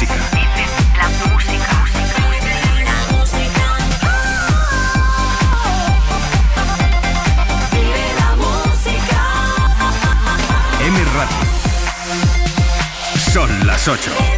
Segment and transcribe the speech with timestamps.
[0.00, 0.12] M de
[1.28, 1.72] música.
[2.84, 2.94] La
[8.36, 9.20] música.
[10.86, 11.42] M Radio.
[13.32, 14.37] Son las 8.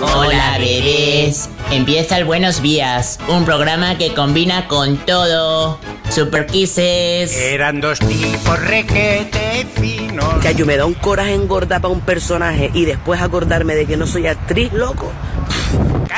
[0.00, 1.48] Hola, bebés.
[1.70, 5.78] Empieza el Buenos Días, un programa que combina con todo.
[6.10, 7.36] Super Kisses.
[7.36, 10.34] Eran dos tipos requete finos.
[10.42, 13.96] Que yo me da un coraje engordar para un personaje y después acordarme de que
[13.96, 15.12] no soy actriz, loco.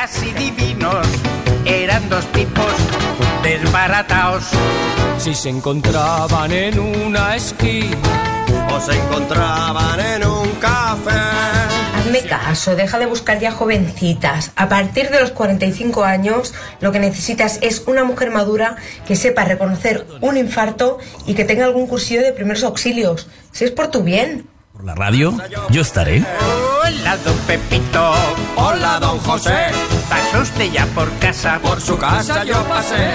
[0.01, 1.07] Casi divinos.
[1.67, 2.73] Eran dos tipos
[3.43, 4.45] desbarataos.
[5.19, 11.11] Si se encontraban en una esquina o se encontraban en un café.
[11.99, 14.53] Hazme caso, deja de buscar ya jovencitas.
[14.57, 19.45] A partir de los 45 años, lo que necesitas es una mujer madura que sepa
[19.45, 20.97] reconocer un infarto
[21.27, 23.29] y que tenga algún cursillo de primeros auxilios.
[23.53, 24.49] Si es por tu bien.
[24.81, 25.37] Por la radio,
[25.69, 26.25] yo estaré.
[26.83, 28.15] Hola, don Pepito.
[28.57, 29.67] Hola, don José.
[30.09, 31.59] ¿Pasó usted ya por casa?
[31.59, 33.11] Por su casa yo pasé.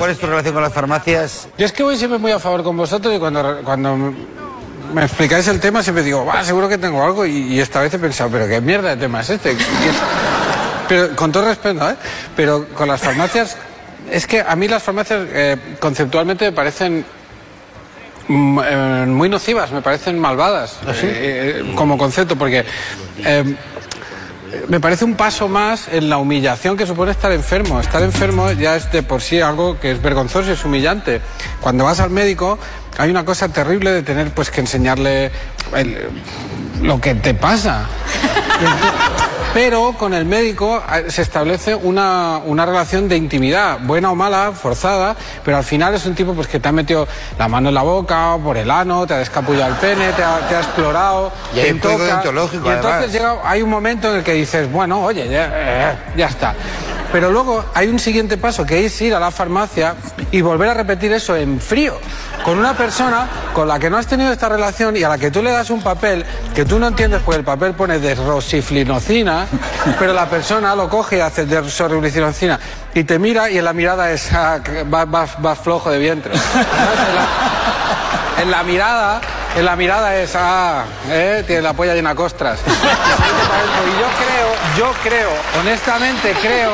[0.00, 1.46] ¿cuál es tu relación con las farmacias?
[1.56, 3.96] Yo es que voy siempre muy a favor con vosotros y cuando, cuando
[4.92, 7.94] me explicáis el tema siempre digo, va, seguro que tengo algo y, y, esta vez
[7.94, 9.56] he pensado, pero qué mierda de tema es este.
[10.88, 11.94] pero con todo respeto, ¿eh?
[12.34, 13.56] Pero con las farmacias,
[14.10, 17.06] es que a mí las farmacias eh, conceptualmente me parecen
[18.28, 21.06] muy nocivas, me parecen malvadas ¿Ah, sí?
[21.08, 22.64] eh, como concepto, porque
[24.68, 27.80] me parece un paso más en la humillación que supone estar enfermo.
[27.80, 31.20] Estar enfermo ya es de por sí algo que es vergonzoso y es humillante.
[31.60, 32.58] Cuando vas al médico
[32.98, 35.30] hay una cosa terrible de tener pues que enseñarle
[35.74, 36.08] el,
[36.82, 37.86] lo que te pasa.
[39.54, 45.14] Pero con el médico se establece una, una, relación de intimidad, buena o mala, forzada,
[45.44, 47.06] pero al final es un tipo pues, que te ha metido
[47.38, 50.40] la mano en la boca, por el ano, te ha descapullado el pene, te ha,
[50.48, 54.16] te ha explorado, y hay un toca, deontológico, y entonces llega, hay un momento en
[54.16, 56.54] el que dices, bueno, oye, ya, eh, ya está.
[57.14, 59.94] Pero luego hay un siguiente paso que es ir a la farmacia
[60.32, 61.96] y volver a repetir eso en frío,
[62.44, 65.30] con una persona con la que no has tenido esta relación y a la que
[65.30, 66.24] tú le das un papel
[66.56, 69.46] que tú no entiendes porque el papel pone desrosiflinocina,
[69.96, 72.58] pero la persona lo coge y hace desrosiflinocina
[72.94, 76.32] y te mira y en la mirada es ah, vas va, va flojo de vientre.
[78.42, 79.20] En la mirada
[79.56, 82.60] en la mirada es, ah, eh, tiene la polla llena costras.
[83.84, 86.72] Y yo creo, yo creo, honestamente creo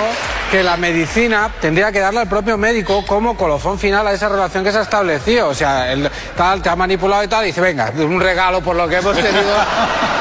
[0.51, 4.65] que la medicina tendría que darle al propio médico como colofón final a esa relación
[4.65, 5.49] que se ha establecido.
[5.49, 8.77] O sea, el, tal, te ha manipulado y tal, y dice, venga, un regalo por
[8.77, 9.55] lo que hemos tenido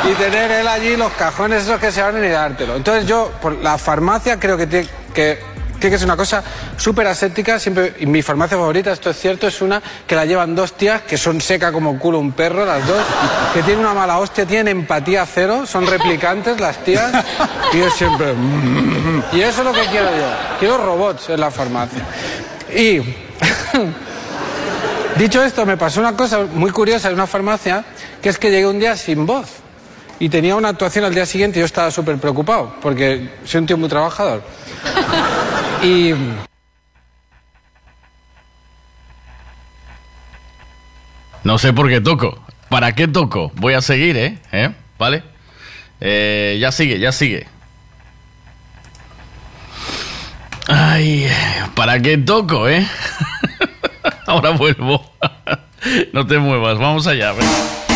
[0.09, 2.76] y tener él allí los cajones esos que se van a y dártelo.
[2.76, 5.49] Entonces yo, por la farmacia creo que tiene que
[5.79, 6.44] que ser una cosa
[6.78, 7.59] súper aséptica.
[7.59, 11.03] Siempre, y mi farmacia favorita, esto es cierto, es una que la llevan dos tías
[11.03, 13.02] que son seca como culo un perro, las dos,
[13.53, 17.11] que tienen una mala hostia, tienen empatía cero, son replicantes las tías,
[17.73, 18.34] y yo siempre.
[19.31, 20.28] Y eso es lo que quiero yo.
[20.59, 22.03] Quiero robots en la farmacia.
[22.75, 22.99] Y.
[25.17, 27.84] Dicho esto, me pasó una cosa muy curiosa en una farmacia,
[28.22, 29.49] que es que llegué un día sin voz.
[30.17, 33.67] Y tenía una actuación al día siguiente y yo estaba súper preocupado, porque soy un
[33.67, 34.41] tío muy trabajador.
[35.84, 36.14] Y.
[41.43, 42.43] No sé por qué toco.
[42.70, 43.52] ¿Para qué toco?
[43.55, 44.37] Voy a seguir, ¿eh?
[44.52, 44.72] ¿Eh?
[44.97, 45.23] ¿Vale?
[45.99, 47.47] Eh, ya sigue, ya sigue.
[50.67, 51.28] Ay,
[51.75, 52.87] ¿para qué toco, eh?
[54.28, 55.03] Ahora vuelvo.
[56.14, 57.32] no te muevas, vamos allá.
[57.32, 57.89] Ven.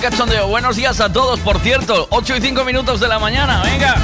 [0.00, 0.48] El cachondeo.
[0.48, 2.06] Buenos días a todos, por cierto.
[2.10, 3.96] 8 y 5 minutos de la mañana, venga.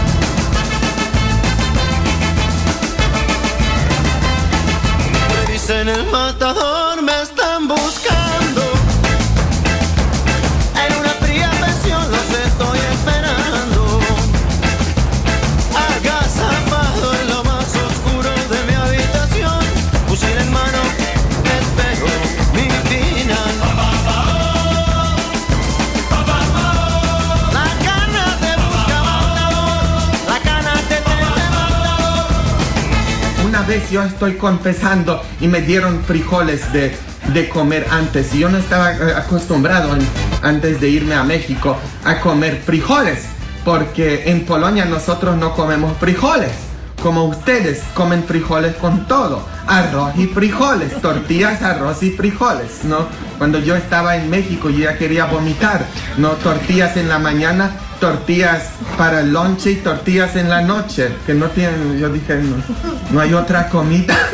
[5.69, 8.16] En el matador me están buscando.
[33.67, 36.97] Vez yo estoy confesando y me dieron frijoles de,
[37.33, 38.33] de comer antes.
[38.35, 39.91] Y yo no estaba eh, acostumbrado
[40.43, 43.27] antes de irme a México a comer frijoles.
[43.65, 46.53] Porque en Polonia nosotros no comemos frijoles.
[47.03, 49.43] Como ustedes comen frijoles con todo.
[49.67, 51.01] Arroz y frijoles.
[51.01, 53.07] Tortillas, arroz y frijoles, ¿no?
[53.39, 55.85] Cuando yo estaba en México yo ya quería vomitar.
[56.17, 61.11] No, tortillas en la mañana, tortillas para el lonche y tortillas en la noche.
[61.27, 62.57] Que no tienen, yo dije, no,
[63.11, 64.17] no hay otra comida.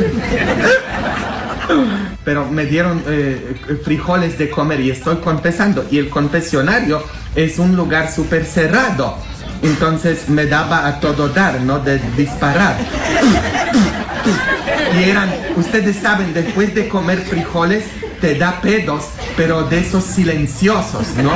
[2.23, 5.85] Pero me dieron eh, frijoles de comer y estoy confesando.
[5.91, 7.03] Y el confesionario
[7.35, 9.17] es un lugar súper cerrado.
[9.61, 11.79] Entonces me daba a todo dar, ¿no?
[11.79, 12.75] De disparar.
[14.99, 17.85] Y eran, ustedes saben, después de comer frijoles
[18.21, 19.05] te da pedos,
[19.35, 21.31] pero de esos silenciosos, ¿no?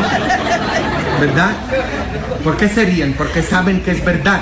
[1.20, 1.52] ¿Verdad?
[2.44, 3.14] ¿Por qué se ríen?
[3.14, 4.42] Porque saben que es verdad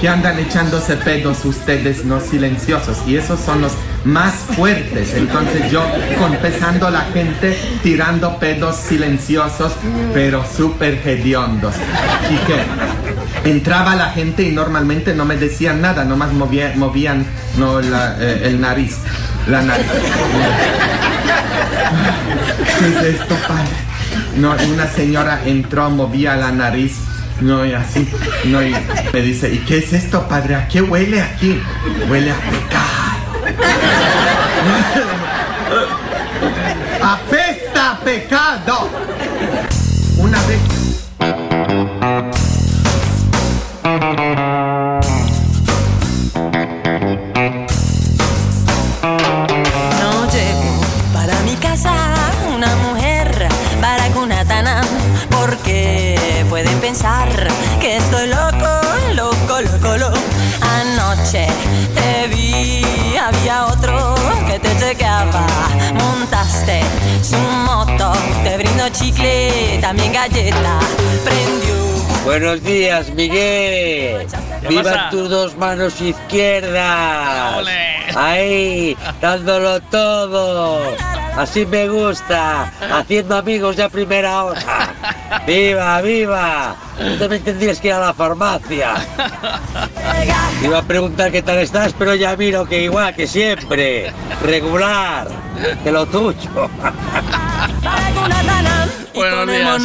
[0.00, 2.98] que andan echándose pedos ustedes, no silenciosos.
[3.06, 3.72] Y esos son los
[4.04, 5.14] más fuertes.
[5.14, 5.84] Entonces yo
[6.18, 9.72] confesando la gente, tirando pedos silenciosos,
[10.12, 11.74] pero súper hediondos.
[12.30, 17.24] Y que entraba la gente y normalmente no me decían nada, nomás movía- movían
[17.58, 18.96] no, la, eh, el nariz,
[19.48, 19.86] la nariz.
[22.78, 23.36] ¿Qué es esto?
[24.36, 26.98] No, una señora entró, movía la nariz,
[27.40, 28.08] no, y así,
[28.44, 28.74] no, y
[29.12, 30.54] me dice, ¿y qué es esto, padre?
[30.54, 31.60] ¿A qué huele aquí?
[32.08, 32.86] Huele a pecado.
[37.02, 38.90] ¡Apesta a pecado!
[40.18, 40.75] Una vez...
[67.22, 68.12] Su moto,
[68.44, 70.78] te brindo chicle, también galleta.
[71.24, 71.76] Prendió
[72.26, 74.26] Buenos días, Miguel.
[74.60, 77.64] ¿Qué Viva tus dos manos izquierdas.
[78.16, 80.80] Ahí, dándolo todo.
[81.36, 82.72] Así me gusta.
[82.92, 84.92] Haciendo amigos de a primera hora.
[85.46, 86.76] Viva, viva.
[86.98, 88.94] Tú también tendrías que ir a la farmacia.
[90.62, 94.12] Iba a preguntar qué tal estás, pero ya miro que igual que siempre.
[94.42, 95.28] Regular.
[95.84, 96.68] De lo tuyo.
[99.14, 99.82] Buenos días.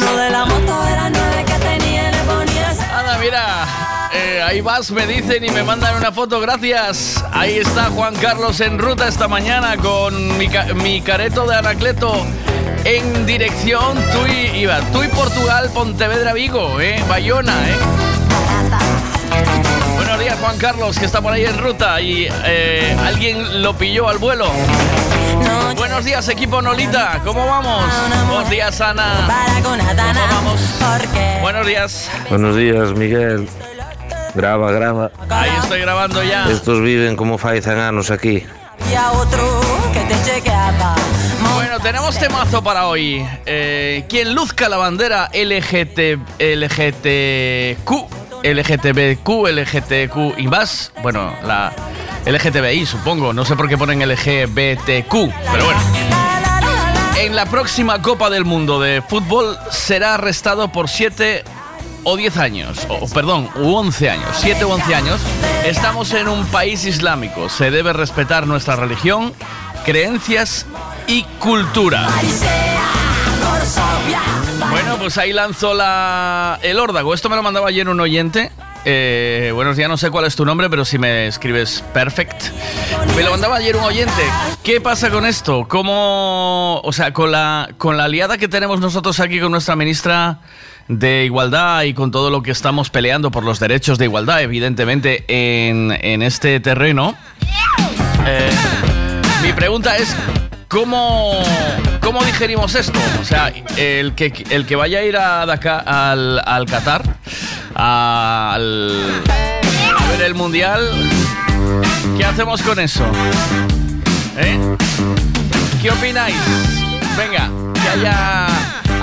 [2.94, 3.66] Anda, mira.
[4.14, 7.24] eh, ahí vas, me dicen y me mandan una foto, gracias.
[7.32, 12.26] Ahí está Juan Carlos en ruta esta mañana con mi, ca- mi careto de Anacleto
[12.84, 17.76] en dirección Tui, iba, Tui Portugal, Pontevedra, Vigo, eh, Bayona, eh.
[19.96, 24.08] Buenos días, Juan Carlos, que está por ahí en ruta y eh, alguien lo pilló
[24.08, 24.46] al vuelo.
[25.76, 27.84] Buenos días, equipo Nolita, ¿cómo vamos?
[28.28, 29.28] Buenos días, Ana.
[29.62, 29.76] ¿Cómo
[30.30, 30.60] vamos?
[31.40, 32.10] Buenos días.
[32.28, 33.48] Buenos días, Miguel.
[34.34, 35.10] Graba, graba.
[35.28, 36.50] Ahí estoy grabando ya.
[36.50, 38.44] Estos viven como faizan anos aquí.
[38.90, 39.60] Y a otro
[39.92, 40.94] que te chequeaba.
[41.62, 43.24] Bueno, tenemos temazo para hoy.
[43.46, 47.88] Eh, quien luzca la bandera LGT, LGTQ,
[48.42, 50.92] LGTBQ, LGTQ y más.
[51.02, 51.72] Bueno, la
[52.26, 53.32] LGTBI, supongo.
[53.32, 55.12] No sé por qué ponen LGBTQ,
[55.52, 55.80] pero bueno.
[57.20, 61.44] En la próxima Copa del Mundo de fútbol será arrestado por 7
[62.02, 65.20] o 10 años, o perdón, u 11 años, 7 u 11 años.
[65.64, 67.48] Estamos en un país islámico.
[67.48, 69.32] Se debe respetar nuestra religión,
[69.84, 70.66] creencias
[71.06, 72.08] y cultura.
[74.70, 77.14] Bueno, pues ahí lanzó la, el órdago.
[77.14, 78.50] Esto me lo mandaba ayer un oyente.
[78.84, 82.46] Eh, buenos días, no sé cuál es tu nombre, pero si me escribes perfect.
[83.16, 84.22] Me lo mandaba ayer un oyente.
[84.62, 85.66] ¿Qué pasa con esto?
[85.68, 90.40] ¿Cómo, o sea, con la, con la aliada que tenemos nosotros aquí con nuestra ministra
[90.88, 95.24] de Igualdad y con todo lo que estamos peleando por los derechos de igualdad, evidentemente,
[95.28, 97.14] en, en este terreno?
[98.26, 98.50] Eh,
[99.42, 100.16] mi pregunta es,
[100.72, 101.42] ¿cómo,
[102.00, 102.98] ¿cómo digerimos esto?
[103.20, 107.02] O sea, el que, el que vaya a ir a Dakar, al, al Qatar,
[107.74, 109.22] al,
[109.98, 110.80] a ver el Mundial,
[112.16, 113.04] ¿qué hacemos con eso?
[114.38, 114.58] ¿Eh?
[115.82, 116.36] ¿Qué opináis?
[117.16, 118.46] Venga, que haya...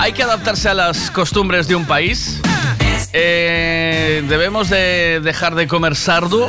[0.00, 2.40] Hay que adaptarse a las costumbres de un país.
[3.12, 6.48] Eh, debemos de dejar de comer sardo.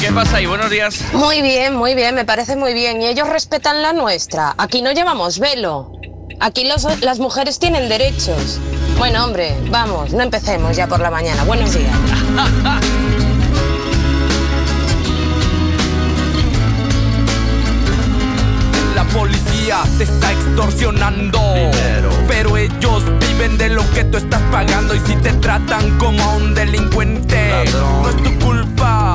[0.00, 0.46] ¿Qué pasa ahí?
[0.46, 1.00] Buenos días.
[1.12, 3.02] Muy bien, muy bien, me parece muy bien.
[3.02, 4.54] Y ellos respetan la nuestra.
[4.58, 5.92] Aquí no llevamos velo.
[6.40, 8.58] Aquí los- las mujeres tienen derechos.
[8.96, 11.44] Bueno, hombre, vamos, no empecemos ya por la mañana.
[11.44, 11.92] Buenos días.
[18.94, 21.40] La policía te está extorsionando.
[22.26, 24.94] Pero ellos viven de lo que tú estás pagando.
[24.94, 29.14] Y si te tratan como a un delincuente, no es tu culpa.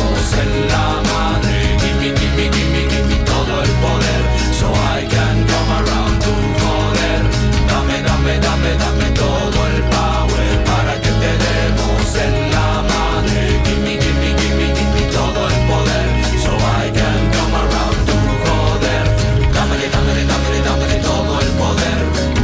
[8.61, 13.59] dame, dame, todo el power para que te demos en la madre.
[13.65, 16.07] Gimme, gimme, gimme, gimme todo el poder
[16.43, 19.05] so I can come around to joder.
[19.53, 21.99] Dámele, dámele, dámele, dámele todo el poder.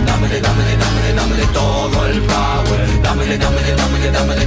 [0.05, 3.01] Dámele, dámele, dámele, dámele todo el power.
[3.03, 4.46] Dámele, dámele, dámele, dámele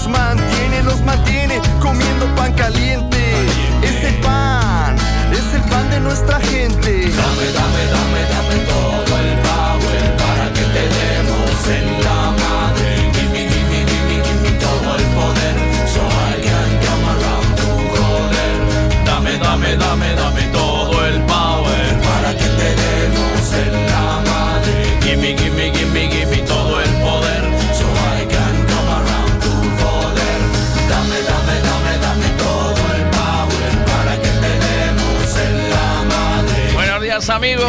[0.00, 3.18] los mantiene, los mantiene comiendo pan caliente.
[3.82, 4.96] Ese pan
[5.30, 6.90] es el pan de nuestra gente.
[7.10, 13.10] Dame, dame, dame, dame todo el power para que te demos en la madre.
[13.12, 15.56] Gimme, gimme, gimme, gimme todo el poder
[15.92, 19.04] so I can come around to joder.
[19.04, 20.49] Dame, dame, dame, dame
[37.40, 37.64] amigo.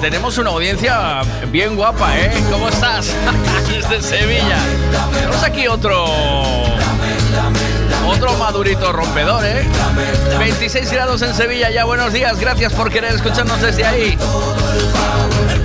[0.00, 2.30] Tenemos una audiencia bien guapa, ¿eh?
[2.48, 3.12] ¿Cómo estás?
[3.66, 4.58] Desde Sevilla.
[5.12, 6.04] Tenemos aquí otro.
[8.06, 9.64] Otro madurito rompedor, ¿eh?
[10.38, 11.84] 26 grados en Sevilla ya.
[11.86, 12.38] Buenos días.
[12.38, 14.16] Gracias por querer escucharnos desde ahí.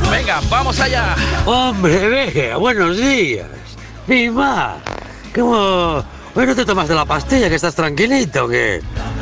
[0.10, 1.16] Venga, vamos allá.
[1.46, 3.48] Hombre, venga, buenos días.
[4.08, 4.78] Y más.
[5.36, 6.04] ¿Cómo?
[6.34, 8.82] Hoy no te tomas de la pastilla, que estás tranquilito, o qué?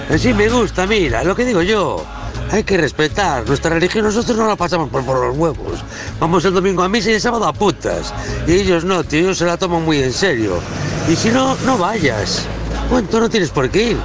[0.09, 2.05] Así me gusta, mira, lo que digo yo.
[2.51, 3.47] Hay que respetar.
[3.47, 5.83] Nuestra religión nosotros no la pasamos por, por los huevos.
[6.19, 8.13] Vamos el domingo a misa y el sábado a putas.
[8.47, 10.59] Y ellos no, tío, ellos se la toman muy en serio.
[11.07, 12.43] Y si no, no vayas.
[12.89, 13.97] Bueno, tú no tienes por qué ir.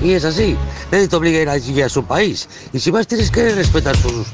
[0.00, 0.56] Y es así.
[0.90, 2.48] Nadie te obliga a ir allí a su país.
[2.72, 4.26] Y si vas tienes que respetar sus,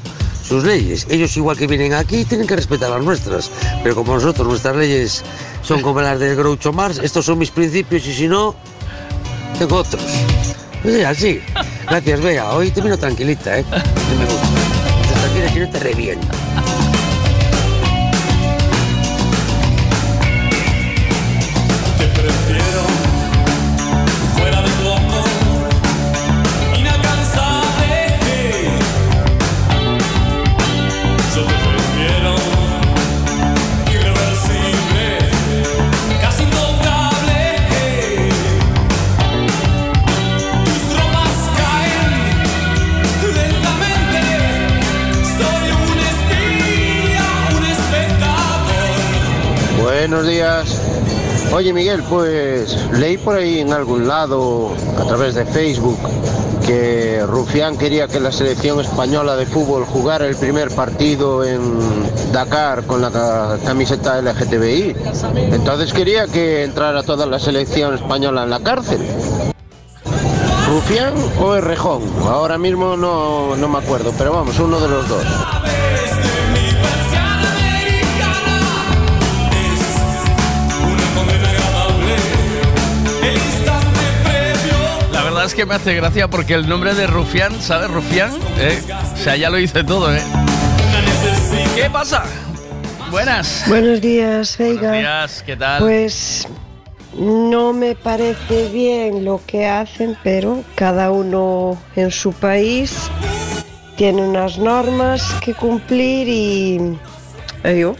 [0.43, 1.05] sus leyes.
[1.09, 3.51] Ellos igual que vienen aquí tienen que respetar las nuestras.
[3.83, 5.23] Pero como nosotros, nuestras leyes
[5.61, 8.55] son como las del Groucho Mars, estos son mis principios y si no,
[9.57, 10.03] tengo otros.
[10.81, 11.41] Pues es así.
[11.87, 12.49] Gracias, Bea.
[12.51, 13.65] Hoy te vino tranquilita, ¿eh?
[13.71, 15.49] Sí me gusta.
[15.53, 16.27] Si no te reviento.
[50.09, 50.75] Buenos días.
[51.53, 55.99] Oye Miguel, pues leí por ahí en algún lado, a través de Facebook,
[56.65, 61.61] que Rufián quería que la selección española de fútbol jugara el primer partido en
[62.31, 64.95] Dakar con la ca- camiseta LGTBI.
[65.51, 69.05] Entonces quería que entrara toda la selección española en la cárcel.
[70.67, 72.01] ¿Rufián o Errejón?
[72.25, 75.23] Ahora mismo no, no me acuerdo, pero vamos, uno de los dos.
[85.49, 87.89] Es que me hace gracia porque el nombre de Rufián, ¿sabes?
[87.89, 88.29] Rufián,
[88.59, 88.79] ¿eh?
[89.13, 90.21] O sea, ya lo hice todo, ¿eh?
[91.75, 92.23] ¿Qué pasa?
[93.09, 93.63] Buenas.
[93.67, 94.89] Buenos días, Veiga.
[94.89, 95.81] Buenos días, ¿qué tal?
[95.81, 96.47] Pues
[97.17, 103.09] no me parece bien lo que hacen, pero cada uno en su país
[103.95, 106.95] tiene unas normas que cumplir y
[107.63, 107.95] eh, yo,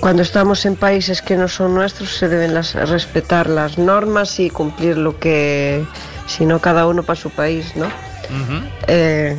[0.00, 4.50] cuando estamos en países que no son nuestros se deben las- respetar las normas y
[4.50, 5.84] cumplir lo que,
[6.26, 7.86] si no cada uno para su país, ¿no?
[7.86, 8.62] Ujú.
[8.86, 9.36] Eh,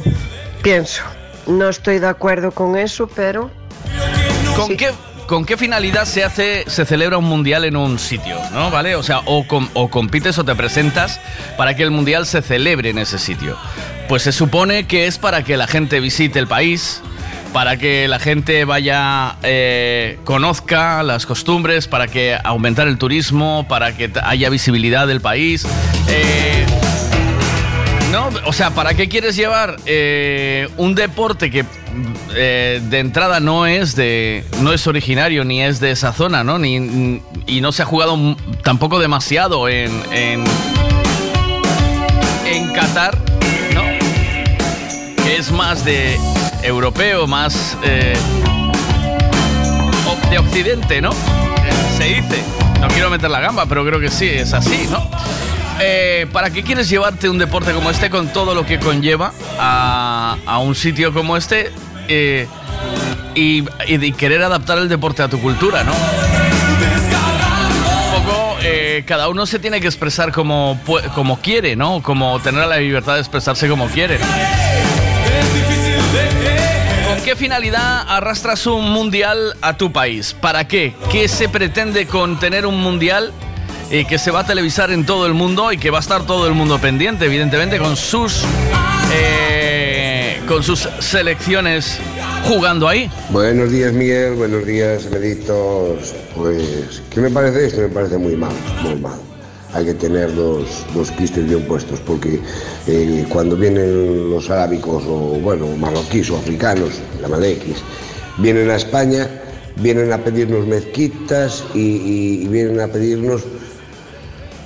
[0.61, 1.01] pienso,
[1.47, 3.49] no estoy de acuerdo con eso, pero
[4.55, 4.91] ¿Con qué,
[5.27, 8.69] ¿Con qué finalidad se hace, se celebra un mundial en un sitio, no?
[8.69, 8.95] ¿Vale?
[8.95, 11.21] O sea, o, com- o compites o te presentas
[11.57, 13.57] para que el mundial se celebre en ese sitio.
[14.09, 17.01] Pues se supone que es para que la gente visite el país,
[17.53, 23.95] para que la gente vaya, eh, conozca las costumbres, para que aumentar el turismo, para
[23.95, 25.65] que haya visibilidad del país.
[26.07, 26.65] Eh,
[28.11, 31.65] no, o sea, ¿para qué quieres llevar eh, un deporte que
[32.35, 36.59] eh, de entrada no es de no es originario ni es de esa zona, ¿no?
[36.59, 40.43] Ni, y no se ha jugado tampoco demasiado en en,
[42.45, 43.17] en Qatar,
[43.73, 43.83] ¿no?
[45.23, 46.17] Que es más de
[46.63, 48.13] europeo, más eh,
[50.29, 51.11] de occidente, ¿no?
[51.11, 52.43] Eh, Se dice.
[52.79, 55.07] No quiero meter la gamba, pero creo que sí, es así, ¿no?
[55.79, 60.59] Eh, ¿Para qué quieres llevarte un deporte como este con todo lo que conlleva a,
[60.63, 61.71] un sitio como este
[63.35, 63.63] y,
[64.13, 65.93] querer adaptar el deporte a tu cultura, ¿no?
[68.17, 70.79] Un poco, eh, cada uno se tiene que expresar como,
[71.15, 72.01] como quiere, ¿no?
[72.01, 74.19] Como tener la libertad de expresarse como quiere.
[77.21, 80.33] ¿Con qué finalidad arrastras un mundial a tu país?
[80.33, 80.95] ¿Para qué?
[81.11, 83.31] ¿Qué se pretende con tener un mundial
[83.91, 86.25] eh, que se va a televisar en todo el mundo y que va a estar
[86.25, 88.41] todo el mundo pendiente, evidentemente, con sus,
[89.13, 91.99] eh, con sus selecciones
[92.43, 93.07] jugando ahí?
[93.29, 94.33] Buenos días, Miguel.
[94.33, 96.15] Buenos días, Beneditos.
[96.35, 97.81] Pues, ¿qué me parece esto?
[97.81, 99.19] Me parece muy mal, muy mal.
[99.73, 102.39] Hay que tener los, los quistes bien puestos, porque
[102.87, 106.89] eh, cuando vienen los arábicos, o bueno, marroquíes o africanos,
[107.21, 107.77] llamadekis,
[108.37, 109.29] vienen a España,
[109.77, 113.43] vienen a pedirnos mezquitas y, vienen a pedirnos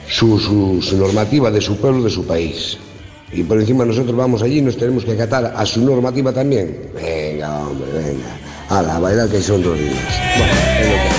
[0.09, 2.77] su, su- normativa de su pueblo, de su país.
[3.31, 6.79] Y por encima nosotros vamos allí y nos tenemos que acatar a su normativa también.
[6.95, 8.37] Venga, hombre, venga.
[8.69, 11.14] A la bailar que son dos días.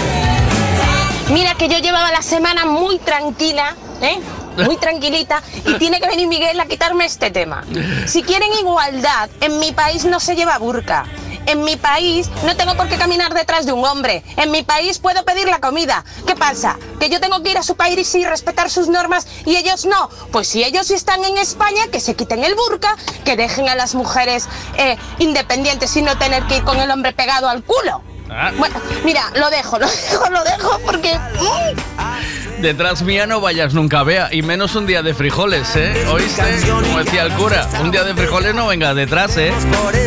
[1.31, 4.21] Mira que yo llevaba la semana muy tranquila, ¿eh?
[4.65, 7.65] Muy tranquilita y tiene que venir Miguel a quitarme este tema.
[8.07, 11.05] Si quieren igualdad, en mi país no se lleva burka.
[11.47, 14.23] En mi país no tengo por qué caminar detrás de un hombre.
[14.37, 16.05] En mi país puedo pedir la comida.
[16.27, 16.77] ¿Qué pasa?
[17.01, 20.09] ¿Que yo tengo que ir a su país y respetar sus normas y ellos no?
[20.31, 23.95] Pues si ellos están en España, que se quiten el burka, que dejen a las
[23.97, 28.03] mujeres eh, independientes y no tener que ir con el hombre pegado al culo.
[28.31, 28.51] Ah.
[28.57, 31.15] Bueno, mira, lo dejo, lo dejo, lo dejo porque...
[31.15, 36.07] mm, Detrás mía no vayas nunca, vea, y menos un día de frijoles, ¿eh?
[36.11, 36.43] ¿Oíste?
[36.69, 39.53] Como decía el cura, un día de frijoles no venga detrás, ¿eh?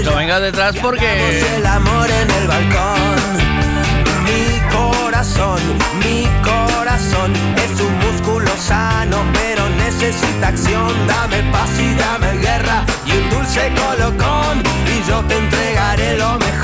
[0.03, 1.43] No venga detrás porque...
[1.55, 3.19] el amor en el balcón.
[4.25, 5.59] Mi corazón,
[6.03, 11.07] mi corazón es un músculo sano, pero necesita acción.
[11.07, 16.58] Dame paz y dame guerra y un dulce colocón, y yo te entregaré lo mejor.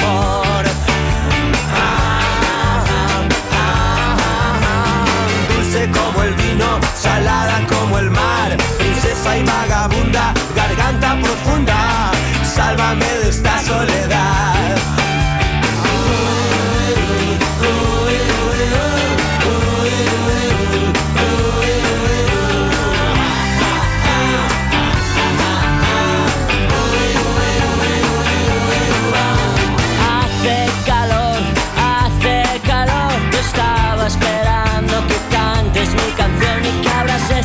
[7.05, 12.11] Salada como el mar, princesa y vagabunda, garganta profunda,
[12.43, 15.04] sálvame de esta soledad.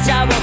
[0.01, 0.40] wish I was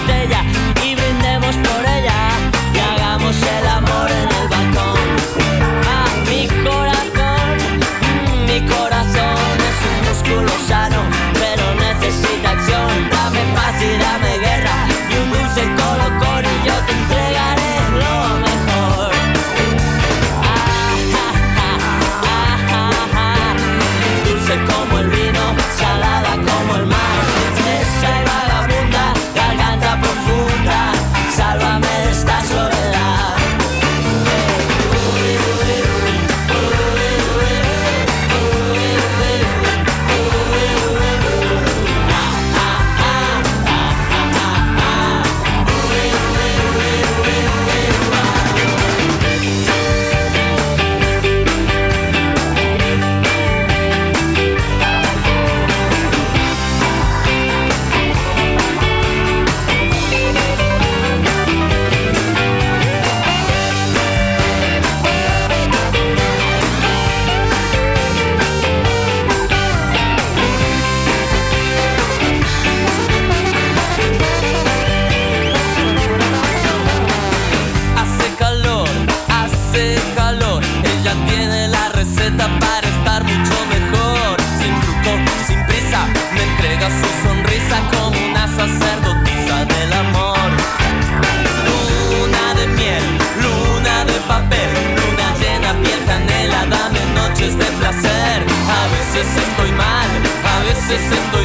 [99.17, 100.07] veces estoy mal,
[100.45, 101.36] a veces estoy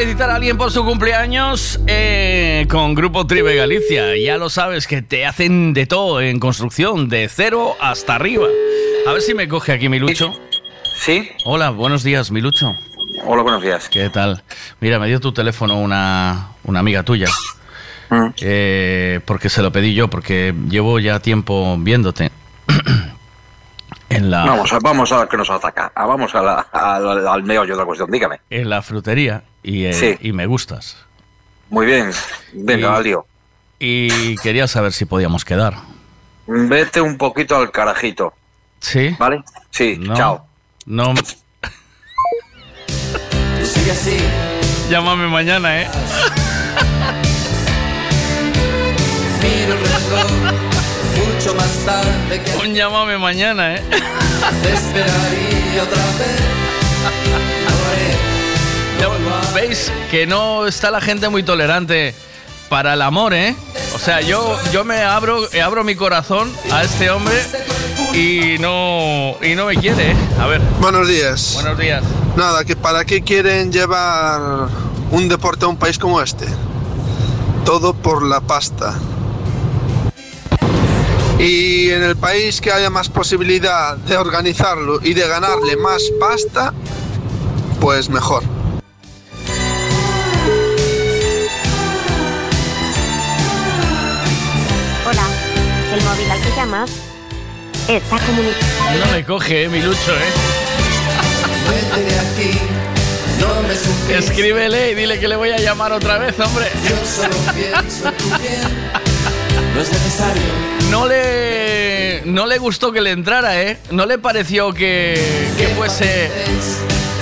[0.00, 4.16] felicitar a alguien por su cumpleaños eh, con Grupo Tribe Galicia.
[4.16, 8.46] Ya lo sabes que te hacen de todo en construcción, de cero hasta arriba.
[9.06, 10.32] A ver si me coge aquí Milucho.
[10.96, 11.28] ¿Sí?
[11.44, 12.72] Hola, buenos días, Milucho.
[13.26, 13.90] Hola, buenos días.
[13.90, 14.42] ¿Qué tal?
[14.80, 17.28] Mira, me dio tu teléfono una, una amiga tuya.
[18.08, 18.28] Mm.
[18.40, 22.30] Eh, porque se lo pedí yo, porque llevo ya tiempo viéndote.
[24.20, 25.90] En la, Vamos, a, vamos a ver qué nos ataca.
[25.94, 28.10] Ah, Vamos a la- al, al meollo de la cuestión.
[28.10, 28.40] Dígame.
[28.50, 30.16] en la frutería y, eh, Sí.
[30.20, 30.96] y me gustas.
[31.70, 32.10] Muy bien.
[32.52, 33.26] Venga, Y- al lío.
[33.78, 35.74] Y quería saber si podíamos quedar.
[36.46, 38.34] Vete un poquito al carajito.
[38.80, 39.14] ¿Sí?
[39.18, 39.42] ¿Vale?
[39.70, 40.14] Sí, No.
[40.14, 40.46] chao.
[40.86, 41.14] No.
[43.62, 44.18] Sigue así.
[44.90, 45.88] Llámame mañana, ¿eh?
[49.42, 50.59] Miro el reloj
[51.40, 53.82] mucho más tarde que Un llámame mañana, ¿eh?
[54.62, 56.40] te esperaría otra vez.
[59.54, 62.14] ¿Veis que no está la gente muy tolerante
[62.68, 63.56] para el amor, eh?
[63.94, 67.42] O sea, yo, yo me abro, abro mi corazón a este hombre
[68.12, 70.16] y no, y no me quiere, ¿eh?
[70.38, 70.60] A ver.
[70.78, 71.52] Buenos días.
[71.54, 72.04] Buenos días.
[72.36, 74.68] Nada, que para qué quieren llevar
[75.10, 76.44] un deporte a un país como este.
[77.64, 78.94] Todo por la pasta.
[81.40, 86.74] Y en el país que haya más posibilidad de organizarlo y de ganarle más pasta,
[87.80, 88.42] pues mejor.
[95.08, 95.26] Hola,
[95.94, 96.90] el móvil al que llamas
[97.88, 99.06] está comunicado.
[99.06, 100.30] No me coge, eh, mi lucho, ¿eh?
[101.70, 102.58] Vete de aquí,
[103.40, 104.18] no me supiste.
[104.18, 106.70] Escríbele y dile que le voy a llamar otra vez, hombre.
[106.86, 108.60] Yo solo pienso en tu bien.
[109.74, 110.79] No es necesario.
[110.90, 113.78] No le, no le gustó que le entrara, ¿eh?
[113.90, 115.14] No le pareció que,
[115.56, 116.30] que fuese,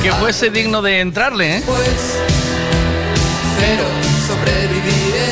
[0.03, 1.63] que fuese digno de entrarle, ¿eh?
[1.67, 2.19] Pues,
[3.61, 3.85] pero
[4.27, 5.29] sobreviviré.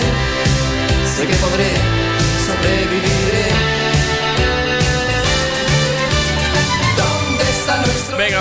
[1.16, 1.70] Sé que podré,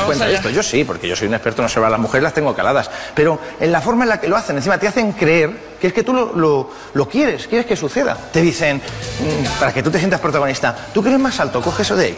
[0.05, 0.49] cuenta esto.
[0.49, 2.89] Yo sí, porque yo soy un experto en observar a las mujeres, las tengo caladas.
[3.13, 5.93] Pero en la forma en la que lo hacen, encima te hacen creer que es
[5.93, 8.15] que tú lo, lo- lo quieres, quieres que suceda.
[8.31, 11.81] Te dicen, mm, para que tú te sientas protagonista, tú que eres más alto, coge
[11.81, 12.17] eso de ahí.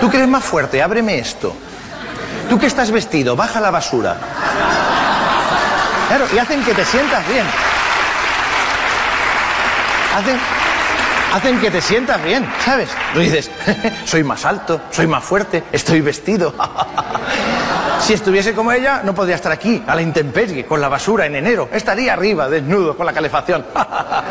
[0.00, 1.54] Tú que eres más fuerte, ábreme esto.
[2.50, 4.16] Tú que estás vestido, baja la basura.
[6.08, 7.46] Claro, y hacen que te sientas bien.
[10.16, 10.38] Hacen,
[11.34, 12.88] hacen que te sientas bien, ¿sabes?
[13.12, 13.50] Tú dices,
[14.04, 16.54] soy más alto, soy más fuerte, estoy vestido.
[18.00, 21.36] Si estuviese como ella, no podría estar aquí, a la intemperie, con la basura en
[21.36, 21.70] enero.
[21.72, 23.64] Estaría arriba, desnudo, con la calefacción.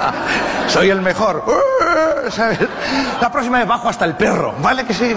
[0.68, 1.44] Soy el mejor.
[2.30, 2.60] ¿Sabes?
[3.20, 4.86] La próxima vez bajo hasta el perro, ¿vale?
[4.86, 5.16] Que sí,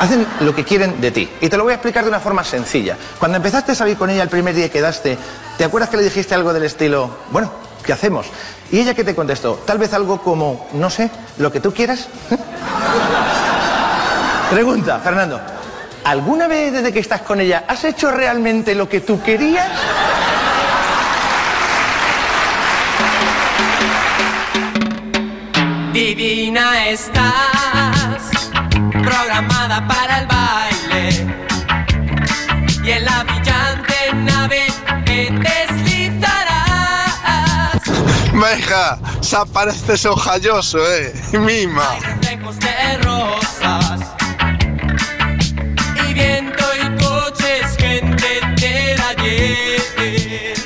[0.00, 1.30] Hacen lo que quieren de ti.
[1.40, 2.96] Y te lo voy a explicar de una forma sencilla.
[3.20, 5.16] Cuando empezaste a salir con ella el primer día que quedaste,
[5.56, 7.52] ¿te acuerdas que le dijiste algo del estilo, bueno,
[7.88, 8.26] ¿qué hacemos?
[8.70, 12.06] Y ella que te contestó, tal vez algo como, no sé, lo que tú quieras.
[14.50, 15.40] Pregunta, Fernando,
[16.04, 19.66] ¿alguna vez desde que estás con ella has hecho realmente lo que tú querías?
[25.94, 28.50] Divina estás,
[29.02, 30.67] programada para el baile.
[38.40, 41.12] Venga, se aparece sojalloso, eh.
[41.32, 41.98] Mima.
[42.00, 44.00] Reflejos de rosas.
[46.08, 49.78] Y viento y coches, gente del ayer.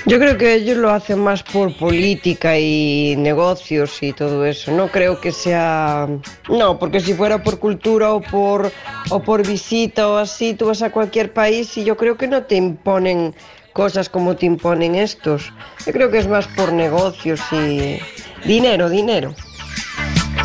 [0.05, 4.71] Yo creo que ellos lo hacen más por política y negocios y todo eso.
[4.71, 6.07] No creo que sea...
[6.51, 8.71] No, porque si fuera por cultura o por,
[9.09, 12.43] o por visita o así, tú vas a cualquier país y yo creo que no
[12.43, 13.35] te imponen
[13.73, 15.53] cosas como te imponen estos.
[15.87, 17.99] Yo creo que es más por negocios y
[18.45, 19.35] dinero, dinero.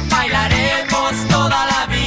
[0.10, 2.07] Bailaremos toda la vida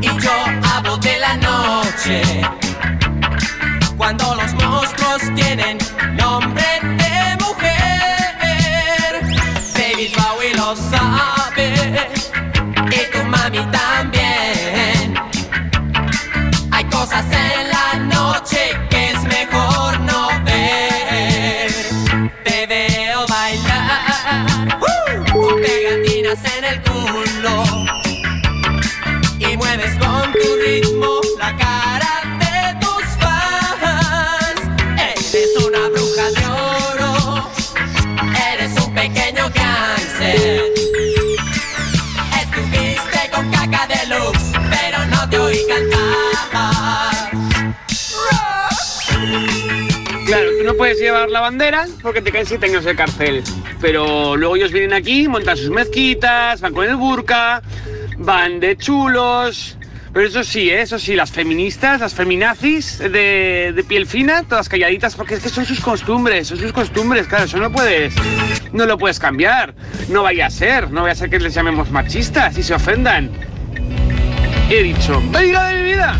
[0.00, 0.32] y yo
[0.72, 2.22] hablo de la noche.
[3.96, 5.78] Cuando los monstruos tienen
[6.16, 9.20] nombre de mujer,
[9.74, 12.08] David Bowie lo sabe
[12.86, 15.14] y tu mami también.
[16.70, 21.72] Hay cosas en la noche que es mejor no ver.
[22.44, 24.04] Te veo bailar
[25.60, 26.83] pegatinas en el
[50.74, 53.42] puedes llevar la bandera porque te caen siete años de cárcel.
[53.80, 57.62] Pero luego ellos vienen aquí, montan sus mezquitas, van con el burka,
[58.18, 59.78] van de chulos.
[60.12, 60.82] Pero eso sí, ¿eh?
[60.82, 65.48] eso sí, las feministas, las feminazis de, de piel fina, todas calladitas, porque es que
[65.48, 68.14] son sus costumbres, son sus costumbres, claro, eso no puedes,
[68.72, 69.74] no lo puedes cambiar.
[70.08, 73.28] No vaya a ser, no vaya a ser que les llamemos machistas y se ofendan.
[74.70, 76.16] He dicho, ¡venga de mi vida!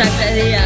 [0.00, 0.60] Hasta día.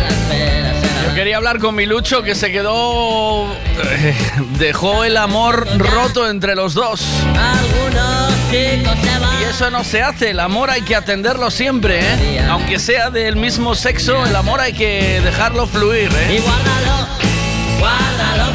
[1.08, 3.46] Yo quería hablar con mi Lucho que se quedó.
[3.84, 4.14] eh,
[4.58, 7.02] dejó el amor roto entre los dos.
[7.36, 9.40] Algunos chicos se van.
[9.40, 12.40] Y eso no se hace, el amor hay que atenderlo siempre, ¿eh?
[12.48, 16.36] Aunque sea del mismo sexo, el amor hay que dejarlo fluir, ¿eh?
[16.36, 17.06] Y guárdalo,
[17.78, 18.47] guárdalo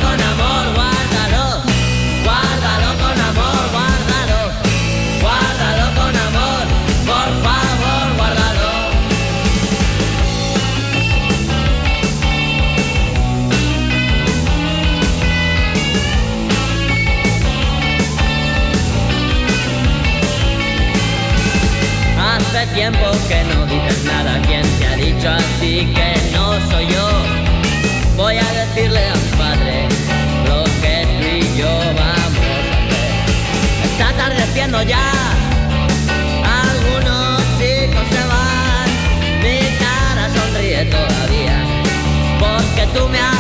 [22.74, 27.08] tiempo que no dices nada, ¿quién te ha dicho a ti que no soy yo?
[28.18, 29.88] Voy a decirle a mi padre
[30.48, 33.06] lo que tú y yo vamos a hacer.
[33.84, 35.12] Está atardeciendo ya,
[36.66, 38.90] algunos chicos se van,
[39.44, 41.58] mi cara sonríe todavía,
[42.40, 43.33] porque tú me haces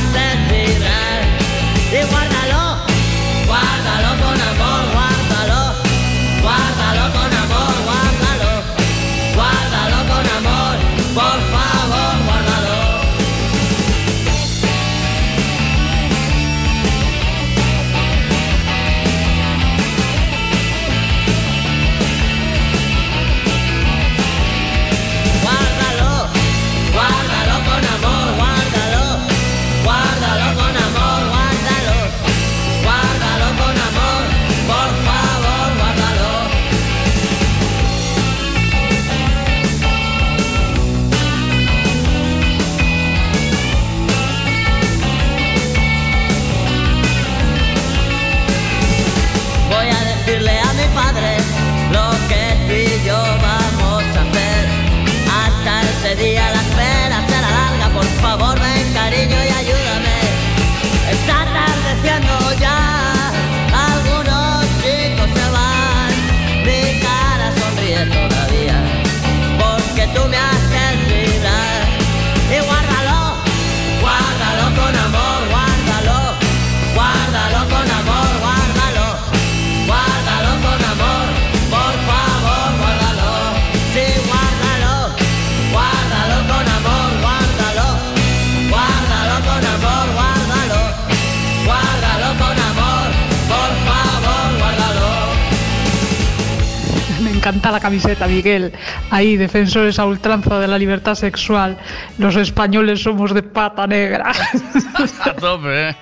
[97.43, 98.71] encanta la camiseta, Miguel.
[99.10, 101.77] Ahí, defensores a ultranza de la libertad sexual.
[102.17, 104.32] Los españoles somos de pata negra.
[105.25, 105.95] A tope, ¿eh?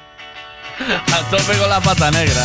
[1.12, 2.44] A tope con la pata negra.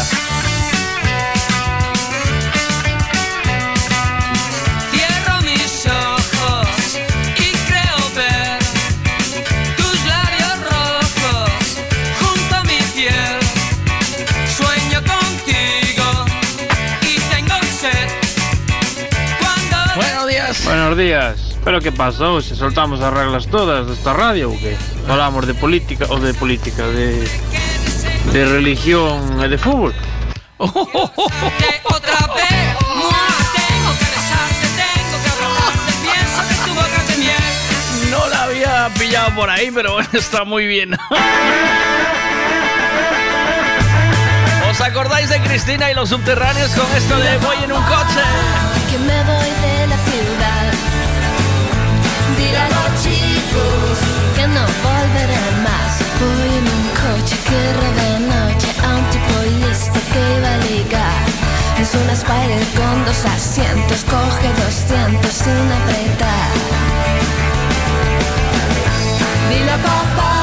[20.67, 21.57] Buenos días.
[21.65, 22.43] ¿Pero qué pasó?
[22.43, 24.77] ¿Se soltamos las reglas todas de esta radio o qué?
[25.09, 26.85] ¿Hablamos de política o de política?
[26.89, 27.25] ¿De,
[28.33, 29.95] de religión y de fútbol?
[30.59, 30.81] otra
[32.35, 38.11] vez, mua, tengo que besarte, tengo que abrazarte, pienso que tu boca es de miel.
[38.11, 40.99] No la había pillado por ahí, pero bueno, está muy bien.
[44.69, 48.21] ¿Os acordáis de Cristina y los subterráneos con esto de voy en un coche?
[48.91, 49.46] que me voy
[57.49, 61.25] que roba noche a un tipo listo que iba a ligar.
[61.81, 66.51] Es una Spider con dos asientos, coge 200 sin apretar.
[69.51, 70.37] Dile a papá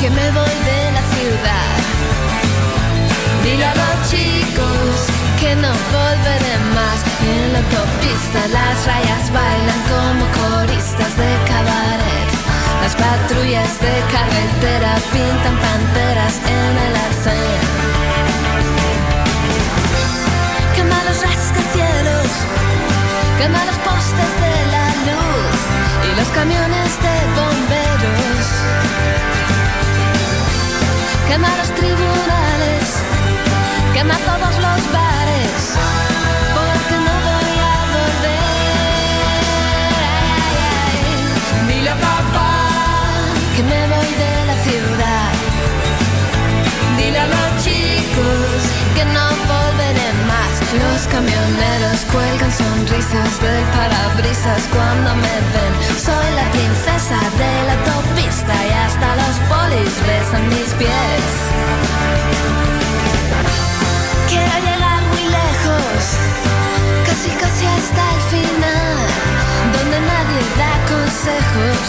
[0.00, 1.76] que me voy de la ciudad.
[3.44, 4.94] Dile a los chicos
[5.40, 6.98] que no volveré más.
[7.32, 12.07] En la autopista las rayas bailan como coristas de cabaret.
[12.88, 17.60] Las patrullas de carretera pintan panteras en el arcén.
[20.74, 22.30] Quema los rascacielos,
[23.36, 25.58] quema los postes de la luz
[26.08, 28.46] y los camiones de bomberos.
[31.28, 32.84] Quema los tribunales,
[33.92, 35.07] quema todos los bares,
[52.06, 55.72] cuelgan sonrisas del parabrisas cuando me ven.
[55.98, 61.26] Soy la princesa de la autopista y hasta los polis besan mis pies.
[64.28, 66.00] Quiero llegar muy lejos,
[67.06, 68.96] casi casi hasta el final,
[69.72, 71.86] donde nadie da consejos.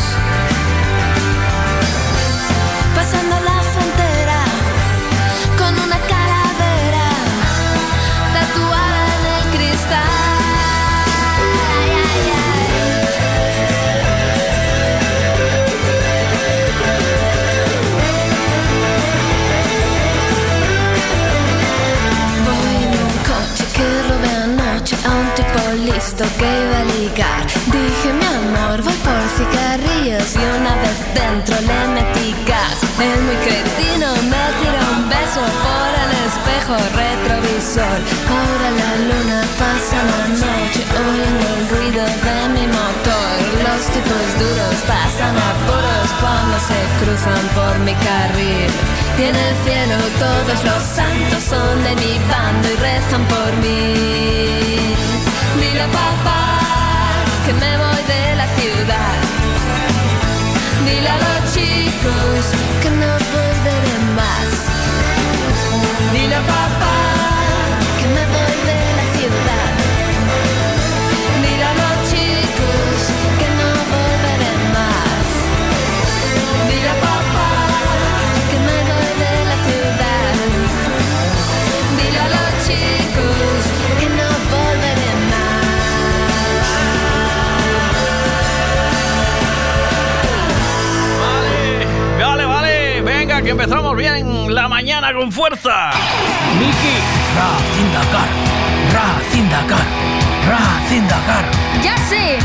[26.00, 27.44] Listo que iba a ligar.
[27.76, 32.80] Dije, mi amor, voy por cigarrillos y una vez dentro le metí gas.
[33.08, 38.00] El muy cretino me tiró un beso por el espejo retrovisor.
[38.32, 43.36] Ahora la luna pasa la noche oyendo el ruido de mi motor.
[43.68, 48.72] Los tipos duros pasan apuros cuando se cruzan por mi carril.
[49.20, 55.19] Y en el cielo todos los santos son de mi bando y rezan por mí.
[55.80, 56.42] Dile a papá
[57.46, 59.16] que me voy de la ciudad.
[60.84, 62.46] Dile a los chicos
[62.82, 64.50] que no volveré más.
[66.12, 66.99] Dile a papá
[93.40, 95.92] venga, que empezamos bien la mañana con fuerza.
[96.58, 96.98] Miki.
[97.36, 98.30] Ra, Zindakar,
[98.94, 99.86] Ra, Zindakar,
[100.48, 100.60] Ra,
[100.90, 101.46] Zindakar.
[101.84, 102.38] Ya sé,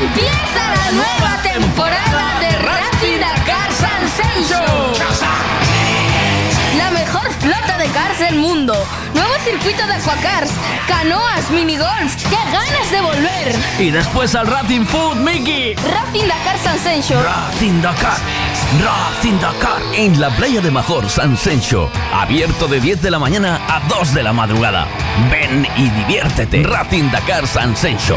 [0.00, 4.92] empieza la nueva temporada de Racing Dakar Sensation.
[6.76, 8.74] La mejor flota de cars del mundo.
[9.14, 10.50] Nuevo circuito de aquacars,
[10.86, 12.14] canoas, minigolf.
[12.28, 13.56] ¡Qué ganas de volver!
[13.78, 15.74] Y después al Racing Food, Miki.
[15.74, 17.24] Racing Dakar Sensation.
[17.24, 18.18] Racing Dakar,
[18.74, 19.80] Racing Dakar.
[19.94, 24.12] En la playa de Major San Sencho, abierto de 10 de la mañana a 2
[24.12, 24.88] de la madrugada.
[25.30, 26.62] Ven y diviértete.
[26.64, 28.16] Racing Dakar San Sencho.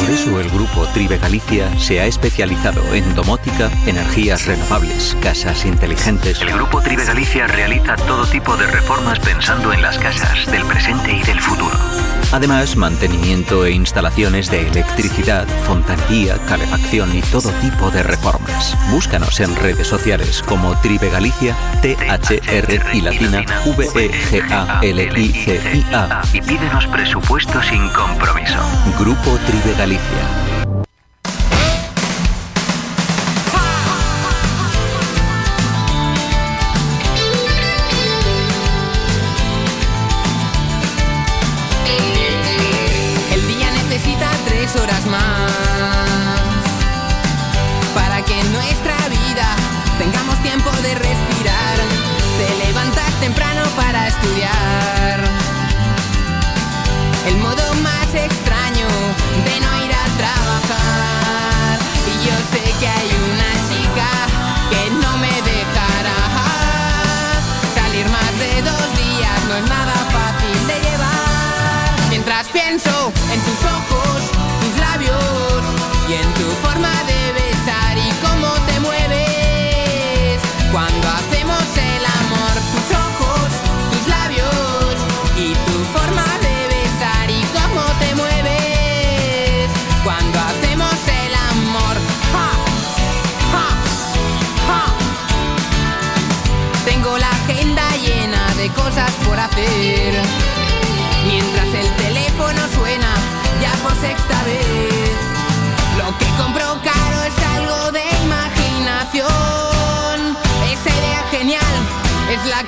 [0.00, 6.40] Por eso el grupo Tribe Galicia se ha especializado en domótica, energías renovables, casas inteligentes.
[6.40, 11.12] El grupo Tribe Galicia realiza todo tipo de reformas pensando en las casas del presente
[11.12, 11.76] y del futuro.
[12.32, 18.76] Además, mantenimiento e instalaciones de electricidad, fontanería, calefacción y todo tipo de reformas.
[18.90, 23.44] Búscanos en redes sociales como Tribe Galicia, T-H-R y latina,
[23.76, 24.22] V-E-G-A-L-I-C-I-A.
[26.32, 28.58] Y pídenos presupuesto sin compromiso.
[28.98, 30.49] Grupo Tribe Galicia.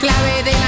[0.03, 0.62] Clave de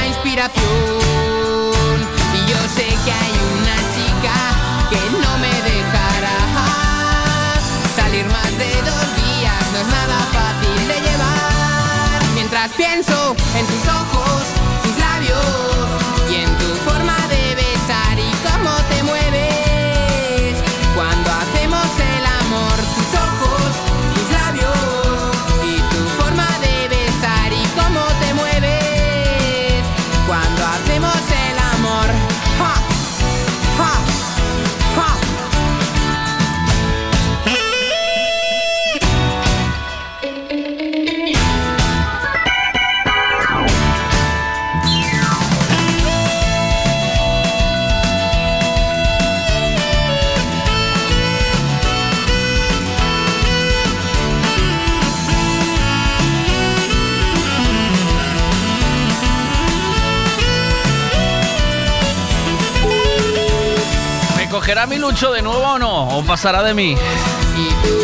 [65.04, 66.16] lucho de nuevo o no?
[66.16, 66.96] ¿O pasará de mí?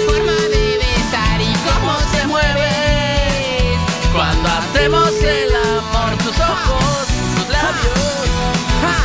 [0.06, 3.78] forma de besar y cómo te mueves
[4.12, 7.94] Cuando hacemos el amor, tus ojos, tus labios,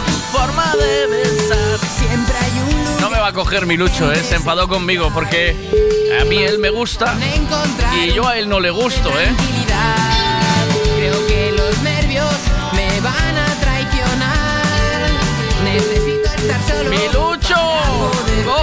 [0.07, 1.79] tu forma de besar.
[1.87, 4.21] Siempre hay un No me va a coger mi lucho, ¿eh?
[4.21, 5.55] Se enfadó conmigo porque
[6.19, 7.15] a mí él me gusta
[8.03, 9.33] y yo a él no le gusto, ¿eh?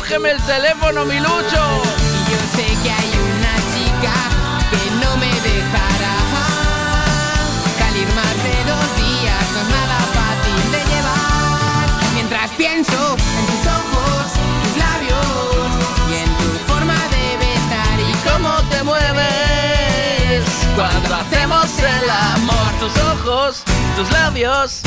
[0.03, 1.63] ¡Cógeme el teléfono, mi lucho!
[2.03, 4.15] Y yo sé que hay una chica
[4.73, 6.17] que no me dejará
[7.79, 9.45] salir más de dos días.
[9.55, 11.87] No es nada fácil de llevar.
[12.15, 14.23] Mientras pienso en tus ojos,
[14.65, 15.71] tus labios
[16.11, 20.43] y en tu forma de besar y cómo te mueves
[20.75, 23.63] Cuando hacemos el amor, tus ojos,
[23.95, 24.81] tus labios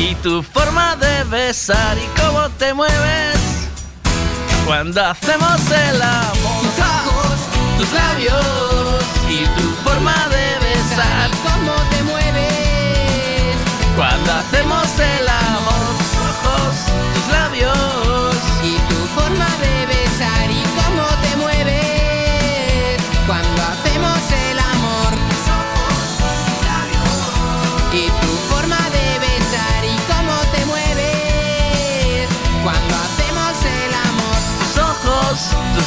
[0.00, 3.37] y tu forma de besar y cómo te mueves.
[4.68, 7.38] Cuando hacemos el amor, tus ojos,
[7.78, 11.30] tus labios y tu forma de besar.
[11.42, 13.56] cómo te mueves
[13.96, 15.47] Cuando hacemos el amor,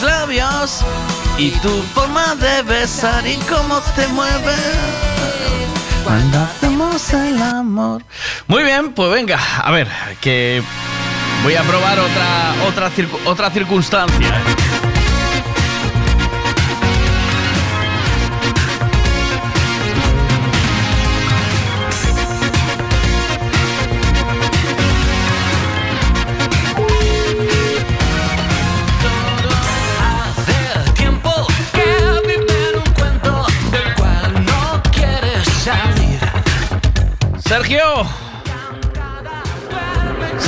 [0.01, 0.81] labios
[1.37, 4.59] y tu forma de besar y cómo te mueves
[6.03, 8.03] cuando hacemos el amor.
[8.47, 9.87] Muy bien, pues venga, a ver,
[10.19, 10.61] que
[11.43, 14.41] voy a probar otra otra circu- otra circunstancia.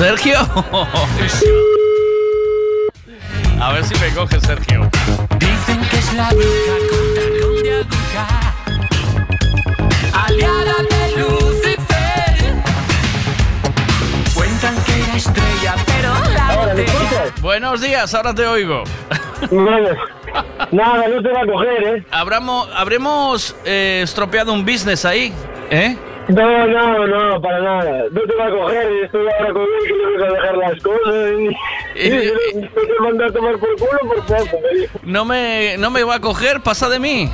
[0.04, 0.38] Sergio.
[3.62, 4.91] A ver si me coge Sergio.
[5.39, 8.28] Dicen que es la bruja con talón de aguja,
[10.26, 12.54] aliada de Lucifer.
[14.36, 17.32] Cuentan que era estrella, pero la botella.
[17.39, 18.84] Buenos días, ahora te oigo.
[20.72, 22.06] Nada, no te va a coger, ¿eh?
[22.12, 25.34] Habramos, habremos eh, estropeado un business ahí,
[25.70, 25.97] ¿eh?
[26.30, 28.03] No, no, no, para nada.
[28.11, 30.82] No te va a coger y estoy ahora con él que voy a dejar las
[30.82, 31.32] cosas.
[31.95, 32.07] Y, y,
[32.59, 34.57] y te manda a tomar por culo por poco.
[34.74, 34.89] ¿eh?
[35.03, 37.30] No me, no me va a coger, pasa de mí.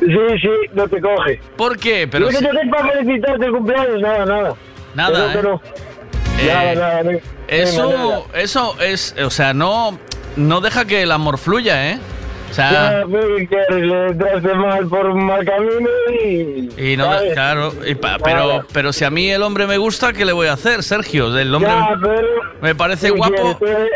[0.00, 1.40] Sí, sí, no te coge.
[1.56, 2.08] ¿Por qué?
[2.08, 4.54] Pero no que si- te para felicitarte el cumpleaños, nada, nada.
[4.94, 5.42] Nada, no, que ¿eh?
[5.42, 5.62] no.
[6.38, 7.18] Eh, Nada, nada, no- no.
[7.48, 9.98] Eso, eso es, o sea, no,
[10.36, 11.98] no deja que el amor fluya, ¿eh?
[12.56, 15.88] Sea, pues, que le entraste mal por un mal camino
[16.22, 16.92] y...
[16.92, 17.32] y no, ¿sabes?
[17.34, 20.46] claro, y pa- pero, pero si a mí el hombre me gusta, ¿qué le voy
[20.48, 21.36] a hacer, Sergio?
[21.36, 22.28] El hombre Ya, pero...
[22.62, 23.58] me parece ¿qué guapo.
[23.58, 23.88] quieres?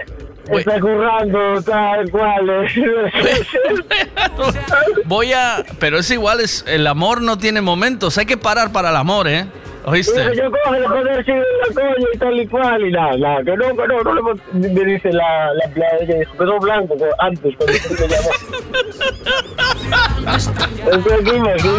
[0.51, 2.51] Está currando tal cual.
[2.51, 3.13] eh.
[5.05, 8.91] Voy a, pero es igual, es el amor no tiene momentos, hay que parar para
[8.91, 9.47] el amor, ¿eh?
[9.85, 10.37] ¿Oíste?
[10.37, 13.65] Yo coge, joder, sigue la coña y tal y cual y nada, nada, que no,
[13.77, 14.23] que no, no le
[14.75, 18.31] me dice la, la empleada que dijo, quedó blanco co- antes cuando tú me llamó.
[21.17, 21.71] Aquí, imagínate.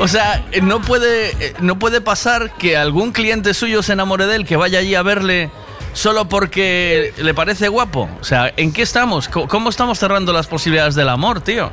[0.00, 4.36] O sea, no puede, eh, no puede pasar que algún cliente suyo se enamore de
[4.36, 5.50] él, que vaya allí a verle
[5.92, 8.08] solo porque le parece guapo.
[8.20, 9.28] O sea, ¿en qué estamos?
[9.28, 11.70] ¿Cómo estamos cerrando las posibilidades del amor, tío?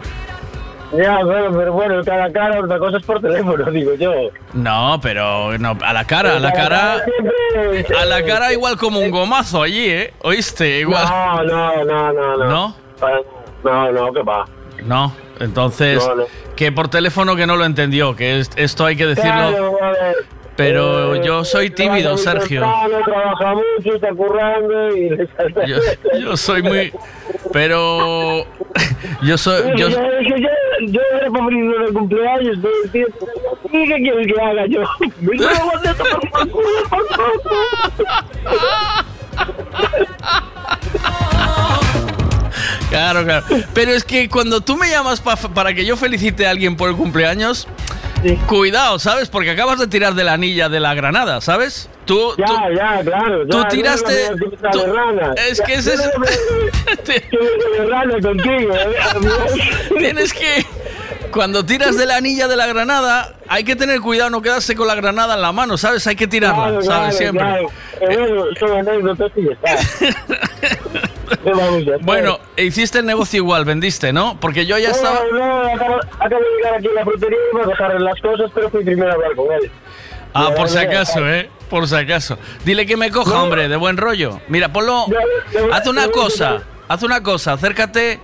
[0.95, 4.13] Ya, bueno, pero bueno, cara a cara, otra cosa es por teléfono, digo yo.
[4.53, 7.01] No, pero no, a la cara, a la cara,
[8.01, 10.13] a la cara igual como un gomazo allí, ¿eh?
[10.21, 10.79] ¿Oíste?
[10.79, 11.05] Igual.
[11.05, 12.45] No, no, no, no, no.
[12.49, 12.75] ¿No?
[13.63, 14.45] No, no, que va.
[14.85, 16.23] No, entonces, No, no.
[16.55, 19.31] que por teléfono que no lo entendió, que es- esto hay que decirlo.
[19.31, 19.77] Claro,
[20.55, 22.61] Pero eh, yo soy tímido, Sergio.
[23.05, 25.09] trabaja mucho, está currando y.
[25.67, 25.77] Yo,
[26.19, 26.93] yo soy muy.
[27.51, 28.45] Pero.
[29.23, 29.77] Yo soy.
[29.77, 29.99] Yo, yo,
[30.87, 33.27] yo, era venir de cumpleaños todo el tiempo.
[33.71, 34.81] ¿Y qué quieres que haga yo?
[35.21, 37.55] Me llevo tomar por culo, por poco.
[42.95, 43.45] Claro, claro.
[43.73, 46.89] Pero es que cuando tú me llamas pa- para que yo felicite a alguien por
[46.89, 47.67] el cumpleaños,
[48.47, 49.29] cuidado, ¿sabes?
[49.29, 51.89] Porque acabas de tirar de la anilla de la granada, ¿sabes?
[52.05, 53.43] Tú, Ya, tú- ya, claro.
[53.43, 54.79] Ya, tú no tiraste- me a tú-
[55.49, 56.11] es que ese es- no
[58.27, 58.95] contigo, ¿eh?
[59.99, 60.65] Tienes que.
[61.31, 64.87] Cuando tiras de la anilla de la granada, hay que tener cuidado, no quedarse con
[64.87, 66.07] la granada en la mano, ¿sabes?
[66.07, 66.87] Hay que tirarla, Claro, ¿sabes?
[66.97, 67.43] claro, Siempre.
[67.43, 67.67] claro.
[67.99, 69.75] Eh, bueno, son anécdotas y está.
[72.01, 74.37] Bueno, hiciste el negocio igual, vendiste, ¿no?
[74.39, 75.19] Porque yo ya No, estaba.
[75.31, 78.51] No, acabo, acabo de llegar aquí a la frutería y voy a dejar las cosas,
[78.53, 79.71] pero fui primero a hablar con él.
[80.33, 81.27] Ah, por si acaso.
[81.27, 81.49] ¿eh?
[81.69, 82.37] Por si acaso.
[82.65, 84.39] Dile que me coja, hombre, de buen rollo.
[84.49, 85.05] Mira, ponlo.
[85.71, 88.19] Haz una cosa, haz una cosa, acércate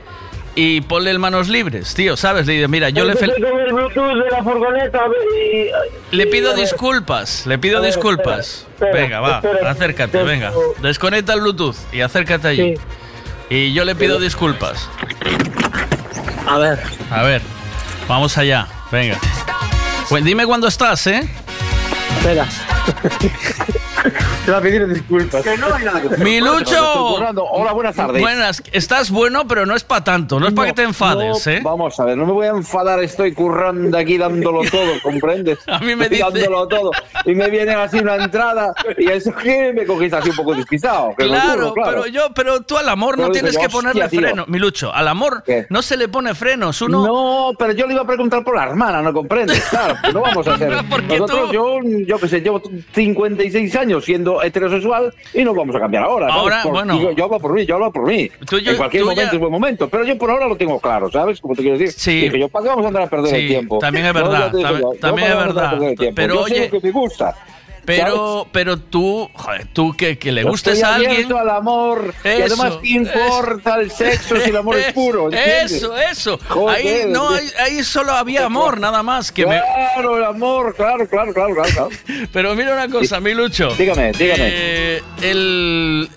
[0.55, 2.45] y ponle el manos libres, tío, ¿sabes?
[2.45, 4.99] Le dices, mira, yo le, fel- Empecé con el Bluetooth de la furgoneta
[6.11, 6.15] y...
[6.15, 8.67] le pido disculpas, le pido ver, disculpas.
[8.73, 10.23] espera, espera, venga, va, espera, acércate, espera.
[10.23, 10.51] venga.
[10.81, 12.73] Desconecta el Bluetooth y acércate allí.
[13.49, 14.89] Y yo le pido disculpas.
[16.47, 16.79] A ver.
[17.09, 17.41] A ver,
[18.07, 19.17] vamos allá, venga.
[20.09, 21.29] Pues dime cuándo estás, ¿eh?
[22.17, 22.45] Espera.
[24.45, 25.43] Te va a pedir disculpas.
[25.43, 26.07] Que no hay nada que.
[27.51, 28.21] Hola, buenas tardes.
[28.21, 31.51] Buenas, estás bueno, pero no es para tanto, no es para que te enfades, No,
[31.51, 31.59] ¿eh?
[31.63, 35.59] Vamos a ver, no me voy a enfadar, estoy currando aquí dándolo todo, ¿comprendes?
[35.67, 36.91] A mí me Estoy dice- dándolo todo.
[37.25, 41.13] Y me viene así una entrada y eso que me cogiste así un poco despistado.
[41.17, 41.89] Claro, juro, claro.
[41.91, 44.27] pero yo, pero tú al amor no tienes que ponerle hostia, tío.
[44.27, 44.93] freno, Milucho.
[44.93, 47.05] Al amor no se le pone frenos, uno.
[47.05, 49.61] No, pero yo le iba a preguntar por la hermana, ¿no comprendes?
[49.69, 50.71] Claro, pues no vamos a hacer.
[50.71, 52.61] Nosotros, tú- yo, yo qué sé, llevo
[52.93, 56.27] 56 años siendo heterosexual y no vamos a cambiar ahora.
[56.27, 56.41] ¿sabes?
[56.41, 56.93] Ahora, Por- bueno.
[56.97, 58.29] digo, yo hablo por mí, yo hablo por mí.
[58.49, 60.79] Tú- yo- en cualquier momento ya- es buen momento, pero yo por ahora lo tengo
[60.79, 61.41] claro, ¿sabes?
[61.41, 61.91] Como te quiero decir.
[61.99, 62.21] Sí.
[62.21, 63.79] Dije yo, ¿para qué vamos a andar a perder Sí, el tiempo?
[63.79, 65.79] también es verdad, también- yo, yo también ¿para es verdad.
[66.15, 67.35] Pero yo sé oye- lo que me gusta.
[67.85, 71.33] Pero, pero tú, joder, tú que, que le gustes estoy a alguien.
[71.33, 72.13] al amor.
[72.23, 75.25] y Eso, además, ¿qué importa el sexo si el amor es puro?
[75.25, 75.71] ¿entiendes?
[75.73, 76.39] Eso, eso.
[76.47, 79.31] Joder, ahí, no, ahí, ahí solo había amor, nada más.
[79.31, 79.59] Que me-
[79.93, 81.69] Claro, el amor, claro, claro, claro, claro.
[81.73, 81.89] claro.
[82.33, 83.73] Pero mira una cosa, mi Lucho.
[83.75, 84.49] Dígame, dígame.
[84.51, 86.09] Eh, el.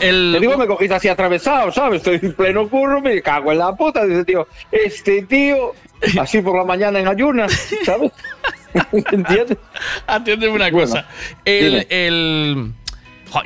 [0.00, 0.30] El.
[0.34, 1.98] Te digo, me cogiste así atravesado, ¿sabes?
[1.98, 4.04] Estoy en pleno curro, me cago en la puta.
[4.04, 5.72] Dice, tío, este tío,
[6.20, 7.52] así por la mañana en ayunas,
[7.84, 8.12] ¿sabes?
[9.12, 9.58] ¿Entiendes?
[10.06, 11.06] Atiéndeme una Bueno, cosa.
[11.44, 11.86] El.
[11.90, 12.72] el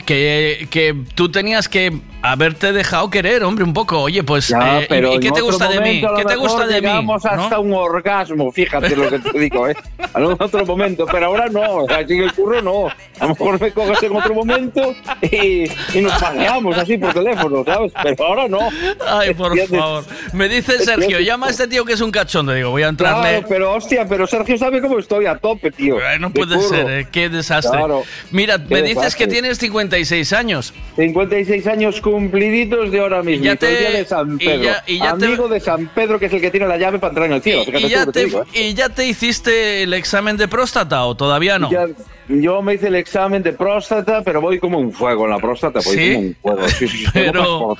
[0.06, 3.98] que, que tú tenías que haberte dejado querer, hombre, un poco.
[4.00, 4.48] Oye, pues.
[4.48, 6.02] Ya, eh, pero ¿Y qué te gusta de mí?
[6.16, 6.86] ¿Qué te gusta de mí?
[6.88, 7.30] llegamos ¿No?
[7.44, 9.74] hasta un orgasmo, fíjate lo que te digo, ¿eh?
[10.14, 12.88] En otro momento, pero ahora no, así en el curro no.
[12.88, 15.64] A lo mejor me coges en otro momento y,
[15.94, 17.92] y nos paseamos así por teléfono, ¿sabes?
[18.02, 18.58] Pero ahora no.
[19.06, 19.78] Ay, por ¿Entiendes?
[19.80, 20.04] favor.
[20.32, 22.52] Me dice Sergio, llama a este tío que es un cachondo.
[22.52, 23.30] Digo, voy a entrarle.
[23.30, 25.96] Claro, pero hostia, pero Sergio sabe cómo estoy a tope, tío.
[26.18, 26.68] No De puede curro.
[26.68, 27.08] ser, ¿eh?
[27.10, 27.78] qué desastre.
[27.78, 28.02] Claro.
[28.30, 29.26] Mira, Qué me dices que desastre.
[29.28, 30.74] tienes 56 años.
[30.96, 33.44] 56 años cumpliditos de ahora mismo.
[33.44, 34.62] ya el día te- de San y Pedro.
[34.64, 36.98] ya- y ya te- Amigo de San Pedro, que es el que tiene la llave
[36.98, 37.62] para entrar en el cielo.
[37.78, 38.68] ¿Y ya, te, digo, ¿eh?
[38.68, 41.70] ¿Y ya te hiciste el examen de próstata o todavía no?
[42.30, 45.80] Yo me hice el examen de próstata, pero voy como un fuego en la próstata,
[45.84, 46.12] voy ¿Sí?
[46.12, 46.68] como un fuego.
[46.68, 47.76] Sí, sí, Pero-.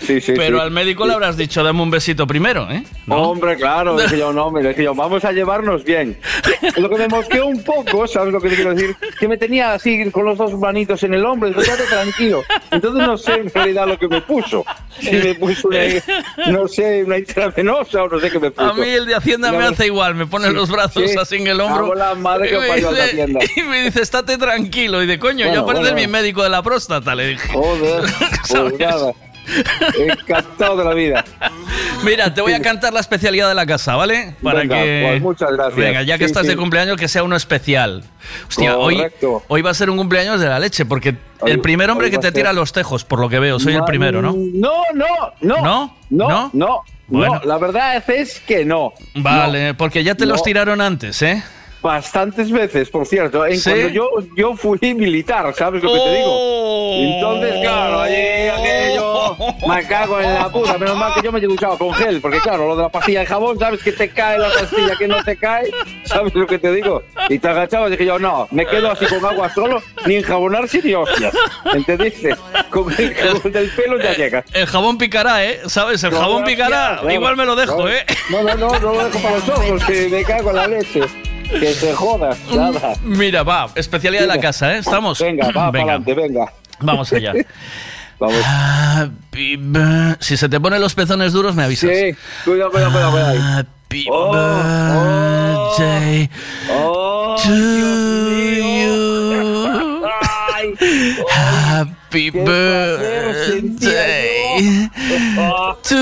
[0.00, 2.84] Sí, sí, Pero al médico le habrás dicho, dame un besito primero, ¿eh?
[3.08, 6.16] Hombre, claro, dije yo, no, me dije yo, vamos a llevarnos bien.
[6.76, 8.96] Lo que me mosqueó un poco, ¿sabes lo que te quiero decir?
[9.18, 12.42] Que me tenía así con los dos manitos en el hombro, quédate tranquilo.
[12.70, 14.64] Entonces no sé en realidad lo que me puso.
[15.00, 15.78] Si me puso una,
[16.52, 18.70] no sé, una intravenosa o no sé qué me puso.
[18.70, 21.18] A mí el de Hacienda me hace igual, me pone los brazos sí.
[21.18, 21.86] así en el hombro.
[21.86, 23.26] Hago la madre que y, me dice,
[23.56, 25.02] y me dice, estate tranquilo.
[25.02, 27.52] Y de coño, Bueno, ya pareces bueno, mi médico de la próstata, le dije.
[27.52, 28.02] Joder,
[28.50, 29.12] pues nada.
[29.98, 31.24] Encantado de la vida.
[32.04, 34.34] Mira, te voy a cantar la especialidad de la casa, ¿vale?
[34.42, 35.06] Para Venga, que.
[35.08, 35.76] pues muchas gracias.
[35.76, 36.48] Venga, ya que Sí, estás sí.
[36.50, 38.04] de cumpleaños, que sea uno especial.
[38.46, 39.42] Hostia, hoy, Correcto.
[39.48, 42.18] hoy va a ser un cumpleaños de la leche, porque Hoy- el primer hombre que
[42.18, 44.34] te tira los tejos, por lo que veo, soy el primero, ¿no?
[44.36, 45.06] No, no,
[45.40, 45.56] no.
[45.62, 45.96] ¿No?
[46.10, 46.50] No, ¿No?
[46.52, 46.82] no.
[47.06, 47.34] Bueno.
[47.36, 47.46] no.
[47.46, 48.92] La verdad es que no.
[49.14, 51.42] Vale, porque ya te los tiraron antes, ¿eh?
[51.80, 53.46] Bastantes veces, por cierto.
[53.46, 53.70] En ¿Sí?
[53.70, 56.58] cuando yo, yo fui militar, ¿sabes lo que te digo?
[56.94, 60.76] Entonces, claro, allí aquello, me cago en la puta.
[60.78, 63.26] Menos mal que yo me duchaba con gel, porque claro, lo de la pastilla de
[63.26, 63.82] jabón, ¿sabes?
[63.82, 65.70] Que te cae la pastilla, que no te cae,
[66.04, 67.02] ¿sabes lo que te digo?
[67.28, 70.82] Y te agachabas y dije yo, no, me quedo así con agua solo, ni enjabonarse
[70.82, 71.34] ni hostias.
[71.72, 72.34] ¿Entendiste?
[72.70, 74.44] Con el jabón del pelo ya llega.
[74.52, 75.60] El jabón picará, ¿eh?
[75.66, 76.02] ¿Sabes?
[76.02, 77.00] El jabón picará.
[77.08, 78.04] Igual me lo dejo, ¿eh?
[78.30, 81.02] No, no, no, no lo dejo para los ojos, que me cago en la leche.
[81.50, 82.92] Que se joda, nada.
[83.02, 84.48] Mira, va, especialidad de la Venga.
[84.48, 84.78] casa, ¿eh?
[84.78, 85.18] ¿Estamos?
[85.20, 86.52] Venga, va para adelante, venga.
[86.80, 87.32] Vamos allá.
[88.20, 88.36] Vamos.
[90.20, 91.90] Si se te ponen los pezones duros, me avisas.
[91.90, 93.58] Sí, cuidado, cuidado, cuidado, cuidado.
[93.58, 94.32] Happy Oh,
[95.76, 96.28] birthday
[96.70, 97.48] Oh, to
[98.58, 100.04] you.
[100.54, 100.74] ay,
[101.30, 103.72] Happy sentía birthday
[105.82, 105.96] to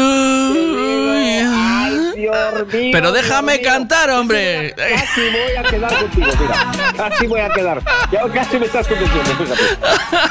[2.16, 2.90] you.
[2.92, 4.74] Pero déjame cantar, hombre.
[4.74, 6.92] Casi voy a quedar contigo, mira.
[6.96, 7.82] Casi voy a quedar.
[8.10, 9.62] Ya casi me estás convenciendo, fíjate.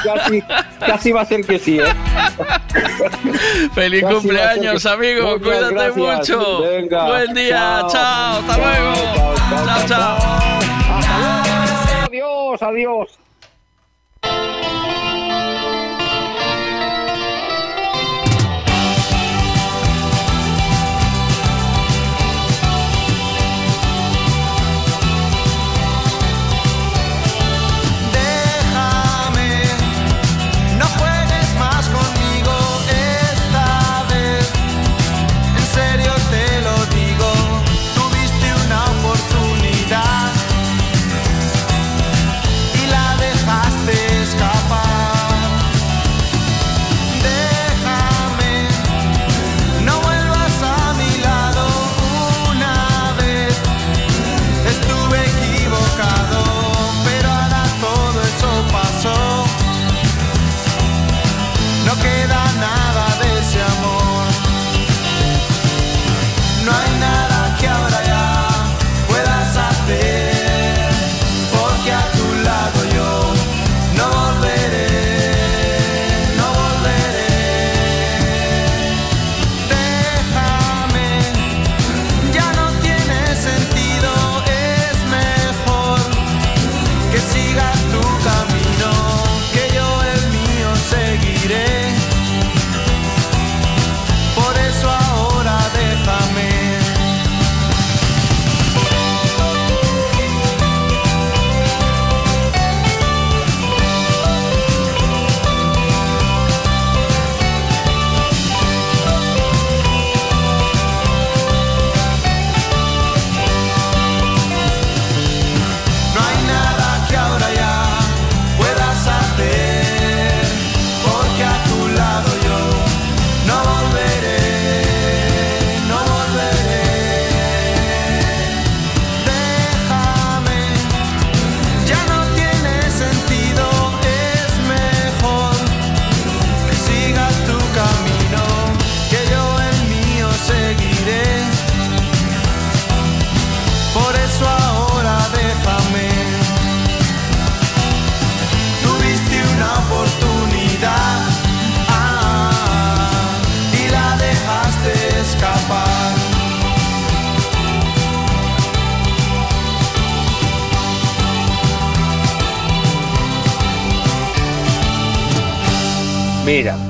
[0.04, 0.42] Casi,
[0.80, 1.84] casi va a ser que sí, ¿eh?
[3.74, 5.38] Feliz Casi cumpleaños, que- amigo.
[5.38, 5.96] Cuídate gracias.
[5.96, 6.60] mucho.
[6.62, 7.06] Venga.
[7.06, 7.56] Buen día.
[7.56, 7.90] Chao.
[7.90, 8.40] Chao.
[8.40, 8.94] Hasta luego.
[9.48, 10.16] Chao, chao.
[10.90, 12.06] Hasta luego.
[12.08, 13.08] Adiós, adiós.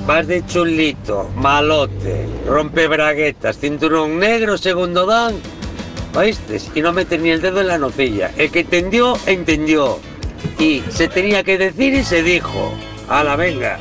[0.06, 5.34] Vas de chulito, malote, rompe braguetas, cinturón negro, segundo dan.
[6.14, 6.60] ¿Oíste?
[6.74, 8.30] Y no metes ni el dedo en la nocilla.
[8.38, 9.98] El que entendió, entendió.
[10.58, 12.72] Y se tenía que decir y se dijo.
[13.08, 13.78] A la venga.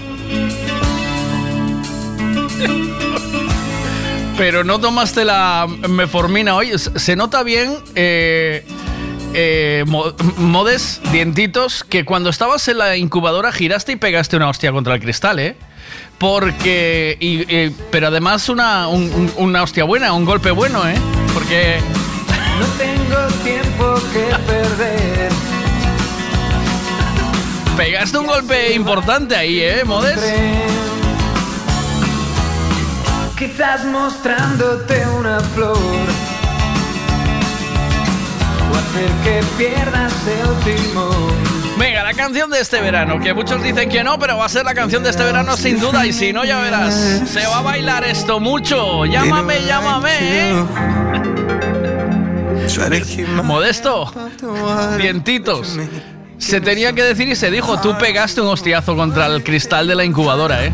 [4.37, 6.77] Pero no tomaste la meformina hoy.
[6.77, 8.65] Se nota bien, eh,
[9.37, 14.71] eh, mo- modes, dientitos, que cuando estabas en la incubadora giraste y pegaste una hostia
[14.71, 15.55] contra el cristal, ¿eh?
[16.17, 17.17] Porque.
[17.19, 20.95] y- y- pero además una, un- un- una hostia buena, un golpe bueno, ¿eh?
[21.33, 21.77] Porque.
[22.59, 25.31] No tengo tiempo que perder.
[27.75, 30.17] Pegaste un golpe importante ahí, ¿eh, Modes?
[33.37, 35.77] Quizás mostrándote una flor.
[38.75, 41.55] O hacer que pierdas el timón.
[41.77, 44.65] Venga, la canción de este verano, que muchos dicen que no, pero va a ser
[44.65, 46.93] la canción de este verano sin duda, y si no, ya verás.
[47.27, 49.05] Se va a bailar esto mucho.
[49.05, 50.63] Llámame, llámame, ¿eh?
[53.43, 54.11] Modesto,
[54.97, 55.77] dientitos.
[56.37, 59.95] Se tenía que decir y se dijo, tú pegaste un hostiazo contra el cristal de
[59.95, 60.73] la incubadora, ¿eh?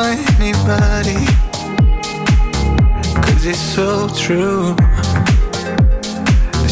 [0.00, 1.20] by anybody.
[3.24, 4.74] Cause it's so true.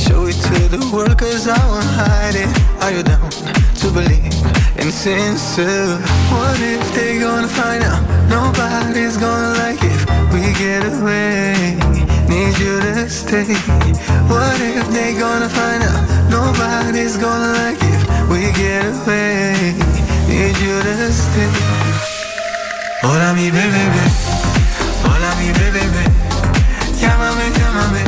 [0.04, 2.50] Show it to the world cause I won't hide it.
[2.82, 3.28] Are you down
[3.80, 4.36] to believe
[4.80, 5.98] in sincere?
[6.32, 8.02] What if they gonna find out?
[8.36, 10.00] Nobody's gonna like if
[10.32, 11.76] we get away.
[12.32, 13.52] Need you to stay.
[14.32, 16.02] What if they gonna find out?
[16.36, 18.02] Nobody's gonna like if
[18.32, 19.74] we get away.
[20.30, 21.87] Need you to stay.
[23.00, 23.84] Hola mi bebé,
[25.04, 26.04] hola mi bebé.
[27.00, 28.07] Llámame, llámame, llámame,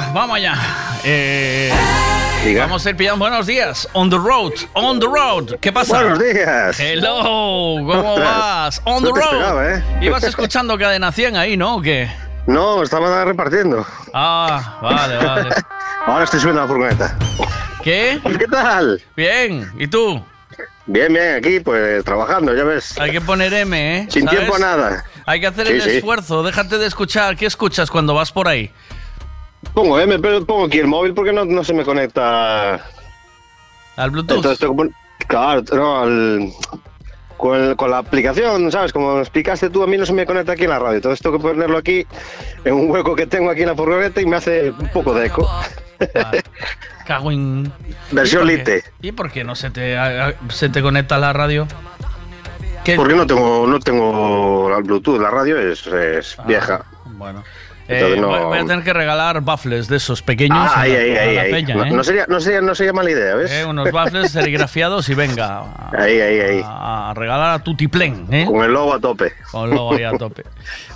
[0.00, 0.54] Venga, vamos allá.
[1.04, 1.72] Eh,
[2.58, 3.18] vamos a ir pillando.
[3.18, 3.88] Buenos días.
[3.92, 5.56] On the road, on the road.
[5.60, 5.98] ¿Qué pasa?
[6.02, 6.78] Buenos días.
[6.80, 8.80] Hello, ¿cómo vas?
[8.84, 9.24] On the No road.
[9.24, 9.82] esperaba, ¿eh?
[10.02, 11.76] Ibas escuchando Cadena 100 ahí, ¿no?
[11.76, 12.10] ¿O qué?
[12.46, 13.84] No, estaba repartiendo.
[14.14, 15.48] Ah, vale, vale.
[16.06, 17.16] Ahora estoy subiendo a la furgoneta.
[17.82, 18.20] ¿Qué?
[18.38, 19.02] ¿Qué tal?
[19.16, 20.22] Bien, ¿y tú?
[20.88, 22.96] Bien, bien, aquí pues trabajando, ya ves.
[23.00, 24.06] Hay que poner M, ¿eh?
[24.08, 24.38] Sin ¿Sabes?
[24.38, 25.04] tiempo a nada.
[25.26, 25.90] Hay que hacer Sí, el sí.
[25.96, 27.36] esfuerzo, déjate de escuchar.
[27.36, 28.70] ¿Qué escuchas cuando vas por ahí?
[29.74, 32.74] Pongo M, pero pongo aquí el móvil porque no, no se me conecta.
[33.96, 34.36] ¿Al Bluetooth?
[34.36, 34.90] Entonces tengo que
[35.26, 36.52] Claro, no, al-
[37.36, 38.92] con, el- con la aplicación, ¿sabes?
[38.92, 40.96] Como explicaste tú, a mí no se me conecta aquí en la radio.
[40.96, 42.06] Entonces tengo que ponerlo aquí,
[42.64, 45.26] en un hueco que tengo aquí en la furgoneta y me hace un poco de
[45.26, 45.50] eco.
[47.06, 47.72] Cago en...
[48.12, 48.84] Versión ¿Y por qué- Lite.
[49.02, 49.96] ¿Y por qué no se te,
[50.50, 51.66] se te conecta la radio?
[52.84, 52.94] ¿Qué?
[52.96, 56.84] Porque no tengo, no tengo el Bluetooth, la radio es, es vieja.
[57.04, 57.42] Bueno.
[57.88, 60.98] Eh, no- voy, a tener que regalar baffles de esos pequeños Ah, a, ahí, la,
[60.98, 61.52] ahí, a ahí, la ahí.
[61.52, 61.90] peña, no, ¿eh?
[61.92, 63.50] no sería, no, sería, no sería mala idea, ¿ves?
[63.52, 66.62] Eh, unos baffles serigrafiados y venga a, Ahí, ahí, ahí.
[66.64, 68.44] a regalar a Tutiplén, ¿eh?
[68.46, 69.32] Con el logo a tope.
[69.52, 70.42] Con el logo ahí a tope.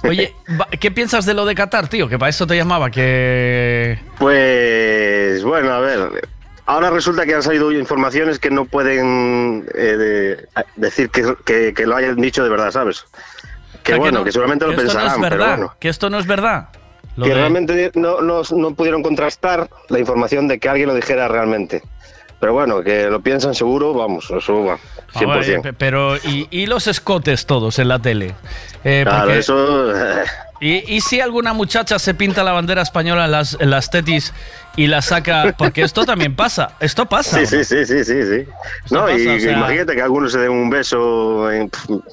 [0.02, 0.34] Oye,
[0.80, 2.08] ¿qué piensas de lo de Qatar, tío?
[2.08, 3.98] Que para eso te llamaba, que...
[4.18, 6.28] Pues bueno, a ver.
[6.66, 11.86] Ahora resulta que han salido informaciones que no pueden eh, de- decir que, que- que
[11.86, 13.04] lo hayan dicho de verdad, ¿sabes?
[13.82, 15.74] Que O sea, bueno, no- que seguramente lo esto no es pensarán, pero bueno.
[15.78, 16.68] Que esto no es verdad.
[17.16, 20.94] Lo que de- realmente no, no, no pudieron contrastar la información de que alguien lo
[20.94, 21.82] dijera realmente.
[22.38, 24.78] Pero bueno, que lo piensan seguro, vamos, eso va,
[25.14, 25.62] Ah, vale, 100%.
[25.62, 28.34] pe- pero, ¿y, y los escotes todos en la tele?
[28.84, 29.92] Eh, Claro, porque- eso...
[30.60, 33.90] eh, ¿Y, y si alguna muchacha se pinta la bandera española en las, en las
[33.90, 34.32] tetis
[34.76, 35.54] y la saca?
[35.58, 36.72] Porque esto también pasa.
[36.80, 37.38] Esto pasa.
[37.38, 38.44] Sí, sí, sí, sí, sí, sí.
[38.90, 41.70] No, pasa, y o sea- imagínate que algunos se den un beso en...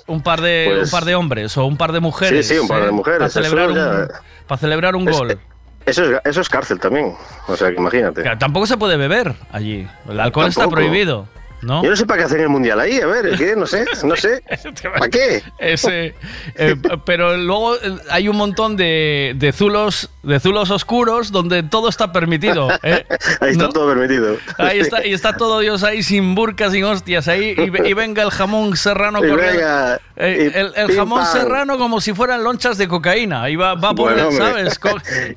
[0.08, 2.48] Un par de Pues- un par de hombres o un par de mujeres.
[2.48, 2.92] Sí, sí, un par de ¿eh?
[2.92, 4.08] mujeres, Para celebrar, un,
[4.48, 5.40] para celebrar un Es- gol.
[5.86, 7.14] Eso es, eso es cárcel también.
[7.48, 8.22] O sea, que imagínate.
[8.38, 9.88] Tampoco se puede beber allí.
[10.10, 11.30] El alcohol está prohibido.
[11.68, 11.84] ¿No?
[11.84, 13.54] Yo no sé para qué hacen el mundial ahí, a ver, ¿qué?
[13.58, 14.42] No sé, no sé.
[14.84, 15.44] ¿Para qué?
[15.60, 16.16] Ese,
[16.56, 21.90] eh, pero luego eh, hay un montón de, de zulos de zulos oscuros donde todo
[21.90, 22.70] está permitido.
[22.84, 23.06] ¿eh?
[23.42, 23.70] Ahí está ¿No?
[23.70, 24.38] todo permitido.
[24.58, 27.94] Ahí está, y está todo Dios ahí sin burcas, sin hostias ahí, y, ve- y
[27.94, 32.78] venga el jamón serrano Y venga, Eh, y el jamón serrano como si fueran lonchas
[32.78, 33.44] de cocaína.
[33.44, 34.32] Ahí va, va por, Bueno.
[34.32, 34.80] ¿sabes?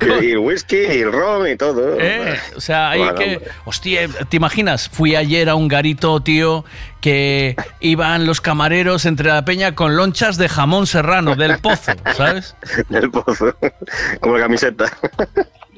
[0.00, 1.96] Y, y el whisky, y el ron y todo.
[2.56, 3.24] O sea, hay Bueno, que.
[3.36, 3.50] hombre.
[3.64, 4.88] Hostia, ¿te imaginas?
[4.88, 6.64] Fui ayer a un garito, tío,
[7.00, 12.54] que iban los camareros entre la peña con lonchas de jamón serrano, del pozo, ¿sabes?
[12.88, 13.54] Del pozo.
[14.20, 14.86] Como camiseta.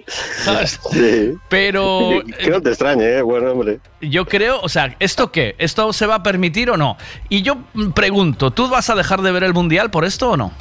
[0.06, 0.80] ¿Sabes?
[0.90, 1.34] Sí.
[1.48, 3.22] Pero Que no te extrañe, ¿eh?
[3.22, 3.80] Bueno, hombre.
[4.00, 5.54] yo creo, o sea, ¿esto qué?
[5.58, 6.96] ¿Esto se va a permitir o no?
[7.28, 7.58] Y yo
[7.94, 10.52] pregunto, ¿tú vas a dejar de ver el mundial por esto o no?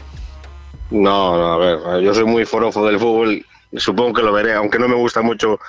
[0.91, 3.45] No, no, a ver, yo soy muy forofo del fútbol.
[3.77, 5.59] Supongo que lo veré, aunque no me gusta mucho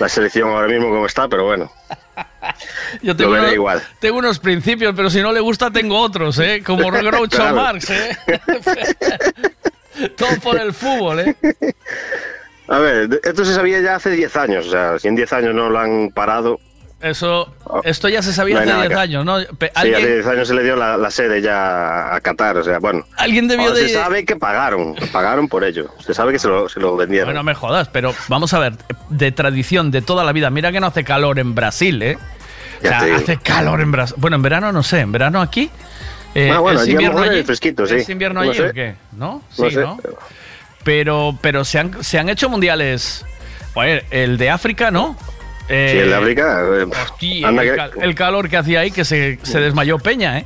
[0.00, 1.70] la selección ahora mismo como está, pero bueno.
[3.02, 3.82] Yo Lo veré unos, igual.
[4.00, 6.62] tengo unos principios, pero si no le gusta, tengo otros, ¿eh?
[6.64, 7.56] Como Groucho Claro.
[7.56, 8.16] Marx, ¿eh?
[10.16, 11.36] Todo por el fútbol, ¿eh?
[12.68, 15.54] A ver, esto se sabía ya hace 10 años, o sea, si en 10 años
[15.54, 16.58] no lo han parado.
[17.02, 19.36] Eso, esto ya se sabía No hace nada 10 que- años, ¿no?
[19.58, 22.56] Pe- Sí, ¿Alguien, hace 10 años se le dio la, la sede ya a Qatar,
[22.58, 23.04] o sea, bueno.
[23.16, 23.88] alguien debió de...
[23.88, 25.88] Se sabe que pagaron, pagaron por ello.
[25.98, 27.26] Se sabe que se lo, se lo vendieron.
[27.28, 28.74] Bueno, no me jodas, pero vamos a ver,
[29.08, 32.18] de tradición de toda la vida, mira que no hace calor en Brasil, ¿eh?
[32.78, 34.14] O sea, hace calor en Brasil.
[34.18, 35.70] Bueno, en verano no sé, en verano aquí.
[36.36, 37.38] eh, Ah, bueno, ¿Es invierno allí?
[37.40, 37.96] es fresquito, sí.
[37.96, 38.68] ¿Es invierno No allí sé.
[38.68, 38.94] o qué?
[39.12, 39.42] ¿No?
[39.50, 39.80] Sí, No sé.
[39.80, 39.98] ¿no?
[40.84, 43.24] Pero, pero se han, se han hecho mundiales.
[43.74, 45.16] Joder, el de África, ¿no?
[45.72, 46.60] Eh, Sí, en la África.
[46.62, 49.98] eh, hostia, anda el, que- cal- el calor que hacía ahí que se, se desmayó
[49.98, 50.44] Peña, ¿eh?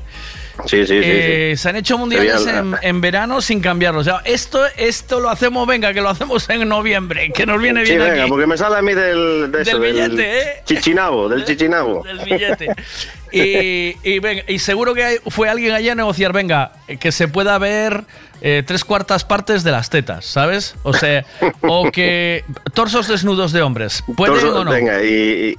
[0.64, 1.00] Sí, sí, sí.
[1.04, 1.62] Eh, sí.
[1.62, 2.46] Se han hecho mundiales
[2.80, 4.00] en, verano sin cambiarlo.
[4.00, 7.84] O sea, esto, esto lo hacemos, venga, que lo hacemos en noviembre, que nos viene
[7.84, 8.30] Sí, bien venga, aquí.
[8.30, 10.62] porque me sale a mí del, de eso, Del billete, ¿eh?
[10.64, 12.02] Chichinabo, del chichinabo.
[12.04, 12.68] Del billete.
[13.32, 17.26] Y, y, venga, y seguro que hay- fue alguien allá a negociar, venga, que se
[17.28, 18.04] pueda ver
[18.40, 20.76] eh, tres cuartas partes de las tetas, ¿sabes?
[20.84, 21.24] O sea,
[21.62, 24.04] o que torsos desnudos de hombres.
[24.16, 24.70] ¿Pueden Torso- o no?
[24.70, 25.56] Venga, y,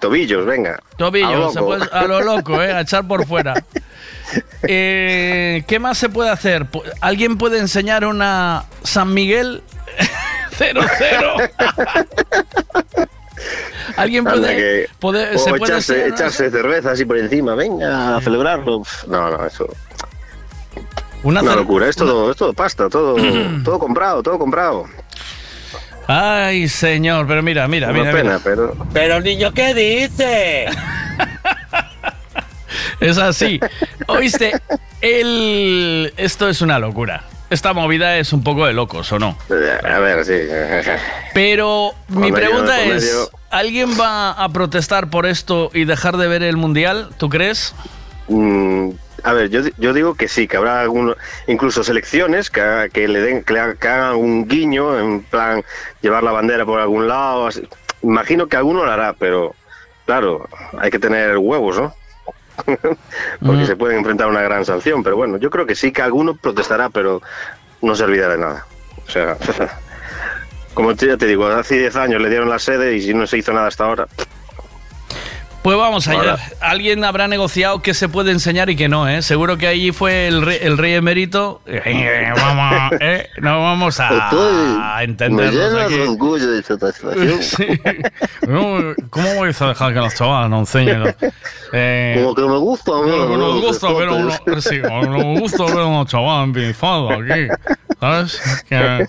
[0.00, 0.74] tobillos, venga.
[0.76, 1.66] A Tobillos, lo se loco.
[1.66, 2.72] puede- a lo loco, ¿eh?
[2.72, 3.54] A echar por fuera.
[4.62, 6.66] Eh, ¿Qué más se puede hacer?
[7.00, 9.62] ¿Alguien puede enseñar una San Miguel
[10.58, 11.50] 0-0?
[13.96, 15.78] ¿Alguien puede, que- puede- o se puede
[16.08, 18.82] echarse, cerveza así por encima, venga, a celebrarlo.
[18.82, 19.68] Pf, No, no, eso.
[21.22, 23.16] Una locura, es todo, es todo pasta, todo,
[23.64, 24.84] todo comprado, todo comprado.
[26.06, 28.12] Ay, señor, pero mira, mira, Una mira.
[28.12, 28.40] pena, mira.
[28.44, 28.76] pero.
[28.92, 30.66] Pero niño, ¿qué dice?
[33.00, 33.60] Es así.
[34.06, 34.52] Oíste,
[35.00, 36.12] el...
[36.16, 37.24] esto es una locura.
[37.50, 39.36] Esta movida es un poco de locos, ¿o no?
[39.48, 40.34] A ver, sí.
[41.34, 43.30] Pero mi pregunta es.
[43.54, 47.10] ¿alguien va a protestar por esto y dejar de ver el Mundial?
[47.18, 47.72] ¿Tú crees?
[48.26, 48.90] Mm,
[49.22, 51.16] a ver, yo, yo digo que sí, que habrá algunos,
[51.46, 55.62] incluso selecciones que, que le den, que, hagan un guiño, en plan
[56.02, 57.46] llevar la bandera por algún lado.
[57.46, 57.66] así.
[58.02, 59.54] Imagino que alguno lo hará, pero
[60.04, 61.94] claro, hay que tener huevos, ¿no?
[62.64, 63.66] Porque Mm.
[63.66, 66.34] se pueden enfrentar a una gran sanción, pero bueno, yo creo que sí que alguno
[66.36, 67.20] protestará, pero
[67.82, 68.66] no servirá de nada.
[69.06, 69.36] O sea,
[70.74, 73.38] como ya te digo, hace 10 años le dieron la sede y si no se
[73.38, 74.06] hizo nada hasta ahora.
[75.64, 76.36] Pues vamos allá.
[76.60, 79.22] Alguien habrá negociado qué se puede enseñar y qué no, ¿eh?
[79.22, 81.62] Seguro que allí fue el rey, el rey emérito.
[81.66, 83.30] Eh, vamos, ¿eh?
[83.40, 85.94] No vamos a, a entendernos aquí.
[86.00, 87.42] orgullo de esta satisfacción.
[87.42, 87.66] Sí.
[88.46, 91.14] No, ¿Cómo vais a dejar que los chavales no enseñen?
[91.72, 93.36] Eh, Como que me gusta, Bueno, ¿no?
[93.38, 97.48] nos gusta ver uno, sí, nos gusta ver a unos chavales empinizados aquí,
[98.00, 98.64] ¿sabes?
[98.68, 99.06] Que,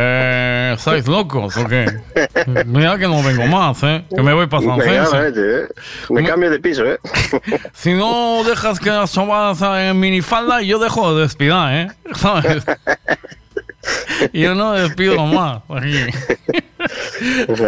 [0.00, 1.86] Eh, ¿Estáis locos o qué?
[2.66, 4.04] Mira que no vengo más, ¿eh?
[4.14, 5.66] Que me voy para San eh.
[6.10, 6.98] Me cambio de piso, ¿eh?
[7.72, 11.88] Si no dejas que asomas en minifalda, yo dejo de despidar, ¿eh?
[12.14, 12.64] ¿Sabes?
[14.32, 15.62] Yo no despido más.
[15.68, 15.96] Aquí.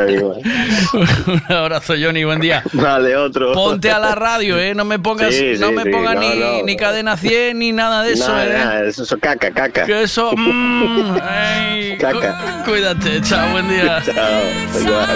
[1.26, 2.62] Un abrazo, Johnny, buen día.
[2.72, 3.52] Vale, otro.
[3.52, 4.74] Ponte a la radio, ¿eh?
[4.74, 6.62] No me pongas, Sí, no sí, me sí, pongas no, ni, no.
[6.64, 8.52] ni cadena 100 ni nada de eso, Nada, ¿eh?
[8.58, 9.84] nada, eso es caca, caca.
[9.86, 10.32] Que eso.
[10.36, 12.62] mm, ay, Caca.
[12.64, 14.02] cu- cuídate, chao, buen día.
[14.04, 15.08] Chao, igual,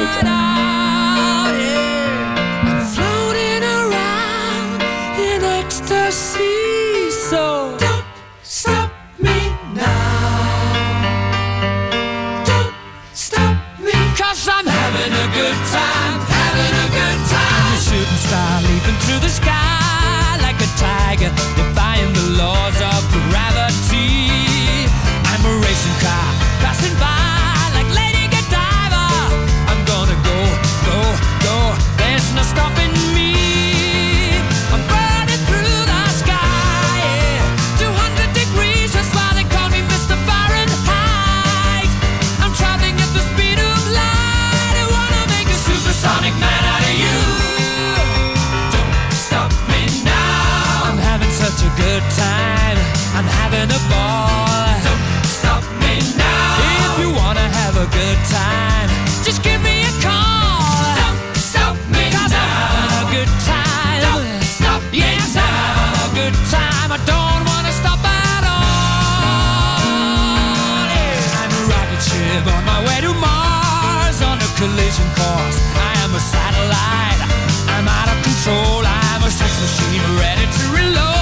[3.62, 4.82] around
[5.18, 7.10] in ecstasy.
[7.10, 7.74] So
[15.34, 17.72] good time, having a good time.
[17.72, 19.53] I'm shooting star leaping through the sky
[57.84, 58.88] a good time,
[59.24, 60.96] just give me a call.
[60.96, 62.24] Don't stop me now.
[62.24, 64.00] I'm having a good time.
[64.08, 66.88] Don't stop yes, I'm having a good time.
[66.96, 69.76] I don't wanna stop at all.
[70.96, 71.40] Yeah.
[71.44, 75.58] I'm a rocket ship on my way to Mars on a collision course.
[75.76, 77.20] I am a satellite.
[77.68, 78.80] I'm out of control.
[78.80, 81.13] I'm a sex machine ready to reload.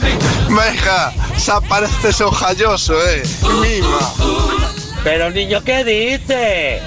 [0.00, 0.54] Don't stop me.
[0.54, 3.22] Venga, se aparece sojalloso, eh.
[3.60, 4.12] Mima.
[5.04, 6.82] Pero niño, ¿qué dice?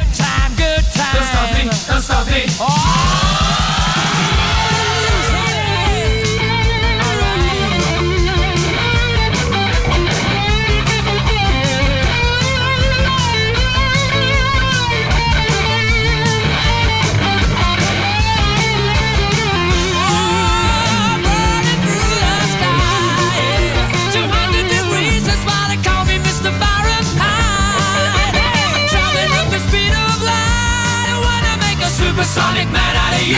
[32.26, 32.32] Me.
[32.32, 33.38] Supersonic man out of you.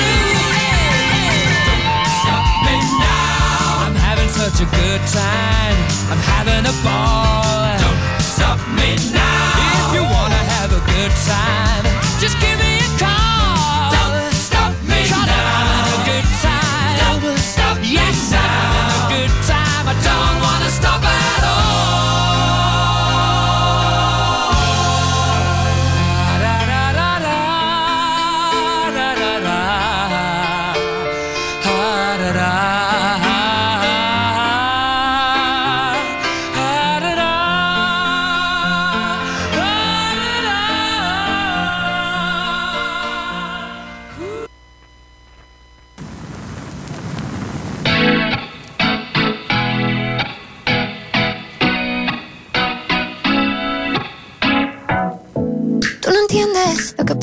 [1.67, 3.85] Don't stop me now.
[3.85, 5.77] I'm having such a good time.
[6.11, 7.77] I'm having a ball.
[7.79, 9.89] Don't stop me now.
[9.89, 11.83] If you wanna have a good time,
[12.19, 12.56] just give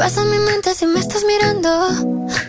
[0.05, 1.71] pasa en mi mente si me estás mirando.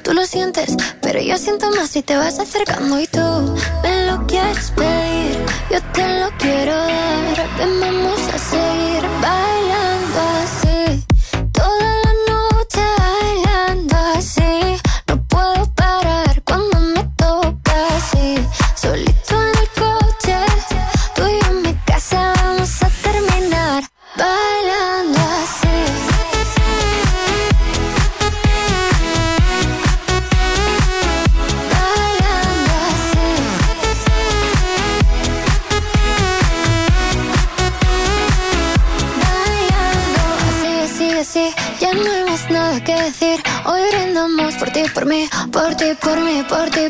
[0.04, 4.28] Tú lo sientes, pero yo siento más si te vas acercando y tú me lo
[4.28, 5.38] quieres pedir.
[5.72, 7.50] Yo te lo quiero dar.
[7.58, 8.75] Ven, vamos a seguir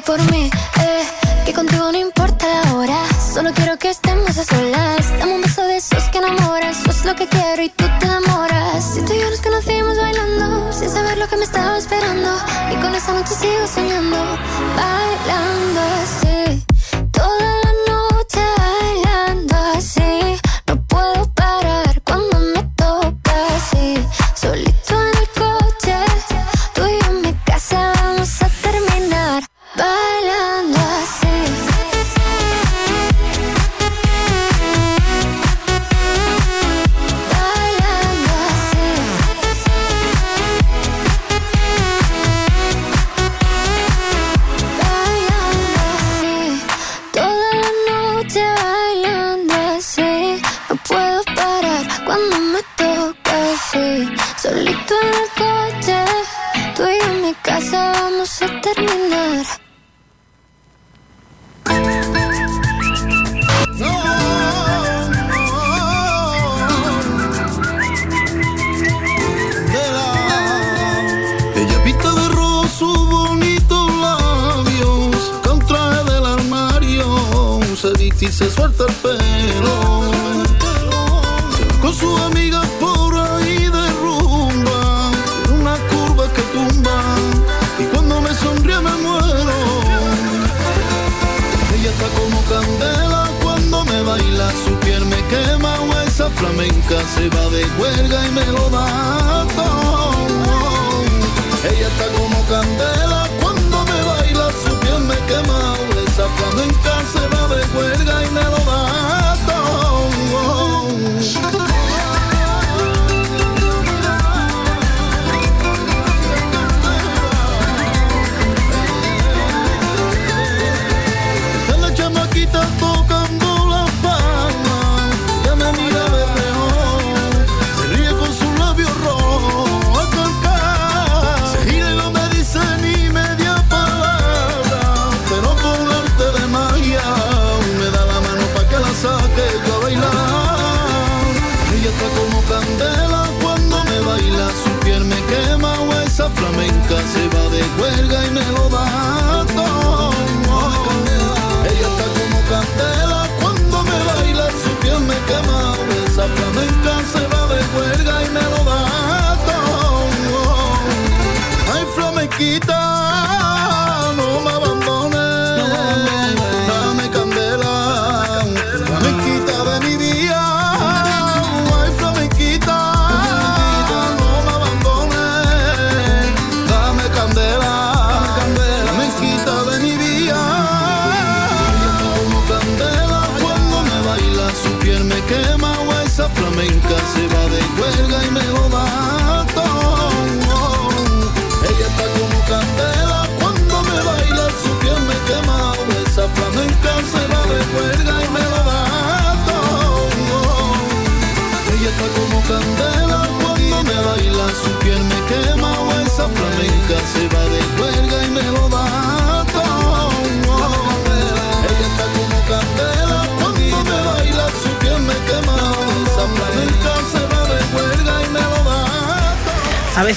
[0.05, 0.49] por ti, por mí.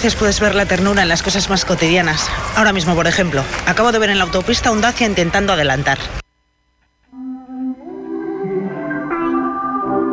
[0.09, 2.31] veces puedes ver la ternura en las cosas más cotidianas.
[2.57, 5.99] Ahora mismo, por ejemplo, acabo de ver en la autopista un Dacia intentando adelantar.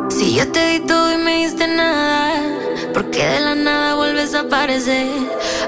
[0.10, 2.42] Si yo te di todo y me diste nada,
[2.94, 5.08] porque de la nada vuelves a aparecer,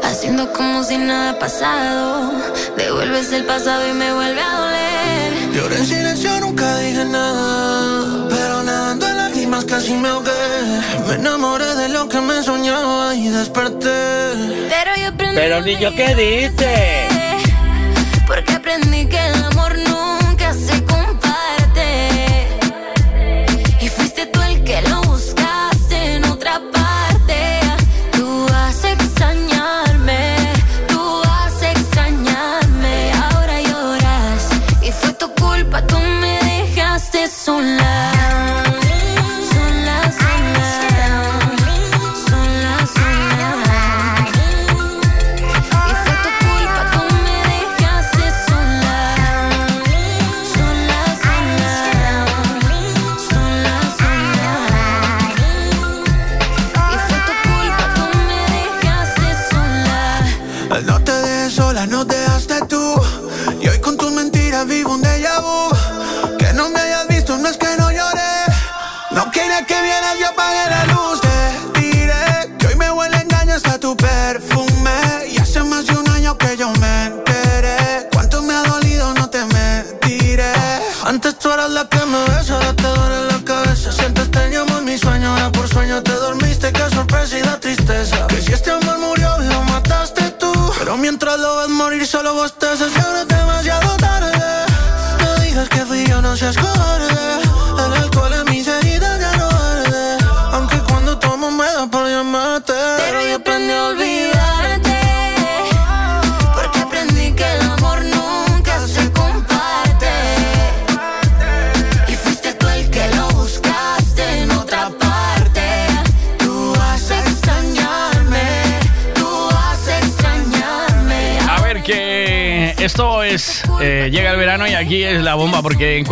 [0.04, 2.30] haciendo como si nada ha pasado,
[2.76, 6.07] devuelves el pasado y me vuelve a doler.
[9.66, 10.32] casi me ahogué.
[11.08, 13.90] Me enamoré de lo que me soñaba y desperté.
[14.70, 17.07] Pero yo Pero niño, ¿qué diste?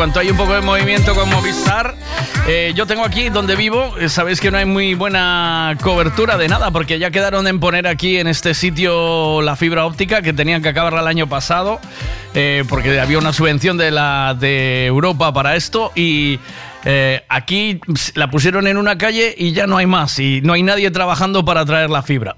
[0.05, 1.95] Cuanto hay un poco de movimiento con Movistar,
[2.47, 6.47] eh, yo tengo aquí donde vivo, eh, sabéis que no hay muy buena cobertura de
[6.47, 10.61] nada, porque ya quedaron en poner aquí en este sitio la fibra óptica que tenían
[10.61, 11.79] que acabarla el año pasado,
[12.35, 16.39] eh, porque había una subvención de, la, de Europa para esto y.
[16.85, 17.81] eh, aquí
[18.13, 21.43] la pusieron en una calle y ya no hay más y no hay nadie trabajando
[21.43, 22.37] para traer la fibra.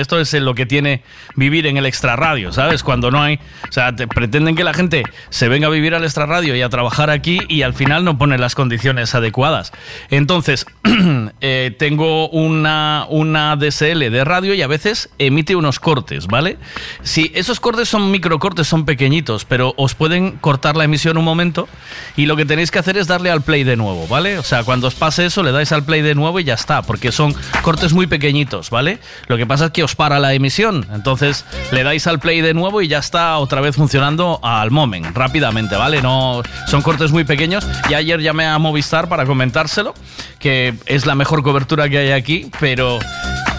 [0.00, 1.02] Esto es lo que tiene
[1.34, 2.82] vivir en el extrarradio, ¿sabes?
[2.82, 6.04] Cuando no hay, o sea, te pretenden que la gente se venga a vivir al
[6.04, 9.72] extrarradio y a trabajar aquí y al final no ponen las condiciones adecuadas.
[10.10, 10.66] Entonces,
[11.40, 16.58] eh, tengo una, una DSL de radio y a veces emite unos cortes, ¿vale?
[17.02, 21.68] Si esos cortes son microcortes, son pequeñitos, pero os pueden cortar la emisión un momento
[22.16, 24.38] y lo que tenéis que hacer es darle al play de nuevo, ¿vale?
[24.38, 26.82] O sea, cuando os pase eso, le dais al play de nuevo y ya está,
[26.82, 28.98] porque son cortes muy pequeñitos, ¿vale?
[29.28, 32.54] Lo que pasa es que os para la emisión, entonces le dais al play de
[32.54, 36.02] nuevo y ya está otra vez funcionando al moment, rápidamente, ¿vale?
[36.02, 39.94] No son cortes muy pequeños y ayer llamé a Movistar para comentárselo,
[40.38, 42.98] que es la mejor cobertura que hay aquí, pero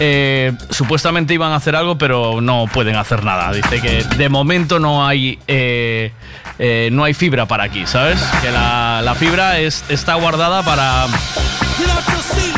[0.00, 3.52] eh, supuestamente iban a hacer algo, pero no pueden hacer nada.
[3.52, 6.12] Dice que de momento no hay eh,
[6.58, 8.20] eh, no hay fibra para aquí, ¿sabes?
[8.42, 11.06] Que la, la fibra es, está guardada para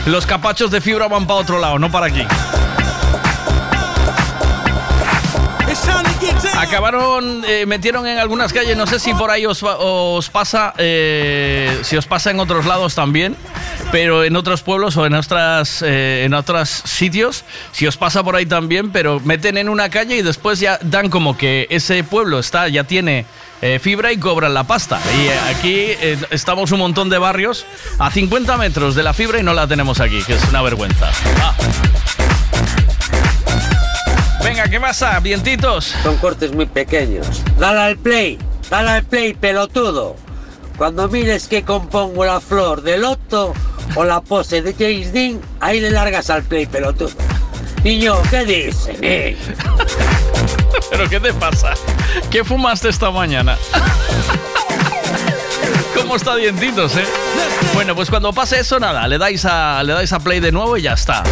[0.07, 2.27] los capachos de fibra van para otro lado, no para aquí.
[6.71, 11.77] Acabaron, eh, metieron en algunas calles, no sé si por ahí os, os pasa, eh,
[11.83, 13.35] si os pasa en otros lados también,
[13.91, 18.37] pero en otros pueblos o en otras, eh, en otros sitios, si os pasa por
[18.37, 22.39] ahí también, pero meten en una calle y después ya dan como que ese pueblo
[22.39, 23.27] está, ya tiene
[23.63, 25.01] eh, fibra y cobran la pasta.
[25.19, 27.67] Y eh, aquí eh, estamos un montón de barrios
[27.99, 31.11] a 50 metros de la fibra y no la tenemos aquí, que es una vergüenza.
[31.43, 31.55] Ah.
[34.45, 35.19] Venga, ¿qué pasa?
[35.21, 35.95] Vientitos.
[36.03, 37.27] Son cortes muy pequeños.
[37.59, 38.39] Dale al play,
[38.71, 40.17] dale al play, pelotudo.
[40.77, 43.53] Cuando mires que compongo la flor del loto
[43.95, 47.11] o la pose de James Dean, ahí le largas al play, pelotudo.
[47.85, 48.97] Niño, ¿qué dices?
[49.03, 49.37] eh?
[50.91, 51.75] ¿Pero qué te pasa?
[52.31, 53.57] ¿Qué fumaste esta mañana?
[55.95, 57.05] ¿Cómo está dientitos, eh?
[57.75, 60.77] Bueno, pues cuando pase eso, nada, le dais a, le dais a play de nuevo
[60.77, 61.23] y ya está.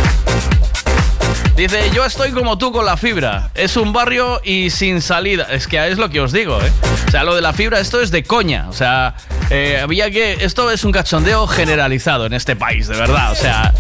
[1.59, 3.51] Dice, yo estoy como tú con la fibra.
[3.55, 5.49] Es un barrio y sin salida.
[5.51, 6.71] Es que es lo que os digo, ¿eh?
[7.09, 8.67] O sea, lo de la fibra, esto es de coña.
[8.69, 9.15] O sea,
[9.51, 10.35] eh, había que...
[10.41, 13.33] Esto es un cachondeo generalizado en este país, de verdad.
[13.33, 13.75] O sea,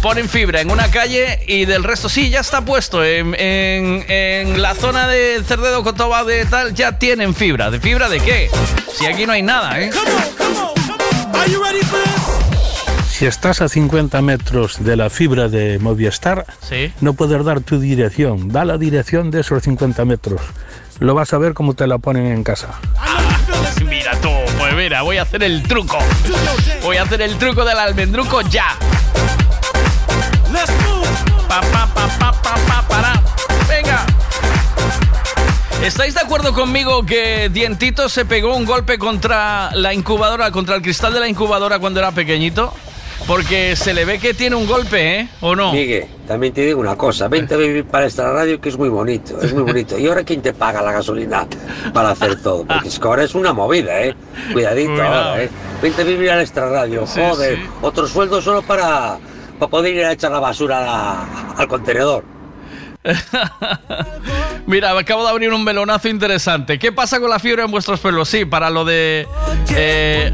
[0.00, 3.02] ponen fibra en una calle y del resto, sí, ya está puesto.
[3.02, 7.70] En, en- la zona de Cerdedo, Cotoba, de tal, ya tienen fibra.
[7.72, 8.48] ¿De fibra de qué?
[8.96, 9.90] Si aquí no hay nada, ¿eh?
[13.16, 16.92] Si estás a 50 metros de la fibra de Movistar, Sí.
[17.00, 18.48] no puedes dar tu dirección.
[18.48, 20.40] Da la dirección de esos 50 metros.
[20.98, 22.70] Lo vas a ver cómo te la ponen en casa.
[23.88, 25.96] Mira tú, pues mira, voy a hacer el truco.
[26.82, 28.76] Voy a hacer el truco del almendruco ya.
[31.48, 33.22] Pa, pa, pa, pa, pa, pa, para.
[33.68, 34.04] Venga.
[35.84, 40.82] ¿Estáis de acuerdo conmigo que Dientito se pegó un golpe contra la incubadora, contra el
[40.82, 42.74] cristal de la incubadora cuando era pequeñito?
[43.26, 45.28] Porque se le ve que tiene un golpe, ¿eh?
[45.40, 45.72] ¿O no?
[45.72, 48.90] Miguel, también te digo una cosa, vente a vivir para esta radio que es muy
[48.90, 49.98] bonito, es muy bonito.
[49.98, 51.46] ¿Y ahora quién te paga la gasolina
[51.94, 52.66] para hacer todo?
[52.66, 54.14] Porque es que ahora es una movida, ¿eh?
[54.52, 55.14] Cuidadito Cuidado.
[55.30, 55.48] ahora, ¿eh?
[55.80, 57.56] Vente a vivir al extra radio, Sí, joder.
[57.56, 57.62] sí.
[57.80, 59.16] Otro sueldo solo para,
[59.58, 62.24] para poder ir a echar la basura a al contenedor.
[64.66, 66.78] Mira, acabo de abrir un melonazo interesante.
[66.78, 68.28] ¿Qué pasa con la fibra en vuestros pelos?
[68.28, 69.28] Sí, para lo de...
[69.70, 70.32] eh.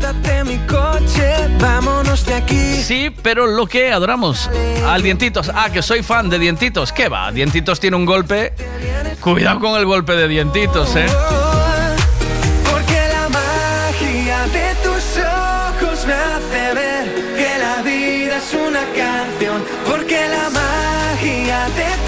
[2.82, 4.48] Sí, pero lo que adoramos
[4.86, 5.50] al Dientitos.
[5.54, 6.92] Ah, que soy fan de Dientitos.
[6.92, 7.32] ¿Qué va?
[7.32, 8.52] Dientitos tiene un golpe.
[9.20, 11.06] Cuidado con el golpe de Dientitos, ¿eh?
[12.70, 19.62] Porque la magia de tus ojos me hace ver que la vida es una canción.
[19.86, 21.99] Porque la magia de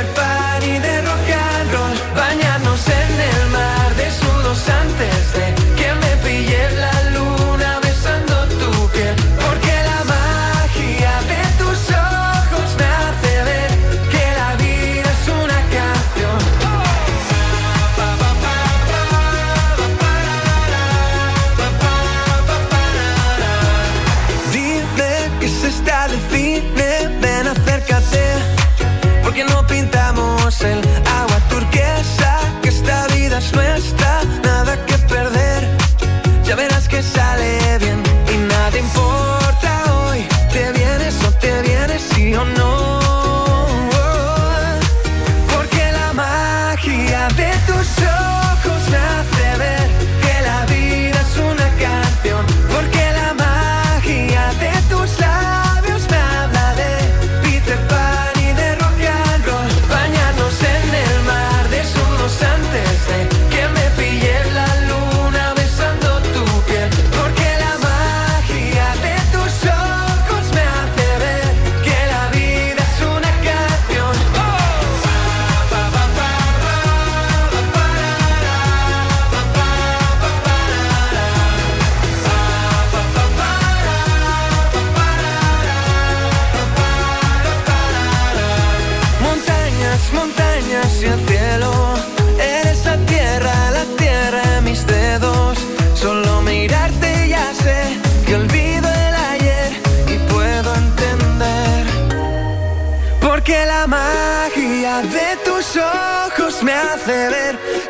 [0.00, 1.20] Peter Pan y de rock.
[2.16, 5.59] Bañarnos en el mar desnudos antes de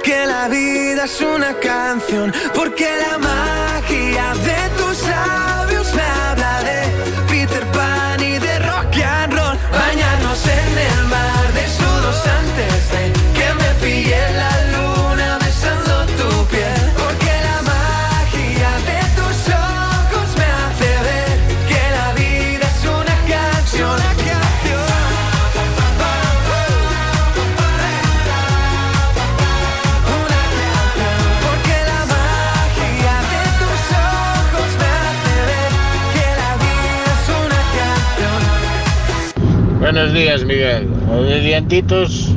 [0.03, 2.33] que la vida es una canción.
[2.55, 3.70] Porque la magia
[40.01, 40.89] Buenos días, Miguel.
[41.13, 42.33] O de dientitos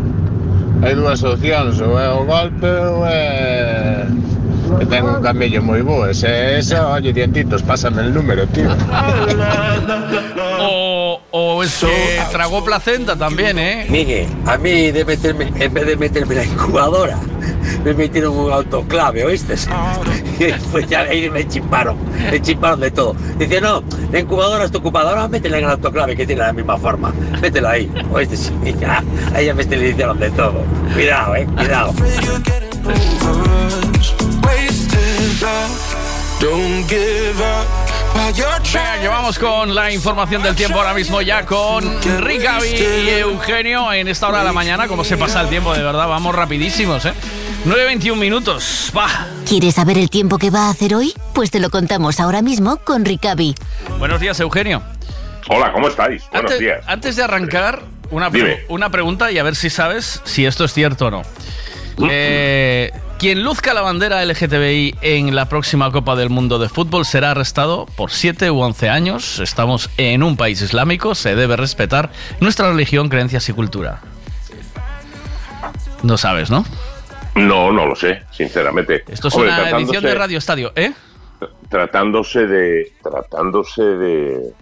[0.84, 4.04] hai dúas opcións, é o golpe ou é
[5.00, 6.04] un camello moi bo.
[6.04, 8.68] E se é esa, oye, dientitos, pásame el número, tío.
[11.36, 13.88] O, es que tragó placenta también, ¿eh?
[13.90, 17.18] Miguel, a mí de meterme, en vez de meterme en la incubadora,
[17.84, 19.56] me metieron un autoclave, ¿oíste?
[20.40, 21.98] Y pues ya ahí me chimparon,
[22.30, 23.16] me chimparon de todo.
[23.40, 23.82] Dice, no,
[24.12, 27.12] la incubadora está ocupada, ahora métela en el autoclave que tiene la misma forma.
[27.42, 28.36] Métela ahí, ¿oíste?
[28.64, 29.04] Y ya,
[29.34, 30.64] ahí ya me esterilizaron de todo.
[30.94, 31.94] Cuidado, eh, cuidado.
[36.40, 37.93] Don't give up.
[38.16, 41.84] Venga, que vamos con la información del tiempo ahora mismo ya con
[42.22, 44.88] Ricavi y Eugenio en esta hora de la mañana.
[44.88, 47.14] Como se pasa el tiempo, de verdad, vamos rapidísimos, ¿eh?
[47.66, 49.28] 9.21 minutos, va.
[49.48, 51.14] ¿Quieres saber el tiempo que va a hacer hoy?
[51.34, 53.56] Pues te lo contamos ahora mismo con Ricavi.
[54.00, 54.82] Buenos días, Eugenio.
[55.50, 56.24] Hola, ¿cómo estáis?
[56.32, 56.84] Buenos Antes, días.
[56.88, 57.82] antes de arrancar,
[58.12, 58.58] una, pre- Dime.
[58.70, 61.22] una pregunta y a ver si sabes si esto es cierto o no.
[62.10, 62.92] Eh,
[63.24, 67.86] quien luzca la bandera LGTBI en la próxima Copa del Mundo de Fútbol será arrestado
[67.96, 69.40] por 7 u 11 años.
[69.40, 72.10] Estamos en un país islámico, se debe respetar
[72.42, 74.02] nuestra religión, creencias y cultura.
[76.02, 76.66] No sabes, ¿no?
[77.36, 79.06] No, no lo sé, sinceramente.
[79.08, 80.92] Esto es Hombre, una edición de Radio Estadio, ¿eh?
[81.70, 82.92] Tratándose de.
[83.02, 84.54] Tratándose de.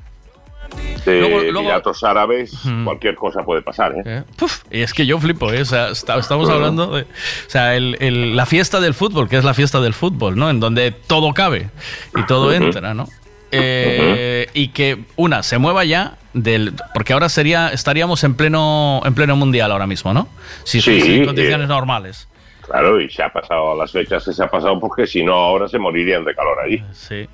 [1.06, 2.54] De Luego- luego- Emiratos Árabes,
[2.84, 4.04] cualquier cosa puede pasar, ¿eh?
[4.06, 4.24] ¿Eh?
[4.38, 5.62] Puf, y es que yo flipo, ¿eh?
[5.62, 7.02] O sea, está- estamos hablando de.
[7.04, 7.06] O
[7.50, 10.50] sea, el- el- la fiesta del fútbol, que es la fiesta del fútbol, ¿no?
[10.50, 11.70] En donde todo cabe
[12.16, 13.08] y todo entra, ¿no?
[13.52, 16.74] Eh, Y que una se mueva ya del.
[16.94, 20.28] Porque ahora sería estaríamos en pleno en pleno mundial ahora mismo, ¿no?
[20.64, 22.28] Si Sí, en condiciones normales.
[22.66, 25.68] Claro, y se ha pasado las fechas que se ha pasado porque si no ahora
[25.68, 26.82] se morirían de calor allí.
[26.94, 27.28] Sí.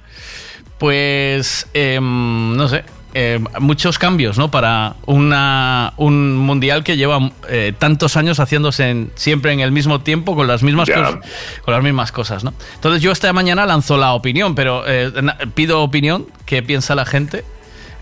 [0.79, 2.83] Pues, em, no sé,
[3.17, 4.51] em, muchos cambios, ¿no?
[4.51, 10.01] Para una, un mundial que lleva eh, tantos años haciéndose en- siempre en el mismo
[10.01, 11.15] tiempo con las mismas cosas,
[11.63, 12.53] con las mismas cosas, ¿no?
[12.75, 15.11] Entonces yo esta mañana lanzo la opinión, pero eh,
[15.55, 17.43] pido opinión, ¿qué piensa la gente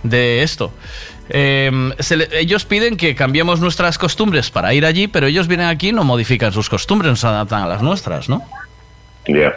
[0.04, 0.72] de esto?
[1.30, 5.68] Em, se le- ellos piden que cambiemos nuestras costumbres para ir allí, pero ellos vienen
[5.68, 8.44] aquí y no modifican sus costumbres, no se adaptan a las nuestras, ¿no?
[9.28, 9.54] Ya.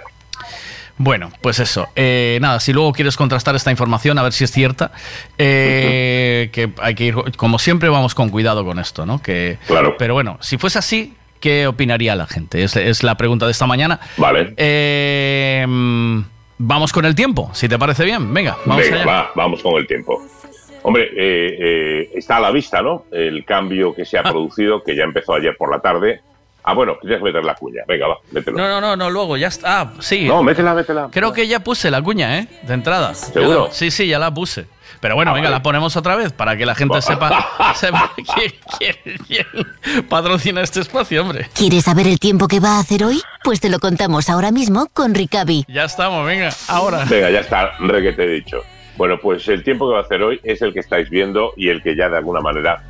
[0.99, 1.89] Bueno, pues eso.
[1.97, 4.91] Eh, nada, si luego quieres contrastar esta información, a ver si es cierta,
[5.39, 9.23] eh, que hay que ir, como siempre, vamos con cuidado con esto, ¿no?
[9.23, 9.97] Que, Claro.
[9.99, 12.63] Pero bueno, si fuese así, ¿qué opinaría la gente?
[12.65, 14.01] Es, es la pregunta de esta mañana.
[14.17, 14.55] Vale.
[14.57, 15.65] Eh,
[16.59, 18.33] vamos con el tiempo, si te parece bien.
[18.35, 19.07] Venga, vamos Venga, allá.
[19.07, 20.21] va, vamos con el tiempo.
[20.83, 23.05] Hombre, eh, eh, está a la vista, ¿no?
[23.13, 26.21] El cambio que se ha producido, que ya empezó ayer por la tarde.
[26.71, 27.83] Ah, bueno, querías meter la cuña.
[27.89, 28.59] Venga, va, mételo.
[28.59, 29.81] No, no, no, no, luego ya está.
[29.81, 30.27] Ah, sí.
[30.29, 31.09] No, métela, métela.
[31.11, 32.49] Creo que ya puse la cuña, ¿eh?
[32.63, 33.15] De entrada.
[33.15, 33.69] ¿Seguro?
[33.73, 34.67] Sí, sí, ya la puse.
[35.01, 37.31] Pero bueno, venga, la ponemos otra vez para que la gente sepa,
[37.75, 41.49] sepa quién, quién- quién patrocina este espacio, hombre.
[41.55, 43.21] ¿Quieres saber el tiempo que va a hacer hoy?
[43.45, 45.65] Pues te lo contamos ahora mismo con Ricavi.
[45.69, 47.05] Ya estamos, venga, ahora.
[47.09, 48.63] Venga, ya está, re que te he dicho.
[48.97, 51.69] Bueno, pues el tiempo que va a hacer hoy es el que estáis viendo y
[51.69, 52.83] el que ya de alguna manera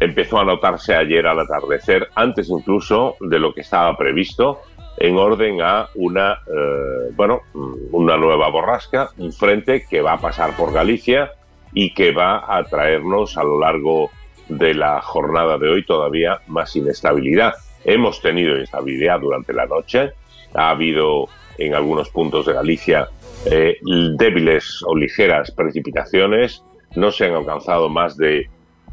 [0.00, 4.60] empezó a notarse ayer al atardecer, antes incluso de lo que estaba previsto,
[4.98, 7.42] en orden a una, eh, bueno,
[7.92, 11.32] una nueva borrasca, un frente que va a pasar por Galicia
[11.74, 14.10] y que va a traernos a lo largo
[14.48, 17.54] de la jornada de hoy todavía más inestabilidad.
[17.84, 20.12] Hemos tenido inestabilidad durante la noche,
[20.54, 21.28] ha habido
[21.58, 23.08] en algunos puntos de Galicia
[23.44, 23.78] eh,
[24.16, 26.62] débiles o ligeras precipitaciones,
[26.94, 28.48] no se han alcanzado más de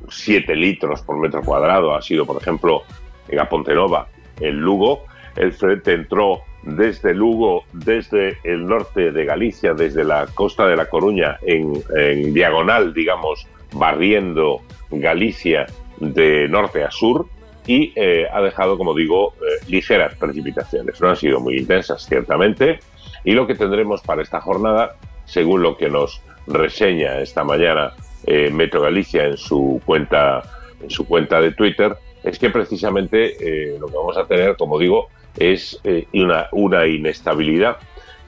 [0.10, 2.84] 7 litros por metro cuadrado, ha sido por ejemplo
[3.28, 4.08] en Apontenova,
[4.40, 5.06] en Lugo,
[5.36, 10.90] el frente entró desde Lugo, desde el norte de Galicia, desde la costa de La
[10.90, 14.62] Coruña, en, diagonal, digamos, barriendo
[14.92, 15.66] Galicia
[16.00, 17.28] de norte a sur,
[17.66, 21.00] y eh, ha dejado, como digo, eh, ligeras precipitaciones.
[21.02, 22.80] No han sido muy intensas, ciertamente,
[23.24, 27.94] y lo que tendremos para esta jornada, según lo que nos reseña esta mañana
[28.26, 30.44] eh, Metro Galicia en su cuenta
[30.82, 34.78] en su cuenta de Twitter, es que precisamente eh, lo que vamos a tener, como
[34.78, 37.78] digo, es eh, una, una inestabilidad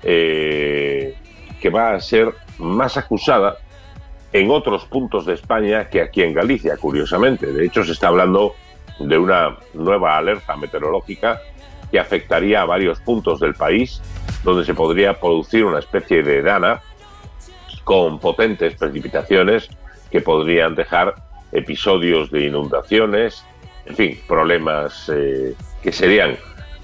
[0.01, 3.57] que va a ser más acusada
[4.31, 7.51] en otros puntos de España que aquí en Galicia, curiosamente.
[7.51, 8.53] De hecho, se está hablando
[8.99, 11.41] de una nueva alerta meteorológica
[11.91, 14.01] que afectaría a varios puntos del país,
[14.43, 16.81] donde se podría producir una especie de dana
[17.83, 19.69] con potentes precipitaciones
[20.11, 21.15] que podrían dejar
[21.51, 23.45] episodios de inundaciones,
[23.85, 26.37] en fin, problemas eh, que serían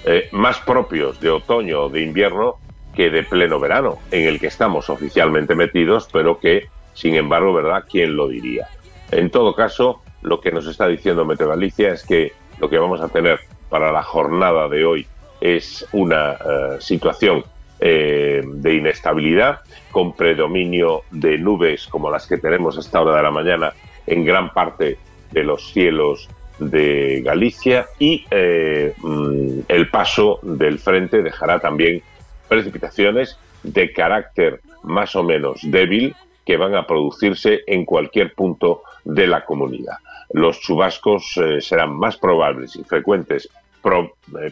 [0.06, 2.58] eh, más propios de otoño o de invierno
[2.96, 7.86] que de pleno verano, en el que estamos oficialmente metidos, pero que, sin embargo, ¿verdad?
[7.90, 8.68] ¿Quién lo diría?
[9.12, 13.02] En todo caso, lo que nos está diciendo Meteo Galicia es que lo que vamos
[13.02, 13.40] a tener
[13.70, 15.08] para la jornada de hoy
[15.40, 17.44] es una eh, situación
[17.84, 23.24] eh, de inestabilidad con predominio de nubes como las que tenemos a esta hora de
[23.24, 23.74] la mañana
[24.06, 25.00] en gran parte
[25.32, 26.30] de los cielos
[26.60, 32.04] de Galicia y eh, mm, el paso del frente dejará también
[32.48, 39.26] precipitaciones de carácter más o menos débil que van a producirse en cualquier punto de
[39.26, 39.96] la comunidad.
[40.34, 43.50] Los chubascos eh, serán más probables y frecuentes,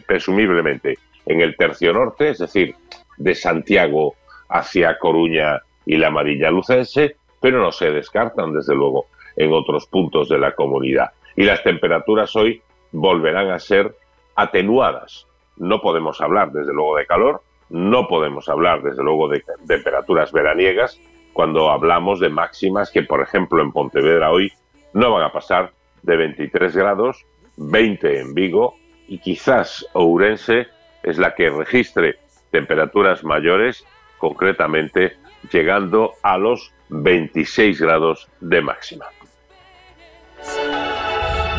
[0.04, 2.74] presumiblemente, en el tercio norte, es decir,
[3.20, 4.14] de Santiago
[4.48, 9.06] hacia Coruña y la Amarilla Lucense, pero no se descartan, desde luego,
[9.36, 11.10] en otros puntos de la comunidad.
[11.36, 13.94] Y las temperaturas hoy volverán a ser
[14.34, 15.26] atenuadas.
[15.56, 20.98] No podemos hablar, desde luego, de calor, no podemos hablar, desde luego, de temperaturas veraniegas
[21.32, 24.52] cuando hablamos de máximas que, por ejemplo, en Pontevedra hoy
[24.92, 25.72] no van a pasar
[26.02, 27.24] de 23 grados,
[27.56, 28.74] 20 en Vigo
[29.06, 30.66] y quizás Ourense
[31.02, 32.16] es la que registre
[32.50, 33.84] temperaturas mayores,
[34.18, 35.16] concretamente
[35.52, 39.06] llegando a los 26 grados de máxima.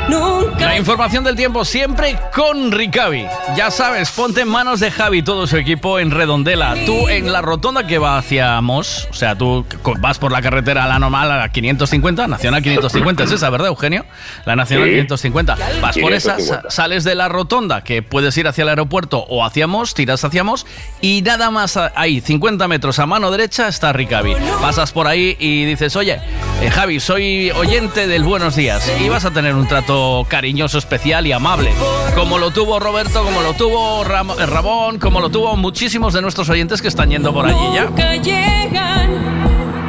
[0.10, 3.26] La información del tiempo siempre con Ricavi.
[3.56, 6.76] Ya sabes, ponte en manos de Javi y todo su equipo en Redondela.
[6.86, 9.66] Tú en la rotonda que va hacia Mos, o sea, tú
[10.00, 13.68] vas por la carretera a la normal a la 550, Nacional 550, es esa, ¿verdad,
[13.68, 14.06] Eugenio?
[14.46, 14.92] La Nacional Sí.
[14.92, 15.58] 550.
[15.82, 16.70] Vas por esa, 550.
[16.70, 20.24] sa- sales de la rotonda que puedes ir hacia el aeropuerto o hacia Mos, tiras
[20.24, 20.66] hacia Mos
[21.02, 24.36] y nada más ahí, 50 metros a mano derecha está Ricavi.
[24.62, 26.20] Pasas por ahí y dices, oye,
[26.62, 29.91] eh, Javi, soy oyente del Buenos Días y vas a tener un trato
[30.28, 31.72] cariñoso, especial y amable,
[32.16, 36.22] como lo tuvo Roberto, como lo tuvo Ram- eh, Ramón, como lo tuvo muchísimos de
[36.22, 37.86] nuestros oyentes que están yendo por allí ya.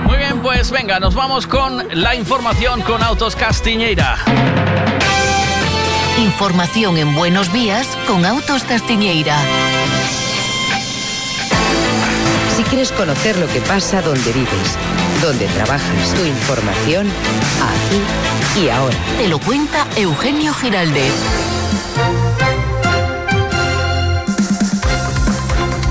[0.06, 4.16] Muy bien, pues venga, nos vamos con la información con Autos Castiñeira.
[6.18, 9.36] Información en Buenos Días con Autos Castiñeira.
[12.62, 14.78] Si quieres conocer lo que pasa donde vives,
[15.20, 17.08] donde trabajas, tu información,
[17.60, 18.96] aquí y ahora.
[19.18, 21.12] Te lo cuenta Eugenio Giraldez.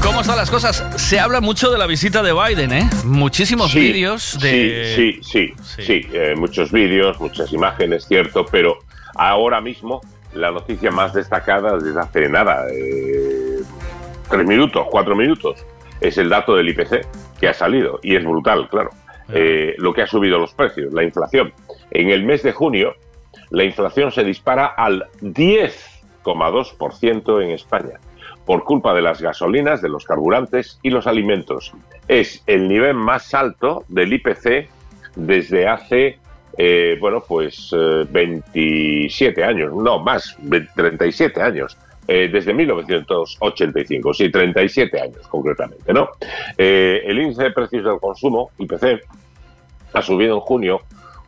[0.02, 0.85] ¿Cómo están las cosas?
[0.95, 2.89] Se habla mucho de la visita de Biden, ¿eh?
[3.03, 4.93] Muchísimos Sí, vídeos de...
[4.95, 8.80] Sí, sí, sí, sí, eh, muchos vídeos, muchas imágenes, cierto, pero
[9.15, 9.99] ahora mismo
[10.34, 13.60] la noticia más destacada desde hace nada, eh,
[14.30, 15.65] tres minutos, cuatro minutos,
[16.01, 17.05] es el dato del IPC
[17.39, 18.89] que ha salido y es brutal, claro.
[19.33, 21.53] Eh, lo que ha subido los precios, la inflación.
[21.91, 22.95] En el mes de junio,
[23.49, 25.05] la inflación se dispara al
[26.23, 27.93] 10,2% en España
[28.45, 31.71] por culpa de las gasolinas, de los carburantes y los alimentos.
[32.07, 34.67] Es el nivel más alto del IPC
[35.15, 36.17] desde hace,
[36.57, 44.31] eh, bueno, pues eh, 27 años, no más, ve- 37 años, eh, desde 1985, sí,
[44.31, 46.09] 37 años concretamente, ¿no?
[46.57, 49.01] Eh, el índice de precios del consumo, IPC,
[49.93, 50.81] ha subido en junio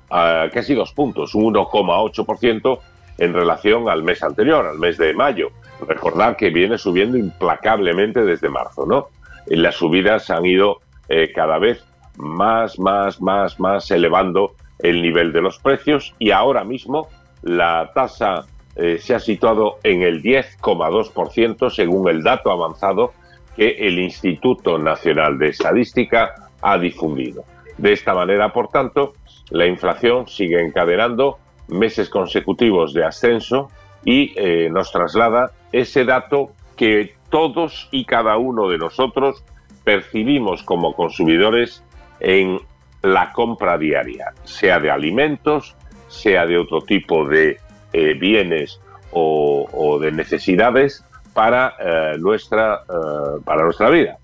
[0.09, 2.79] a casi dos puntos, un 1,8%
[3.17, 5.49] en relación al mes anterior, al mes de mayo.
[5.87, 9.07] Recordar que viene subiendo implacablemente desde marzo, ¿no?
[9.47, 10.79] Las subidas han ido
[11.09, 11.83] eh, cada vez
[12.17, 17.07] más, más, más, más elevando el nivel de los precios y ahora mismo
[17.41, 18.45] la tasa
[18.75, 23.13] eh, se ha situado en el 10,2% según el dato avanzado
[23.55, 27.43] que el Instituto Nacional de Estadística ha difundido.
[27.77, 29.13] De esta manera, por tanto,
[29.49, 31.37] la inflación sigue encadenando
[31.67, 33.69] meses consecutivos de ascenso
[34.03, 39.43] y eh, nos traslada ese dato que todos y cada uno de nosotros
[39.83, 41.83] percibimos como consumidores
[42.19, 42.59] en
[43.01, 45.75] la compra diaria, sea de alimentos,
[46.07, 47.57] sea de otro tipo de
[47.94, 48.80] eh, bienes
[49.11, 51.06] o, de necesidades
[51.36, 54.18] para eh, nuestra eh, para nuestra vida.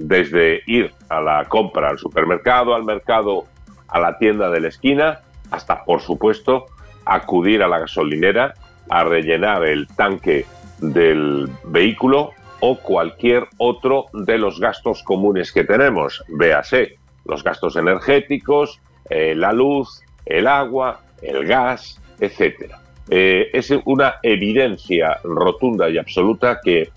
[0.00, 3.44] Desde ir a la compra al supermercado al mercado
[3.88, 5.20] a la tienda de la esquina
[5.50, 6.66] hasta por supuesto
[7.06, 8.52] acudir a la gasolinera
[8.90, 10.44] a rellenar el tanque
[10.80, 16.22] del vehículo o cualquier otro de los gastos comunes que tenemos.
[16.28, 25.18] Véase los gastos energéticos la luz el agua el gas etcétera eh, es una evidencia
[25.22, 26.90] rotunda y absoluta que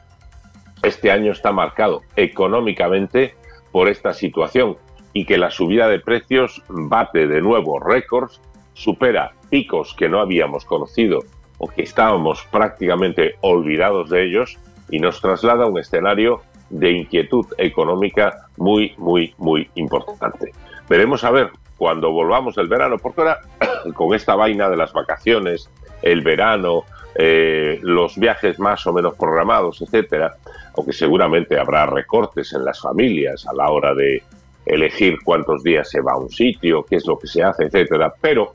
[0.84, 3.36] este año está marcado económicamente
[3.72, 4.78] por esta situación
[5.14, 8.40] y que la subida de precios bate de nuevo récords,
[8.74, 11.20] supera picos que no habíamos conocido
[11.58, 14.58] o que estábamos prácticamente olvidados de ellos
[14.90, 20.52] y nos traslada a un escenario de inquietud económica muy, muy, muy importante.
[20.90, 23.40] Veremos a ver cuando volvamos del verano, porque ahora
[23.94, 25.70] con esta vaina de las vacaciones,
[26.02, 26.84] el verano,
[27.16, 30.36] eh, los viajes más o menos programados, etcétera,
[30.76, 34.22] aunque seguramente habrá recortes en las familias a la hora de
[34.66, 38.14] elegir cuántos días se va a un sitio, qué es lo que se hace, etcétera,
[38.22, 38.54] pero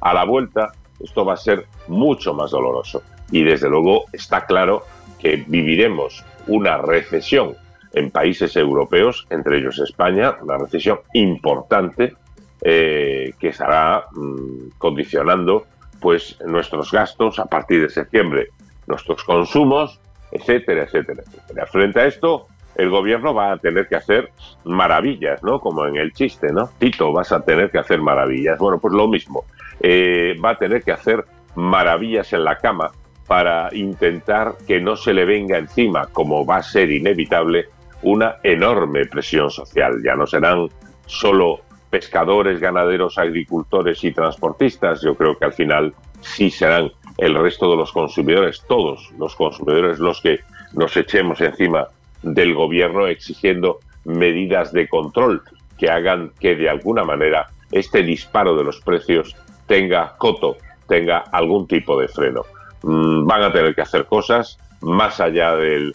[0.00, 3.02] a la vuelta esto va a ser mucho más doloroso.
[3.30, 4.84] Y desde luego está claro
[5.18, 7.56] que viviremos una recesión
[7.94, 12.14] en países europeos, entre ellos España, una recesión importante
[12.60, 15.66] eh, que estará mm, condicionando
[16.04, 18.48] pues nuestros gastos a partir de septiembre,
[18.86, 19.98] nuestros consumos,
[20.30, 21.64] etcétera, etcétera, etcétera.
[21.64, 24.30] Frente a esto, el gobierno va a tener que hacer
[24.64, 25.60] maravillas, ¿no?
[25.60, 26.68] Como en el chiste, ¿no?
[26.76, 28.58] Tito, vas a tener que hacer maravillas.
[28.58, 29.46] Bueno, pues lo mismo.
[29.80, 31.24] Eh, va a tener que hacer
[31.54, 32.90] maravillas en la cama
[33.26, 37.68] para intentar que no se le venga encima, como va a ser inevitable,
[38.02, 40.02] una enorme presión social.
[40.04, 40.68] Ya no serán
[41.06, 41.60] solo
[41.94, 45.00] pescadores, ganaderos, agricultores y transportistas.
[45.00, 50.00] Yo creo que al final sí serán el resto de los consumidores, todos los consumidores,
[50.00, 50.40] los que
[50.72, 51.86] nos echemos encima
[52.20, 55.42] del gobierno exigiendo medidas de control
[55.78, 59.36] que hagan que de alguna manera este disparo de los precios
[59.68, 60.56] tenga coto,
[60.88, 62.42] tenga algún tipo de freno.
[62.82, 65.94] Mm, van a tener que hacer cosas más allá del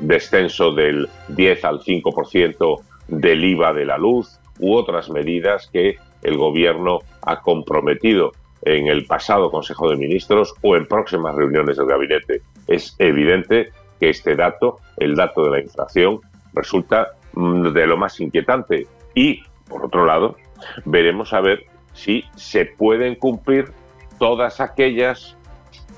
[0.00, 6.36] descenso del 10 al 5% del IVA de la luz u otras medidas que el
[6.36, 12.42] gobierno ha comprometido en el pasado Consejo de Ministros o en próximas reuniones del gabinete.
[12.66, 13.70] Es evidente
[14.00, 16.20] que este dato, el dato de la inflación,
[16.52, 18.86] resulta mm, de lo más inquietante.
[19.14, 20.36] Y, por otro lado,
[20.84, 23.72] veremos a ver si se pueden cumplir
[24.18, 25.36] todas aquellas,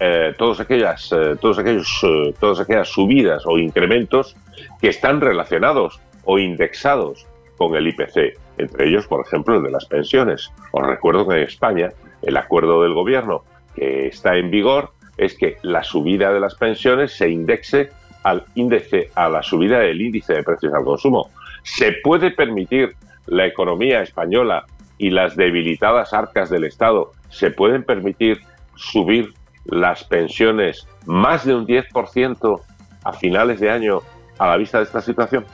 [0.00, 4.36] eh, todas aquellas, eh, todos aquellos, eh, todas aquellas subidas o incrementos
[4.80, 7.26] que están relacionados o indexados
[7.56, 10.52] con el IPC, entre ellos, por ejemplo, el de las pensiones.
[10.72, 11.90] Os recuerdo que en España
[12.22, 13.44] el acuerdo del gobierno
[13.74, 17.90] que está en vigor es que la subida de las pensiones se indexe
[18.22, 21.30] al índice, a la subida del índice de precios al consumo.
[21.62, 22.94] ¿Se puede permitir
[23.26, 24.64] la economía española
[24.96, 28.40] y las debilitadas arcas del Estado, se pueden permitir
[28.74, 32.60] subir las pensiones más de un 10%
[33.04, 34.00] a finales de año
[34.38, 35.44] a la vista de esta situación?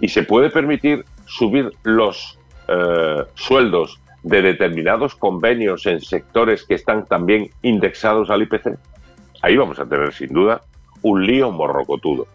[0.00, 2.38] ¿Y se puede permitir subir los
[2.68, 8.78] eh, sueldos de determinados convenios en sectores que están también indexados al IPC?
[9.42, 10.62] Ahí vamos a tener sin duda
[11.02, 12.26] un lío morrocotudo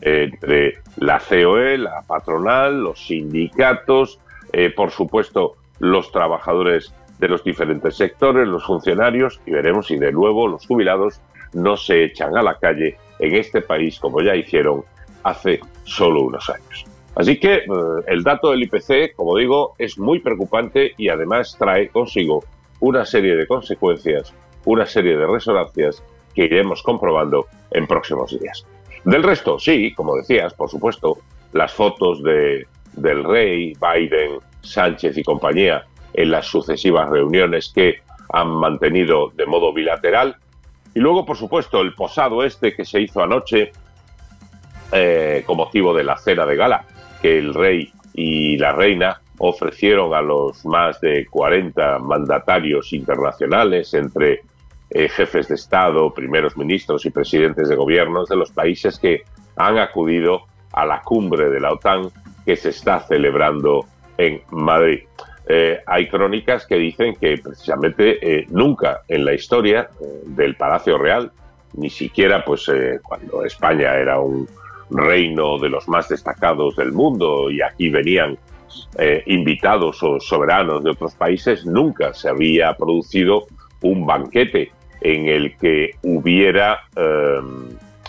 [0.00, 4.18] entre la COE, la patronal, los sindicatos,
[4.52, 10.12] eh, por supuesto los trabajadores de los diferentes sectores, los funcionarios, y veremos si de
[10.12, 11.20] nuevo los jubilados
[11.52, 14.82] no se echan a la calle en este país como ya hicieron
[15.22, 16.95] hace solo unos años.
[17.16, 17.64] Así que eh,
[18.06, 22.44] el dato del IPC, como digo, es muy preocupante y además trae consigo
[22.80, 24.34] una serie de consecuencias,
[24.66, 26.02] una serie de resonancias
[26.34, 28.66] que iremos comprobando en próximos días.
[29.04, 31.16] Del resto, sí, como decías, por supuesto,
[31.54, 38.48] las fotos de, del rey, Biden, Sánchez y compañía en las sucesivas reuniones que han
[38.48, 40.36] mantenido de modo bilateral.
[40.94, 43.72] Y luego, por supuesto, el posado este que se hizo anoche
[44.92, 46.84] eh, con motivo de la cena de gala
[47.20, 54.40] que el rey y la reina ofrecieron a los más de 40 mandatarios internacionales entre
[54.90, 59.22] eh, jefes de Estado, primeros ministros y presidentes de gobiernos de los países que
[59.56, 62.10] han acudido a la cumbre de la OTAN
[62.44, 63.86] que se está celebrando
[64.16, 65.00] en Madrid.
[65.48, 69.90] Eh, hay crónicas que dicen que precisamente eh, nunca en la historia
[70.24, 71.30] del Palacio Real,
[71.74, 72.70] ni siquiera pues
[73.02, 74.48] cuando España era un
[74.90, 78.38] reino de los más destacados del mundo y aquí venían
[79.26, 83.46] invitados o soberanos de otros países, nunca se había producido
[83.80, 87.40] un banquete en el que hubiera eh,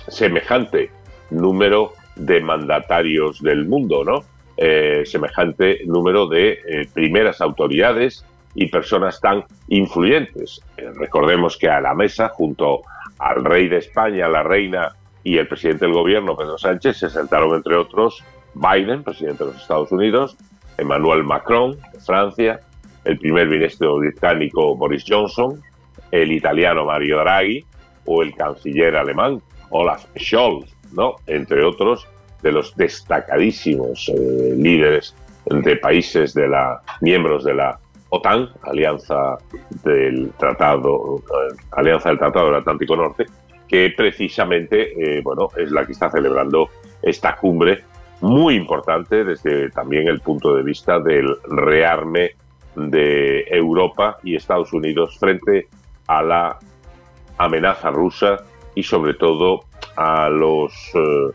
[0.07, 0.89] semejante
[1.29, 4.23] número de mandatarios del mundo, ¿no?
[4.57, 8.25] Eh, semejante número de eh, primeras autoridades
[8.55, 10.61] y personas tan influyentes.
[10.77, 12.81] Eh, recordemos que a la mesa, junto
[13.19, 14.95] al rey de España, la reina
[15.27, 18.23] y el presidente del gobierno, Pedro Sánchez, se sentaron, entre otros,
[18.53, 20.37] Biden, presidente de los Estados Unidos,
[20.77, 22.61] Emmanuel Macron, de Francia,
[23.03, 25.61] el primer ministro británico Boris Johnson,
[26.11, 27.65] el italiano Mario Draghi
[28.05, 31.15] o el canciller alemán Olaf Scholz, ¿no?
[31.27, 32.07] entre otros
[32.41, 35.13] de los destacadísimos eh, líderes
[35.43, 37.77] de países de la miembros de la
[38.11, 39.37] OTAN, Alianza
[39.83, 43.25] del Tratado eh, Alianza del Tratado del Atlántico Norte,
[43.67, 46.69] que precisamente eh, bueno es la que está celebrando
[47.01, 47.83] esta cumbre
[48.21, 52.31] muy importante desde también el punto de vista del rearme
[52.75, 55.67] de Europa y Estados Unidos frente
[56.07, 56.59] a la
[57.37, 58.37] amenaza rusa
[58.75, 59.65] y sobre todo
[59.95, 61.31] a los eh,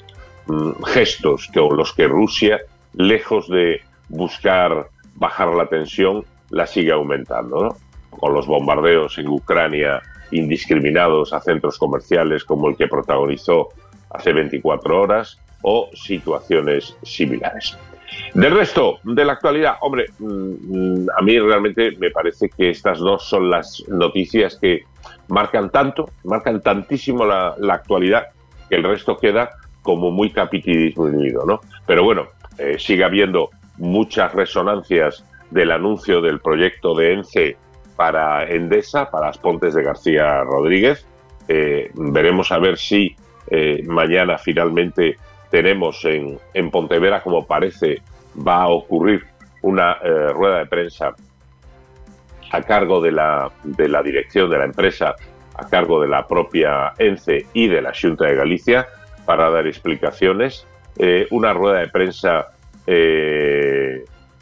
[0.46, 2.60] mm, gestos con los que Rusia,
[2.94, 7.76] lejos de buscar bajar la tensión, la sigue aumentando, ¿no?
[8.10, 10.02] Con los bombardeos en Ucrania
[10.32, 13.68] indiscriminados a centros comerciales como el que protagonizó
[14.10, 17.76] hace 24 horas o situaciones similares.
[18.34, 23.28] Del resto de la actualidad, hombre, mm, a mí realmente me parece que estas dos
[23.28, 24.84] son las noticias que
[25.28, 28.26] marcan tanto, marcan tantísimo la, la actualidad,
[28.68, 29.50] que el resto queda
[29.82, 31.60] como muy capitalismo, ¿no?
[31.86, 32.28] Pero bueno,
[32.58, 37.56] eh, sigue habiendo muchas resonancias del anuncio del proyecto de ENCE
[38.02, 41.06] para Endesa, para las Pontes de García Rodríguez.
[41.46, 43.14] Eh, veremos a ver si
[43.46, 45.14] eh, mañana finalmente
[45.52, 48.02] tenemos en, en Pontevedra, como parece,
[48.36, 49.24] va a ocurrir
[49.60, 51.14] una eh, rueda de prensa
[52.50, 55.14] a cargo de la, de la dirección de la empresa,
[55.54, 58.88] a cargo de la propia ENCE y de la Junta de Galicia,
[59.24, 60.66] para dar explicaciones.
[61.30, 62.48] Una rueda de prensa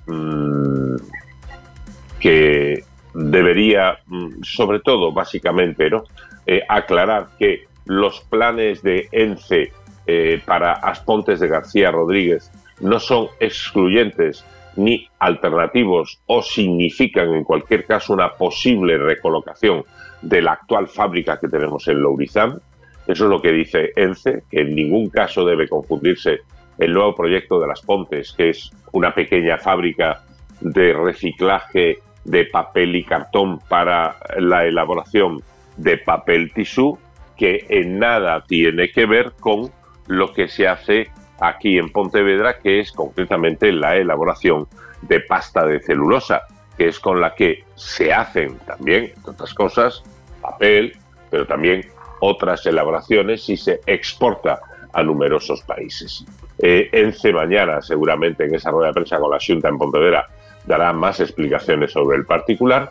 [0.07, 0.97] mm,
[2.19, 2.85] que
[3.15, 6.05] debería, mm, sobre todo, básicamente, ¿no?
[6.47, 9.73] Eh, aclarar que los planes de ENCE
[10.07, 12.51] eh, para Aspontes de García Rodríguez
[12.81, 14.45] no son excluyentes
[14.77, 19.85] ni alternativos o significan en cualquier caso una posible recolocación
[20.23, 22.61] de la actual fábrica que tenemos en Lourizán.
[23.07, 26.41] Eso es lo que dice ENCE, que en ningún caso debe confundirse
[26.79, 30.23] el nuevo proyecto de las Pontes, que es una pequeña fábrica
[30.61, 35.43] de reciclaje de papel y cartón para la elaboración
[35.77, 36.99] de papel tisú,
[37.37, 39.71] que en nada tiene que ver con
[40.07, 41.09] lo que se hace
[41.41, 44.67] aquí en Pontevedra, que es concretamente la elaboración
[45.03, 46.43] de pasta de celulosa,
[46.77, 50.03] que es con la que se hacen también, entre otras cosas,
[50.43, 50.97] papel,
[51.31, 51.87] pero también
[52.21, 54.61] otras elaboraciones y se exporta
[54.93, 56.25] a numerosos países.
[56.59, 60.29] Eh, Ence mañana, seguramente en esa rueda de prensa con la Junta en Pontevedra,
[60.67, 62.91] dará más explicaciones sobre el particular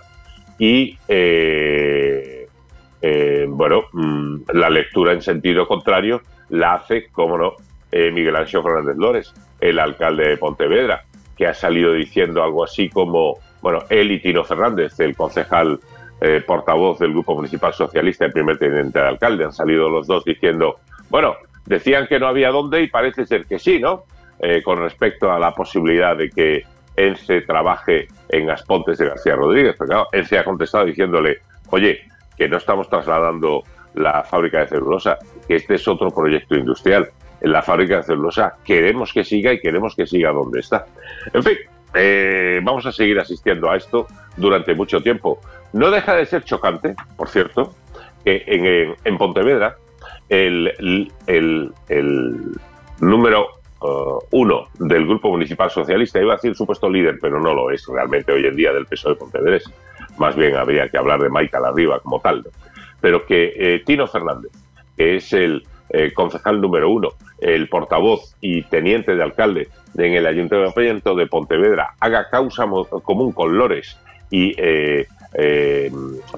[0.57, 2.47] y, eh,
[3.01, 7.53] eh, bueno, mm, la lectura en sentido contrario la hace, como no,
[7.91, 11.05] eh, Miguel Ángel Fernández Lores, el alcalde de Pontevedra,
[11.37, 15.79] que ha salido diciendo algo así como, bueno, él y Tino Fernández, el concejal
[16.19, 20.25] eh, portavoz del Grupo Municipal Socialista y primer teniente de alcalde, han salido los dos
[20.25, 20.79] diciendo,
[21.09, 21.35] bueno,
[21.65, 24.03] decían que no había dónde y parece ser que sí, ¿no?
[24.63, 26.63] Con respecto a la posibilidad de que
[27.07, 29.75] ENCE trabaje en Aspontes de García Rodríguez.
[29.77, 31.39] Pero claro, ENCE ha contestado diciéndole,
[31.71, 32.01] oye,
[32.37, 33.63] que no estamos trasladando
[33.95, 35.17] la fábrica de celulosa,
[35.47, 37.09] que este es otro proyecto industrial.
[37.41, 40.85] En la fábrica de celulosa queremos que siga y queremos que siga donde está.
[41.33, 41.57] En fin,
[41.93, 44.07] eh, vamos a seguir asistiendo a esto
[44.37, 45.39] durante mucho tiempo.
[45.73, 47.73] No deja de ser chocante, por cierto,
[48.25, 49.75] que en, en- Pontevedra
[50.27, 52.41] el, el- el
[52.99, 53.47] número
[53.81, 57.85] uh, uno del Grupo Municipal Socialista, iba a decir supuesto líder, pero no lo es
[57.87, 59.59] realmente hoy en día del PSOE de Pontevedra.
[60.17, 62.45] Más bien habría que hablar de Maika Larriba como tal.
[63.01, 64.51] Pero que eh, Tino Fernández,
[64.97, 70.27] que es el eh, concejal número uno, el portavoz y teniente de alcalde en el
[70.27, 72.67] Ayuntamiento de Pontevedra, haga causa
[73.03, 73.97] común con Lores
[74.29, 75.91] y eh, eh,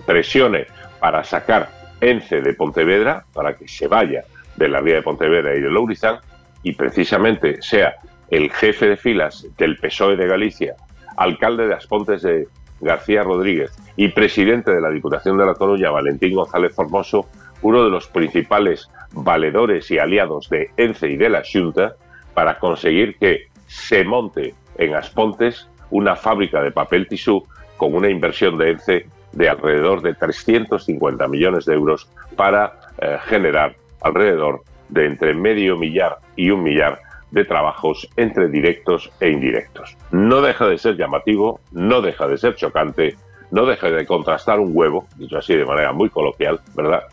[0.05, 0.67] presione
[0.99, 1.69] para sacar
[1.99, 4.23] ENCE de Pontevedra, para que se vaya
[4.55, 6.19] de la vía de Pontevedra y de Lourizán,
[6.63, 7.95] y precisamente sea
[8.29, 10.75] el jefe de filas del PSOE de Galicia,
[11.17, 12.47] alcalde de Aspontes de
[12.79, 17.27] García Rodríguez y presidente de la Diputación de La Coruña, Valentín González Formoso,
[17.61, 21.95] uno de los principales valedores y aliados de ENCE y de la Junta,
[22.33, 27.45] para conseguir que se monte en Aspontes una fábrica de papel tisú
[27.77, 33.75] con una inversión de ENCE de alrededor de 350 millones de euros para eh, generar
[34.01, 37.01] alrededor de entre medio millar y un millar
[37.31, 39.97] de trabajos entre directos e indirectos.
[40.11, 43.15] No deja de ser llamativo, no deja de ser chocante,
[43.51, 47.03] no deja de contrastar un huevo, dicho así de manera muy coloquial, ¿verdad?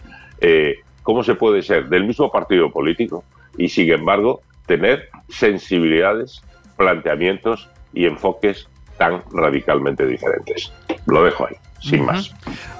[0.40, 3.24] Eh, ¿Cómo se puede ser del mismo partido político
[3.56, 6.42] y, sin embargo, tener sensibilidades,
[6.76, 8.68] planteamientos y enfoques
[8.98, 10.72] tan radicalmente diferentes?
[11.06, 12.32] Lo dejo ahí, sin más.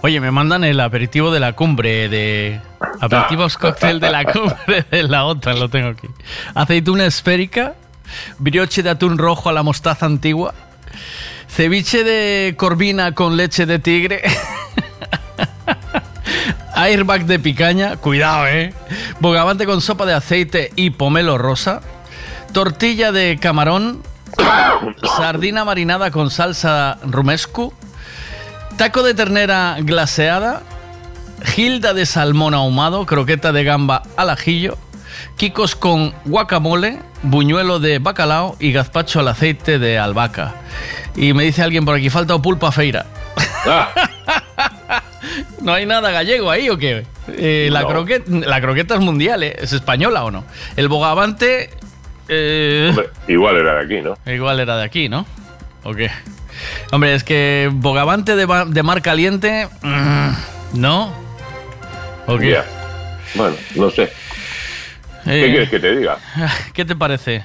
[0.02, 2.60] Oye, me mandan el aperitivo de la cumbre de.
[3.00, 6.08] Aperitivos cóctel de la cumbre de la otra, lo tengo aquí.
[6.54, 7.74] Aceituna esférica,
[8.38, 10.54] brioche de atún rojo a la mostaza antigua,
[11.48, 14.22] ceviche de corvina con leche de tigre.
[16.74, 18.72] Airbag de picaña, cuidado, eh.
[19.18, 21.80] Bogavante con sopa de aceite y pomelo rosa.
[22.52, 24.02] Tortilla de camarón.
[25.16, 27.74] Sardina marinada con salsa rumescu.
[28.78, 30.62] Taco de ternera glaseada.
[31.42, 33.05] Gilda de salmón ahumado.
[33.06, 34.78] Croqueta de gamba al ajillo.
[35.36, 36.98] Kikos con guacamole.
[37.22, 40.55] Buñuelo de bacalao y gazpacho al aceite de albahaca.
[41.16, 43.06] Y me dice alguien por aquí, falta pulpa feira.
[45.60, 47.05] ¿No hay nada gallego ahí o qué?
[47.26, 49.56] Eh, la, croqueta, la croqueta es mundial, ¿eh?
[49.59, 50.44] ¿Es española o no?
[50.76, 51.70] El bogavante...
[52.28, 54.32] eh, Hombre, igual era de aquí, ¿no?
[54.32, 55.26] igual era de aquí, ¿no?
[55.82, 56.09] ¿O qué?
[56.93, 59.68] Hombre, es que bogavante de, de mar caliente...
[59.82, 60.28] mm,
[60.74, 61.12] ¿No?
[62.26, 62.59] ¿O qué?
[63.35, 64.12] Bueno, no sé.
[65.24, 66.18] ¿Qué Eh, quieres que te diga?
[66.74, 67.43] ¿Qué te parece?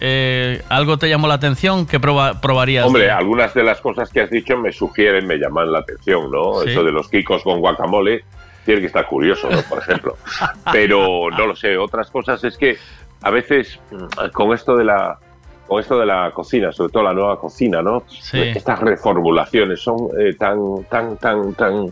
[0.00, 1.86] Eh, ¿Algo te llamó la atención?
[1.86, 2.86] ¿Qué proba- probarías?
[2.86, 6.30] Hombre, de- algunas de las cosas que has dicho me sugieren, me llaman la atención,
[6.30, 6.62] ¿no?
[6.62, 6.70] Sí.
[6.70, 8.24] Eso de los kikos con guacamole
[8.64, 9.60] tiene que estar curioso, ¿no?
[9.62, 10.16] Por ejemplo.
[10.72, 11.76] Pero no lo sé.
[11.76, 12.78] Otras cosas es que
[13.22, 15.18] a veces mm, con esto de la
[15.66, 18.02] con esto de la cocina, sobre todo la nueva cocina, ¿no?
[18.08, 18.38] Sí.
[18.40, 21.86] Estas reformulaciones son eh, tan tan tan tan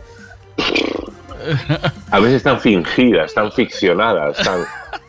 [2.10, 4.60] a veces tan fingidas, tan ficcionadas, tan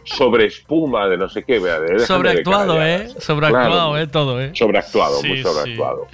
[0.06, 1.62] sobre espuma de no sé qué.
[2.06, 3.10] Sobreactuado, ¿eh?
[3.20, 3.98] Sobreactuado, Claro.
[3.98, 4.08] ¿eh?
[4.08, 4.52] Todo, ¿eh?
[4.54, 5.44] Sobreactuado, Sí, muy sí.
[5.44, 6.08] sobreactuado.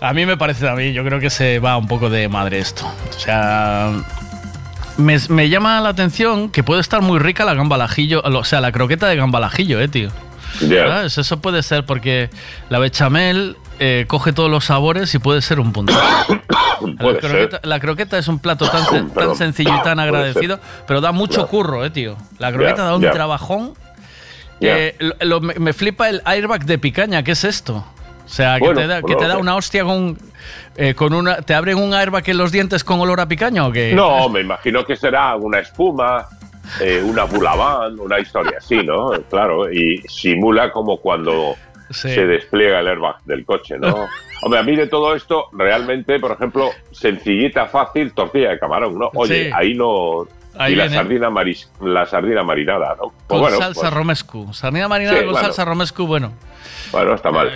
[0.00, 2.84] A mí me parece también, yo creo que se va un poco de madre esto.
[2.86, 3.92] O sea,
[4.98, 8.44] me, me llama la atención que puede estar muy rica la gamba al ajillo, o
[8.44, 10.10] sea, la croqueta de gamba al ajillo, eh, tío.
[10.60, 12.30] Eso puede ser porque
[12.68, 15.92] la bechamel eh, coge todos los sabores y puede ser un punto.
[16.98, 17.66] La, croqueta, ser.
[17.66, 19.36] la croqueta es un plato tan, sen- tan Perdón.
[19.36, 22.16] sencillo y tan agradecido, pero da mucho curro, eh, tío.
[22.38, 23.72] La croqueta da un trabajón.
[24.60, 27.76] Eh, lo- me, me flipa el airbag de picaña, ¿qué es esto?
[28.24, 30.18] O sea, que te da, que te da una hostia con,
[30.76, 31.36] eh, con una...
[31.42, 33.92] ¿Te abren un airbag en los dientes con olor a picaña o qué?
[33.94, 36.26] No, me imagino que será una espuma,
[36.80, 39.10] eh, una bulaván, una historia así, ¿no?
[39.30, 41.54] Claro, y simula como cuando
[41.90, 42.08] Sí.
[42.12, 44.06] se despliega el airbag del coche, ¿no?
[44.42, 49.10] Hombre, a mí de todo esto, realmente, por ejemplo, sencillita, fácil, tortilla de camarón, ¿no?
[49.14, 49.50] Oye, Sí.
[49.54, 50.26] ahí no...
[50.58, 53.08] Ahí y la sardina, maris, la sardina marinada, ¿no?
[53.10, 54.54] Pues Con bueno, salsa pues, romescu.
[54.54, 56.32] Sardina marinada Sí, con salsa romescu, bueno.
[56.92, 57.50] bueno, está mal.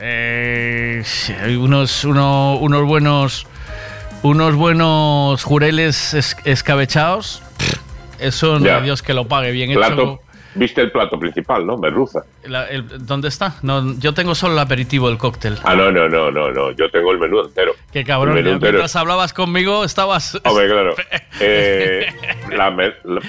[0.00, 3.46] Eh, sí, hay unos, uno- unos buenos
[4.22, 7.42] unos buenos jureles es- escabechados.
[8.18, 8.76] Eso no Ya.
[8.78, 10.20] hay Dios que lo pague bien hecho.
[10.54, 11.76] Viste el plato principal, ¿no?
[11.76, 12.22] Merluza.
[12.44, 13.56] La- el- ¿Dónde está?
[13.62, 15.56] No, yo tengo solo el aperitivo, el cóctel.
[15.62, 16.72] Ah, no, no, no, no, no.
[16.72, 17.72] Yo tengo el menú entero.
[17.92, 18.72] Qué cabrón, menú entero.
[18.72, 20.40] mientras hablabas conmigo estabas...
[20.44, 20.94] Hombre, claro.
[21.40, 22.06] Eh,
[22.50, 22.84] la la-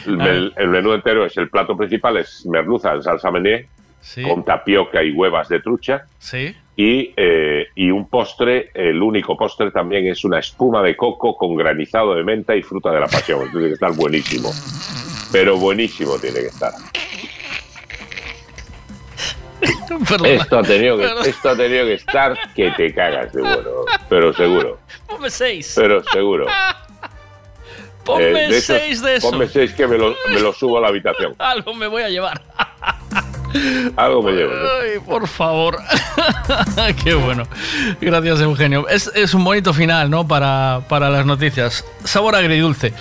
[0.06, 3.68] el, men- el menú entero es el plato principal, es merluza en salsa mené,
[4.02, 4.24] Sí.
[4.24, 6.03] con tapioca y huevas de trucha.
[6.18, 6.56] Sí.
[6.81, 11.53] Y, eh, y un postre, el único postre también es una espuma de coco con
[11.57, 13.51] granizado de menta y fruta de la pasión.
[13.51, 14.49] Tiene que estar buenísimo.
[15.30, 16.72] Pero buenísimo tiene que estar.
[20.23, 23.69] Esto ha, tenido que, esto ha tenido que estar que te cagas de bueno.
[24.07, 24.80] Pero seguro.
[25.06, 25.73] Ponme seis.
[25.76, 26.47] Pero seguro.
[28.06, 29.30] Ponme Eh, de esos, seis de eso.
[29.30, 31.35] Ponme seis que me lo, me lo subo a la habitación.
[31.39, 32.41] Algo me voy a llevar.
[33.96, 34.52] Algo me llevo.
[34.82, 35.78] Ay, por favor.
[37.04, 37.44] Qué bueno.
[38.02, 38.88] Gracias, Eugenio.
[38.88, 40.28] Es, es un bonito final, ¿no?
[40.28, 41.86] Para, para las noticias.
[42.04, 42.94] Sabor agridulce.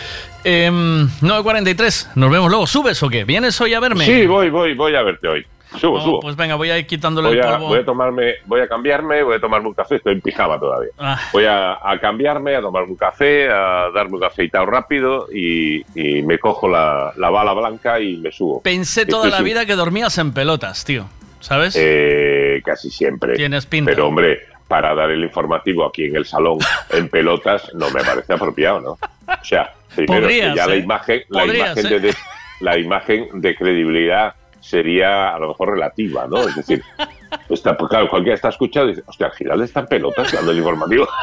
[0.44, 2.08] Em, 9.43.
[2.14, 2.66] Nos vemos luego.
[2.66, 3.24] ¿Subes o qué?
[3.24, 4.04] ¿Vienes hoy a verme?
[4.04, 5.46] Sí, voy, voy, voy a verte hoy.
[5.76, 6.20] Subo, No, subo.
[6.20, 7.66] Pues venga, voy a ir quitándole Voy el a, polvo.
[7.68, 10.90] voy a tomarme, voy a cambiarme, voy a tomarme un café, estoy en pijama todavía.
[10.98, 11.20] Ah.
[11.32, 16.22] Voy a, a cambiarme, a tomarme un café, a darme un afeitado rápido y, y
[16.22, 18.62] me cojo la, la bala blanca y me subo.
[18.62, 21.06] Pensé toda la vida que dormías en pelotas, tío.
[21.40, 21.76] ¿Sabes?
[21.78, 23.34] Eh, casi siempre.
[23.34, 23.90] Tienes pinta.
[23.92, 26.58] Pero hombre, para dar el informativo aquí en el salón
[26.90, 28.90] en pelotas no me parece apropiado, ¿no?
[28.92, 30.78] O sea, primero Podrías, que ya la ¿eh?
[30.78, 32.00] imagen, la Podrías, imagen ¿eh?
[32.00, 32.14] de, de-
[32.60, 34.34] la imagen de credibilidad
[34.68, 36.38] sería a lo mejor relativa, ¿no?
[36.40, 36.82] Es decir,
[37.48, 40.58] está, pues claro, cualquiera está escuchando y dice, hostia, Giralde está en pelotas dando el
[40.58, 41.08] informativo.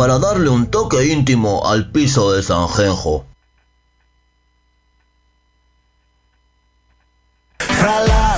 [0.00, 3.26] para darle un toque íntimo al piso de Sanjenjo.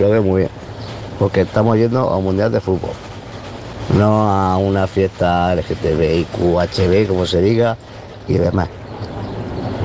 [0.00, 0.50] Lo veo muy bien,
[1.18, 2.92] porque estamos yendo a un mundial de fútbol,
[3.96, 7.76] no a una fiesta LGTBI, QHB, como se diga,
[8.28, 8.68] y demás.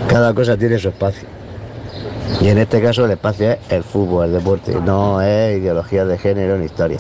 [0.07, 1.27] Cada cosa tiene su espacio.
[2.41, 6.17] Y en este caso el espacio es el fútbol, el deporte, no es ideología de
[6.17, 6.99] género ni historia.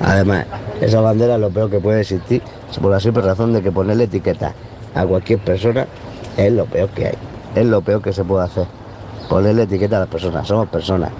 [0.00, 0.46] Además,
[0.80, 2.42] esa bandera es lo peor que puede existir,
[2.80, 4.52] por la simple razón de que ponerle etiqueta
[4.94, 5.86] a cualquier persona
[6.36, 7.14] es lo peor que hay,
[7.54, 8.66] es lo peor que se puede hacer.
[9.28, 11.10] Ponerle etiqueta a las personas, somos personas,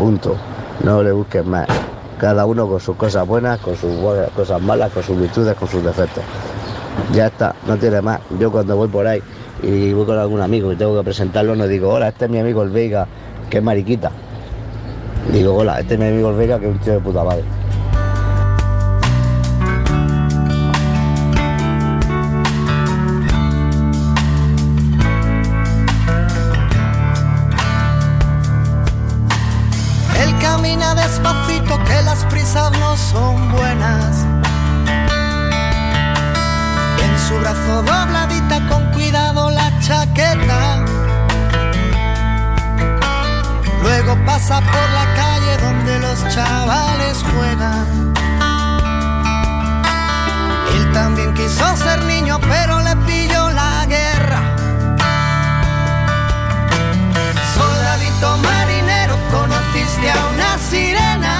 [0.00, 0.34] punto.
[0.82, 1.66] No le busques más.
[2.18, 3.90] Cada uno con sus cosas buenas, con sus
[4.34, 6.24] cosas malas, con sus virtudes, con sus defectos.
[7.12, 8.20] Ya está, no tiene más.
[8.38, 9.22] Yo cuando voy por ahí
[9.62, 12.38] y voy con algún amigo y tengo que presentarlo, no digo, hola, este es mi
[12.38, 13.06] amigo el Veiga,
[13.50, 14.10] que es mariquita.
[15.32, 17.44] Digo, hola, este es mi amigo el Veiga, que es un tío de puta madre.
[32.20, 34.26] Las prisas no son buenas.
[37.04, 40.84] En su brazo dobladita con cuidado la chaqueta.
[43.82, 48.12] Luego pasa por la calle donde los chavales juegan.
[50.74, 54.40] Él también quiso ser niño pero le pilló la guerra.
[57.54, 61.39] Soldadito marinero, conociste a una sirena.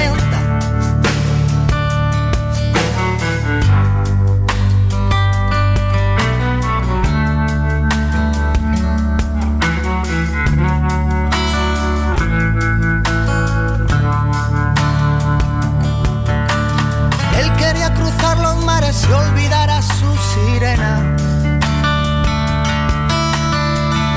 [18.91, 21.15] Los mares y olvidar a su sirena.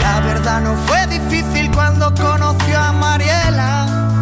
[0.00, 4.18] La verdad no fue difícil cuando conoció a Mariela,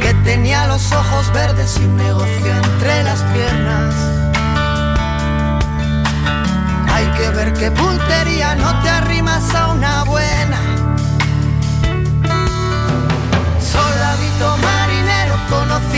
[0.00, 3.94] que tenía los ojos verdes y un negocio entre las piernas.
[6.94, 10.32] Hay que ver qué puntería no te arrimas a una buena.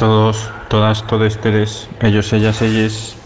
[0.00, 3.16] Todos, todas, todos ustedes, ellos, ellas, ellas.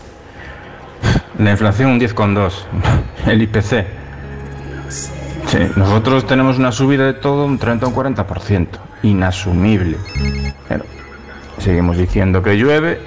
[1.38, 2.52] La inflación un 10,2,
[3.26, 3.86] el IPC.
[4.88, 8.66] Sí, nosotros tenemos una subida de todo un 30 o un 40%,
[9.04, 9.98] inasumible.
[10.68, 10.84] Pero
[11.58, 13.00] seguimos diciendo que llueve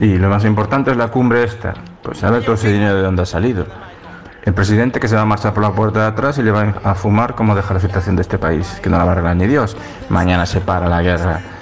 [0.00, 1.74] y lo más importante es la cumbre esta.
[2.02, 3.66] Pues sabe todo ese dinero de dónde ha salido.
[4.44, 6.76] El presidente que se va a marchar por la puerta de atrás y le va
[6.82, 9.36] a fumar cómo deja la situación de este país, que no la va a arreglar
[9.36, 9.76] ni Dios.
[10.08, 11.55] Mañana se para la guerra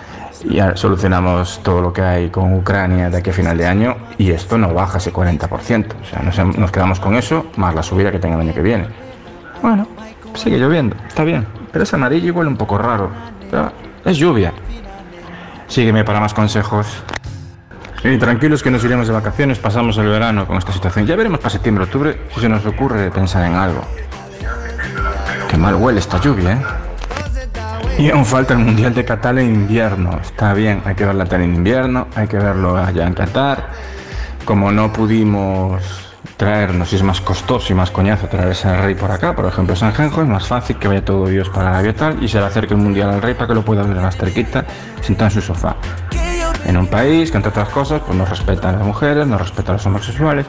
[0.45, 4.31] y solucionamos todo lo que hay con Ucrania de aquí a final de año y
[4.31, 5.49] esto no baja ese 40%.
[5.49, 8.63] O sea, nos, nos quedamos con eso más la subida que tenga el año que
[8.63, 8.87] viene.
[9.63, 9.87] Bueno,
[10.35, 13.11] sigue lloviendo, está bien, pero es amarillo huele un poco raro.
[13.51, 13.73] Pero
[14.05, 14.53] es lluvia.
[15.67, 16.87] Sígueme para más consejos.
[18.05, 21.07] Y tranquilos que nos iremos de vacaciones, pasamos el verano con esta situación.
[21.07, 23.81] Ya veremos para septiembre, octubre si se nos ocurre pensar en algo.
[25.49, 26.84] Qué mal huele esta lluvia, ¿eh?
[27.99, 30.19] Y aún falta el Mundial de Qatar en invierno.
[30.21, 33.71] Está bien, hay que ver la tele en invierno, hay que verlo allá en Qatar.
[34.45, 35.83] Como no pudimos
[36.37, 39.77] traernos, y es más costoso y más coñazo traerse al rey por acá, por ejemplo,
[39.77, 42.47] San Genjo, es más fácil que vaya todo Dios para Arabia tal y se le
[42.47, 44.65] acerque el Mundial al rey para que lo pueda ver más cerquita,
[45.01, 45.77] sentado en su sofá.
[46.67, 49.73] En un país que, entre otras cosas, pues no respeta a las mujeres, no respeta
[49.73, 50.47] a los homosexuales.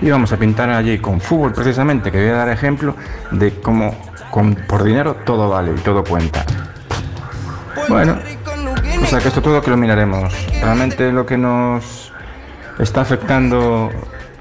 [0.00, 2.94] Y vamos a pintar allí con fútbol, precisamente, que voy a dar ejemplo
[3.32, 3.94] de cómo
[4.68, 6.44] por dinero todo vale y todo cuenta.
[7.88, 8.18] Bueno,
[9.02, 10.32] o sea que esto todo que lo miraremos.
[10.60, 12.12] Realmente lo que nos
[12.78, 13.90] está afectando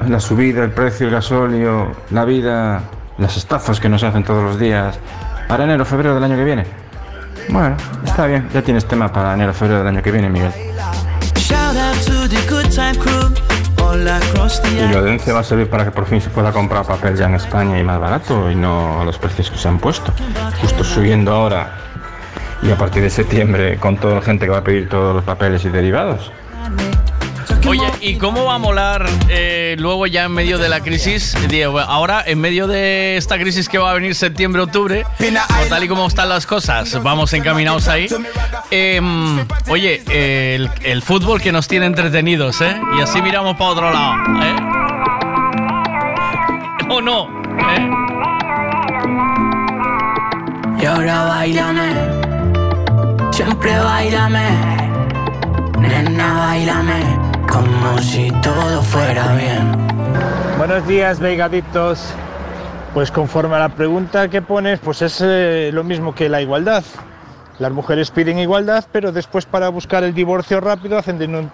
[0.08, 2.82] la subida, el precio, el gasóleo, la vida,
[3.18, 5.00] las estafas que nos hacen todos los días
[5.48, 6.66] para enero, febrero del año que viene.
[7.50, 10.52] Bueno, está bien, ya tienes tema para enero, febrero del año que viene, Miguel.
[14.74, 17.16] Y lo de ENCE va a servir para que por fin se pueda comprar papel
[17.16, 20.12] ya en España y más barato y no a los precios que se han puesto.
[20.62, 21.87] Justo subiendo ahora
[22.62, 25.24] y a partir de septiembre con toda la gente que va a pedir todos los
[25.24, 26.32] papeles y derivados.
[27.68, 31.36] Oye, ¿y cómo va a molar eh, luego ya en medio de la crisis?
[31.50, 35.88] Diego, ahora en medio de esta crisis que va a venir septiembre-octubre, o tal y
[35.90, 38.08] como están las cosas, vamos encaminados ahí.
[38.72, 42.80] Em, oye, el, el fútbol que nos tiene entretenidos, ¿eh?
[42.98, 44.56] Y así miramos para otro lado, ¿eh?
[46.90, 47.28] ¿O no?
[47.70, 47.90] ¿Eh?
[50.80, 52.17] Y ahora bailame,
[53.38, 54.50] siempre bailame,
[55.80, 57.04] nena bailame,
[57.48, 59.72] como si todo fuera bien.
[60.58, 62.04] Buenos días, Veigadictos.
[62.96, 66.84] Pues conforme a la pregunta que pones, pues es eh, lo mismo que la igualdad.
[67.60, 71.52] Las mujeres piden igualdad, pero después para buscar el divorcio rápido hacen denun-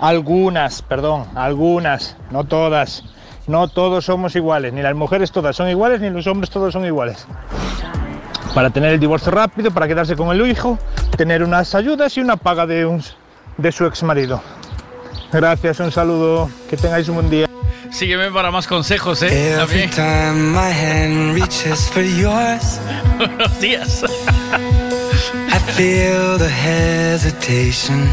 [0.00, 3.04] algunas, perdón, algunas, no todas.
[3.46, 6.84] No todos somos iguales, ni las mujeres todas son iguales, ni los hombres todos son
[6.84, 7.26] iguales.
[8.54, 10.78] Para tener el divorcio rápido, para quedarse con el hijo,
[11.16, 13.02] tener unas ayudas y una paga de, un,
[13.56, 14.42] de su ex marido.
[15.32, 17.46] Gracias, un saludo, que tengáis un buen día.
[17.90, 19.52] Sígueme para más consejos, ¿eh?
[19.60, 22.80] Every time my hand reaches for yours,
[23.18, 24.02] Buenos días.
[25.50, 28.08] I feel the hesitation.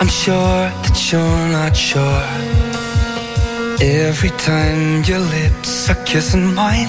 [0.00, 2.24] I'm sure that you're not sure.
[3.80, 6.88] Every time your lips are kissing mine,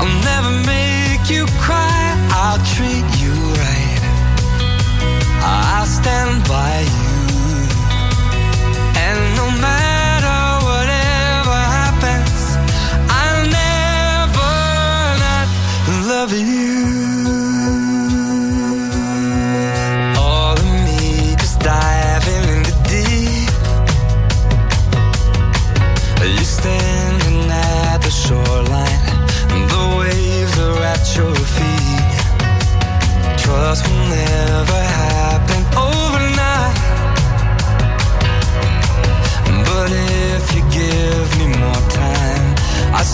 [0.00, 2.00] I'll never make you cry.
[2.32, 4.02] I'll treat you right.
[5.42, 7.18] I'll stand by you.
[9.04, 12.40] And no matter whatever happens,
[13.20, 14.52] I'll never
[15.24, 15.48] not
[16.08, 16.59] love you.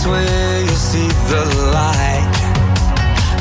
[0.09, 1.43] where you see the
[1.75, 2.37] light.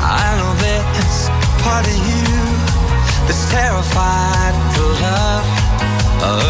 [0.02, 1.20] I know there's
[1.62, 2.28] part of you
[3.26, 5.46] that's terrified to love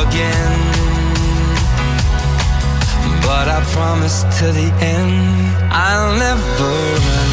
[0.01, 0.56] again.
[3.26, 5.14] But I promise to the end,
[5.70, 6.72] I'll never
[7.06, 7.30] run,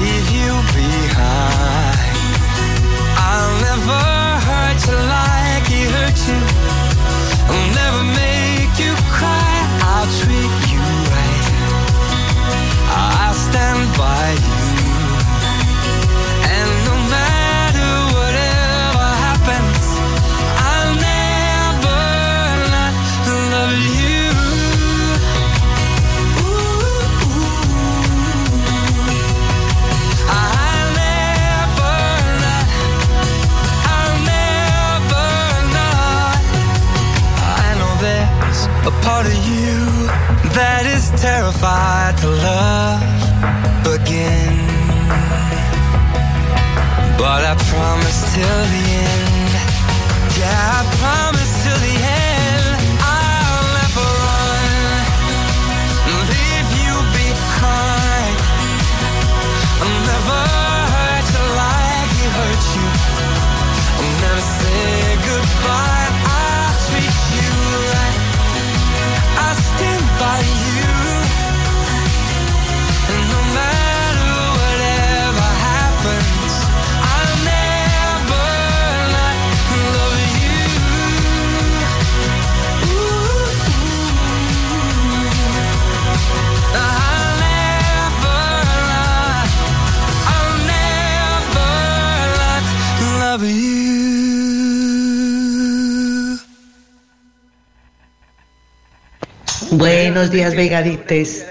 [0.00, 1.98] leave you behind.
[3.30, 4.02] I'll never
[4.48, 6.40] hurt you like he hurt you.
[7.50, 9.54] I'll never make you cry.
[9.90, 10.67] I'll treat you
[13.98, 14.38] you.
[16.54, 19.82] And no matter whatever happens,
[20.70, 22.00] I'll never
[22.74, 22.94] not
[23.52, 24.26] love you.
[38.86, 40.08] A part of you
[40.54, 43.27] that is terrified to love
[43.94, 44.56] again.
[47.18, 49.52] But I promise till the end.
[50.38, 52.66] Yeah, I promise till the end.
[53.02, 54.72] I'll never run,
[56.32, 58.38] leave you behind.
[59.82, 60.42] I'll never
[60.94, 62.88] hurt you like he hurt you.
[63.98, 66.07] I'll never say goodbye.
[99.78, 101.46] Buenos días, vegadites.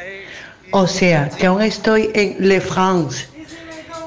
[0.72, 3.26] O sea, que aún estoy en Le France.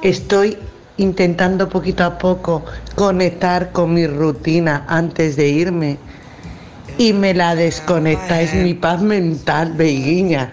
[0.02, 0.58] Estoy
[0.98, 2.62] intentando poquito a poco
[2.96, 5.96] conectar con mi rutina antes de irme.
[6.98, 10.52] Y me la desconecta, es mi paz mental, veguiña.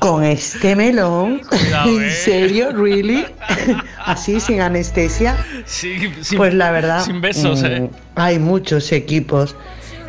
[0.00, 2.10] Con este melón, Cuidado, ¿en eh.
[2.10, 2.70] serio?
[2.72, 3.26] ¿Really?
[4.04, 5.36] Así, sin anestesia.
[5.64, 7.90] Sí, sin- Pues la verdad, Sin besos, mm, eh.
[8.14, 9.56] hay muchos equipos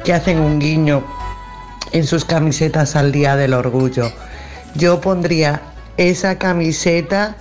[0.03, 1.03] que hacen un guiño
[1.97, 4.11] en sus camisetas al Día del Orgullo.
[4.75, 5.61] Yo pondría
[5.97, 7.35] esa camiseta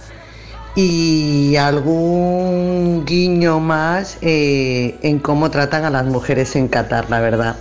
[0.75, 7.57] y algún guiño más eh, en cómo tratan a las mujeres en Qatar, la verdad.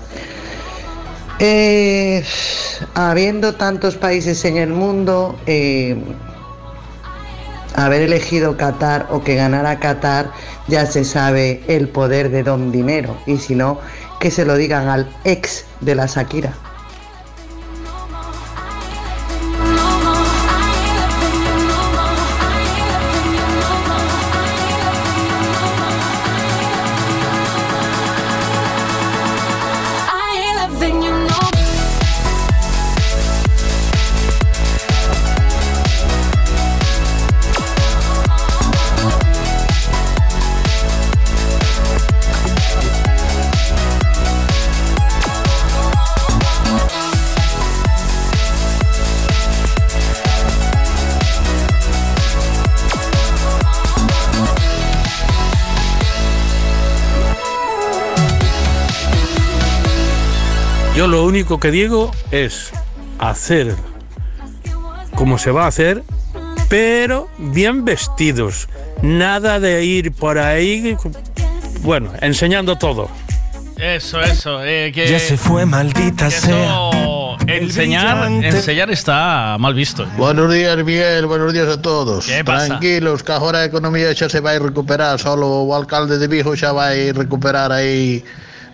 [1.40, 2.24] Eh,
[2.94, 5.98] habiendo tantos países en el mundo, eh,
[7.76, 10.32] haber elegido Qatar o que ganara Qatar,
[10.70, 13.18] ya se sabe el poder de Don Dinero.
[13.26, 13.80] Y si no,
[14.22, 16.54] que se lo digan al ex de la Shakira.
[61.36, 62.72] Único que digo es
[63.20, 63.76] hacer
[65.16, 66.02] como se va a hacer,
[66.70, 68.70] pero bien vestidos.
[69.02, 70.96] Nada de ir por ahí,
[71.82, 73.10] bueno, enseñando todo.
[73.78, 74.64] Eso, eso.
[74.64, 76.64] eh, que, Ya se fue, maldita que sea.
[76.64, 80.08] eso, enseñar, enseñar está mal visto.
[80.16, 81.26] Buenos días, Miguel.
[81.26, 82.28] Buenos días a todos.
[82.28, 82.68] ¿Qué pasa?
[82.68, 85.20] Tranquilos, que agora a economía xa se vai recuperar.
[85.20, 88.24] Solo o alcalde de Vigo xa vai recuperar aí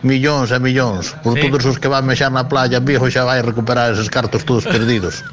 [0.03, 1.13] millóns e millóns.
[1.23, 1.49] Por Sí.
[1.49, 5.23] todos os que van mexer na playa, Vigo xa vai recuperar eses cartos todos perdidos.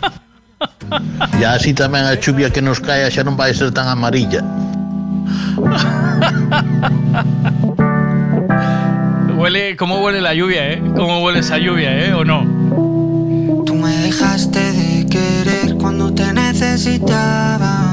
[1.41, 4.43] e así tamén a chuvia que nos cae xa non vai ser tan amarilla.
[9.39, 10.83] Huele, ¿Cómo huele la lluvia, eh?
[10.97, 12.13] ¿Cómo huele esa lluvia, eh?
[12.13, 12.43] ¿O no?
[13.65, 17.85] Tú me dejaste de querer cuando te necesitaba,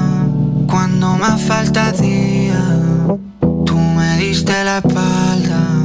[0.67, 2.59] cuando más falta hacía.
[3.65, 5.84] Tú me diste la espalda.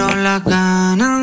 [0.00, 1.19] fueron las ganas.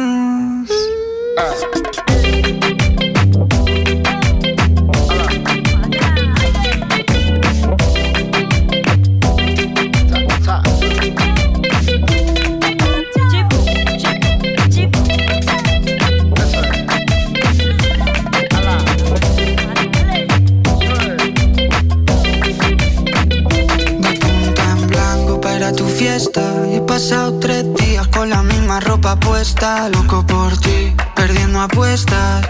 [29.48, 32.45] Puesta, loco por ti, perdiendo apuestas.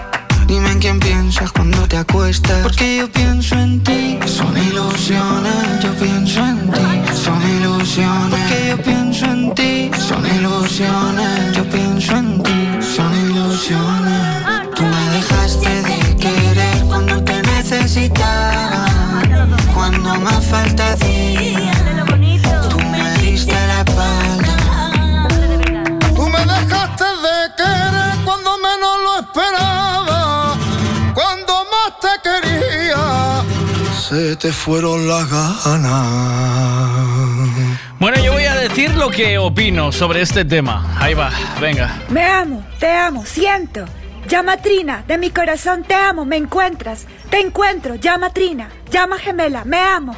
[0.48, 2.62] Dime en quién piensas cuando te acuestas.
[2.64, 3.07] Porque yo
[34.68, 36.06] fueron las ganas.
[37.98, 40.94] Bueno, yo voy a decir lo que opino sobre este tema.
[41.00, 42.02] Ahí va, venga.
[42.10, 43.86] Me amo, te amo, siento.
[44.28, 47.06] Llama Trina, de mi corazón te amo, me encuentras.
[47.30, 50.14] Te encuentro, llama Trina, llama gemela, me amo.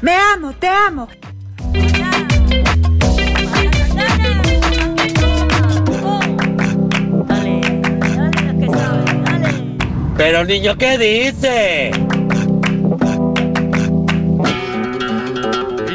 [0.00, 1.08] Me amo, te amo.
[10.16, 11.90] Pero niño, ¿qué dice?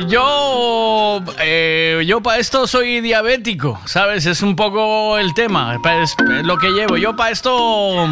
[0.08, 4.26] Yo, eh, yo para esto soy diabético, ¿sabes?
[4.26, 6.98] Es un poco el tema, es lo que llevo.
[6.98, 8.08] Yo para esto...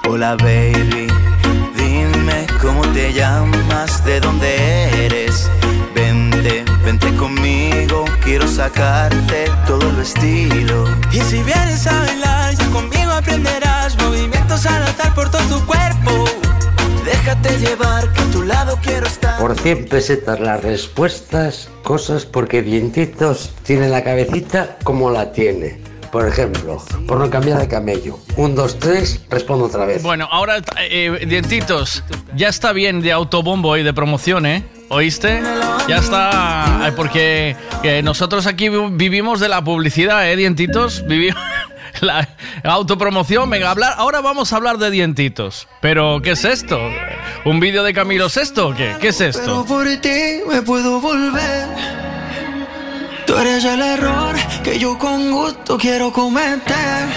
[0.08, 1.06] Hola baby,
[1.76, 5.48] dime cómo te llamas, de dónde eres.
[8.28, 10.84] Quiero sacarte todo el estilo.
[11.10, 16.26] Y si vienes a bailar, ya conmigo aprenderás movimientos al azar por todo tu cuerpo.
[17.06, 19.38] Déjate llevar, que a tu lado quiero estar.
[19.40, 25.80] Por 100 pesetas las respuestas, cosas porque Dientitos tiene la cabecita como la tiene.
[26.12, 28.18] Por ejemplo, por no cambiar de camello.
[28.36, 30.02] Un, dos, tres, respondo otra vez.
[30.02, 32.04] Bueno, ahora, eh, dientitos,
[32.36, 34.64] ya está bien de autobombo y de promoción, ¿eh?
[34.90, 35.42] ¿Oíste?
[35.86, 41.04] Ya está, porque eh, nosotros aquí vi- vivimos de la publicidad, ¿eh, dientitos?
[41.06, 41.40] Vivimos
[42.00, 42.26] la
[42.64, 43.50] autopromoción.
[43.50, 43.94] Venga, hablar.
[43.98, 45.68] Ahora vamos a hablar de dientitos.
[45.80, 46.78] Pero, ¿qué es esto?
[47.44, 48.96] ¿Un vídeo de Camilo Sesto o qué?
[49.00, 49.64] ¿Qué es Pero esto?
[49.66, 51.66] por ti me puedo volver.
[53.26, 54.34] Tú eres el error
[54.64, 57.08] que yo con gusto quiero cometer.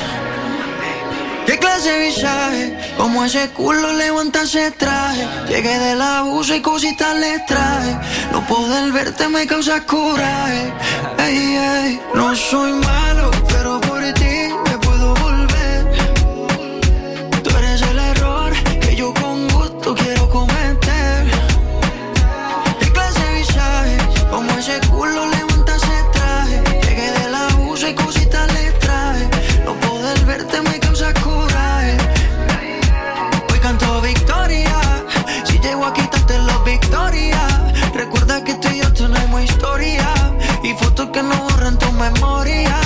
[1.51, 2.77] ¿Qué clase de visaje?
[2.95, 5.27] Como ese culo levanta ese traje.
[5.49, 7.93] Llegué del abuso y cositas le traje.
[8.31, 10.71] No poder verte me causa coraje.
[11.17, 14.40] Ey, ey, no soy malo, pero por ti
[42.01, 42.77] memoria.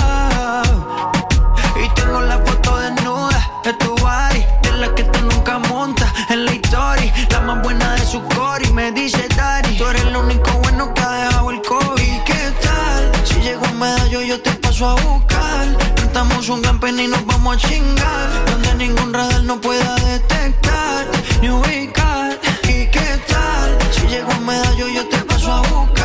[1.82, 6.44] Y tengo la foto desnuda de tu body, de la que tú nunca montas en
[6.44, 7.12] la historia.
[7.30, 10.92] La más buena de su core y me dice Dari, tú eres el único bueno
[10.92, 12.12] que ha dejado el COVID.
[12.16, 13.02] ¿Y qué tal?
[13.24, 15.64] Si llego a medallo yo te paso a buscar.
[15.96, 18.28] Rentamos un campen y nos vamos a chingar.
[18.50, 21.06] Donde ningún radar no pueda detectar
[21.40, 22.38] ni ubicar.
[22.64, 23.68] ¿Y qué tal?
[23.92, 25.95] Si llego a medallo yo te paso a buscar.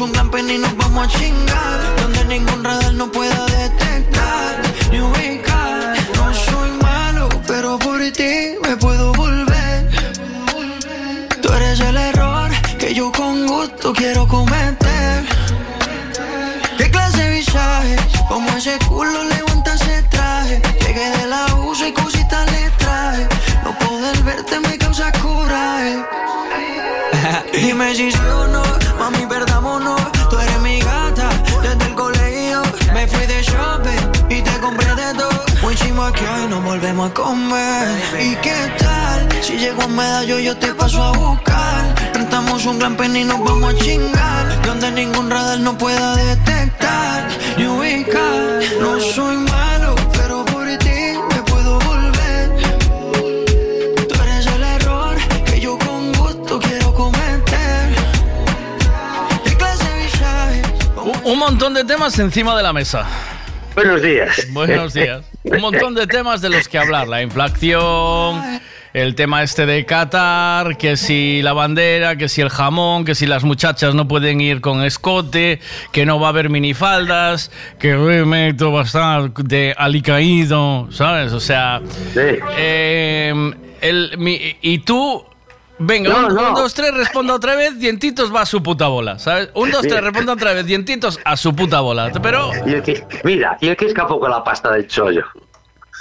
[0.00, 1.96] Un campen y nos vamos a chingar.
[2.00, 5.94] Donde ningún radar no pueda detectar ni ubicar.
[6.14, 9.90] No soy malo, pero por ti me puedo volver.
[11.42, 15.22] Tú eres el error que yo con gusto quiero cometer.
[16.78, 17.96] ¿Qué clase de visaje?
[18.26, 20.62] Como ese culo levanta ese traje.
[20.80, 23.28] Llegué del abuso y cositas le traje.
[23.64, 26.02] No poder verte me causa coraje.
[27.52, 28.18] Dime si sí
[36.12, 37.88] que hoy nos volvemos a comer.
[38.20, 39.28] ¿Y qué tal?
[39.42, 41.94] Si llego a medallo, yo te paso a buscar.
[42.14, 44.62] Rentamos un gran pen y nos vamos a chingar.
[44.62, 48.60] Donde ningún radar no pueda detectar ni ubicar.
[48.80, 51.00] No soy malo, pero por ti
[51.34, 52.50] me puedo volver.
[54.08, 57.94] Tú eres el error que yo con gusto quiero cometer.
[59.44, 60.62] ¿Qué clase de visaje?
[61.24, 63.06] Un montón de temas encima de la mesa.
[63.74, 64.46] Buenos días.
[64.52, 65.29] Buenos días.
[65.42, 67.08] Un montón de temas de los que hablar.
[67.08, 68.42] La inflación,
[68.92, 73.26] el tema este de Qatar, que si la bandera, que si el jamón, que si
[73.26, 75.60] las muchachas no pueden ir con escote,
[75.92, 81.32] que no va a haber minifaldas, que realmente va a estar de alicaído, ¿sabes?
[81.32, 81.80] O sea,
[82.58, 83.32] eh,
[83.80, 85.24] el, mi- y tú...
[85.82, 86.48] Venga, No, un, no.
[86.50, 89.48] un, dos, tres, responda otra vez, dientitos va a su puta bola, ¿sabes?
[89.54, 92.12] Un, dos, tres, responda otra vez, dientitos a su puta bola.
[92.22, 95.24] Pero, Y el que, mira, y el que escapó con la pasta del chollo.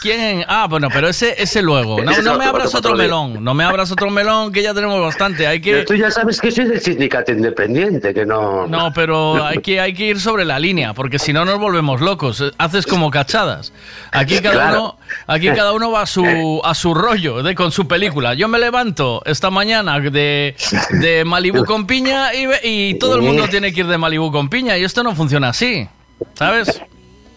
[0.01, 0.43] ¿Quién?
[0.47, 2.01] Ah, bueno, pero ese, ese luego.
[2.01, 5.45] No, no me abras otro, melón, no me abras otro melón, que ya tenemos bastante.
[5.47, 5.71] Hay que...
[5.71, 8.67] Pero tú ya sabes que soy del sindicato independiente, que no...
[8.67, 12.01] No, pero hay que, hay que ir sobre la línea, porque si no nos volvemos
[12.01, 12.43] locos.
[12.57, 13.73] Haces como cachadas.
[14.11, 14.81] Aquí cada Claro.
[14.81, 14.97] uno,
[15.27, 18.33] aquí cada uno va a su, a su rollo, de, con su película.
[18.33, 20.55] Yo me levanto esta mañana de,
[21.01, 24.49] de Malibu con piña y, y todo el mundo tiene que ir de Malibu con
[24.49, 25.87] piña y esto no funciona así,
[26.35, 26.81] ¿sabes?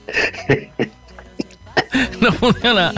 [2.20, 2.92] No funciona.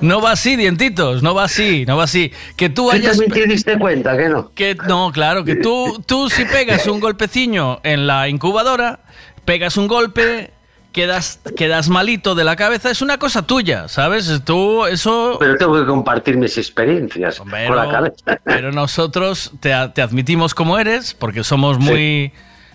[0.00, 1.22] No va así, dientitos.
[1.22, 2.32] No va así, no va así.
[2.56, 3.18] Que tú Tú hayas.
[3.18, 4.50] también te diste cuenta, que no?
[4.54, 9.00] Que no, claro, que tú, tú si pegas un golpeciño en la incubadora,
[9.44, 10.50] pegas un golpe,
[10.92, 14.40] quedas, quedas malito de la cabeza, es una cosa tuya, ¿sabes?
[14.44, 15.36] Tú, eso.
[15.38, 18.40] Pero tengo que compartir mis experiencias con la cabeza.
[18.44, 22.32] pero nosotros te, te admitimos como eres, porque somos muy,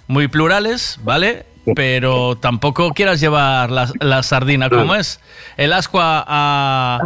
[0.08, 1.46] muy plurales, ¿vale?
[1.74, 5.20] Pero tampoco quieras llevar la, la sardina como es.
[5.58, 7.00] El ascua a...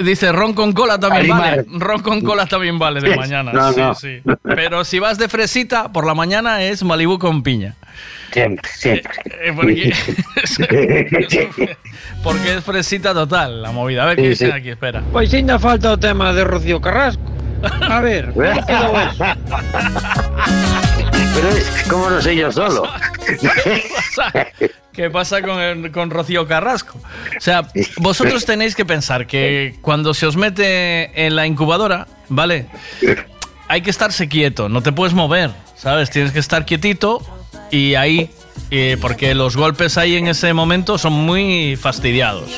[0.00, 1.64] Dice, ron con cola también vale.
[1.68, 3.52] Ron con cola también vale de mañana.
[3.52, 3.94] No, sí, no.
[3.94, 4.20] sí.
[4.42, 7.76] Pero si vas de fresita, por la mañana es Malibu con piña.
[8.32, 9.12] Siempre, siempre.
[9.42, 9.92] Eh, porque,
[12.22, 14.02] porque es fresita total la movida.
[14.02, 14.56] A ver qué dicen sí.
[14.56, 15.02] aquí, espera.
[15.12, 17.22] Pois ainda falta o tema de Rocío Carrasco.
[17.62, 18.54] A ver, eso?
[21.40, 22.82] Pero es como no sé yo solo.
[24.92, 26.98] ¿Qué pasa con, el- con Rocío Carrasco?
[26.98, 27.62] O sea,
[27.98, 32.66] vosotros tenéis que pensar que cuando se os mete en la incubadora, ¿vale?
[33.68, 36.10] Hay que estarse quieto, no te puedes mover, ¿sabes?
[36.10, 37.22] Tienes que estar quietito
[37.70, 38.30] y ahí,
[38.72, 42.50] eh, porque los golpes ahí en ese momento son muy fastidiados.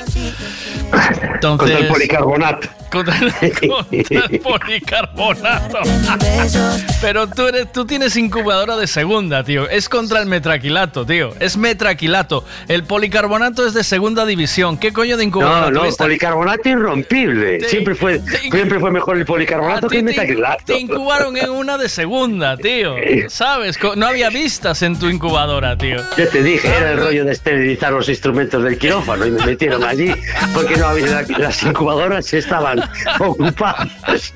[1.35, 2.69] Entonces, Contra el policarbonato.
[2.91, 5.79] Contra, contra el policarbonato.
[7.01, 9.69] Pero tú, eres, tú tienes incubadora de segunda, tío.
[9.69, 11.35] Es contra el metraquilato, tío.
[11.41, 12.45] Es metraquilato.
[12.69, 14.77] El policarbonato es de segunda división.
[14.79, 17.61] ¿Qué coño de incubadora No, no, policarbonato irrompible.
[17.69, 20.65] Siempre fue, siempre fue mejor el policarbonato que el metacrilato.
[20.67, 22.95] Te incubaron en una de segunda, tío.
[23.29, 23.79] ¿Sabes?
[23.79, 25.99] Co- No había vistas en tu incubadora, tío.
[26.17, 29.85] Yo te dije, era el rollo de esterilizar los instrumentos del quirófano y me metieron
[29.85, 30.13] allí
[30.55, 32.80] porque no había las incubadoras estaban
[33.19, 34.33] ocupadas.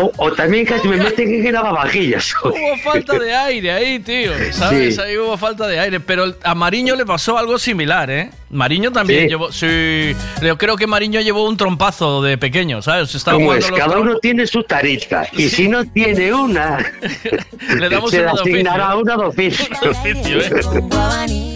[0.00, 2.34] O, o también casi me meten en lavavajillas.
[2.44, 4.32] Hubo falta de aire ahí, tío.
[4.52, 4.96] ¿Sabes?
[4.96, 5.00] Sí.
[5.00, 6.00] Ahí hubo falta de aire.
[6.00, 8.30] Pero a Mariño le pasó algo similar, ¿eh?
[8.50, 9.28] Mariño también Sí.
[9.28, 9.50] llevó.
[9.52, 10.14] Sí.
[10.42, 13.14] Yo creo que Mariño llevó un trompazo de pequeño, ¿sabes?
[13.14, 16.78] Estaba Como es, cada uno tiene su tarita y si no tiene una,
[17.78, 18.52] Le damos se le una de oficio.
[18.52, 19.66] asignará una de oficio.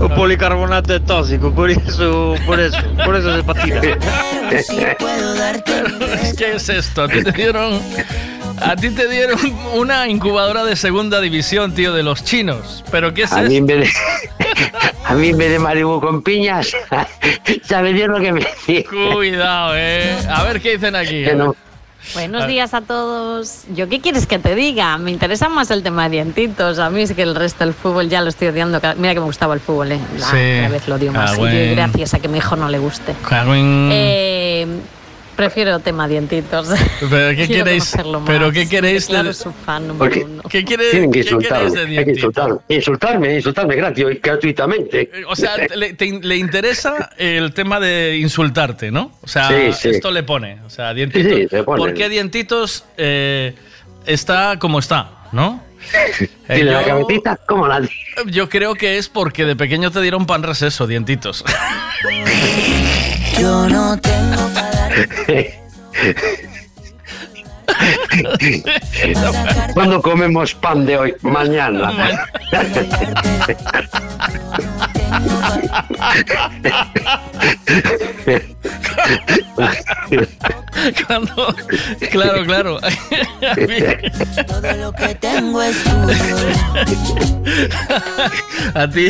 [0.00, 3.80] O policarbonato tóxico, por iso, por eso, por eso se patina.
[6.38, 7.02] ¿Qué es esto?
[7.02, 7.80] A ti te dieron.
[8.60, 9.38] A ti te dieron
[9.74, 12.84] una incubadora de segunda división, tío, de los chinos.
[12.90, 13.78] ¿Pero qué es A mí en esto?
[13.78, 13.94] vez
[14.38, 14.72] de,
[15.04, 16.72] a mí en vez de Malibu con piñas,
[17.64, 18.84] ¿sabes bien lo que me decía?
[19.12, 20.16] Cuidado, eh.
[20.28, 21.24] A ver qué dicen aquí.
[21.24, 21.54] Que no.
[22.14, 23.64] Buenos días a todos.
[23.74, 24.96] ¿Yo qué quieres que te diga?
[24.98, 26.78] Me interesa más el tema de dientitos.
[26.78, 28.80] A mí es que el resto del fútbol ya lo estoy odiando.
[28.96, 30.00] Mira que me gustaba el fútbol, ¿eh?
[30.18, 30.36] La- Sí.
[30.56, 31.34] Cada vez lo odio más.
[31.34, 31.74] Y bueno.
[31.76, 33.14] gracias a que mi hijo no le guste.
[33.92, 34.66] Eh,
[35.38, 36.68] prefiero tema dientitos.
[37.08, 37.96] ¿Pero qué Quiero queréis?
[38.26, 39.06] ¿Pero qué queréis?
[39.06, 40.42] de- Claro, su fan número uno.
[40.50, 40.90] ¿Qué quieres?
[40.90, 45.10] tienen que insultarme, de hay que insultarme, insultarme, insultarme gratis, gratuitamente.
[45.28, 49.12] O sea, le, te- le interesa el tema de insultarte, ¿no?
[49.22, 49.88] O sea, Sí, sí.
[49.90, 50.58] esto le pone.
[50.66, 51.32] O sea, dientitos.
[51.32, 51.78] Sí, pone.
[51.78, 53.54] ¿Por qué dientitos eh,
[54.06, 55.62] está como está, no?
[56.50, 57.90] Eh, Tiene la yo- cabecita como nadie.
[58.26, 61.44] Yo creo que es porque de pequeño te dieron pan reseso, dientitos.
[63.38, 64.50] Yo no tengo
[69.74, 71.14] ¿Cuándo comemos pan de hoy?
[71.22, 72.26] Mañana.
[81.06, 81.54] Cuando-
[82.10, 82.78] claro, claro.
[84.46, 86.36] Todo lo que tengo es tuyo.
[88.74, 89.08] A ti,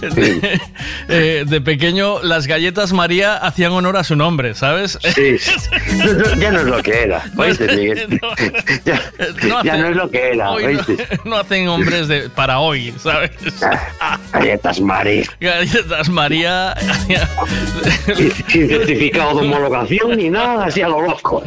[0.00, 0.60] de,
[1.08, 4.98] eh, de pequeño, las galletas María hacían honor a su nombre, ¿sabes?
[5.14, 5.36] Sí,
[5.96, 8.20] No, no, ya no es lo que era, ¿oíste, Miguel?
[8.84, 9.00] Ya,
[9.64, 10.56] ya no es lo que era, no,
[11.24, 13.30] no hacen hombres de, para hoy, ¿sabes?
[14.32, 15.23] Galletas María.
[15.40, 16.74] Galletas María.
[18.48, 21.42] Sin certificado de homologación ni nada, así a lo loco.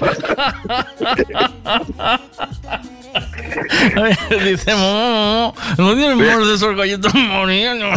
[4.43, 7.73] Dice, "Mm, no tiene menos de esos galletas María.
[7.73, 7.89] no".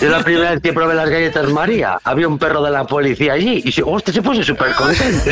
[0.00, 3.34] Yo la primera vez que probé las galletas María, había un perro de la policía
[3.34, 5.30] allí y se, hostia, se puso súper contento.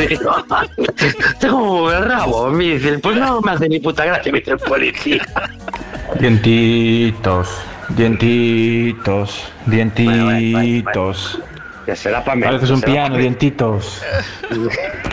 [1.39, 2.49] Tengo el rabo.
[2.49, 5.25] Me dice, pues no me hace ni puta gracia, me dice el policía.
[6.19, 7.49] Dientitos,
[7.95, 11.39] dientitos, dientitos.
[11.85, 12.51] Ya será para menos.
[12.55, 14.01] Pareces un ya será piano, dientitos.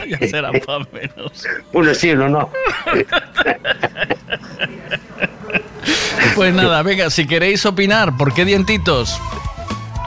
[0.08, 1.44] ya será para menos.
[1.72, 2.50] Uno sí, uno no.
[6.34, 9.18] Pues nada, venga, si queréis opinar, ¿por qué dientitos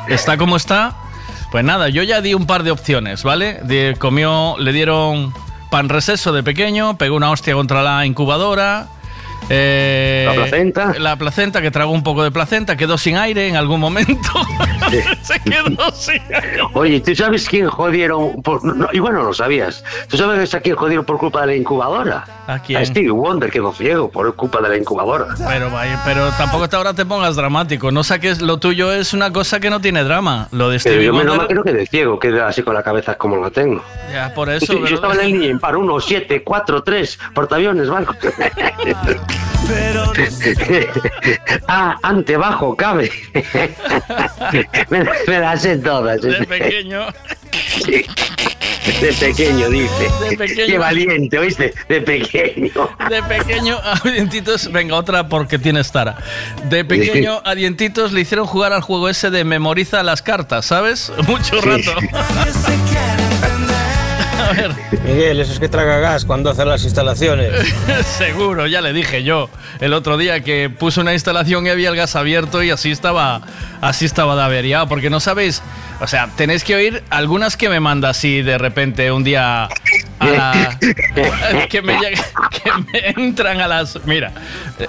[0.08, 0.96] está como está?
[1.52, 3.60] Pues nada, yo ya di un par de opciones, ¿vale?
[3.64, 5.34] De- comió, le dieron
[5.70, 8.88] pan reseso de pequeño, pegó una hostia contra la incubadora.
[9.50, 10.94] Eh, La placenta.
[11.00, 14.30] La placenta, que tragó un poco de placenta, quedó sin aire en algún momento.
[15.22, 16.60] Se quedó sin aire.
[16.74, 18.42] Oye, ¿tú sabes quién jodieron?
[18.42, 19.84] Por, no, igual no lo sabías.
[20.08, 22.26] ¿Tú sabes a quién jodieron por culpa de la incubadora?
[22.46, 22.82] ¿A quién?
[22.82, 25.28] A Stevie Wonder quedó ciego por culpa de la incubadora.
[25.48, 27.90] Pero, vaya, pero tampoco hasta ahora te pongas dramático.
[27.92, 30.50] No saques lo tuyo es una cosa que no tiene drama.
[30.52, 31.64] Lo de Pero Stevie yo menos mal Wonder.
[31.64, 33.82] que quedé ciego, quedé así con la cabeza como la tengo.
[34.12, 34.66] Ya, por eso.
[34.66, 38.14] Sí, yo pero- estaba en la línea impar 1, 7, 4, 3, portaaviones, barco.
[41.68, 43.12] ah, ante, bajo, cabe.
[44.90, 46.22] me, me las sé todas.
[46.22, 47.02] De pequeño.
[47.86, 48.06] Sí.
[48.86, 50.10] De pequeño, dice.
[50.30, 50.66] De pequeño.
[50.66, 51.74] Qué valiente, ¿oíste?
[51.88, 52.90] De pequeño.
[53.10, 56.18] De pequeño a dientitos, venga otra porque tienes tara.
[56.66, 61.14] De pequeño a dientitos le hicieron jugar al juego ese de memoriza las cartas, ¿sabes?
[61.28, 61.92] Mucho rato.
[64.44, 64.72] A ver,
[65.06, 67.54] Miguel, eso es que traga gas cuando hace las instalaciones.
[68.18, 71.96] seguro, ya le dije yo el otro día que puse una instalación y había el
[71.96, 73.42] gas abierto y así estaba,
[73.80, 75.62] así estaba de averiado, porque no sabéis,
[76.00, 79.66] o sea, tenéis que oír algunas que me manda así de repente un día
[80.20, 80.80] a la,
[81.70, 84.32] que me que me entran a las mira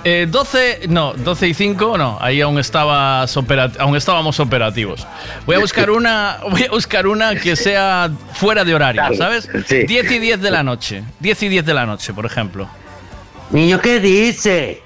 [0.05, 3.37] eh, 12 no 12 y 5 no ahí aún estabas
[3.79, 5.07] aún estábamos operativos
[5.47, 9.85] voy a buscar una voy a buscar una que sea fuera de horario sabes sí.
[9.85, 12.69] 10 y 10 de la noche 10 y 10 de la noche por ejemplo
[13.51, 14.83] Niño, ¿qué dice?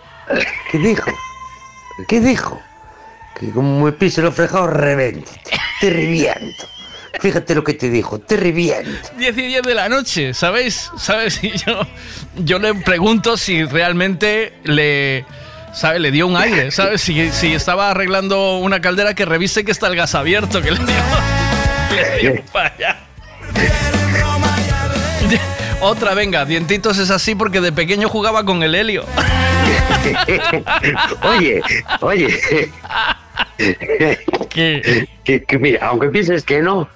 [0.70, 1.10] ¿Qué dijo?
[2.06, 2.60] ¿Qué dijo?
[3.38, 5.30] Que como me pise lo frejado, revente.
[5.80, 6.66] Te reviento.
[7.20, 9.10] Fíjate lo que te dijo, te reviento.
[9.16, 10.90] 10 y 10 de la noche, ¿sabéis?
[10.96, 11.40] ¿Sabes?
[11.42, 11.80] Y yo,
[12.36, 15.24] yo le pregunto si realmente le,
[15.72, 15.98] ¿sabe?
[15.98, 17.00] le dio un aire, ¿sabes?
[17.00, 20.78] Si, si estaba arreglando una caldera que revise que está el gas abierto, que le
[20.78, 20.86] dio,
[21.90, 22.98] le dio para allá.
[25.80, 29.04] Otra, venga, dientitos es así porque de pequeño jugaba con el helio.
[31.22, 31.62] oye,
[32.00, 32.40] oye.
[34.48, 36.88] que, que mira, aunque pienses que no,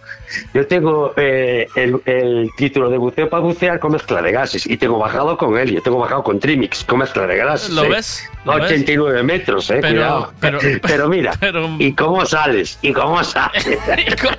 [0.55, 4.77] yo tengo eh, el, el título de buceo para bucear con mezcla de gases y
[4.77, 7.71] tengo bajado con él, yo tengo bajado con Trimix con mezcla de gases.
[7.71, 7.89] ¿Lo eh.
[7.91, 8.29] ves?
[8.45, 8.65] ¿Lo ves?
[8.65, 10.33] 89 metros, eh, Pero- cuidado.
[10.41, 11.33] pero- Pero, mira,
[11.79, 12.79] ¿y cómo sales?
[12.83, 13.69] ¿Y cómo sales?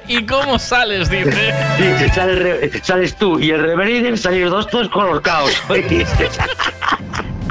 [0.07, 1.09] ¿Y, cómo sales?
[1.09, 1.53] Dice.
[1.77, 5.51] Sí, sales, sales tú y el reveriden salir dos todos colocados.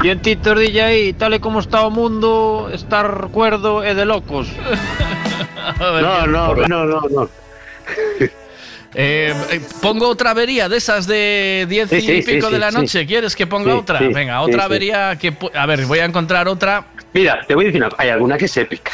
[0.01, 4.47] Dientitos DJ, tal y como está o mundo, estar cuerdo e de locos.
[5.79, 7.29] No, no, no, no, no.
[8.95, 12.59] Eh, eh, pongo otra avería de esas de 10 Sí, y sí, pico sí, de
[12.59, 12.99] la noche.
[13.01, 13.07] sí.
[13.07, 13.99] ¿Quieres que ponga Sí, otra?
[13.99, 14.65] sí, Venga, otra sí.
[14.65, 15.33] avería que...
[15.55, 16.85] A ver, voy a encontrar otra.
[17.13, 18.91] Mira, te voy a decir una hay alguna que es épica.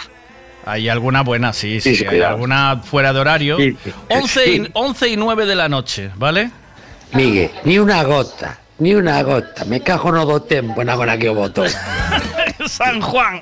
[0.65, 2.33] Hay alguna buena, sí, sí, Sí, sí, hay cuidado.
[2.35, 3.57] alguna fuera de horario.
[3.57, 3.75] Sí.
[4.09, 4.69] 11, y, Sí.
[4.73, 6.51] 11 y 9 de la noche, ¿vale?
[7.13, 9.65] Miguel, ni una gota, ni una gota.
[9.65, 11.63] Me cajo no do tempo en agora que o voto.
[12.67, 13.41] San Juan.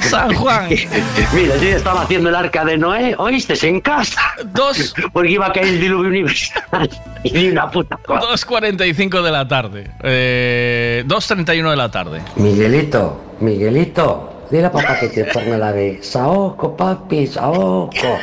[0.00, 0.68] San Juan.
[1.34, 3.54] Mira, yo ya estaba haciendo el arca de Noé, ¿oíste?
[3.66, 4.20] En casa.
[4.46, 4.94] Dos.
[5.12, 6.90] Porque iba a caer el diluvio universal.
[7.22, 8.26] Y ni una puta cosa.
[8.26, 9.90] 2.45 de la tarde.
[10.02, 12.22] Eh, 2.31 de la tarde.
[12.36, 18.18] Miguelito, Miguelito, dile a papá que te ponga la de Saoco, papi, Saoco.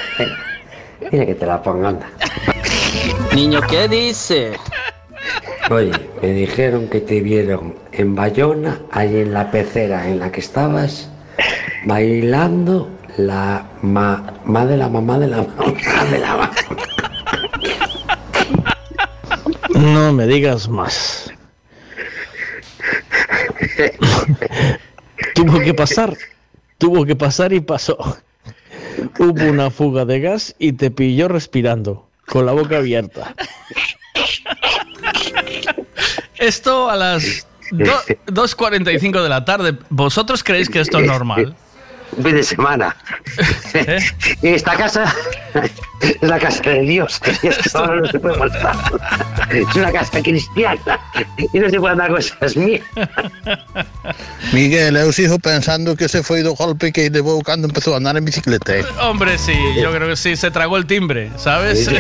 [1.12, 2.10] Dile que te la ponga, anda.
[3.38, 4.54] Niño, ¿qué dice?
[5.70, 5.92] Oye,
[6.24, 11.08] me dijeron que te vieron en Bayona, ahí en la pecera en la que estabas,
[11.86, 16.52] bailando la mamá de la mamá de la mamá de la mamá.
[19.76, 21.32] No me digas más.
[25.36, 26.18] tuvo que pasar,
[26.80, 28.18] tuvo que pasar y pasó.
[29.20, 33.34] Hubo una fuga de gas y te pilló respirando, con la boca abierta.
[36.38, 39.78] Esto a las do- 2.45 de la tarde.
[39.90, 41.56] ¿Vosotros creéis que esto es normal?
[42.16, 42.96] Un fin de semana.
[43.74, 44.00] en
[44.56, 45.14] esta casa
[46.02, 47.20] es la casa de Dios.
[47.44, 48.36] Y es que ahora no se puede.
[49.50, 51.00] Es una casa cristiana.
[51.54, 52.82] Y no se pueden dar cosas mías.
[54.54, 58.16] Miguel, eu sigo pensando que ese foi do golpe que levou cando empezou a andar
[58.16, 58.78] en bicicleta.
[58.78, 58.86] eh.
[59.02, 61.88] Hombre, sí, yo creo que sí, se tragó el timbre, ¿sabes?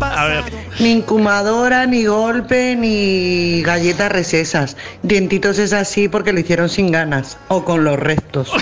[0.00, 0.44] a ver,
[0.78, 4.76] Ni incumadora, ni golpe, ni galletas recesas.
[5.02, 8.52] Dientitos es así porque lo hicieron sin ganas o con los restos.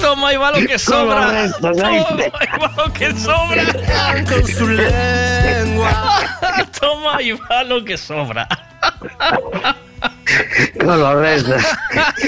[0.00, 1.50] toma y va lo que sobra.
[1.60, 1.98] Toma y
[2.58, 3.64] va lo que sobra.
[4.28, 5.90] Con su lengua.
[6.80, 8.46] Toma y va lo que sobra.
[10.78, 11.62] Con los restos.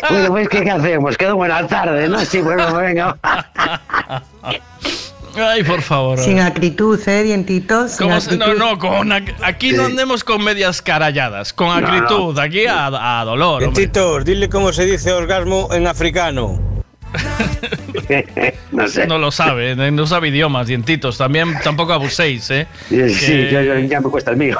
[0.08, 1.16] Bueno, pues ¿qué, qué hacemos?
[1.16, 2.18] Quedó buena tarde, ¿no?
[2.24, 3.16] Sí, bueno, venga.
[5.36, 6.18] Ay, por favor.
[6.18, 7.22] Sin acritud, ¿eh?
[7.22, 7.92] Dientitos.
[7.92, 12.38] sin ¿Cómo se- no, no, con aquí no andemos con medias caralladas, con No, acritud,
[12.38, 13.62] aquí a, a dolor.
[13.62, 13.80] hombre.
[13.80, 16.75] Dientitos, dile cómo se dice orgasmo en africano.
[18.72, 19.06] no sé.
[19.06, 21.18] No lo sabe, eh, no sabe idiomas, dientitos.
[21.18, 22.66] También tampoco abuséis, ¿eh?
[22.88, 24.56] Sí, Que yo, yo- ya me cuesta el mío.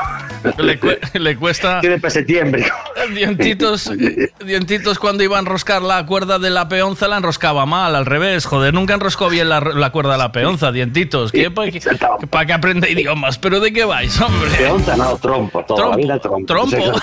[0.58, 1.80] le, cu- le cuesta.
[1.82, 2.66] Tiene para septiembre.
[3.14, 3.90] Dientitos,
[4.44, 8.46] dientitos cuando iba a enroscar la cuerda de la peonza la enroscaba mal, al revés,
[8.46, 11.80] joder, nunca enroscó bien la, la cuerda de la peonza, dientitos, que para que,
[12.30, 14.50] pa' que aprenda idiomas, pero ¿de qué vais, hombre?
[14.56, 16.46] Peonza, no, trompo, toda la Trompo, vida trompo.
[16.46, 17.00] trompo.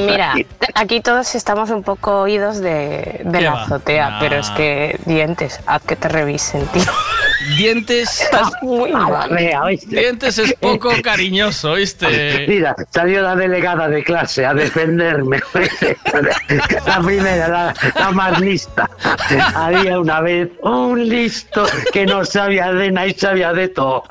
[0.06, 0.34] Mira,
[0.74, 4.18] aquí todos estamos un poco oídos de, de ¿Qué la azotea, Nah.
[4.20, 6.82] pero es que dientes, haz que te revisen, tío.
[7.56, 8.20] Dientes.
[8.24, 9.34] Estás muy mal.
[9.86, 12.44] Dientes es poco cariñoso, ¿viste?
[12.46, 15.40] Mira, salió la delegada de clase a defenderme.
[16.86, 18.88] La primera, la, la más lista.
[19.54, 24.04] Había una vez un listo que no sabía de nada y sabía de todo.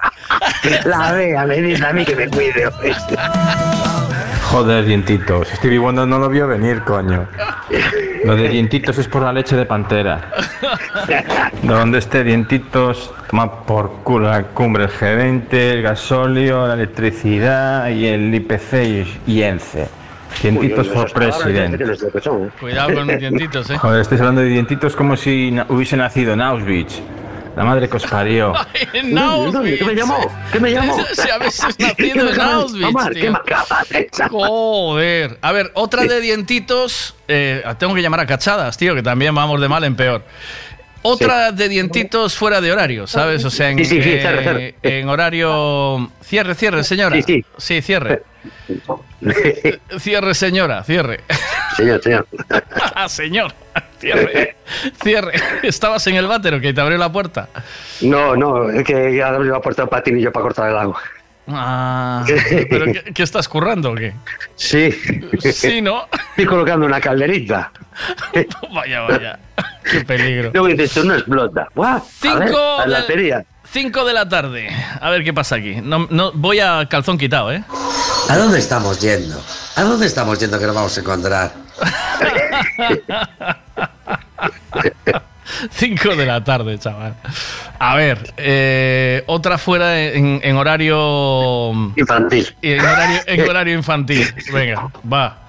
[0.85, 2.65] La vea me dice a mí que me cuide.
[2.81, 3.15] ¿oíste?
[4.49, 5.47] Joder, dientitos.
[5.55, 7.27] Stevie Wonder no lo vio venir, coño.
[8.25, 10.31] Lo de dientitos es por la leche de pantera.
[11.63, 18.07] Donde esté dientitos, toma por culo la cumbre el G20, el gasóleo, la electricidad y
[18.07, 19.87] el IPC y, ENCE.
[20.41, 21.81] Dientitos Uy, for president.
[22.21, 22.51] son.
[22.59, 23.77] Cuidado con los dientitos, ¿eh?
[23.77, 27.01] Joder, estáis hablando de dientitos como si hubiese nacido en Auschwitz.
[27.59, 28.53] La madre que os parió.
[28.93, 29.79] En Auschwitz.
[29.79, 30.17] ¿Qué me llamó?
[30.49, 30.97] ¿Qué me llamó?
[31.13, 34.29] Si habéis ¿Qué nacido en Auschwitz, tío.
[34.29, 35.37] Joder.
[35.41, 37.15] A ver, otra de dientitos.
[37.27, 40.23] eh, tengo que llamar a cachadas, tío, que también vamos de mal en peor.
[41.01, 43.45] Otra de dientitos fuera de horario, ¿sabes?
[43.45, 44.75] O sea, en, Sí, sí, sí, cierre, cierre.
[44.83, 46.11] en horario.
[46.21, 47.17] Cierre, cierre, señora.
[47.57, 48.23] Sí, cierre.
[49.99, 51.21] Cierre, señora, cierre.
[51.75, 52.27] Señor, señor.
[52.95, 53.53] Ah, señor.
[53.99, 54.55] Cierre.
[55.01, 55.33] Cierre.
[55.63, 57.49] ¿Estabas en el váter o que te abrió la puerta?
[58.01, 61.01] No, no, es que ya abrió la puerta del patinillo para cortar el agua.
[61.47, 62.23] Ah,
[62.69, 64.13] ¿pero qué, qué estás currando o qué?
[64.55, 64.91] Sí.
[65.51, 66.07] Sí, ¿no?
[66.31, 67.71] Estoy colocando una calderita.
[68.73, 69.39] Vaya, vaya.
[69.83, 70.51] Qué peligro.
[70.53, 71.67] Luego dices, esto no explota.
[71.75, 71.97] ¡Guau!
[71.97, 74.69] A ver, Cinco la de, cinco de la tarde.
[75.01, 75.79] A ver qué pasa aquí.
[75.81, 77.63] No, no, voy a calzón quitado, ¿eh?
[78.29, 79.41] ¿A dónde estamos yendo?
[79.75, 81.51] ¿A dónde estamos yendo que nos vamos a encontrar?
[85.71, 87.15] Cinco de la tarde, chaval.
[87.79, 91.71] A ver, eh, otra fuera en, en horario...
[91.95, 92.55] Infantil.
[92.61, 94.27] En horario, en horario infantil.
[94.53, 95.39] Venga, va.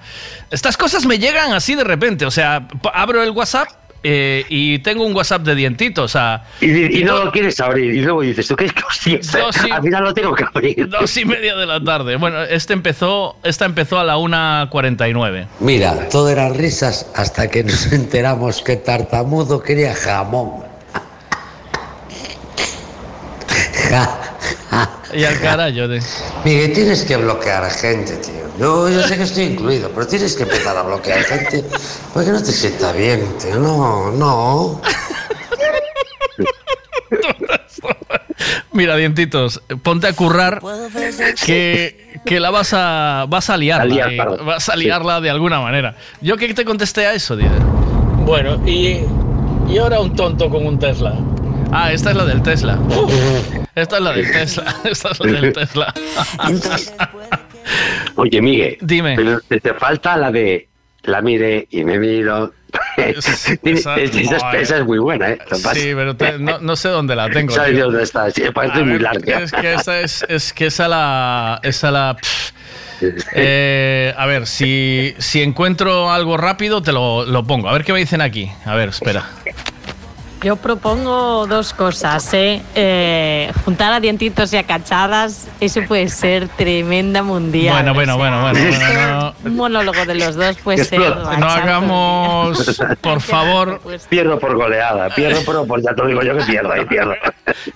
[0.49, 2.25] Estas cosas me llegan así de repente.
[2.25, 3.67] O sea, abro el WhatsApp
[4.03, 6.03] eh, y tengo un WhatsApp de dientito.
[6.03, 7.93] O sea, Y, y- y no lo quieres abrir.
[7.93, 9.19] Y luego dices, ¿tú qué es que hostia?
[9.41, 10.89] Dos y- Al final lo tengo que abrir.
[10.89, 12.15] dos y media de la tarde.
[12.17, 15.47] Bueno, este empezó, esta empezó a la 1.49.
[15.59, 20.51] Mira, todo eran risas hasta que nos enteramos que tartamudo quería jamón.
[23.89, 24.30] Ja, ja.
[25.13, 26.01] Y al carajo de...
[26.45, 28.41] Miguel, tienes que bloquear gente, tío.
[28.59, 31.63] Yo, yo sé que estoy incluido, pero tienes que empezar a bloquear gente
[32.13, 33.57] porque no te sienta bien, tío.
[33.59, 34.81] No, no.
[38.73, 40.61] Mira, dientitos, ponte a currar
[41.45, 43.85] que, que la vas a vas a liarla.
[43.85, 45.95] Liar, eh, vas a liarla de alguna manera.
[46.21, 47.61] ¿Yo qué te contesté a eso, Dider?
[48.25, 49.01] Bueno, y,
[49.69, 51.15] y ahora un tonto con un Tesla.
[51.71, 52.77] Ah, esta es la del Tesla.
[53.75, 54.75] Esta es la del Tesla.
[54.83, 55.93] Esta es la del Tesla.
[58.15, 58.77] Oye, Miguel.
[58.81, 59.15] Dime.
[59.15, 60.67] Pero te, te falta la de
[61.03, 62.53] la mire y me miro.
[62.97, 64.61] Esa- es- esa, es- joder.
[64.61, 65.39] esa es muy buena, ¿eh?
[65.73, 67.53] Sí, pero te- no, no sé dónde la tengo.
[67.53, 67.85] ¿Sabes tío.
[67.85, 68.29] dónde está?
[68.31, 69.39] Sí, parece A muy ver, larga.
[69.39, 71.59] Es que esa es, es que esa la.
[71.63, 72.17] Esa la.
[72.19, 72.51] pff.
[73.33, 77.67] Eh, a ver, si, si encuentro algo rápido, te lo, lo pongo.
[77.69, 78.51] A ver qué me dicen aquí.
[78.65, 79.27] A ver, espera.
[80.43, 82.63] Yo propongo dos cosas, ¿eh?
[82.73, 87.75] Eh, juntar a dientitos y a cachadas, eso puede ser tremenda mundial.
[87.75, 89.49] Bueno, bueno, o sea, bueno, bueno, bueno, no.
[89.49, 90.99] Un monólogo de los dos puede ser.
[90.99, 96.35] No hagamos, por favor, Pierdo por goleada, pierdo, pero pues ya te lo digo yo
[96.35, 97.13] que pierdo, ahí pierdo.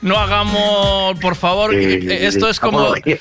[0.02, 3.18] no hagamos, por favor, esto es como, Apología.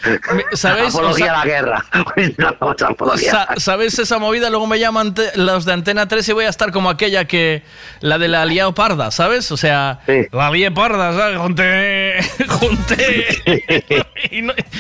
[0.55, 0.94] ¿sabéis?
[0.94, 1.84] Apología O sea, a la guerra.
[2.39, 3.16] No.
[3.18, 4.48] Sa- ¿Sabéis esa movida?
[4.48, 7.62] Luego me llaman los de Antena 3 y voy a estar como aquella que.
[8.00, 9.33] La de la liao parda, ¿sabes?
[9.50, 10.00] O sea,
[10.32, 11.38] la lié parda, ¿sabes?
[11.38, 12.14] Junté.
[12.48, 13.26] Junté.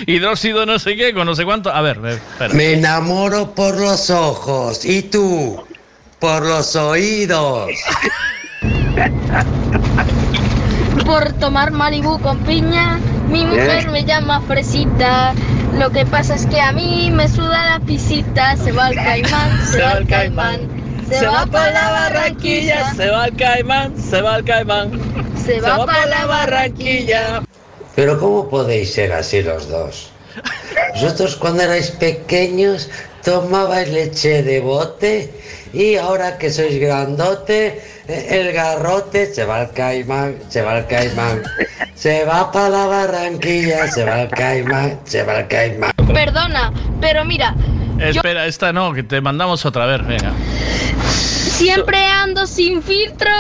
[0.06, 1.70] hidróxido no sé qué, con no sé cuánto.
[1.70, 2.54] A ver, espera.
[2.54, 4.84] Me enamoro por los ojos.
[4.84, 5.62] ¿Y tú?
[6.20, 7.70] Por los oídos.
[11.04, 12.98] por tomar Malibu con piña.
[13.28, 13.90] Mi mujer ¿Eh?
[13.90, 15.34] me llama Fresita.
[15.78, 18.56] Lo que pasa es que a mí me suda la pisita.
[18.56, 20.83] Se va al caimán, se va al caimán.
[21.08, 22.94] Se va para la Barranquilla.
[22.94, 24.90] se va al caimán, se va al caimán.
[25.44, 27.42] Se va para la Barranquilla.
[27.94, 30.10] Pero ¿cómo podéis ser así los dos?
[30.94, 32.88] Vosotros cuando erais pequeños
[33.22, 35.30] tomabais leche de bote
[35.72, 41.42] y ahora que sois grandote, el garrote se va al caimán, se va al caimán.
[41.94, 45.92] Se va para la Barranquilla, se va al caimán, se va al caimán.
[46.12, 47.54] Perdona, pero mira,
[47.98, 50.32] Espera, esta no, que te mandamos otra vez, venga.
[51.56, 53.30] siempre ando sin filtro.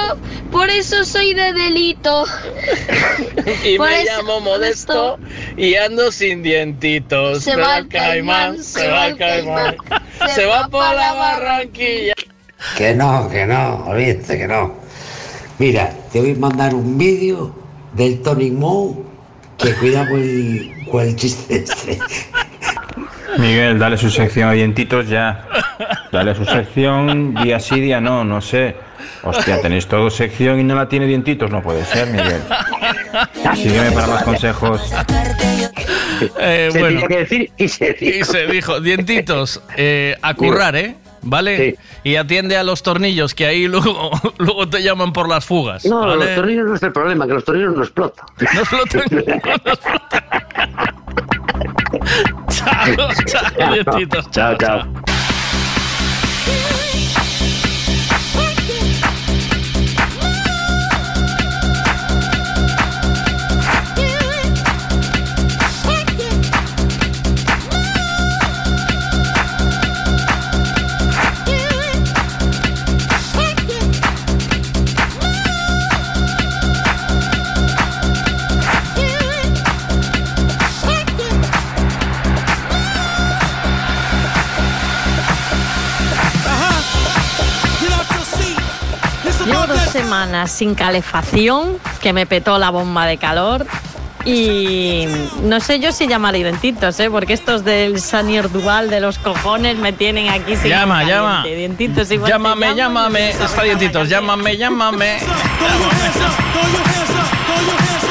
[0.52, 2.24] Por eso soy de delito.
[3.64, 5.18] Y Por me eso- llamo Modesto
[5.56, 7.42] y ando sin dientitos.
[7.42, 9.76] Se va al caimán, se va al caimán.
[10.34, 12.14] Se va por la Barranquilla.
[12.76, 14.74] Que no, que no, olvídate que no.
[15.58, 17.54] Mira, te voy a mandar un vídeo
[17.92, 18.96] del Tony Moe
[19.58, 21.98] que cuida con el, con el chiste este.
[23.38, 25.46] Miguel, dale su sección a dientitos ya.
[26.12, 28.76] Dale su sección día sí, día no, no sé.
[29.22, 32.42] Hostia, tenéis todo sección y no la tiene dientitos, no puede ser, Miguel.
[33.54, 34.92] Sígueme para más consejos.
[36.40, 37.00] Eh, Se bueno.
[37.00, 38.18] tenía que decir y se dijo.
[38.20, 40.94] Y se dijo, dientitos, eh, a currar, ¿eh?
[41.24, 41.76] ¿Vale?
[42.02, 45.84] Y atiende a los tornillos, que ahí luego, luego te llaman por las fugas.
[45.84, 46.24] No, ¿vale?
[46.26, 48.26] los tornillos no es el problema, que los tornillos no explotan.
[48.54, 49.02] No explotan.
[49.10, 49.18] no
[49.72, 50.24] explotan.
[52.48, 54.22] chao, chao.
[54.30, 55.13] Chao, chao.
[89.94, 93.64] Semanas sin calefacción, que me petó la bomba de calor.
[94.24, 95.06] Y
[95.42, 97.10] no sé yo si llamar dientitos, ¿eh?
[97.10, 101.14] porque estos del Sanier Duval de los cojones me tienen aquí sin Llama, caliente.
[101.14, 101.44] llama.
[101.44, 103.30] Dientitos igual Llámame, llámame.
[103.30, 105.18] Está dientitos, llámame, llámame.
[107.56, 108.03] Are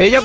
[0.00, 0.22] ¡Ella!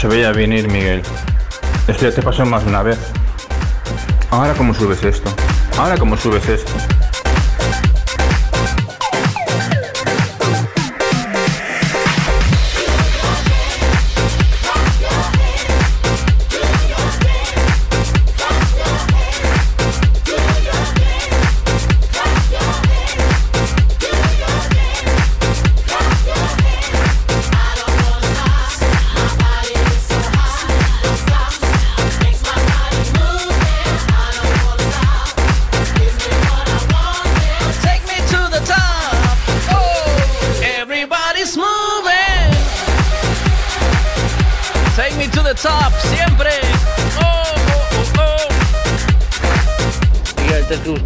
[0.00, 1.02] Se veía venir, Miguel.
[1.86, 2.98] Esto ya te pasó más una vez.
[4.30, 5.30] Ahora cómo subes esto.
[5.76, 6.72] Ahora cómo subes esto.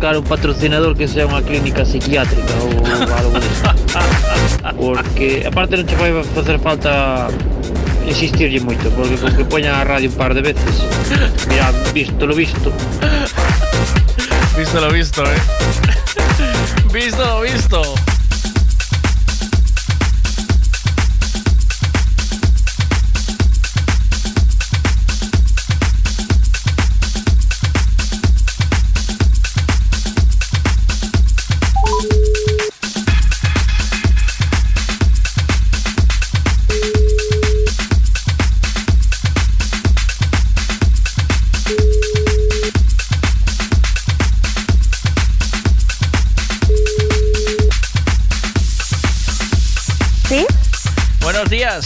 [0.04, 2.76] Buscar un patrocinador que sea unha clínica psiquiátrica ou
[3.08, 3.40] algo.
[4.76, 7.32] Porque, aparte non che vai facer falta
[8.04, 10.84] insistirlle moito, porque con que poña a radio un par de veces,
[11.48, 12.68] mira, visto lo visto.
[14.52, 15.40] Visto lo visto, eh.
[16.92, 18.13] Visto lo visto.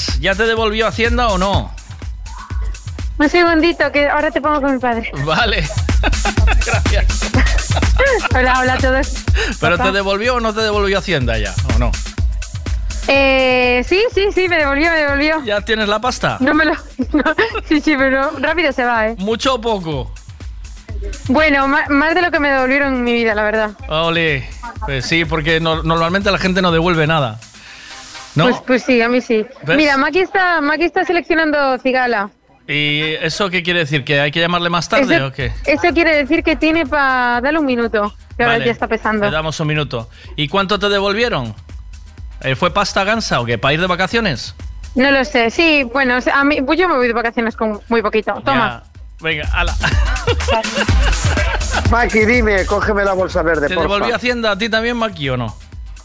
[0.07, 0.21] Días.
[0.21, 1.75] ¿Ya te devolvió Hacienda o no?
[3.19, 5.11] Un segundito, que ahora te pongo con mi padre.
[5.25, 5.69] Vale.
[6.67, 7.07] Gracias.
[8.35, 9.09] Hola, hola a todos.
[9.61, 9.91] ¿Pero Papá.
[9.91, 11.53] te devolvió o no te devolvió Hacienda ya?
[11.75, 11.91] ¿O no?
[13.09, 15.45] Eh, sí, sí, sí, me devolvió, me devolvió.
[15.45, 16.37] ¿Ya tienes la pasta?
[16.41, 16.73] No me lo...
[16.75, 17.25] no,
[17.69, 19.17] sí, sí, pero rápido se va, ¿eh?
[19.19, 20.13] ¿Mucho o poco?
[21.29, 23.71] Bueno, más de lo que me devolvieron en mi vida, la verdad.
[23.89, 24.49] Ole.
[24.87, 27.41] Pues sí, porque no- normalmente la gente no devuelve nada.
[28.35, 28.45] ¿No?
[28.45, 29.45] Pues, pues sí, a mí sí.
[29.65, 29.77] ¿Ves?
[29.77, 32.31] Mira, Maki está, Maki está seleccionando cigala.
[32.67, 34.05] ¿Y eso qué quiere decir?
[34.05, 35.53] ¿Que hay que llamarle más tarde Eso- o qué?
[35.65, 39.25] Eso quiere decir que tiene para darle un minuto, que ahora ya está pesando.
[39.25, 40.09] Le damos un minuto.
[40.37, 41.55] ¿Y cuánto te devolvieron?
[42.43, 43.57] Eh, ¿Fue pasta gansa o qué?
[43.59, 44.55] ¿Para ir de vacaciones?
[44.95, 47.57] No lo sé, sí, bueno, o sea, a mí, pues yo me voy de vacaciones
[47.57, 48.35] con muy poquito.
[48.45, 48.83] Toma.
[48.85, 48.91] Ya.
[49.21, 49.75] Venga, ala.
[51.91, 53.89] Maki, dime, cógeme la bolsa verde, ¿Te porfa.
[53.95, 55.57] devolvió Hacienda a ti también, Maki, o no?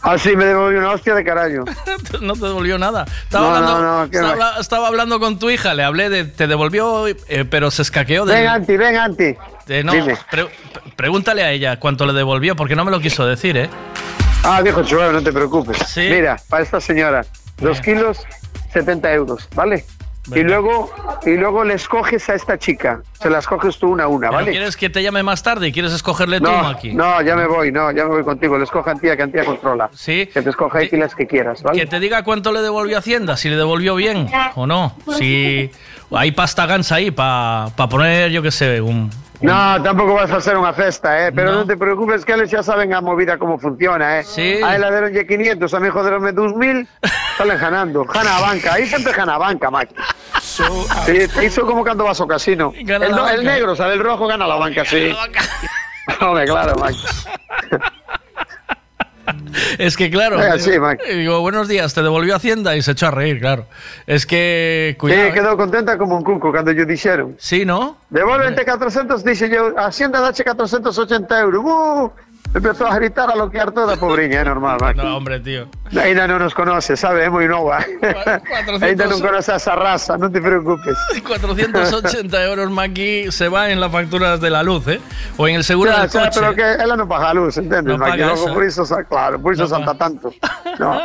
[0.06, 1.64] Ah, sí, me devolvió una hostia de carajo.
[2.20, 3.06] no te devolvió nada.
[3.24, 3.80] Estaba, No, hablando,
[4.20, 6.24] no, no, estaba, hablando con tu hija, le hablé de.
[6.24, 7.16] Te devolvió, eh,
[7.48, 8.34] pero se escaqueó de.
[8.34, 9.34] Ven, Anti, ven, Anti.
[9.82, 10.18] no, Dime.
[10.30, 10.48] pre-
[10.94, 13.70] pregúntale a ella cuánto le devolvió, porque no me lo quiso decir, ¿eh?
[14.42, 15.96] Ah, dijo Chuelo, no te preocupes.
[15.96, 17.24] Mira, para esta señora,
[17.56, 18.18] dos kilos,
[18.74, 19.86] 70 euros, ¿vale?
[20.34, 20.90] Y luego,
[21.26, 23.02] y luego le escoges a esta chica.
[23.20, 24.50] Se la escoges tú una a una, ¿Pero ¿vale?
[24.52, 25.70] ¿Quieres que te llame más tarde?
[25.70, 26.94] ¿Quieres escogerle tú, No, Maki?
[26.94, 28.56] no, ya me voy, no, ya me voy contigo.
[28.56, 29.90] Le escoja Antía, que Antía controla.
[29.92, 30.26] Sí.
[30.32, 31.78] Que te escoja y las que quieras, ¿vale?
[31.78, 34.96] Que te diga cuánto le devolvió Hacienda, si le devolvió bien o no.
[35.18, 35.70] Si
[36.10, 39.10] hay pasta gansa ahí para poner, yo qué sé, un...
[39.40, 41.32] No, tampoco vas a hacer una festa, ¿eh?
[41.32, 44.24] Pero no, te preocupes que ellos ya saben a movida cómo funciona, ¿eh?
[44.24, 44.60] Sí.
[44.62, 46.88] A él le dieron ya 500, a mí joderonme 2000,
[47.36, 48.04] salen ganando.
[48.04, 49.94] Gana a banca, ahí siempre gana a banca, Maki.
[50.40, 50.62] Sí,
[51.42, 52.72] hizo como cuando vas al casino.
[52.76, 55.14] El, Gana la negro, sale el rojo, gana la banca, sí.
[56.20, 56.98] Hombre, claro, Maki.
[59.78, 61.12] Es que claro, Venga, digo, sí, Maki.
[61.12, 63.66] digo, buenos días, te devolvió Hacienda y se echó a reír, claro.
[64.06, 65.22] Es que, Sí, cuidado.
[65.28, 65.32] ¿eh?
[65.32, 67.36] quedó contenta como un cuco cuando yo dijeron.
[67.38, 67.96] Sí, ¿no?
[68.10, 71.62] Devuélvete 400, dice yo, Hacienda dache 480 euros.
[71.64, 72.10] ¡Uh!
[72.54, 74.98] Empezó a gritar, a loquear toda, pobriña, es normal, Maki.
[75.00, 75.66] No, hombre, tío.
[76.00, 77.84] Ainda no nos conoce, sabe, es muy nova.
[78.80, 80.96] Ainda no conoce a esa raza, no te preocupes.
[81.26, 85.00] 480 euros Maki se va en las facturas de la luz, ¿eh?
[85.36, 86.30] O en el seguro Ya, del coche.
[86.32, 87.90] pero que ela non paga a luz, entendes?
[87.90, 88.22] No Maki?
[88.22, 88.54] paga Logo esa.
[88.54, 90.30] por sa- claro, por iso No salta tanto.
[90.78, 91.02] No.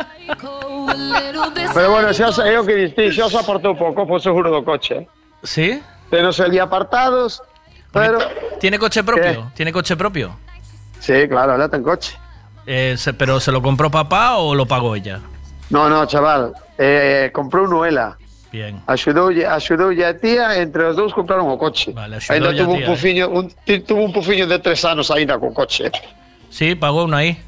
[1.74, 5.02] Pero bueno, xa o que diste, xa os aportou pouco por seguro do coche.
[5.42, 5.82] ¿Sí?
[6.14, 7.42] Tenos ali apartados,
[7.90, 8.18] pero...
[8.62, 9.50] ¿Tiene coche propio?
[9.54, 10.38] ¿Tiene coche propio?
[11.00, 12.16] Sí, claro, ela ten coche.
[12.66, 15.20] Eh, ¿Pero se lo compró papá o lo pagó ella?
[15.70, 18.16] No, no, chaval, eh, comprou uno ela.
[18.52, 18.82] Bien.
[18.86, 21.94] Axudoulle, axudoulle a tía, entre os dous compraron o coche.
[21.94, 22.86] axudoulle Ainda tuvo un eh.
[22.86, 23.50] pufiño, un,
[23.86, 25.90] tuvo un pufiño de tres anos aínda co coche.
[26.50, 27.38] Sí, pagó uno ahí.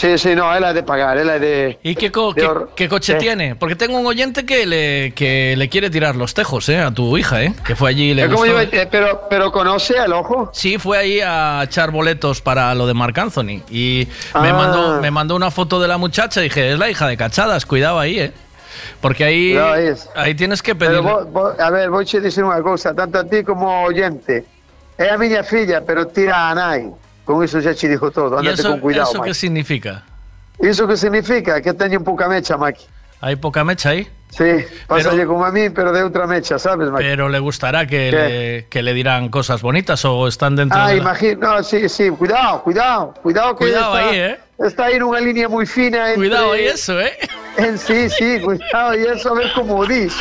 [0.00, 1.78] Sí, sí, no, ela é de pagar, ela é de...
[1.82, 3.54] ¿Y qué, co- de qué- or- qué coche Eh, tiene?
[3.54, 6.78] Porque tengo un oyente que le, que le quiere tirar los tejos, ¿eh?
[6.80, 7.52] A tu hija, ¿eh?
[7.66, 8.46] Que fue allí y le gustó.
[8.46, 10.48] yo, eh, pero, pero conoce el ojo.
[10.54, 13.60] Sí, fue ahí a echar boletos para lo de Marc Anthony.
[13.68, 14.08] Y
[14.40, 14.54] me, Ah.
[14.54, 17.66] mandó, me mandó una foto de la muchacha y dije, es la hija de Cachadas,
[17.66, 18.32] cuidado ahí, ¿eh?
[19.02, 20.08] Porque ahí, ahí es.
[20.16, 21.02] ahí tienes que pedir...
[21.58, 24.46] A ver, vou che dicir unha cousa, tanto a ti como oyente.
[24.96, 26.88] É a miña filla, pero tira a nai.
[27.30, 29.38] Con iso xa che dixo todo, ¿Y andate eso, con cuidado, eso qué Maki.
[29.38, 30.02] significa?
[30.58, 32.82] Iso que significa que teñen pouca mecha, Maki.
[33.22, 34.08] ¿Hay poca mecha ahí?
[34.30, 37.04] Sí, pásalle como a mí, pero de outra mecha, sabes, Maki?
[37.04, 40.96] Pero le gustará que, le, que le dirán cosas bonitas o están dentro Ah, de
[40.96, 44.38] la- imagino, no, sí, sí, cuidado, cuidado, cuidado que Cuidado está, ahí, ¿eh?
[44.60, 46.26] Está aí nunha línea moi fina entre...
[46.26, 47.14] Cuidado ahí eso, ¿eh?
[47.56, 50.12] En, sí, sí, cuidado, y eso a ver como dis.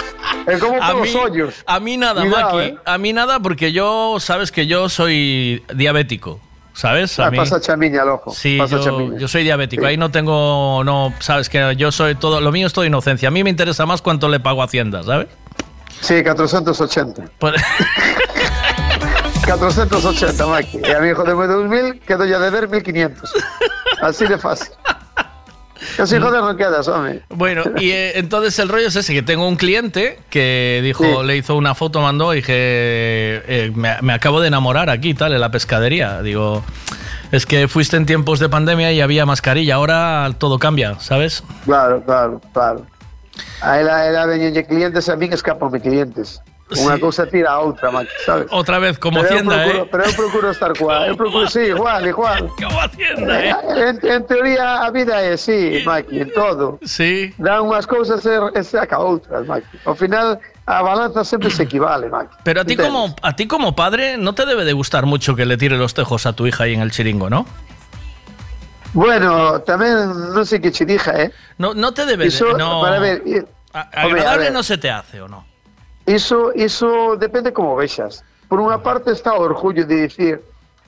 [0.48, 1.54] É como A por mí, os ollos.
[1.66, 2.70] a mí nada, Cuidado, Maki.
[2.70, 2.78] ¿eh?
[2.86, 6.40] A mí nada porque yo, sabes que yo soy diabético.
[6.80, 7.20] ¿Sabes?
[7.20, 8.32] A Ah, mí- pasa chamiña al ojo.
[8.32, 9.86] Sí, pasa yo, yo soy diabético.
[9.86, 13.28] Ahí no tengo, no, sabes que yo soy todo, lo mío es todo inocencia.
[13.28, 15.28] A mí me interesa más cuánto le pago a Hacienda, ¿sabes?
[16.00, 17.24] Sí, 480.
[17.38, 17.62] Pues-
[19.46, 20.78] 480, Maki.
[20.86, 23.30] E a mi hijo de 2000 quedo ya de ver 1500.
[24.02, 24.70] Así de fácil.
[25.98, 27.22] Así joder no quedas, hombre.
[27.30, 31.28] Bueno, y eh, entonces el rollo es ese, que tengo un cliente que dijo, Sí.
[31.28, 35.34] le hizo una foto, mandó y dije, eh, me, me acabo de enamorar aquí, tal,
[35.34, 36.22] en la pescadería.
[36.22, 36.64] Digo,
[37.32, 41.44] es que fuiste en tiempos de pandemia y había mascarilla, ahora todo cambia, ¿sabes?
[41.66, 42.86] Claro, claro, claro.
[43.62, 46.42] A ela, ela veñenlle clientes e a min escapanme clientes.
[46.70, 48.46] Unha cousa tira a outra, Maki, sabes?
[48.54, 49.88] Otra vez, como pero Hacienda, procuro, ¿eh?
[49.90, 52.46] Pero eu procuro estar coa, eu procuro, sí, igual, igual.
[52.62, 53.54] Como Hacienda, ¿eh?
[53.90, 56.78] En, en teoría a vida é así, Maki, en todo.
[56.86, 57.34] Sí.
[57.42, 59.82] Dan unhas cousas e, e saca outras, Maki.
[59.82, 60.38] Ao final,
[60.70, 62.38] a balanza sempre se equivale, Maki.
[62.46, 65.50] Pero a ti, como, a ti como padre no te debe de gustar mucho que
[65.50, 67.50] le tire los tejos a tu hija ahí en el chiringo, ¿no?
[68.94, 71.30] Bueno, tamén non sei que che dija, eh?
[71.62, 72.62] No, no te debe Iso, de...
[72.62, 74.54] No, para ver, i- A- Hombre, a agradable ver.
[74.54, 75.46] no se te hace, ¿o no?
[76.10, 78.26] Iso, iso depende como vexas.
[78.50, 80.42] Por unha parte está orgullo de dicir,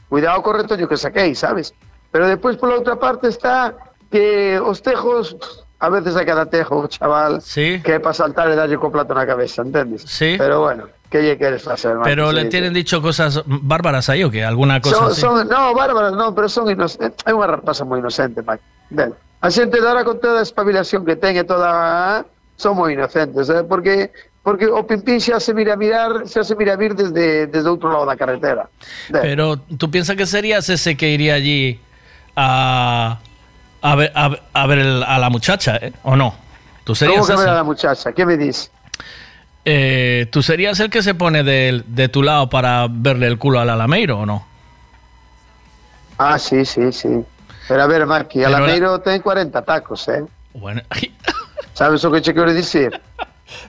[0.09, 1.77] cuidado co retoño que saquei, sabes?
[2.09, 3.77] Pero despois pola outra parte está
[4.09, 5.37] que os tejos,
[5.77, 7.79] a veces a cada tejo, chaval, sí.
[7.85, 10.09] que para saltar e darlle co plato na cabeza, entendes?
[10.09, 10.41] Sí.
[10.41, 12.09] Pero bueno, que lle queres facer, Maki?
[12.09, 14.41] Pero le Sí, tienen dicho cosas bárbaras ahí o qué?
[14.41, 15.21] ¿Alguna cosa son, así?
[15.21, 17.21] son, no, bárbaras non, pero son inocentes.
[17.23, 18.41] É unha rapaza moi inocente.
[18.89, 19.13] Ben.
[19.41, 22.25] A xente de ahora con toda a espabilación que ten e toda
[22.57, 23.61] son moi inocentes, eh?
[23.61, 24.09] porque
[24.43, 28.05] porque o pimpín xa se mira mirar, xa se mira vir desde desde outro lado
[28.05, 28.69] da carretera.
[29.09, 29.21] Ben.
[29.21, 31.79] Pero tú piensas que serías ese que iría allí
[32.35, 33.19] a,
[33.81, 35.93] a ver, a, ver- a ver el- a la muchacha, ¿eh?
[36.03, 36.33] ¿O no?
[36.83, 37.41] ¿Tú serías ¿Cómo que ese?
[37.43, 38.11] ver a la muchacha?
[38.13, 38.71] ¿Qué me dices?
[39.63, 43.59] Eh, ¿Tú serías el que se pone de, de tu lado para verle el culo
[43.59, 44.47] al Alameiro o no?
[46.17, 47.23] Ah, sí, sí, sí.
[47.67, 50.23] Pero a ver, Pero Alameiro ten 40 tacos, eh?
[50.53, 50.81] Bueno,
[51.73, 52.99] Sabes o que che quero dicir?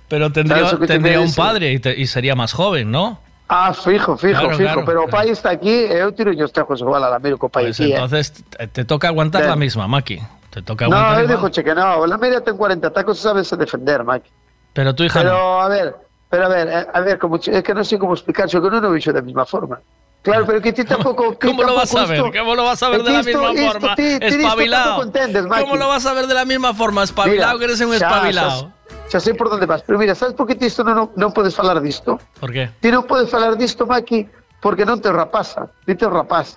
[0.08, 3.18] Pero tendría, ¿Sabes lo que tendría un padre y, te- y sería más joven, ¿no?
[3.48, 4.58] Ah, fijo, fijo, Claro, fijo.
[4.62, 5.10] claro, pero claro.
[5.12, 7.94] pai está aquí eu tiro os tejos igual a Alameiro co pai Pues aquí, eh?
[7.94, 9.50] entonces te, te toca aguantar Bien.
[9.50, 10.18] la misma, Maki.
[10.48, 11.36] Te toca No, aguantar eu igual.
[11.36, 14.30] digo che que no, la media ten 40 tacos sabes defender, Mike.
[14.72, 15.60] Pero tu hija Pero no.
[15.60, 15.94] a ver,
[16.30, 18.70] pero a ver, eh, a ver, como, es que no sé cómo explicar, yo que
[18.70, 19.80] no lo he hecho de la misma forma.
[20.22, 21.34] Claro, pero que ti tampouco...
[21.36, 22.22] ti ¿Cómo lo vas a ver?
[22.32, 23.94] ¿Cómo lo vas a ver de que la misma forma?
[23.98, 25.04] Espabilado.
[25.48, 25.60] Maki.
[25.62, 27.02] ¿Cómo lo vas a ver de la misma forma?
[27.02, 28.72] Espabilado, que eres un espabilado.
[29.12, 31.30] Xa sei por onde vas, pero mira, sabes por que ti isto non, non, non
[31.36, 32.16] podes falar disto?
[32.40, 32.72] ¿Por qué?
[32.80, 34.24] Ti non podes falar disto, Maki,
[34.64, 36.56] porque non te rapaza, ti te rapaz.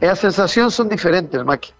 [0.00, 1.76] E as sensacións son diferentes, Maki.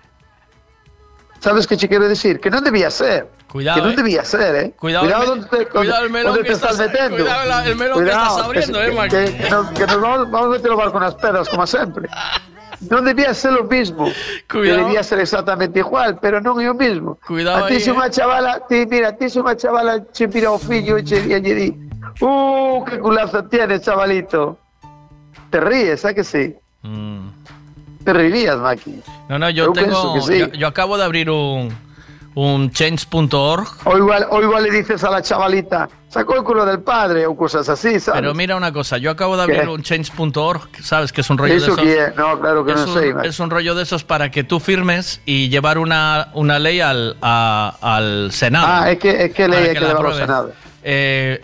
[1.41, 2.37] Sabes que che quero decir?
[2.37, 3.33] Que non debía ser.
[3.49, 3.97] Cuidado, Que non eh.
[3.97, 4.69] debía ser, eh.
[4.77, 7.17] Cuidado me- donde te, cuidado el melón que estás, estás- metendo.
[7.25, 9.17] cuidado el melón que estás abriendo, que, eh, Maki.
[9.17, 12.07] Que, que nos, que nos vamos, vamos a meter o barco nas pedras, como sempre.
[12.89, 14.09] Non debía ser lo mismo.
[14.49, 14.89] Cuidado.
[14.89, 17.21] debía ser exactamente igual, pero non é o mismo.
[17.21, 17.97] Cuidado a ti se eh.
[17.97, 21.39] unha chavala, ti, mira, ti se unha chavala che mira o fillo e che, e
[21.45, 21.69] lle di
[22.21, 24.59] Uh, que culazo tienes, chavalito.
[25.51, 26.55] Te ríes, ¿a que sí?
[28.05, 29.03] Te reirías, Maki.
[29.29, 30.21] No, no, yo Eu tengo.
[30.21, 30.39] sí.
[30.39, 31.69] yo, yo acabo de abrir un,
[32.47, 33.67] un change.org.
[33.85, 37.37] O igual, o igual le dices a la chavalita, sacó el culo del padre o
[37.37, 38.21] cosas así, ¿sabes?
[38.21, 39.69] Pero mira una cosa, yo acabo de abrir ¿Qué?
[39.69, 41.13] un change.org, ¿sabes?
[41.13, 42.09] Que es un rollo ¿Eso de esos.
[42.11, 42.17] es?
[42.17, 44.61] No, claro que es, no un, sé, es un rollo de esos para que tú
[44.61, 48.67] firmes y llevar una, una ley al, a- al Senado.
[48.69, 50.15] Ah, es que, es que ley hay que al.
[50.15, 50.53] Senado.
[50.83, 51.41] Eh,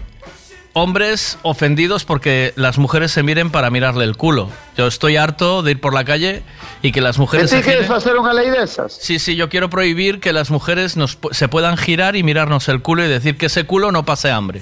[0.77, 4.51] hombres ofendidos porque las mujeres se miren para mirarle el culo.
[4.77, 6.43] Yo estoy harto de ir por la calle
[6.83, 8.93] y que las ¿Que mujeres ti se quieres hacer una ley de esas?
[8.93, 12.83] Sí, sí, yo quiero prohibir que las mujeres nos, se puedan girar y mirarnos el
[12.83, 14.61] culo y decir que ese culo no pase hambre.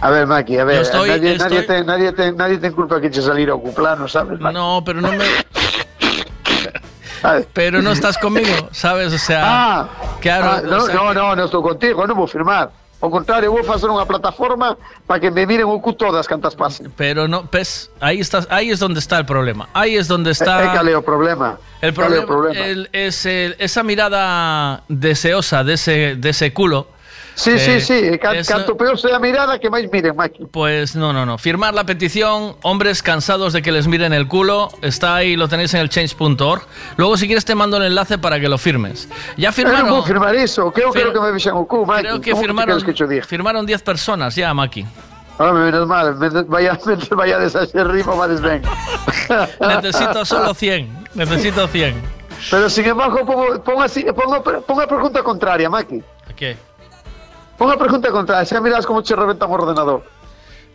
[0.00, 3.00] A ver, Maki, a ver, estoy- nadie, estoy- nadie, te, nadie, te, nadie te culpa
[3.00, 4.38] que te salir a ocuplano, ¿sabes?
[4.38, 4.54] Maki?
[4.54, 5.24] No, pero no me...
[7.52, 9.12] Pero no estás conmigo, ¿sabes?
[9.12, 9.88] O sea, Ah,
[10.20, 12.70] claro, ah, no, o sea no, no, no estou contigo, non vou firmar.
[13.00, 14.76] Ao contrario, vou facer unha plataforma
[15.08, 16.92] para que me miren o cu todas cantas pasen.
[17.00, 19.68] Pero no, ves, ahí estás, ahí es donde está el problema.
[19.72, 20.60] Ahí es donde está.
[20.60, 21.56] É ale o problema.
[21.80, 22.60] El é problema, o problema?
[22.60, 26.88] el- es el- esa mirada deseosa de ese, de ese culo.
[27.40, 30.44] Sí, eh, sí, sí, can, eso- canto peor sea mirada que máis miren, Maki.
[30.52, 31.38] Pues no, no, no.
[31.38, 35.72] Firmar la petición, hombres cansados de que les miren el culo, está ahí, lo tenéis
[35.72, 36.62] en el change.org.
[36.98, 39.08] Luego, si quieres, te mando el enlace para que lo firmes.
[39.38, 39.88] Ya firmaron.
[39.88, 42.02] vou firmar iso, que eu Fir- quero que me vexan o cu, Maki.
[42.02, 44.84] Creo que firmaron, que firmaron 10 personas ya, Maki.
[45.38, 46.12] Home, menos mal,
[46.48, 46.76] vaya,
[47.16, 48.60] vaya deshacer rima, vades ben.
[49.60, 51.04] Necesito solo 100.
[51.14, 51.94] Necesito 100.
[52.50, 56.02] Pero sin embargo, pongo, pongo, así, pongo, pongo pregunta contraria, Maki.
[56.36, 56.56] ¿Qué?
[57.68, 60.00] A pregunta contraria, xa miras como che reventan o ordenador.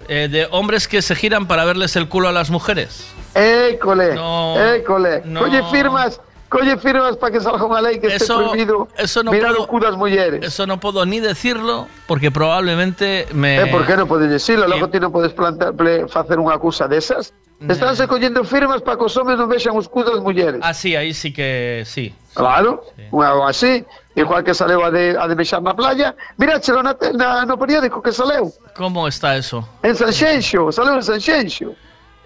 [0.08, 3.10] Eh, de hombres que se giran para verles el culo a las mujeres.
[3.34, 5.24] École, No, école.
[5.26, 5.40] no.
[5.42, 9.32] Colle firmas, colle firmas para que salga unha lei que esté Eso- prohibido eso no
[9.34, 10.46] mirar puedo- o cu das mulleres.
[10.46, 13.66] Eso no puedo ni decirlo porque probablemente me.
[13.66, 14.70] Eh, por que non podes decirlo?
[14.70, 17.34] Logo ti non podes plantar, ple, facer unha acusa desas?
[17.66, 20.62] Estánse collendo firmas para que os homes non vexan os cu das mulleres.
[20.62, 22.14] Ah, sí, ahí sí que sí.
[22.38, 23.82] Claro, unha algo así.
[24.16, 26.16] Igual que saleu a de, a de mexar na playa.
[26.38, 28.48] Miráchelo na, na, no periódico que saleu.
[28.76, 29.68] ¿Cómo está eso?
[29.84, 31.76] En Sanxenxo, saleu en Sanxenxo.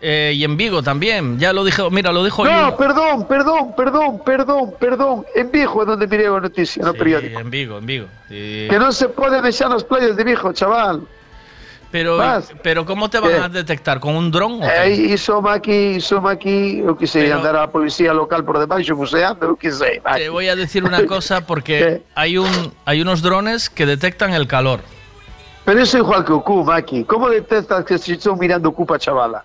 [0.02, 1.40] Eh, y en Vigo también.
[1.40, 2.78] Ya lo dijo, mira, lo dijo No, yo.
[2.78, 5.26] perdón, perdón, perdón, perdón, perdón.
[5.36, 7.40] En Vigo é donde mirei a noticia no periódico.
[7.40, 8.08] En Vigo, en Vigo.
[8.30, 8.68] Sí.
[8.70, 11.04] Que non se pode mexer nas playas de Vigo, chaval.
[11.92, 12.20] Pero,
[12.62, 13.38] pero ¿cómo te van ¿Qué?
[13.38, 14.00] a detectar?
[14.00, 14.62] ¿Con un dron?
[14.62, 14.84] o qué?
[14.86, 18.94] Eh, iso aquí, iso aquí, eu que sei, Pero- andar a policía local por debaixo
[18.96, 19.98] buceando, eu que sei.
[20.06, 20.22] Maki.
[20.22, 22.50] Te voy a decir una cosa porque hay, un,
[22.86, 24.82] hay unos drones que detectan el calor.
[25.66, 27.06] Pero eso é igual que o cu, Maki.
[27.06, 29.42] Como detectas que se estou mirando o cu pa chavala?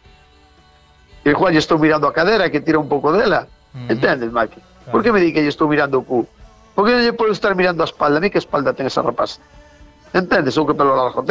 [1.25, 3.49] E igual lle estou mirando a cadera que tira un pouco dela.
[3.89, 4.61] Entendes, Maki?
[4.93, 6.29] Por que me di que lle estou mirando o cu?
[6.77, 8.19] Por non lle podo estar mirando a espalda?
[8.19, 9.41] A mí que espalda ten esa rapaz?
[10.13, 10.61] Entendes?
[10.61, 11.25] Ou que pelo largo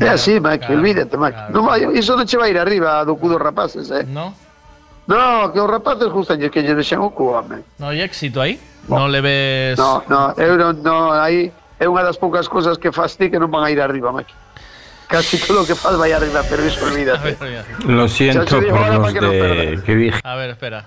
[0.00, 1.52] É así, Maki, claro, olvídate, Maki.
[1.52, 4.02] Non vai, iso non che vai ir arriba do cu dos rapaces, eh?
[4.04, 4.34] ¿No?
[5.06, 7.62] No, que os rapaces gustan que lle deixen o cu, home.
[7.78, 8.58] ¿No hay éxito ahí?
[8.88, 9.78] No le ves.
[9.78, 13.38] No, no, eu non, no, aí é unha das poucas cousas que faz ti que
[13.38, 14.34] non van a ir arriba, Maki.
[15.06, 17.36] Casi todo o que faz vai arriba, pero iso olvídate.
[17.86, 20.84] Lo siento por los que no de que A ver, espera.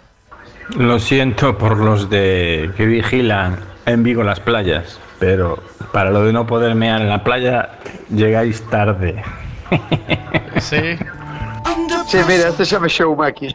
[0.76, 3.56] Lo siento por los de que vigilan
[3.86, 5.60] en Vigo las playas, pero
[5.92, 7.80] para lo de no poder mear en la playa
[8.10, 9.24] llegáis tarde.
[10.60, 10.98] Sí.
[12.08, 13.54] Sí, mira, este xa me xou, Maki.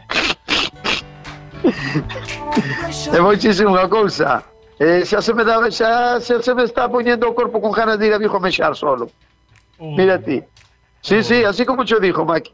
[3.13, 4.43] e vou dicir unha cousa.
[4.79, 7.97] Eh, xa se me dá, xa, xa se me está poñendo o corpo con ganas
[7.97, 9.09] de ir a Vigo a mexar solo.
[9.79, 10.43] Mira ti.
[11.01, 12.53] Sí, sí, así como yo dijo, Maki.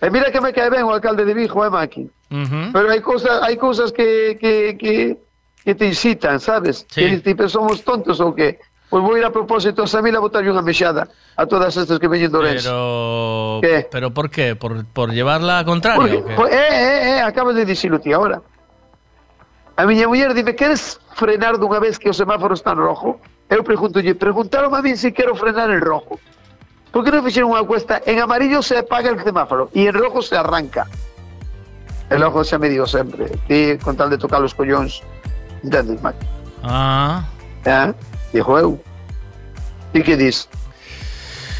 [0.00, 2.08] E mira que me cae ben o alcalde de Vigo, eh, Maki.
[2.30, 2.60] Ujú.
[2.72, 5.18] Pero hai cousas, hai cousas que, que, que,
[5.64, 6.86] que te incitan, sabes?
[6.88, 7.20] Sí.
[7.20, 8.58] Que somos tontos ou que?
[8.90, 11.06] Pois vou ir a propósito a Samil a botarlle unha mexada
[11.38, 12.66] a todas estas que veñen Ourense.
[12.66, 13.62] Pero.
[13.62, 13.86] ¿Qué?
[13.86, 14.58] ¿Pero por qué?
[14.58, 16.00] ¿Por, por llevarla a contraria?
[16.00, 16.34] Porque, o qué?
[16.34, 18.42] pues, eh, eh, eh, acabas de dicilo ti ahora.
[19.78, 23.22] A miña muller dime, queres frenar dunha vez que o semáforo está en rojo?
[23.50, 26.18] eu pregunto, preguntaron a mí si quiero frenar el rojo.
[26.92, 28.02] ¿Por qué no fixeron unha cuesta?
[28.02, 30.86] En amarillo se apaga el semáforo y en rojo se arranca.
[32.10, 35.02] El ojo xa me digo sempre, ti con tal de tocar los collóns,
[35.62, 36.26] entendes, Maki?
[36.62, 37.24] Ah.
[37.64, 37.92] Eh?
[38.32, 38.78] Eu.
[39.92, 40.48] ¿Y qué dices?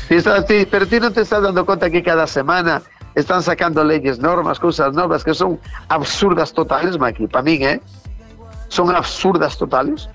[0.09, 2.83] Pero ti no te estás dando cuenta que cada semana
[3.15, 7.81] están sacando leyes, normas, cosas nuevas que son absurdas totales, Maki, para mí, ¿eh?
[8.69, 10.09] Son absurdas totales.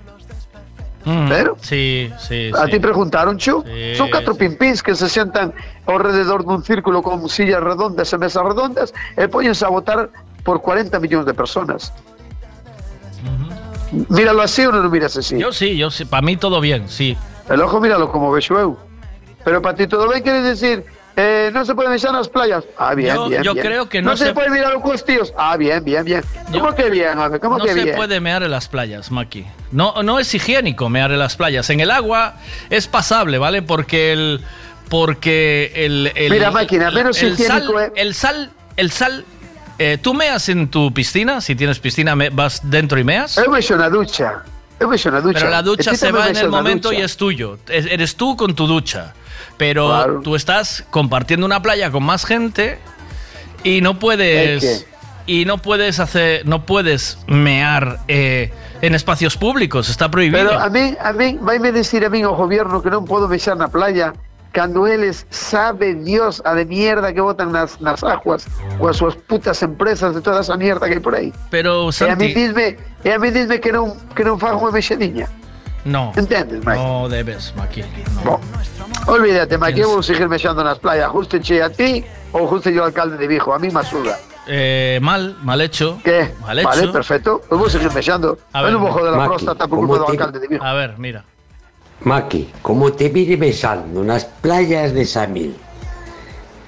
[1.04, 2.72] Mm, Pero- Sí, sí, A sí.
[2.72, 3.62] ti preguntaron, Chu?
[3.64, 5.54] Sí, Son cuatro pimpins que se sientan
[5.86, 10.10] alrededor de un círculo con sillas redondas e mesas redondas e póñense a votar
[10.42, 11.92] por 40 millones de personas.
[14.08, 15.38] Míralo así o no lo miras así.
[15.38, 16.04] Yo sí, yo sí.
[16.04, 17.16] Para mí todo bien, sí.
[17.48, 18.76] El ojo míralo como vexo eu.
[19.44, 20.84] Pero para ti todo ben quieres decir
[21.18, 22.64] eh, no se puede mechar nas playas.
[22.76, 23.64] Ah, bien, Yo- bien, yo bien.
[23.66, 25.32] creo que no se, se- puede mirar los tíos.
[25.38, 26.22] Ah, bien, bien, bien.
[26.52, 27.40] ¿Cómo que bien, hombre?
[27.40, 27.96] ¿Cómo no que se bien?
[27.96, 29.46] puede mear en las playas, Maki.
[29.72, 31.70] No, no es higiénico mear en las playas.
[31.70, 32.34] En el agua
[32.68, 33.62] es pasable, ¿vale?
[33.62, 34.42] Porque el.
[34.90, 36.12] Porque el.
[36.14, 37.92] el- Mira, máquina, menos el sal, higiénico, eh.
[37.96, 38.50] el sal.
[38.76, 39.24] El sal.
[39.78, 41.40] Eh, ¿Tú meas en tu piscina?
[41.40, 43.36] Si tienes piscina, me- ¿vas dentro y meas?
[43.38, 44.42] Eu mexo na ducha.
[44.80, 45.38] Eu mexo na ducha.
[45.40, 47.58] Pero la ducha se va en el momento y es tuyo.
[47.68, 49.14] Es- Eres tú con tu ducha.
[49.56, 50.20] Pero Claro.
[50.22, 52.78] tú estás compartiendo una playa con más gente
[53.64, 54.62] y no puedes.
[54.64, 54.96] ¿El
[55.28, 56.46] Y no puedes hacer.
[56.46, 59.88] No puedes mear eh, en espacios públicos.
[59.88, 60.46] Está prohibido.
[60.50, 63.58] Pero a mí, a mí, vaime decir a mí o gobierno que non podo mexer
[63.58, 64.14] na playa
[64.56, 68.48] cando eles sabe Dios a de mierda que botan nas, nas aguas
[68.80, 71.28] coas súas putas empresas de toda esa mierda que hai por aí.
[71.52, 72.32] Pero, E a mí Santi.
[72.32, 72.66] dizme,
[73.04, 75.28] e a mí dizme que non, que non fago unha.
[75.86, 76.10] No.
[76.18, 76.80] Entendes, Mike?
[76.82, 77.84] No debes, Maki.
[78.26, 78.40] Bon.
[79.06, 81.06] Olvídate, Mike, eu vou seguir mexendo nas playas.
[81.14, 82.02] Justeche a ti
[82.34, 83.52] ou juste yo alcalde de Vigo.
[83.54, 84.18] A mí me asuda.
[84.50, 85.98] Eh, mal, mal hecho.
[86.02, 86.34] ¿Qué?
[86.42, 86.68] Mal hecho.
[86.68, 87.38] Vale, perfecto.
[87.46, 88.34] Pues vou seguir mexendo.
[88.50, 90.64] A ver, vou joder a Maki, próstata por ¿cómo culpa te- alcalde de Vigo.
[90.64, 91.22] A ver, mira.
[92.00, 95.56] Maki, como te mire besando nas playas de Samil,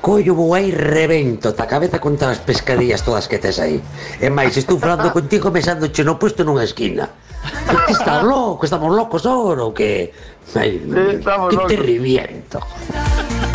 [0.00, 3.82] collo vou aí revento ta cabeza contra as pescadillas todas que tes aí.
[4.22, 7.12] E máis, estou falando contigo besándoche no puesto nunha esquina.
[7.86, 10.10] Que estás loco, estamos locos ahora ou que...
[10.56, 11.70] Ai, sí, estamos que locos.
[11.70, 12.58] te reviento.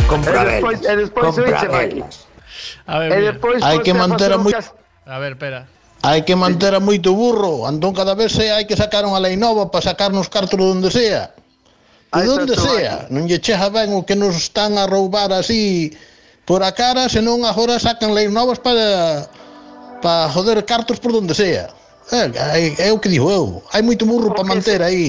[0.07, 2.15] Compra e despois, e despois compra velas.
[2.85, 4.53] A ver, e despois, hai que manter a moi...
[4.53, 5.67] A ver, espera.
[6.03, 9.67] Hai que manter a moito burro, entón cada vez hai que sacar unha lei nova
[9.71, 11.33] para sacarnos cartos donde sea.
[12.13, 15.89] Aí onde sea, non lle chega ben o que nos están a roubar así
[16.45, 19.25] por a cara, senón agora sacan leis novas para
[19.97, 21.73] para joder cartos por donde sea.
[22.13, 23.65] É, é, é o que digo eu.
[23.73, 25.05] Hai moito burro para manter se, aí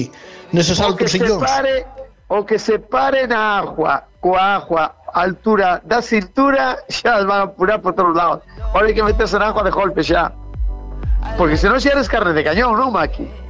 [0.49, 1.45] neses altos sillóns.
[1.45, 1.85] Pare,
[2.33, 7.45] o que se pare na agua, coa agua a altura da cintura, xa van a
[7.53, 8.41] apurar por todos lados.
[8.73, 10.33] Ahora hai que meterse na agua de golpe xa.
[11.37, 13.44] Porque senón xa eres carne de cañón, non, Maki?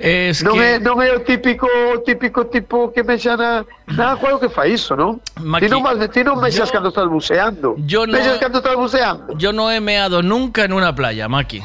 [0.00, 1.68] Es non, que- é, non é o típico
[2.08, 5.20] típico tipo que mexa na, na o que fai iso, non?
[5.36, 7.76] Maki, ti non, ti non mexas cando estás buceando.
[7.84, 9.36] yo no- Mexas cando estás buceando.
[9.36, 11.60] Yo no he meado nunca en una playa, Maki.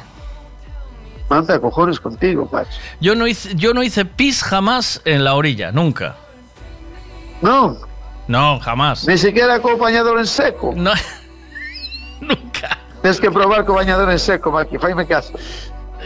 [1.29, 2.77] Manda cojones contigo, macho.
[2.99, 6.17] Yo no hice, yo no hice pis jamás en la orilla, nunca.
[7.41, 7.77] No.
[8.27, 9.07] No, jamás.
[9.07, 10.73] Ni siquiera con bañador en seco.
[10.75, 10.91] No.
[12.21, 12.77] Nunca.
[13.01, 15.33] Tienes que probar con bañador en seco, Maki, faime caso.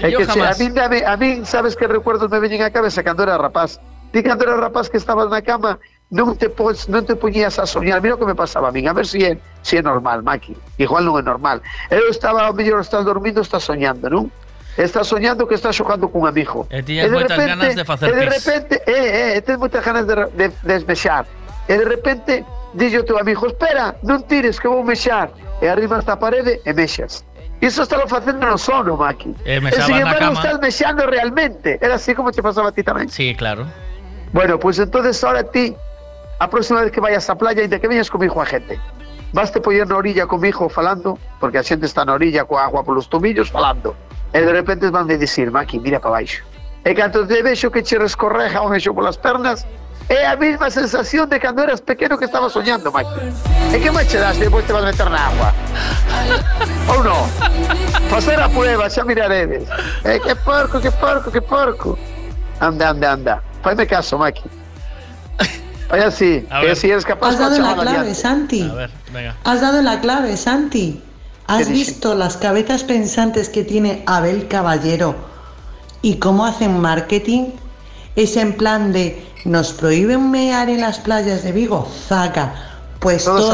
[0.08, 3.04] Yo que che, a mí, dame, a mí, sabes que recuerdos me veñen a cabeza
[3.04, 3.80] cando era rapaz.
[4.12, 5.78] Ti cando era rapaz que estabas na cama,
[6.10, 6.50] non te
[6.88, 8.02] non te poñías a soñar.
[8.02, 10.58] Mira o que me pasaba a mí, a ver si é, si é normal, Maki.
[10.80, 11.62] Igual non é normal.
[11.92, 14.32] Eu estaba, mellor estás dormindo, estás soñando, non?
[14.80, 16.66] Estás soñando que estás xogando cun amigo.
[16.72, 18.34] E tiñas moitas ganas de facer e de pis.
[18.40, 21.28] repente, eh, eh, tens moitas ganas de, de, de esmexar.
[21.70, 22.42] E de repente,
[22.74, 25.30] dille o teu amigo, espera, non tires que vou mexar.
[25.62, 27.22] E arriba esta parede e mexas.
[27.62, 29.36] Iso está facendo no sono, Maki.
[29.44, 31.78] E e mexabas sin embargo estás mexando realmente.
[31.82, 33.10] Era así como te pasaba a ti tamén.
[33.12, 33.68] Sí, claro.
[34.32, 35.76] Bueno, pues entonces ahora ti,
[36.40, 38.80] a próxima vez que vayas á playa, ainda que veñas comigo a gente,
[39.34, 42.84] vas te poñer na orilla comigo falando, porque a xente está na orilla coa agua
[42.88, 43.92] polos tomillos falando.
[44.32, 46.46] E de repente van de dicir, Maki, mira para baixo.
[46.88, 49.68] E cando te vexo que che rescorreja un eixo polas pernas,
[50.10, 53.10] é a mesma sensación de cando eras pequeno que estabas soñando, Maki.
[53.74, 55.54] E que máis che das depois te vas meter na agua?
[56.90, 57.30] Ou non?
[58.10, 59.70] Facer a prueba, xa miraredes.
[60.04, 61.98] Eh, que porco, que porco, que porco.
[62.60, 63.36] Anda, anda, anda.
[63.62, 64.44] Faime caso, Maki.
[65.90, 68.16] Vai así, A que si eres capaz Has dado la clave, adiante.
[68.16, 68.62] Santi.
[68.70, 69.36] A ver, venga.
[69.44, 71.02] Has dado la clave, Santi.
[71.48, 71.92] ¿Has ¿Qué dice?
[71.92, 75.16] visto las cabezas pensantes que tiene Abel Caballero
[76.04, 77.54] y cómo hacen marketing?
[78.16, 82.54] Es en plan de, nos prohíben mear en las playas de Vigo, zaca.
[83.00, 83.50] Pues Todos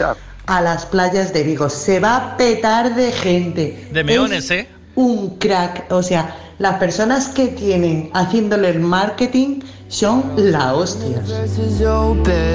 [0.00, 1.70] a a las playas de Vigo.
[1.70, 3.88] Se va a petar de gente.
[3.92, 4.68] De meones, Es ¿eh?
[4.96, 5.90] Un crack.
[5.92, 9.60] O sea, las personas que tienen haciéndole el marketing
[9.90, 11.20] son la hostia.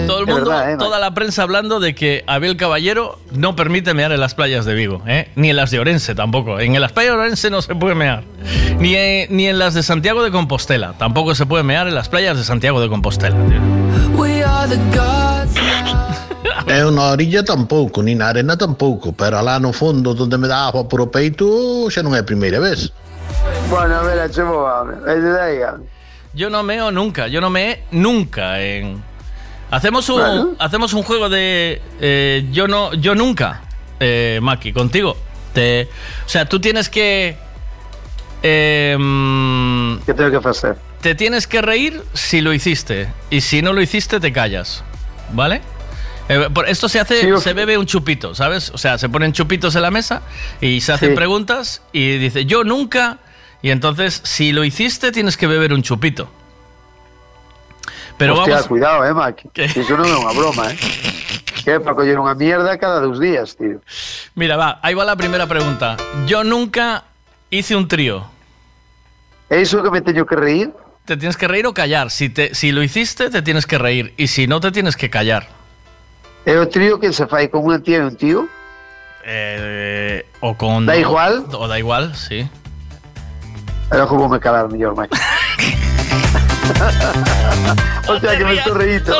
[0.07, 4.21] Todo el mundo, toda la prensa hablando de que Abel Caballero no permite mear en
[4.21, 5.29] las playas de Vigo, ¿eh?
[5.35, 6.59] ni en las de Orense tampoco.
[6.59, 8.23] En las playas de Orense no se puede mear.
[8.79, 10.93] Ni en, ni en las de Santiago de Compostela.
[10.97, 13.35] Tampoco se puede mear en las playas de Santiago de Compostela.
[13.35, 13.59] tío.
[16.67, 20.67] Eu na orilla tampouco, ni na arena tampouco, pero alá no fondo donde me dá
[20.67, 22.89] agua por o peito xa non é a primeira vez.
[23.69, 24.65] Bueno, a ver, chemo,
[25.05, 25.59] es de ahí.
[26.35, 29.01] Yo no meo nunca, yo no meé nunca en...
[29.71, 30.49] Hacemos un, Bueno.
[30.59, 33.61] hacemos un juego de eh, yo no yo nunca,
[33.99, 35.17] eh, Maki, contigo.
[35.53, 35.89] Te,
[36.25, 37.37] o sea, tú tienes que...
[38.43, 38.95] Eh,
[40.05, 40.75] ¿Qué tengo que hacer?
[41.01, 43.07] Te tienes que reír si lo hiciste.
[43.29, 44.83] Y si no lo hiciste, te callas.
[45.33, 45.61] ¿Vale?
[46.29, 48.69] Eh, por- esto se hace, Sí, se bebe un chupito, ¿sabes?
[48.71, 50.21] O sea, se ponen chupitos en la mesa
[50.61, 51.15] y se hacen Sí.
[51.15, 53.19] preguntas y dice, yo nunca.
[53.65, 56.29] Y entonces, si lo hiciste, tienes que beber un chupito.
[58.15, 58.67] Pero Hostia, vamos.
[58.67, 59.49] cuidado, eh, Maki.
[59.55, 60.77] Eso non é unha broma, eh.
[61.65, 63.81] Que para coller unha mierda cada dos días, tío.
[64.37, 65.97] Mira, va, ahí va la primera pregunta.
[66.29, 67.09] Yo nunca
[67.49, 68.29] hice un trío.
[69.49, 70.69] ¿É iso que me teño que reír?
[71.09, 72.13] Te tienes que reír o callar.
[72.13, 74.13] Si, te, si lo hiciste, te tienes que reír.
[74.13, 75.49] Y si no, te tienes que callar.
[76.45, 78.45] É o trío que se fai con unha tía e un tío?
[79.25, 80.85] Eh, o con.
[80.85, 81.49] Da igual?
[81.49, 82.45] O da igual, sí.
[83.89, 85.15] Pero como me calar mellor, Maki.
[88.07, 89.19] o sea, que me estou reíndo.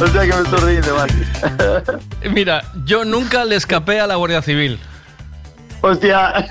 [0.00, 1.24] o sea, que me estou reíndo, Maki.
[2.30, 4.78] Mira, yo nunca le escapé a la Guardia Civil.
[5.80, 6.46] Hostia.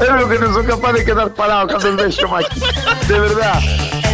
[0.00, 2.60] É lo que non son capaz de quedar parado cando os vexo, Maki.
[3.08, 3.58] De verdad.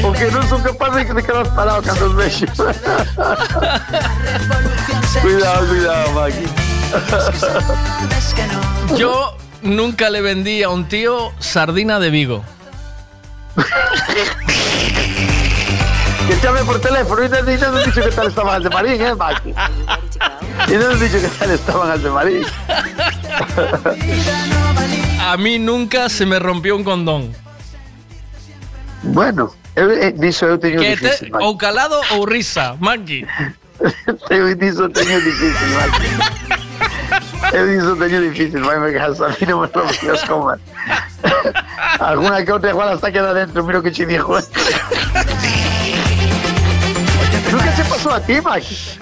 [0.02, 2.46] Porque non son capaz de quedar parado cando os vexo.
[5.20, 6.44] Cuidado, cuidado, Maki.
[8.96, 12.44] Yo nunca le vendí a un tío sardina de Vigo.
[16.28, 19.00] Que chame por teléfono e non e non dixo que tal estaban as de Marín,
[19.00, 19.50] eh, Maki.
[20.68, 22.44] E non dixo que tal estaban as de Marín.
[25.24, 27.32] A mí nunca se me rompió un condón.
[29.02, 29.88] Bueno, eu,
[30.20, 31.44] niso eu teño Que te, difícil, Maki.
[31.44, 33.24] o calado ou risa, Maki.
[34.30, 36.08] Eu niso teño difícil, Maki.
[37.52, 40.60] Eu niso teño difícil, vai me casa, a mí non me rompió as comas.
[42.00, 44.38] Alguna que outra igual hasta queda dentro, miro que che dijo.
[47.50, 48.98] Nunca se pasó a ti, Maki.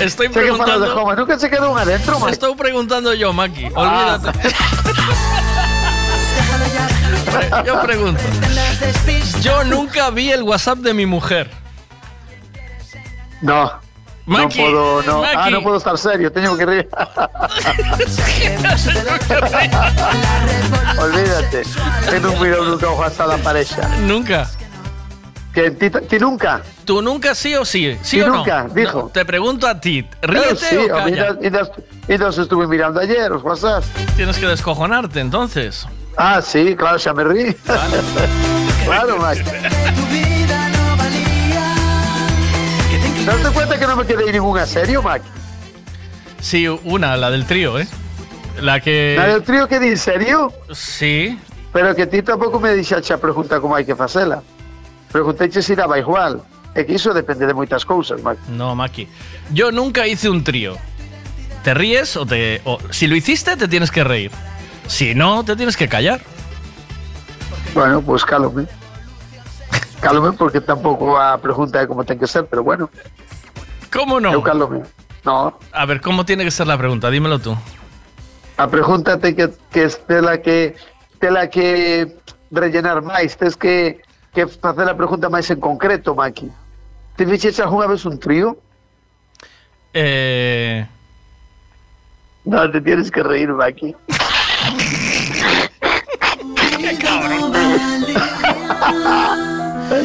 [0.00, 1.14] Estoy Sé que de preguntando.
[1.16, 2.32] Nunca se quedó un adentro, Maki.
[2.32, 3.68] Estoy preguntando yo, Maki.
[3.76, 4.18] Ah.
[4.20, 4.54] Olvídate.
[7.64, 8.22] Yo pregunto.
[9.40, 11.50] Yo nunca vi el WhatsApp de mi mujer.
[13.42, 13.70] No.
[14.24, 15.24] Maki, no puedo, no.
[15.24, 16.88] Ah, no puedo estar serio, tengo que reír.
[20.98, 21.62] Olvídate.
[22.08, 23.82] Que non miro nunca o WhatsApp da pareja.
[24.06, 24.46] Nunca.
[25.52, 26.62] Que ti, ti nunca?
[26.86, 27.98] ¿Tú nunca sí o sí?
[28.02, 28.36] ¿Sí Ti o no?
[28.38, 29.02] nunca, dijo.
[29.02, 30.06] No, te pregunto a ti.
[30.22, 31.36] ¿Ríete sí, o calla?
[31.42, 33.82] e das estuve mirando ayer os WhatsApp.
[34.16, 35.84] Tienes que descojonarte, entonces.
[36.16, 37.54] Ah, sí, claro, xa me rí.
[38.86, 39.42] claro, Max.
[43.24, 45.22] ¿Te das cuenta que no me quedé ninguna serio, Mac?
[46.40, 47.86] Sí, una, la del trío, ¿eh?
[48.60, 49.14] La que...
[49.16, 50.52] ¿La del trío que di serio?
[50.72, 51.38] Sí.
[51.72, 54.42] Pero que ti tampouco me dixaxe a pregunta como hai que facela.
[55.12, 56.42] Pregunteiche se daba igual.
[56.74, 58.36] É que iso depende de moitas cousas, Mac.
[58.48, 59.08] No, Maki.
[59.52, 60.76] Yo nunca hice un trío.
[61.64, 62.60] ¿Te ríes o te.?
[62.64, 64.30] o- si lo hiciste, te tienes que reír.
[64.88, 66.20] Si no, te tienes que callar.
[67.72, 68.66] Bueno, pues cálome.
[70.02, 72.90] Cálome porque tampouco a pregunta é como ten que ser, pero bueno.
[73.94, 74.34] ¿Cómo no?
[74.34, 74.82] Eu cálome.
[75.24, 77.08] No, A ver, ¿cómo tiene que ser la pregunta?
[77.08, 77.56] Dímelo tú.
[78.58, 80.74] a pregunta ten que, que tela que
[81.22, 82.18] tela que
[82.50, 84.02] rellenar máis, tes que
[84.34, 86.50] que facer a pregunta máis en concreto, Maki.
[87.14, 88.58] Te fixeche algunha vez un trío?
[89.94, 90.82] Eh.
[92.44, 93.94] No, te tienes que reír, Maki.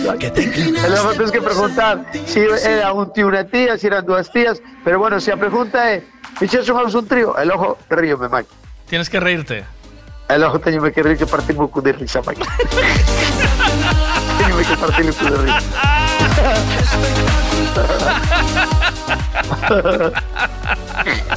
[0.08, 4.64] E logo tens que preguntar si era un tío unha tía, si eran dúas tías,
[4.88, 5.84] pero bueno, se a pregunta
[6.72, 8.48] unha vez un trío, e logo ríome, Maki.
[8.88, 9.68] Tienes que reírte.
[10.32, 12.40] E logo teñome que rir que partirme o cu de risa, Maki.
[14.40, 15.60] teñome que partirme o cu de risa.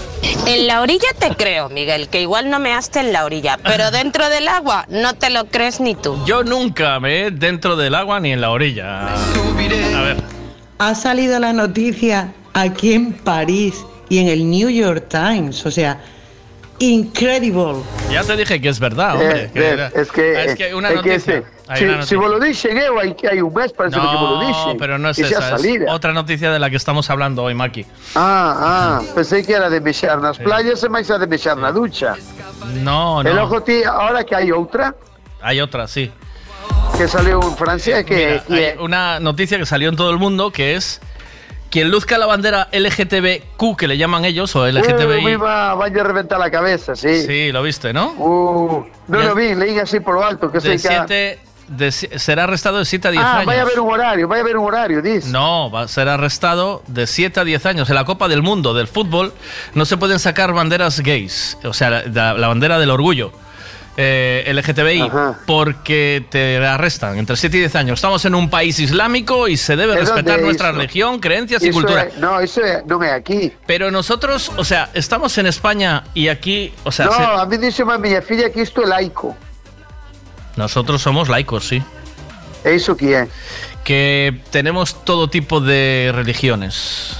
[0.47, 3.91] En la orilla te creo, Miguel, que igual no me haste en la orilla, pero
[3.91, 6.19] dentro del agua no te lo crees ni tú.
[6.27, 9.09] Yo nunca me he dentro del agua ni en la orilla.
[9.09, 10.17] A ver.
[10.79, 15.65] Ha salido la noticia aquí en París y en el New York Times.
[15.67, 16.01] O sea,
[16.81, 17.83] incredible.
[18.11, 19.45] Ya te dije que es verdad, hombre.
[19.45, 21.37] Eh, que eh, es que, Ah, es que una es que noticia.
[21.37, 22.19] este, hay si, una si noticia.
[22.19, 24.77] vos lo dicen, eh, hay, hay un mes parece que me lo No, dicen.
[24.79, 27.87] pero no es xa esa, es otra noticia de la que estamos hablando hoy, Maki.
[28.17, 31.71] Ah, ah, pensei que era de mexer nas playas e máis a de mexer na
[31.71, 32.17] ducha.
[32.83, 33.33] No, no.
[33.33, 34.95] logo ti, ahora que hai outra
[35.43, 36.11] Hay otra, sí.
[36.99, 40.19] que salió en Francia que, Mira, que hay una noticia que salió en todo el
[40.19, 41.01] mundo que es
[41.71, 45.23] quien luzca la bandera LGTBQ que le llaman ellos o LGTBI.
[45.25, 47.23] me va, vaya a reventar la cabeza, sí.
[47.23, 48.13] Sí, lo viste, ¿no?
[48.13, 50.79] Uh, no lo vi, leí así por lo alto, que de que...
[50.79, 53.47] siete, de será arrestado de 7 a 10 ah, años.
[53.47, 55.31] vaya a haber un horario, vaya a haber un horario, dice.
[55.31, 57.89] No, va a ser arrestado de 7 a 10 años.
[57.89, 59.33] En la Copa del Mundo del fútbol
[59.75, 63.31] no se pueden sacar banderas gays, o sea, la- la bandera del orgullo.
[64.03, 65.11] Eh, LGTBI
[65.47, 67.99] porque te arrestan entre 7 y 10 años.
[67.99, 70.79] Estamos en un país islámico y se debe ¿De dónde respetar es nuestra eso?
[70.79, 72.09] religión, creencias y cultura.
[72.19, 73.53] no, eso é- non é aquí.
[73.67, 77.57] Pero nosotros, o sea, estamos en España y aquí, o sea, no, se- a mí
[77.59, 79.37] dice miña filla que isto é laico.
[80.57, 81.83] nosotros somos laicos, sí.
[82.63, 82.77] Que
[83.17, 83.29] é.
[83.85, 87.17] Que tenemos todo tipo de religiones.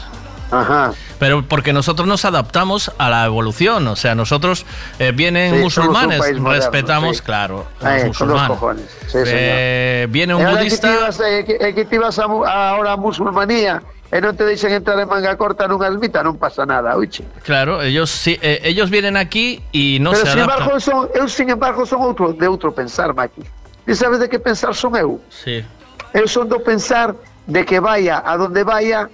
[0.51, 0.93] Ajá.
[1.19, 4.67] Pero porque nosotros nos adaptamos a la evolución, o sea, nosotros
[4.99, 7.23] eh, vienen Sí, musulmanes, moderno, respetamos, sí.
[7.23, 8.49] claro, Eh, los los musulmanes.
[8.49, 8.85] cojones.
[9.09, 9.19] Sí.
[9.27, 11.09] Eh, viene un E ahora budista.
[11.29, 15.07] Eh, que, eh, a, mu- a- ahora a musulmanía e non te deixan entrar en
[15.07, 17.23] manga corta nunha ermita, non pasa nada, oiche.
[17.47, 20.67] Claro, ellos sí, eh, ellos vienen aquí y no Pero se sin adaptan.
[20.67, 23.47] embargo, son, eu sin embargo son outro de outro pensar, Maki.
[23.87, 25.23] E sabes de que pensar son eu?
[25.31, 25.63] Sí.
[26.11, 27.15] Eu son do pensar
[27.47, 29.07] de que vaya a donde vaya,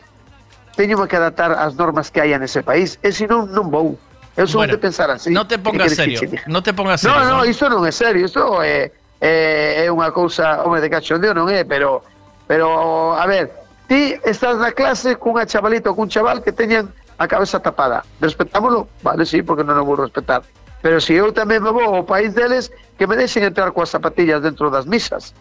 [0.76, 3.96] teño que adaptar as normas que haya nese país, e senón non vou.
[4.36, 5.32] Eu son Bueno, de pensar así.
[5.32, 6.44] No te pongas serio, che diga?
[6.46, 7.28] no te pongas No, serio.
[7.32, 8.92] no, isto non é serio, isto é,
[9.24, 12.04] é, é unha cousa, home, de cachondeo non é, pero,
[12.44, 13.48] pero, a ver,
[13.88, 18.04] ti estás na clase cunha chavalita ou cun chaval que teñan a cabeza tapada.
[18.20, 18.92] Respetámoslo?
[19.00, 20.44] Vale, sí, porque non o vou respetar.
[20.84, 22.68] Pero se eu tamén me vou ao país deles,
[23.00, 25.32] que me deixen entrar coas zapatillas dentro das misas,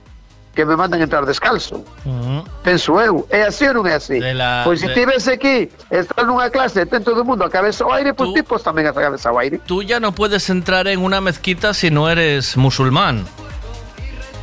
[0.56, 1.84] que me mandan entrar descalzo.
[2.08, 2.42] Ujú.
[2.64, 4.18] Penso eu, é así ou non é así?
[4.24, 7.52] la- pois se de- ti ves aquí, estás nunha clase ten todo o mundo a
[7.52, 9.60] cabeza ao aire, pois ti pos tamén a cabeza ao aire.
[9.68, 13.28] Tú ya no puedes entrar en una mezquita si no eres musulmán.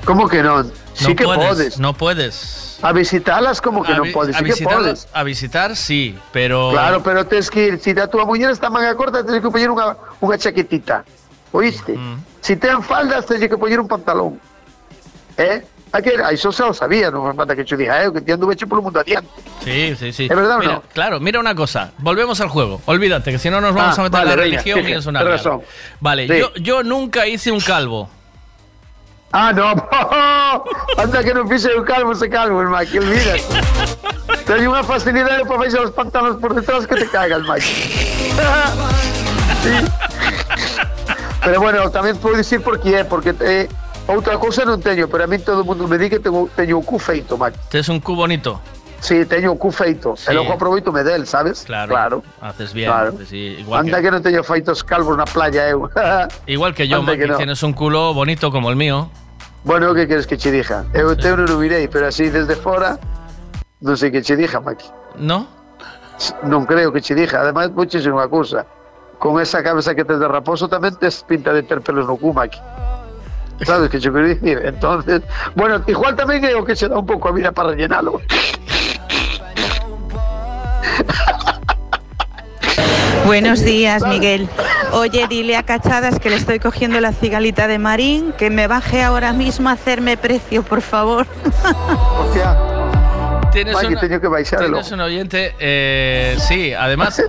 [0.05, 0.69] Como que non?
[0.95, 1.73] Sí no que puedes, podes.
[1.81, 2.79] No puedes.
[2.83, 5.07] A visitalas como que A non podes, a sí que podes.
[5.15, 8.93] a visitar sí, pero Claro, pero tens que ir, se a tua muller está manga
[8.99, 11.07] corta, tens que poñer unha, unha chaquetita.
[11.55, 11.95] Oíste?
[11.97, 12.19] Mm.
[12.43, 14.37] Se ten faldas, tens que poñer un pantalón.
[15.39, 15.63] Eh?
[15.93, 18.25] A que, a iso xa o sabía, non me mata que che diga eu, que
[18.25, 19.29] ti anduve che polo mundo adiante.
[19.61, 20.25] Sí, sí, sí.
[20.25, 20.83] ¿Es verdad o no?
[20.97, 21.93] Claro, mira una cosa.
[22.01, 22.81] Volvemos al juego.
[22.89, 24.93] Olvídate, que si no nos vamos Ah, a meter en vale, la religión sí, y
[24.97, 25.61] es una razón.
[26.01, 26.39] Vale, Sí.
[26.41, 28.09] yo, yo nunca hice un calvo.
[29.33, 29.73] Ah, no,
[31.01, 33.37] anda que non fixe o calvo ese calvo, el Maki, olvida.
[34.49, 37.73] Teño unha facilidade para baixar os pantanos por detrás que te cagas, Maki.
[39.61, 39.75] sí.
[41.45, 43.67] Pero bueno, tamén podo dicir por que é, porque eh,
[44.13, 46.79] outra cousa non teño, pero a mí todo o mundo me di que tengo, teño
[46.79, 47.59] o cu feito, Maki.
[47.69, 48.61] Te es un cu bonito.
[49.03, 50.15] Sí, teño o cu feito.
[50.15, 50.31] Sí.
[50.31, 51.65] E logo aproveito me del, sabes?
[51.67, 51.91] Claro.
[51.91, 52.17] Claro.
[52.41, 52.87] Haces bien.
[52.91, 53.13] Claro.
[53.19, 55.91] haces- sí, igual, Anda que, que non teño feitos calvos na playa, eu.
[56.47, 57.35] igual que yo, Anda que no.
[57.37, 59.11] tienes un culo bonito como el mío.
[59.65, 60.87] Bueno, que queres que che dija?
[60.95, 62.99] Eu teu non o virei, pero así desde fora
[63.83, 64.87] non sei que che dija, Maki.
[65.19, 65.47] ¿No?
[66.47, 67.43] Non creo que che dija.
[67.43, 68.63] Además, vou che dicir unha cousa.
[69.19, 72.31] Con esa cabeza que tes de raposo tamén tes pinta de ter pelos no cu,
[72.35, 72.59] Maki.
[73.65, 74.61] Sabes que che quero dicir?
[74.65, 75.23] Entonces,
[75.55, 78.21] bueno, igual tamén é o que se dá un pouco a vida para rellenalo.
[83.27, 84.49] Buenos días, Miguel.
[84.93, 89.03] Oye, dile a Cachadas que le estoy cogiendo la cigalita de Marín, que me baje
[89.03, 91.27] ahora mismo a hacerme precio, por favor.
[92.19, 92.59] Hostia.
[93.53, 94.67] Tienes, que baixarlo.
[94.67, 97.23] tienes un oyente, eh, sí, además,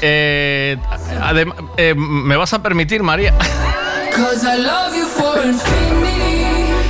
[0.00, 0.78] eh,
[1.20, 3.34] adem- eh, me vas a permitir, María.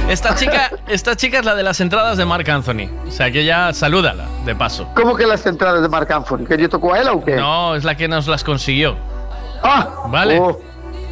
[0.09, 2.89] Esta chica, esta chica es la de las entradas de Marc Anthony.
[3.09, 4.87] O sea que ya salúdala, de paso.
[4.95, 6.45] Como que las entradas de Marc Anthony?
[6.47, 7.37] Que yo tocó a él ou que?
[7.37, 8.97] No, es la que nos las consiguió.
[9.63, 10.39] Ah, Vale.
[10.39, 10.61] oh,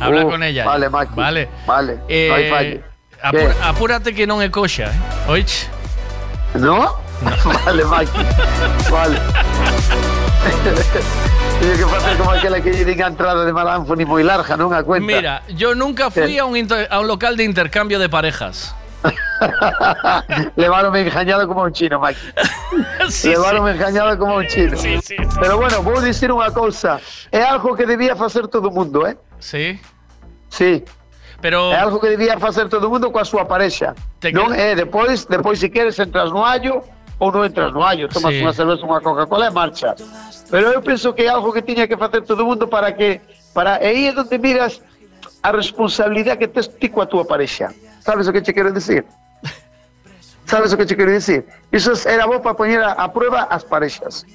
[0.01, 0.65] Habla oh, con ella.
[0.67, 1.15] Vale, Maki.
[1.15, 1.49] Vale.
[1.67, 2.83] Vale, Eh,
[3.23, 3.65] no apura- ¿Qué?
[3.65, 5.31] apúrate que non é coxa, eh?
[5.33, 5.67] Oich?
[6.61, 7.01] ¿No?
[7.65, 8.21] vale, Maki.
[8.93, 9.17] Vale.
[10.43, 15.07] Que facer como aquela que diga entrada de Mar Anthony moi larga, non a cuenta.
[15.07, 18.75] Mira, yo nunca fui a un, inter- a un local de intercambio de parejas.
[20.57, 22.19] Leváronme engañado como un chino, Maki.
[23.11, 24.77] Sí, Leváronme engañado como un chino.
[25.41, 26.99] Pero bueno, vou dicir unha cousa.
[27.31, 29.15] É algo que debía facer todo o mundo, eh?
[29.39, 29.79] Sí.
[30.51, 30.83] Sí.
[31.43, 33.95] Pero É algo que debía facer todo o mundo coa súa parexa.
[34.35, 36.83] Non é, depois, depois se queres entras no allo
[37.23, 38.43] ou non entras no allo, tomas Sí.
[38.43, 40.03] unha cerveza, unha Coca-Cola e marchas.
[40.51, 43.23] Pero eu penso que é algo que tiña que facer todo o mundo para que
[43.55, 44.83] para e aí é onde miras
[45.43, 47.71] a responsabilidade que tes ti coa túa parexa.
[48.03, 49.07] Sabes o que te quero decir?
[50.51, 51.47] Sabes o que te quero decir?
[51.71, 54.27] Iso era bo para poñer a, a prueba as parexas.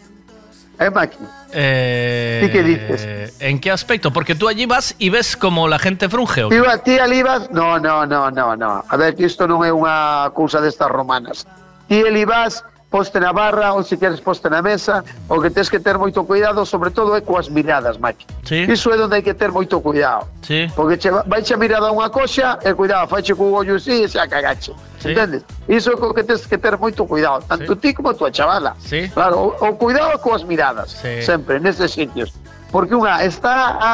[0.80, 1.18] É Maki?
[1.54, 3.36] Eh, ¿Y qué dices?
[3.42, 4.14] ¿En qué aspecto?
[4.14, 6.44] Porque tú allí vas y ves como la gente frunge.
[6.46, 6.62] ¿o qué?
[6.86, 7.50] Ti ali vas...
[7.50, 8.84] No, no, no, no, no.
[8.88, 11.50] A ver, que isto non é unha cousa destas romanas.
[11.90, 15.70] Ti ali vas, poste na barra, ou se queres poste na mesa, o que tens
[15.70, 18.26] que ter moito cuidado, sobre todo é coas miradas, Maki.
[18.46, 18.64] Sí.
[18.72, 20.28] Iso é onde hai que ter moito cuidado.
[20.42, 20.72] Sí.
[20.76, 24.08] Porque che, vai che mirar a unha coxa, e cuidado, faiche co ollo así e
[24.08, 24.72] xa cagache.
[25.00, 25.12] Sí.
[25.12, 25.44] Entendes?
[25.68, 28.76] Iso é co que tens que ter moito cuidado, tanto ti como a tua chavala.
[28.80, 29.12] Sí.
[29.12, 31.22] Claro, o, o cuidado coas miradas, Sí.
[31.28, 32.32] sempre, neses sitios.
[32.72, 33.92] Porque unha está a,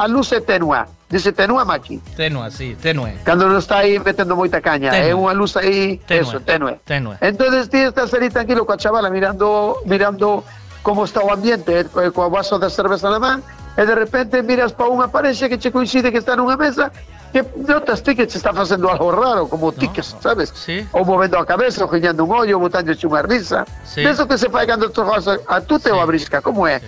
[0.00, 1.98] a, a luz é tenua, dice tenua maqui.
[2.16, 3.18] Tenue, sí, tenue.
[3.26, 5.10] Cando non está aí metendo moita caña, Tenue.
[5.10, 6.22] é unha luz aí, Tenue.
[6.22, 6.78] eso, tenue.
[6.86, 7.18] Tenue.
[7.20, 10.46] Entonces ti estás ali tranquilo coa chavala mirando mirando
[10.86, 13.42] como está o ambiente, eh, co- coa vaso de cerveza na man,
[13.76, 16.88] e de repente miras pa unha parexa que che coincide que está nunha mesa
[17.30, 20.50] que notas que se está facendo algo raro, como tiques, sabes?
[20.50, 20.82] Sí.
[20.90, 23.62] Ou movendo a cabeza, ou giñando un ollo, botando unha risa.
[23.86, 24.02] Sí.
[24.02, 26.82] Deso que se fai cando tú a, a te o a brisca, como é?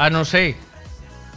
[0.00, 0.56] Ah, non sei.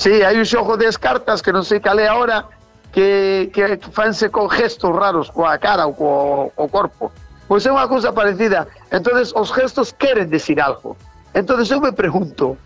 [0.02, 2.50] Sí, hai un xogo de cartas que non sei cal é ahora
[2.90, 6.10] que, que fanse con gestos raros coa cara ou co,
[6.58, 7.14] co corpo.
[7.46, 8.66] Pois é unha cousa parecida.
[8.90, 10.98] Entonces os gestos queren decir algo.
[11.38, 12.58] Entonces eu me pregunto,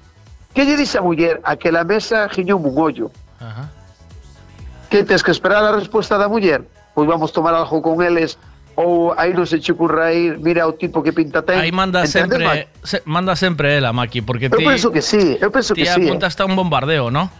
[0.56, 3.12] que lle dixe a muller a que la mesa giñou un ollo?
[3.44, 3.68] Ajá.
[4.88, 6.64] Que tes que esperar a resposta da muller?
[6.96, 8.40] Pois vamos tomar algo con eles
[8.76, 11.56] ou aí non se che ocurra ir, mira o tipo que pinta ten.
[11.60, 12.60] Aí manda Entendes, Maki?
[12.68, 15.84] sempre, se- manda sempre ela, Maki, porque Eu ti, penso que sí, eu penso ti
[15.84, 16.02] que sí.
[16.04, 16.12] eh.
[16.12, 17.32] apuntaste a un bombardeo, ¿no?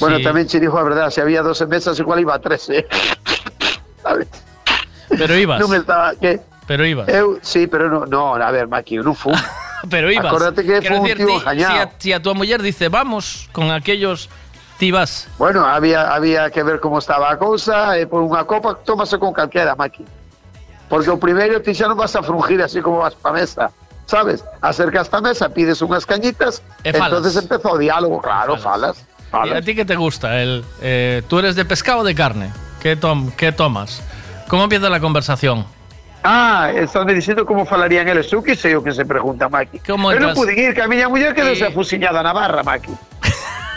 [0.00, 0.24] Bueno, Sí.
[0.24, 2.86] tamén che dijo a verdade, se había 12 mesas igual iba a 13.
[4.02, 4.28] ¿Sabes?
[5.12, 5.60] Pero ibas.
[5.60, 7.10] Non estaba que Pero ibas.
[7.10, 9.36] eu sí, pero no, no, a ver, Maki, eu non fumo.
[9.90, 10.30] Pero ibas.
[10.30, 13.50] Acórdate que Quiero fue un tío ti- si, a, si a tu mujer dice, vamos
[13.52, 14.30] con aquellos,
[14.78, 15.26] ti vas.
[15.36, 19.34] Bueno, había había que ver como estaba a cousa e por unha copa tómase con
[19.36, 20.06] calquera, Maki.
[20.92, 23.72] Porque o primeiro ti xa non vas a frungir así como vas pa mesa.
[24.04, 24.44] ¿Sabes?
[24.60, 27.16] Acercas a mesa, pides unhas cañitas, E falas.
[27.24, 29.00] entonces empeza o diálogo, claro, falas.
[29.48, 30.36] ¿Y a ti qué te gusta?
[30.42, 32.52] El, eh, ¿Tú eres de pescado o de carne?
[32.84, 34.02] ¿Qué, tom, ¿Qué tomas?
[34.52, 35.64] ¿Cómo empieza la conversación?
[36.22, 38.28] Ah, estás me dicindo como falarían eles.
[38.30, 39.80] Eu que sei o que se pregunta, Maki.
[39.88, 41.64] Como Eu non entras- pude ir, que a miña muller quedou Sí.
[41.64, 42.92] se afusiñada na barra, Maki.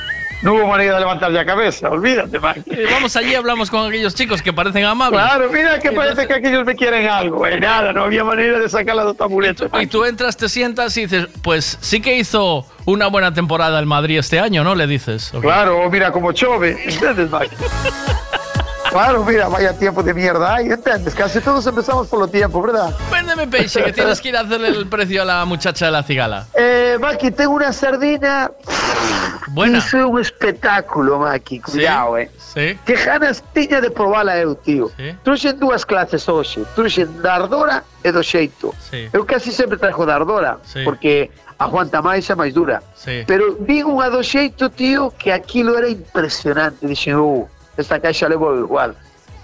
[0.46, 2.70] non hubo maneira de levantarlle a cabeza, olvídate, Maki.
[2.70, 5.20] Eh, Vamos allí, hablamos con aquellos chicos que parecen amables.
[5.20, 7.48] Claro, mira que parece que aquellos me quieren algo.
[7.48, 9.68] Eh, nada, no había manera de sacarla do tabuleto.
[9.82, 13.88] Y tú entras, te sientas y dices, pues sí que hizo una buena temporada el
[13.88, 14.76] Madrid este año, ¿no?
[14.76, 15.34] Le dices.
[15.34, 15.48] ¿o qué?
[15.48, 17.30] Claro, mira como chove, ¿entiendes?
[18.96, 21.14] Claro, mira, vaya tiempo de mierda hay, ¿entiendes?
[21.14, 22.94] Casi todos empezamos por lo tiempo, ¿verdad?
[23.12, 26.02] Véndeme peixe, que tienes que ir a hacerle el precio a la muchacha de la
[26.02, 26.48] cigala.
[26.54, 28.50] Eh, Maki, tengo una sardina.
[29.50, 29.80] Buena.
[29.80, 32.32] É un espectáculo, Maki, cuidado, eh.
[32.38, 32.80] Sí.
[32.86, 34.90] Que ganas tiña de probala eu, tío.
[34.96, 35.14] Sí.
[35.26, 36.64] Truxen dúas clases hoxe.
[36.74, 38.74] Truxen da ardora e do xeito.
[38.80, 39.10] Sí.
[39.12, 40.84] Eu casi sempre trajo da ardora, Sí.
[40.86, 42.82] porque aguanta máis e máis dura.
[42.96, 43.24] Sí.
[43.28, 46.88] Pero vi unha do xeito, tío, que aquilo era impresionante.
[46.88, 47.44] Dixen, uh,
[47.78, 48.96] esta caixa levo igual.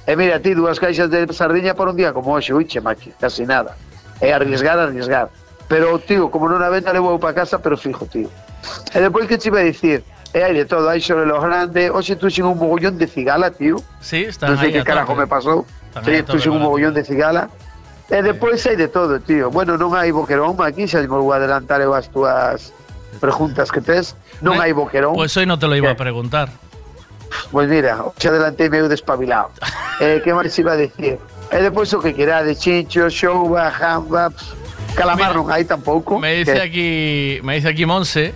[0.07, 3.13] E mira, ti, dúas caixas de sardiña por un día como hoxe, ui, che, maqui,
[3.19, 3.77] casi nada.
[4.19, 5.29] É arriesgar, arriesgar.
[5.69, 8.27] Pero, tío, como non a venta levo eu para casa, pero fijo, tío.
[8.91, 10.03] E depois que te iba a dicir,
[10.33, 13.77] e hai de todo, hai sobre los grandes, hoxe tuxen un mogollón de cigala, tío.
[14.01, 15.23] Sí, está non sei que carajo tope.
[15.23, 15.63] me pasou.
[15.91, 17.47] Están Sí, tuxen un mogollón de cigala.
[18.11, 19.47] E depois hai de todo, tío.
[19.53, 22.75] Bueno, non hai boquerón aquí, xa me vou adelantar eu as túas
[23.21, 24.17] preguntas que tes.
[24.41, 25.15] Non hai boquerón.
[25.15, 26.49] Pues hoy no te lo iba a preguntar.
[27.51, 29.51] Pois mira, xa adelantei meu despabilado.
[30.03, 31.19] eh, que máis iba a dicir?
[31.51, 34.31] E eh, depois o que querade, chincho, xouba, jamba,
[34.95, 36.19] calamar non hai tampouco.
[36.19, 36.63] Me dice que...
[36.63, 36.89] aquí,
[37.43, 38.31] me dice aquí Monse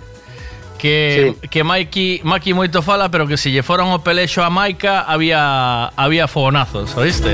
[0.76, 1.48] que sí.
[1.48, 5.88] que Mikey, Mikey moito fala, pero que se lle foron o pelexo a Maika había
[5.96, 7.32] había fogonazos, oíste?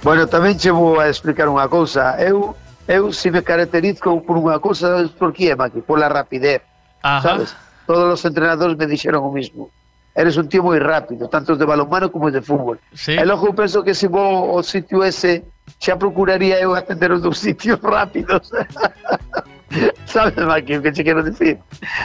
[0.00, 2.16] Bueno, tamén che vou a explicar unha cousa.
[2.20, 2.56] Eu
[2.88, 5.80] eu si me caracterizo por unha cousa, por que é, Maki?
[5.84, 6.60] Pola rapidez,
[7.00, 7.20] Ajá.
[7.20, 7.56] sabes?
[7.88, 9.68] Todos os entrenadores me dixeron o mismo.
[10.14, 12.78] Eres un tío moi rápido, tanto de balonmano como de fútbol.
[12.94, 13.18] Sí.
[13.18, 15.42] Logo eu penso que se vou ao sitio ese,
[15.82, 18.46] xa procuraría eu atender os dos sitios rápidos.
[20.06, 21.58] Sabes, Maki, o que che quero dicir?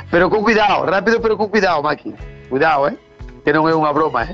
[0.09, 2.15] Pero con cuidado, rápido pero con cuidado, Maki.
[2.49, 2.97] Cuidado, eh?
[3.45, 4.33] Que non é unha broma, eh?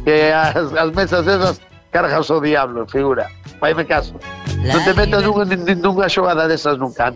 [0.00, 1.60] Que as, as mesas esas
[1.92, 3.28] cargas o diablo, figura.
[3.60, 4.16] Vaime caso.
[4.56, 5.44] Non te metas nunha,
[5.76, 7.12] nunha xogada desas nunca.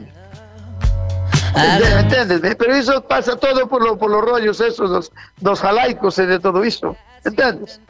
[1.54, 2.00] Ande.
[2.00, 2.56] Entendes?
[2.56, 6.38] Pero iso pasa todo por, lo, por los rollos esos dos, dos jalaicos e de
[6.40, 6.96] todo iso.
[7.24, 7.80] Entendes?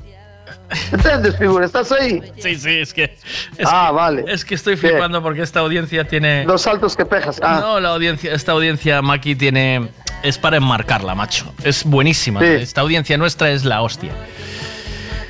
[0.93, 1.67] Entendes, figura?
[1.67, 2.21] Estás aí?
[2.39, 4.25] Sí, sí, es que es ah, que- vale.
[4.29, 7.41] Es que estoy flipando porque esta audiencia tiene Los saltos que pejas.
[7.43, 7.59] Ah.
[7.61, 9.89] No, la audiencia, esta audiencia Maki tiene
[10.23, 11.53] es para enmarcarla, macho.
[11.65, 12.41] Es buenísima.
[12.41, 12.47] Sí.
[12.47, 14.13] Esta audiencia nuestra es la hostia.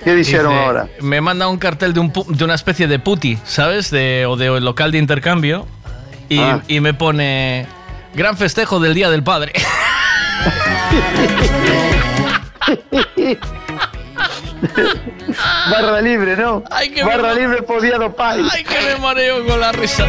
[0.04, 0.88] ¿Qué dijeron Dice, ahora?
[1.00, 3.90] Me manda un cartel de, un pu- de una especie de puti, ¿sabes?
[3.90, 5.66] De, o de local de intercambio.
[6.28, 6.62] Y, Ah.
[6.68, 7.66] y me pone.
[8.14, 9.52] Gran festejo del Día del Padre.
[15.70, 16.62] Barra libre, ¿no?
[16.94, 18.42] que Barra me- libre por día pai.
[18.52, 20.06] Ay, que me mareo con la risa.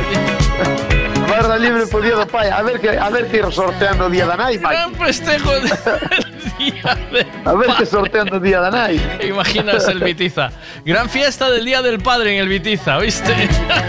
[1.30, 2.50] Barra libre por día pai.
[2.50, 4.58] A ver que a ver que sortean o día da nai.
[4.58, 5.70] Gran festejo del
[6.58, 9.00] Día del A ver que sortean día da nai.
[9.24, 10.52] Imaginas el Vitiza.
[10.86, 13.34] Gran fiesta del Día del Padre en el Vitiza, ¿viste?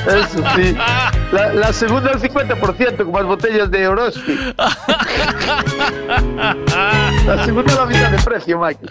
[0.07, 0.77] Eso sí.
[1.33, 4.39] La, la segunda al 50% con más botellas de Oroski.
[7.27, 8.87] La segunda a la mitad de precio, Mike.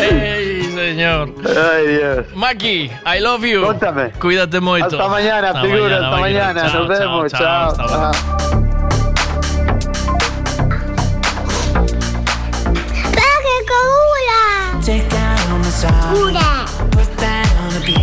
[0.00, 1.34] ¡Ey, señor!
[1.46, 2.26] Ay, Dios.
[2.34, 3.64] Maki, I love you.
[3.64, 4.10] Cuéntame.
[4.20, 4.84] Cuídate mucho.
[4.84, 6.64] Hasta mañana, figura, hasta mañana.
[6.64, 7.32] Nos vemos.
[7.32, 8.12] chao,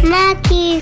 [0.04, 0.82] Maki.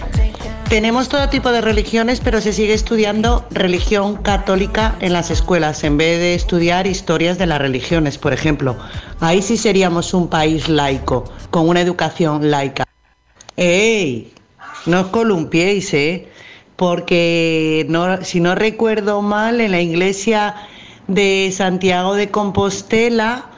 [0.69, 5.97] Tenemos todo tipo de religiones, pero se sigue estudiando religión católica en las escuelas, en
[5.97, 8.77] vez de estudiar historias de las religiones, por ejemplo.
[9.19, 12.85] Ahí sí seríamos un país laico, con una educación laica.
[13.57, 14.33] ¡Ey!
[14.85, 16.29] No os columpiéis, ¿eh?
[16.77, 20.55] Porque no, si no recuerdo mal, en la iglesia
[21.09, 23.49] de Santiago de Compostela,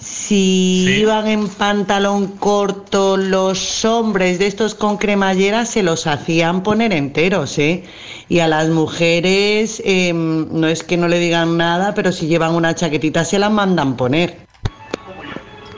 [0.00, 6.92] si iban en pantalón corto los hombres de estos con cremallera, se los hacían poner
[6.92, 7.84] enteros, ¿eh?
[8.28, 12.54] Y a las mujeres, em, no es que no le digan nada, pero si llevan
[12.54, 14.38] una chaquetita se la mandan poner.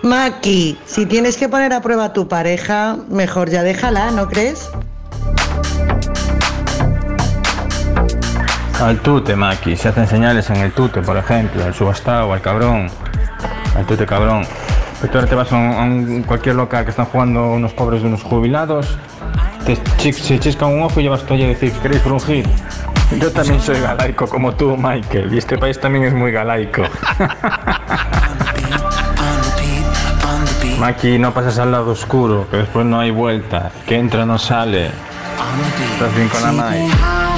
[0.03, 4.69] Maki, si tienes que poner a prueba a tu pareja, mejor ya déjala, ¿no crees?
[8.81, 9.77] Al tute, Maki.
[9.77, 12.89] Se hacen señales en el tute, por ejemplo, al subastado, al cabrón.
[13.77, 14.45] Al tute cabrón.
[15.01, 18.23] Tú ahora te vas a, un, cualquier local que están jugando unos pobres de unos
[18.23, 18.97] jubilados,
[19.67, 22.49] te chisca un ojo y llevas tú allí a decir, ¿queréis frungir?
[23.21, 26.83] Yo también soy galaico como tú, Michael, y este país también es muy galaico.
[30.79, 34.91] Maki, no pasas al lado oscuro, que después no hay vuelta, que entra no sale.
[35.95, 37.32] Estás bien con la Mai.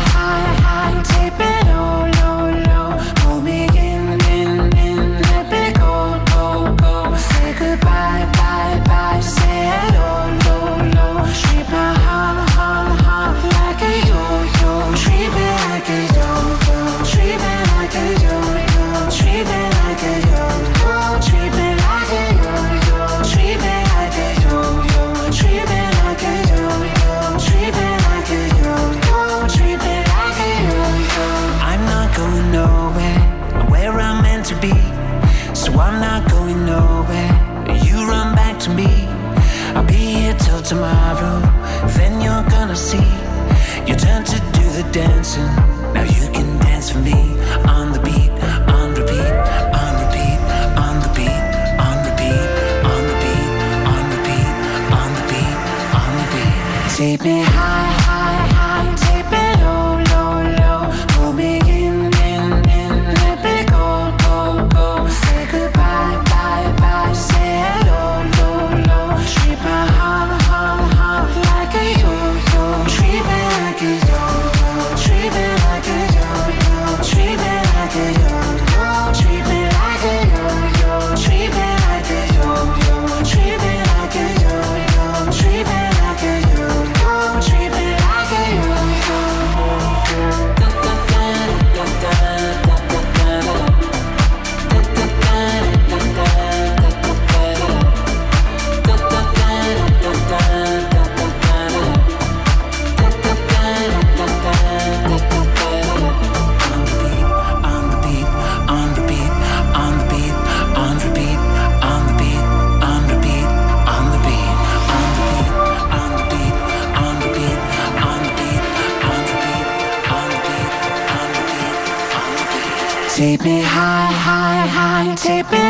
[123.44, 125.63] Me high, high, high, take me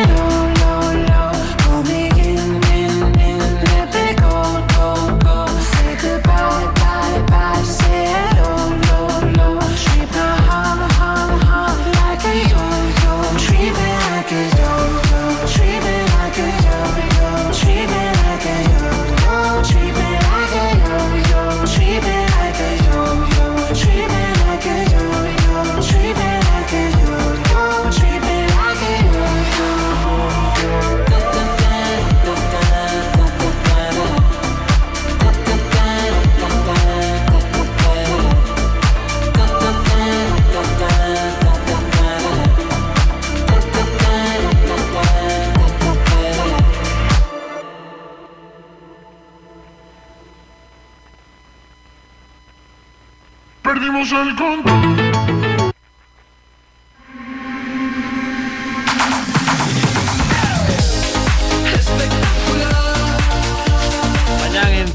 [53.75, 55.15] perdimos el control.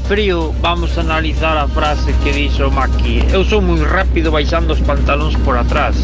[0.08, 3.22] Frío vamos a analizar a frase que dixo Maki.
[3.32, 5.94] Eu sou moi rápido baixando os pantalóns por atrás.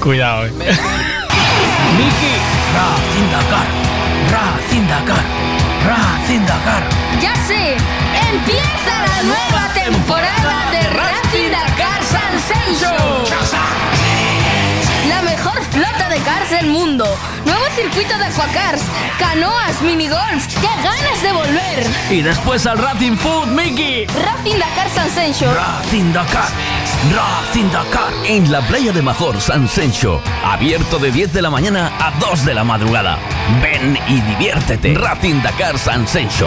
[0.00, 0.52] Cuidado, eh.
[1.98, 2.34] Miki,
[2.76, 3.66] Racing Dakar,
[4.30, 5.24] Racing Dakar,
[7.20, 7.76] Ya sé,
[8.30, 12.94] empieza la nueva temporada de Racing Dakar Sensation.
[15.08, 17.04] La mejor flota de cars del mundo.
[17.44, 18.82] Nuevo circuito de aquacars,
[19.18, 20.54] canoas, minigolfs.
[20.54, 21.86] ¡Qué ganas de volver!
[22.10, 24.06] Y después al Racing Food, Miki.
[24.06, 25.52] Racing Dakar Sensation.
[25.52, 26.46] Racing Dakar,
[27.08, 28.12] Racing Dakar.
[28.26, 30.20] En la playa de Major, San Sencho.
[30.44, 33.18] Abierto de 10 de la mañana a 2 de la madrugada.
[33.62, 34.94] Ven y diviértete.
[34.94, 36.46] Racing Dakar San Sencho.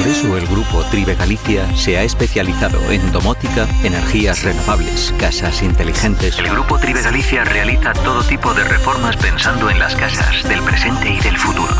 [0.00, 6.38] Por eso el grupo Tribe Galicia se ha especializado en domótica, energías renovables, casas inteligentes.
[6.38, 11.10] El grupo Tribe Galicia realiza todo tipo de reformas pensando en las casas del presente
[11.10, 11.74] y del futuro.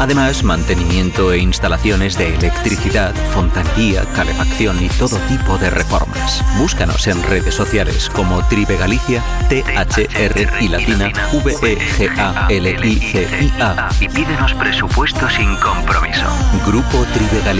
[0.00, 6.42] Además, mantenimiento e instalaciones de electricidad, fontanería, calefacción y todo tipo de reformas.
[6.56, 11.12] Búscanos en redes sociales como Tribe Galicia, T-H-R y latina,
[11.44, 12.50] V-E-G-A-L-I-C-I-A
[14.00, 16.24] y pídenos presupuesto sin compromiso.
[16.66, 17.59] Grupo Tribe Galicia.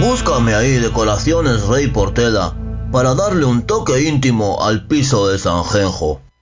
[0.00, 2.54] búscame ahí decoraciones Rey Portela
[2.90, 6.23] para darle un toque íntimo al piso de San Genjo.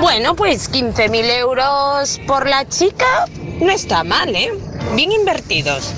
[0.00, 3.26] Bueno, pues 15.000 euros por la chica
[3.60, 4.52] no está mal, ¿eh?
[4.94, 5.94] Bien invertidos.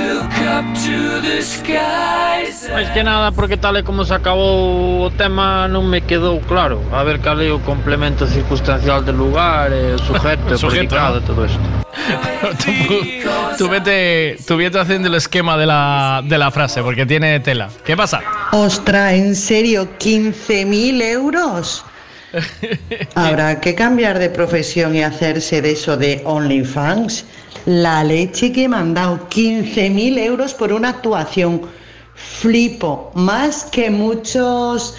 [0.00, 2.68] Eyes Look up to the skies.
[2.70, 6.80] Máis que nada porque tal e como se acabou o tema non me quedou claro
[6.92, 11.20] A ver cal é o complemento circunstancial del lugar, o sujeto, El o sujeto, predicado,
[11.20, 11.26] ¿no?
[11.26, 11.60] todo esto
[12.64, 12.72] tú,
[13.58, 17.68] tú vete, tú vete haciendo el esquema de la, de la frase, porque tiene tela.
[17.84, 18.20] ¿Qué pasa?
[18.52, 19.88] Ostras, ¿en serio?
[19.98, 21.84] ¿15.000 euros?
[23.14, 27.24] Habrá que cambiar de profesión y hacerse de eso de OnlyFans.
[27.66, 31.62] La leche que me han dado, 15.000 euros por una actuación.
[32.14, 34.94] Flipo, más que muchos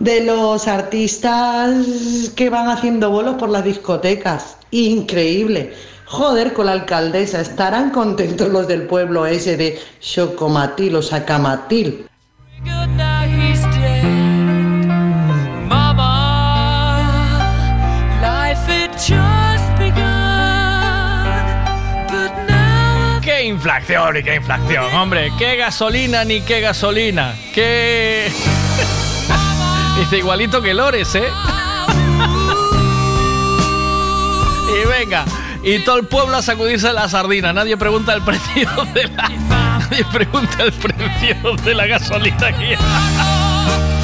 [0.00, 4.56] de los artistas que van haciendo bolos por las discotecas.
[4.70, 5.72] Increíble.
[6.06, 12.06] Joder, con la alcaldesa, estarán contentos los del pueblo ese de Chocomatil o Sacamatil.
[23.64, 25.32] Inflación y qué inflación, hombre!
[25.38, 27.34] ¡Qué gasolina ni qué gasolina!
[27.54, 28.30] ¡Qué...
[29.98, 31.24] Dice igualito que Lores, ¿eh?
[34.68, 35.24] y venga,
[35.62, 37.54] y todo el pueblo a sacudirse la sardina.
[37.54, 39.30] Nadie pregunta el precio de la.
[39.48, 42.74] Nadie pregunta el precio de la gasolina aquí.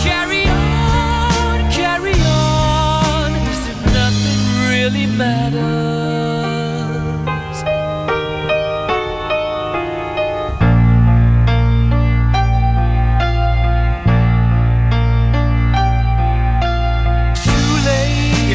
[0.02, 5.79] Carry on, carry on, as if nothing really matters.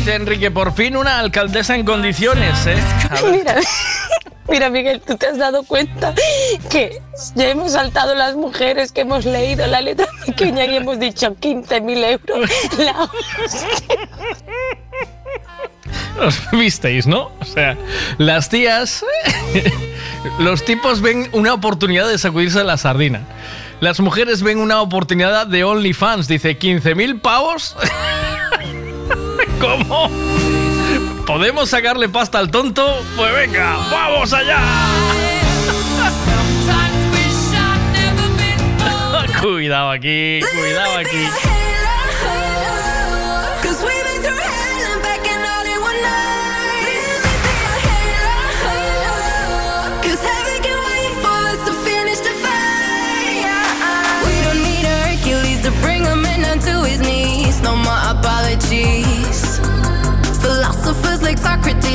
[0.06, 2.76] Dice Enrique, por fin una alcaldesa en condiciones, ¿eh?
[3.32, 3.56] Mira,
[4.48, 6.14] mira, Miguel, tú te has dado cuenta
[6.70, 7.02] que
[7.34, 12.20] ya hemos saltado las mujeres que hemos leído la letra pequeña y hemos dicho 15.000
[12.28, 12.50] euros.
[12.78, 13.10] La-
[16.24, 17.32] Os visteis, ¿no?
[17.42, 17.76] O sea,
[18.20, 19.04] las tías.
[20.40, 23.22] Los tipos ven una oportunidad de sacudirse la sardina.
[23.80, 26.28] Las mujeres ven una oportunidad de OnlyFans.
[26.28, 27.76] Dice, ¿15.000 pavos?
[29.60, 30.10] ¿Cómo?
[31.26, 33.02] ¿Podemos sacarle pasta al tonto?
[33.16, 34.60] Pues venga, ¡vamos allá!
[39.42, 41.55] cuidado aquí, cuidado aquí.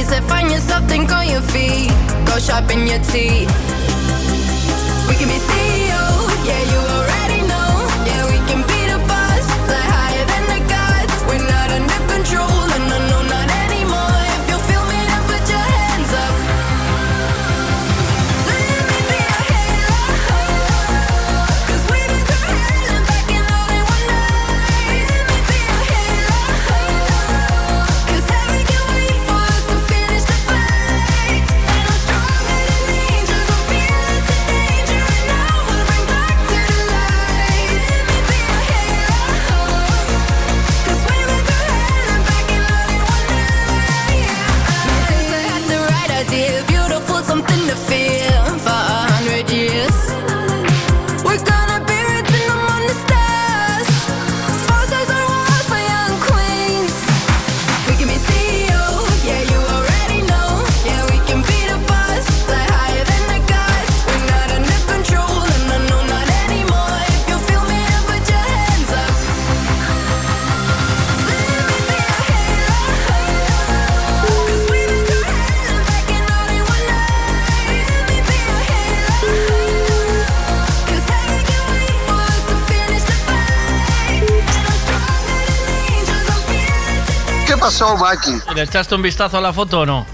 [0.03, 1.93] Said, find yourself, think on your feet.
[2.27, 3.51] Go sharpen your teeth.
[5.09, 6.90] We can be CEOs, yeah, you
[88.55, 90.07] ¿Le echaste un vistazo a la foto o no?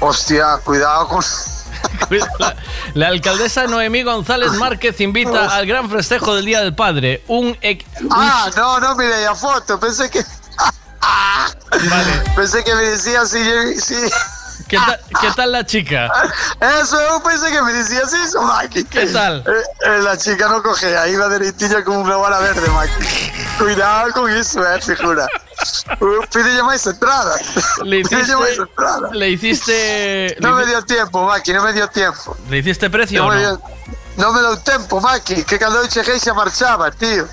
[0.00, 1.24] Hostia, cuidado con.
[2.40, 2.56] La,
[2.94, 7.22] la alcaldesa Noemí González Márquez invita al gran festejo del Día del Padre.
[7.28, 9.78] Un, ex- Ah, no, no miré la foto.
[9.78, 10.24] Pensé que.
[12.36, 13.38] Pensé que me decía si.
[13.80, 13.94] si...
[14.66, 16.10] ¿Qué, tal, ¿Qué tal la chica?
[16.60, 18.84] Eso, yo pensé que me decías eso, Maki.
[18.84, 19.42] ¿Qué tal?
[19.46, 22.92] Eh, eh, la chica no cogea, iba derechilla como una bala verde, Maki.
[23.58, 25.26] Cuidado con eso, eh, figura.
[26.32, 27.34] Pídele más entrada.
[27.82, 29.10] Le hiciste, entrada.
[29.12, 32.36] le hiciste, No le, me dio tiempo, Maki, no me dio tiempo.
[32.48, 33.40] le hiciste precio No o me, no?
[33.40, 33.62] dio,
[34.16, 37.26] no me dio tiempo, Maki, que cuando cheguei se marchaba, tío.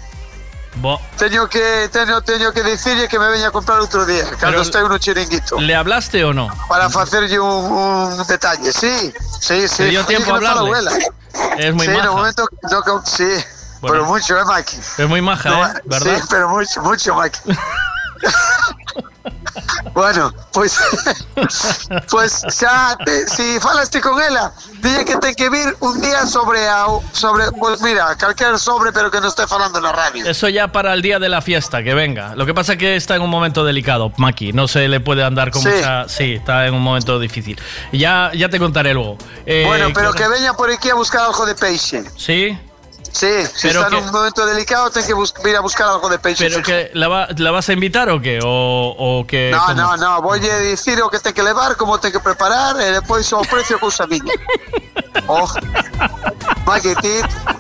[0.78, 4.60] Bo- Teño que, teño, teño que dicirle que me veña a comprar outro día, cando
[4.62, 5.56] estou no chiringuito.
[5.60, 6.50] ¿Le hablaste o no?
[6.68, 7.72] Para facerlle un,
[8.20, 9.78] un detalle, sí, sí, sí.
[9.78, 10.60] ¿Te dio tiempo a me hablarle?
[10.68, 10.92] abuela.
[11.58, 12.04] Es muy sí, maja.
[12.04, 13.24] en un momento, no, sí,
[13.80, 13.88] Bueno.
[13.88, 14.76] pero mucho, ¿eh, Maki?
[14.98, 15.74] Es muy maja, No, ¿eh?
[15.86, 16.18] ¿Verdad?
[16.20, 17.40] Sí, pero mucho, mucho, Maki.
[19.94, 20.78] bueno, pues,
[22.12, 26.68] pues xa, te, si falaste con ela, dille que ten que vir un día sobre,
[26.68, 30.26] a, sobre, pues mira, calquer sobre, pero que no esté falando na radio.
[30.28, 32.36] Eso ya para el día de la fiesta, que venga.
[32.36, 34.52] Lo que pasa es que está en un momento delicado, Maki.
[34.54, 35.70] No se le puede andar con Sí.
[35.70, 36.08] mucha.
[36.10, 37.60] Sí, está en un momento difícil.
[37.94, 39.18] Ya, ya te contaré luego.
[39.46, 42.04] Eh, bueno, pero ¿qué- que veña por aquí a buscar algo de peixe.
[42.18, 42.58] Sí,
[43.16, 45.14] Sí, si Pero está que- en un momento delicado, ten que
[45.50, 46.44] ir a buscar algo de peixe.
[46.50, 48.40] pero que la, va- la vas a invitar o qué?
[48.44, 49.52] O, o que.
[49.56, 49.74] No, cómo?
[49.74, 52.92] no, no, voy a decir o que ten que levar, como ten que preparar, e
[52.92, 54.34] depois o precio cousa miña.
[55.32, 55.48] Oh.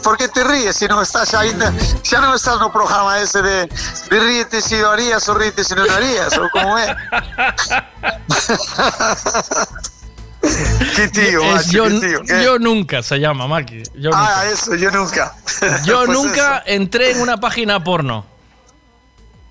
[0.03, 1.71] Por que te ríes se non estás ainda,
[2.03, 3.65] xa non estás no programa ese de,
[4.11, 6.91] de ríete se o harías ou ríete se non o harías, ou como é?
[10.95, 13.83] Que tío, Es macho, yo, tío, nunca se llama, Maki.
[13.95, 14.49] Yo Ah, nunca.
[14.51, 15.35] eso, yo nunca.
[15.83, 18.25] Yo Pues nunca entré en una página porno.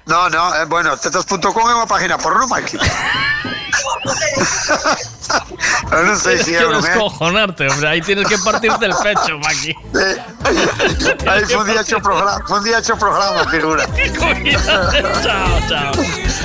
[0.06, 2.76] No, no, eh, bueno, tetas.com é unha página porno, Mikey.
[5.88, 6.88] Pero non sei se é Quiero un, eh.
[6.88, 7.88] descojonarte, hombre.
[7.88, 9.74] Ahí tienes que partirte el pecho, Maki.
[11.26, 13.86] Aí fue un día hecho programa, fue un día hecho programa, figura.
[15.22, 15.92] chao, chao.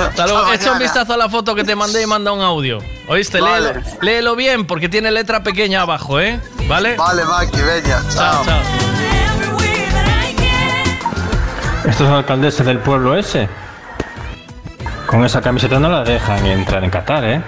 [0.08, 0.44] Hasta luego.
[0.44, 2.80] Hasta Echa un vistazo a la foto que te mandé y manda un audio.
[3.08, 3.42] ¿Oíste?
[3.42, 3.74] Vale.
[3.74, 6.40] Léelo, léelo bien porque tiene letra pequeña abajo, ¿eh?
[6.68, 6.96] ¿Vale?
[6.96, 8.62] Vale, Mikey, veña, Chao, chao.
[11.86, 13.50] Estos alcaldeses del pueblo ese.
[15.08, 17.42] Con esa camiseta no la dejan entrar en Qatar, ¿eh?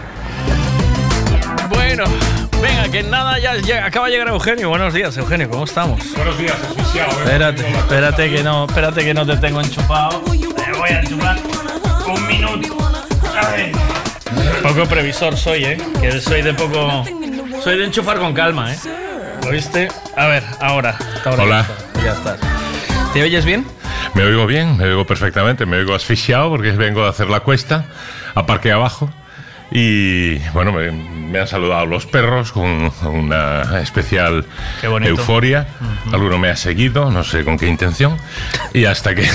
[2.10, 4.70] Bueno, venga, que nada, ya llega- acaba de llegar Eugenio.
[4.70, 6.00] Buenos días, Eugenio, ¿cómo estamos?
[6.16, 7.12] Buenos días, asfixiado.
[7.12, 7.16] ¿eh?
[7.26, 10.20] Espérate, espérate que no, espérate que no te tengo enchufado.
[10.22, 11.38] Te voy a enchufar
[12.08, 12.78] un minuto.
[14.64, 15.78] Poco previsor soy, ¿eh?
[16.00, 17.04] Que soy de poco...
[17.64, 18.78] Soy de enchufar con calma, ¿eh?
[19.48, 19.88] ¿Oíste?
[20.16, 20.98] A ver, ahora.
[21.26, 21.66] ahora Hola.
[22.04, 22.40] Ya estás.
[23.14, 23.66] ¿Te oyes bien?
[24.14, 27.86] Me oigo bien, me oigo perfectamente, me oigo asfixiado porque vengo a hacer la cuesta,
[28.36, 29.10] a parque abajo.
[29.74, 34.46] Y bueno, me, me han saludado los perros con una especial
[34.82, 35.12] Qué bonito.
[35.12, 35.66] euforia.
[36.12, 38.18] Alguno me ha seguido, no sé con qué intención.
[38.74, 39.24] Y hasta que.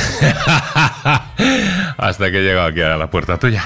[1.96, 3.64] hasta que he llegado aquí a la puerta tuya.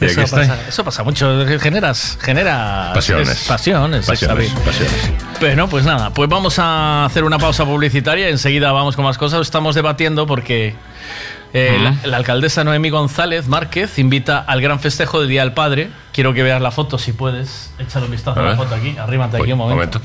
[0.00, 1.44] Y Eso aquí pasa, eso pasa mucho.
[1.58, 3.28] Generas, generas Pasiones.
[3.30, 5.10] es- pasiones, es Pasiones, pasiones.
[5.40, 9.40] Bueno, pues nada, pues vamos a hacer una pausa publicitaria enseguida vamos con más cosas.
[9.40, 10.74] Estamos debatiendo porque
[11.52, 15.90] eh, la, la alcaldesa Noemí González Márquez invita al gran festejo del Día del Padre.
[16.12, 17.72] Quiero que veas la foto, si puedes.
[17.78, 18.96] Échale un vistazo A a, la foto aquí.
[18.98, 19.98] Arrímate aquí Voy, un momento.
[19.98, 20.00] momento.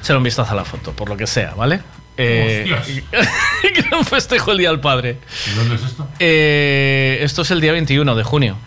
[0.00, 1.80] Échale un vistazo a la foto, por lo que sea, ¿vale?
[2.16, 2.74] Eh,
[3.90, 5.18] gran festejo del Día del Padre.
[5.50, 6.06] ¿Y dónde es esto?
[6.18, 8.58] Eh, esto es el día 21 de junio.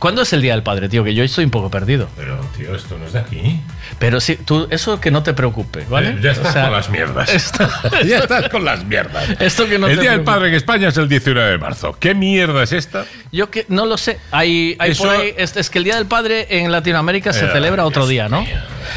[0.00, 1.04] ¿Cuándo es el Día del Padre, tío?
[1.04, 2.08] Que yo estoy un poco perdido.
[2.16, 3.60] Pero, tío, esto no es de aquí.
[3.98, 6.08] Pero sí, tú, eso que no te preocupe, ¿vale?
[6.08, 7.28] Eh, ya estás O sea, con las mierdas.
[7.34, 7.68] esto-
[8.06, 9.24] ya estás con las mierdas.
[9.38, 10.22] Esto que no el te Día del.
[10.22, 11.94] Padre en España es el 19 de marzo.
[12.00, 13.04] ¿Qué mierda es esta?
[13.30, 14.18] Yo que no lo sé.
[14.32, 17.44] Hay, hay Eso- por ahí- es, es que el Día del Padre en Latinoamérica se
[17.44, 18.44] Eh, celebra otro Dios día, ¿no?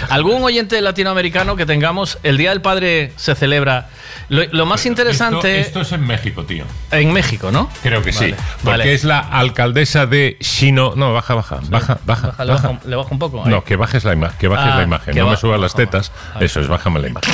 [0.09, 3.89] Algún oyente latinoamericano que tengamos, el Día del Padre se celebra.
[4.29, 6.65] Lo, lo más interesante Esto, esto es en México, tío.
[6.91, 7.69] en México, ¿no?
[7.83, 8.33] Creo que sí.
[8.63, 8.93] Porque vale.
[8.93, 10.93] es la alcaldesa de Shino.
[10.95, 12.27] No, baja, baja, baja, baja.
[12.27, 12.67] Baja, le, baja.
[12.69, 13.43] bajo, le bajo un poco.
[13.43, 13.49] ahí.
[13.49, 15.59] No, que bajes la imagen, que bajes Ah, la imagen, que no me ba- subas
[15.59, 16.11] las tetas.
[16.39, 17.33] Eso es, bájame la imagen.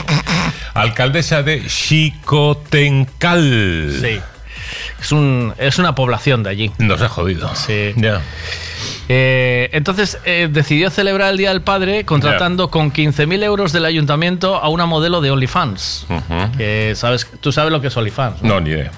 [0.74, 1.68] Alcaldesa de
[2.80, 3.96] Xicotencal.
[4.02, 4.20] Sí.
[5.02, 6.72] Es, un, es una población de allí.
[6.78, 7.54] Nos ha jodido.
[7.56, 7.94] Sí.
[7.96, 8.22] Ya.
[9.12, 14.56] Eh, entonces eh, decidió celebrar el Día del Padre contratando con 15.000 euros del ayuntamiento
[14.58, 16.06] a una modelo de OnlyFans.
[16.58, 18.44] Que sabes, tú sabes lo que es OnlyFans.
[18.44, 18.92] No, ni idea.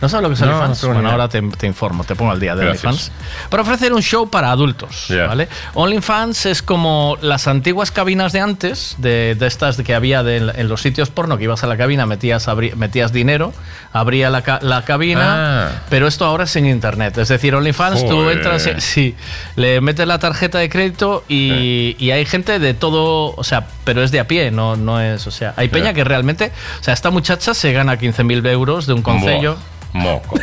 [0.00, 0.82] ¿No sabes lo que es No, OnlyFans?
[0.84, 2.84] no bueno, ahora te, te informo, te pongo al día de Gracias.
[2.84, 3.12] OnlyFans.
[3.48, 5.06] Para ofrecer un show para adultos.
[5.08, 5.48] ¿vale?
[5.72, 10.68] OnlyFans es como las antiguas cabinas de antes, de, de estas que había de- en
[10.68, 13.54] los sitios porno, que ibas a la cabina, metías, abri- metías dinero,
[13.92, 15.82] abría la, la cabina, Ah.
[15.88, 17.16] pero esto ahora es en internet.
[17.16, 19.14] Es decir, OnlyFans, tú entras, en- sí,
[19.56, 24.02] le metes la tarjeta de crédito y, y hay gente de todo, o sea, pero
[24.02, 26.92] es de a pie, no, no es, o sea, hay peña que realmente, o sea,
[26.92, 29.56] esta muchacha se gana 15.000 euros de un concello.
[29.96, 30.38] Moco.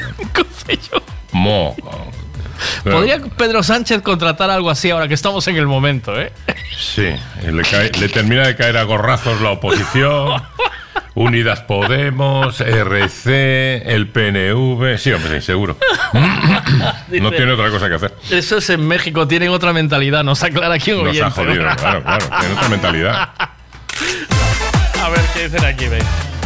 [1.31, 2.11] Moco.
[2.83, 6.31] ¿Podría Pedro Sánchez contratar algo así ahora que estamos en el momento, eh?
[6.77, 7.09] Sí,
[7.51, 10.41] le, cae- le termina de caer a gorrazos la oposición.
[11.15, 14.97] Unidas Podemos, RC, el PNV.
[14.97, 15.77] Sí, hombre, sí, seguro.
[17.11, 18.13] No tiene otra cosa que hacer.
[18.31, 21.31] Eso es en México, tienen otra mentalidad, nos aclara aquí un Nos ha oyente.
[21.31, 22.25] jodido, claro, claro.
[22.39, 23.29] Tiene otra mentalidad.
[25.03, 26.03] A ver qué dicen aquí, veis.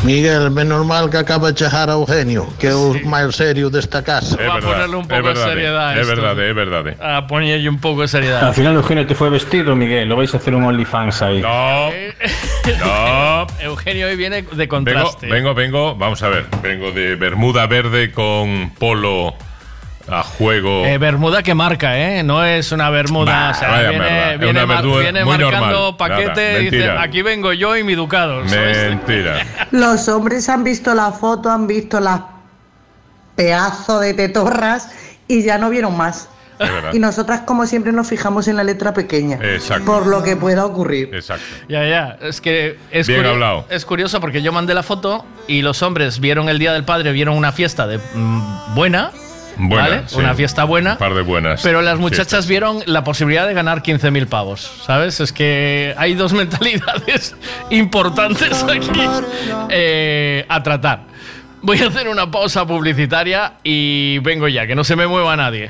[0.07, 3.79] Miguel, menos mal que acaba de chejar a Eugenio, que es el más serio de
[3.81, 4.37] esta casa.
[4.41, 6.15] Es Va a ponerle un poco de verdad, seriedad a Es esto.
[6.21, 7.15] verdad, es verdad.
[7.17, 8.41] A poner un poco de seriedad.
[8.47, 10.07] Al final Eugenio te fue vestido, Miguel.
[10.07, 11.41] Lo vais a hacer un OnlyFans ahí.
[11.41, 11.89] No,
[12.85, 13.47] no.
[13.59, 15.27] Eugenio hoy viene de Vengo, contraste.
[15.27, 16.45] vengo, vengo, vamos a ver.
[16.63, 19.35] Vengo de bermuda verde con polo
[20.09, 20.85] a juego.
[20.85, 22.23] Eh, bermuda que marca, ¿eh?
[22.23, 23.31] No es una bermuda.
[23.31, 25.97] Bah, o sea, vaya viene, viene, una mar- bermuda viene muy marcando normal.
[25.97, 28.41] paquete y dice: aquí vengo yo y mi ducado.
[28.43, 29.45] Mentira.
[29.71, 32.21] Los hombres han visto la foto, han visto las
[33.35, 34.89] pedazos de tetorras
[35.27, 36.29] y ya no vieron más.
[36.91, 39.37] Y nosotras, como siempre, nos fijamos en la letra pequeña.
[39.43, 39.85] Exacto.
[39.85, 41.13] Por lo que pueda ocurrir.
[41.13, 41.45] Exacto.
[41.69, 42.17] Ya, ya.
[42.19, 43.65] Es que es, Bien curio- hablado.
[43.69, 47.11] es curioso porque yo mandé la foto y los hombres vieron el Día del Padre,
[47.11, 49.11] vieron una fiesta de mm, buena.
[49.57, 50.03] Buena, ¿vale?
[50.07, 50.17] sí.
[50.19, 50.93] Una fiesta buena.
[50.93, 51.61] Un par de buenas.
[51.61, 52.47] Pero las muchachas fiestas.
[52.47, 55.19] vieron la posibilidad de ganar 15.000 pavos, ¿sabes?
[55.19, 57.35] Es que hay dos mentalidades
[57.69, 59.01] importantes aquí
[59.69, 61.01] eh, a tratar.
[61.61, 65.69] Voy a hacer una pausa publicitaria y vengo ya, que no se me mueva nadie.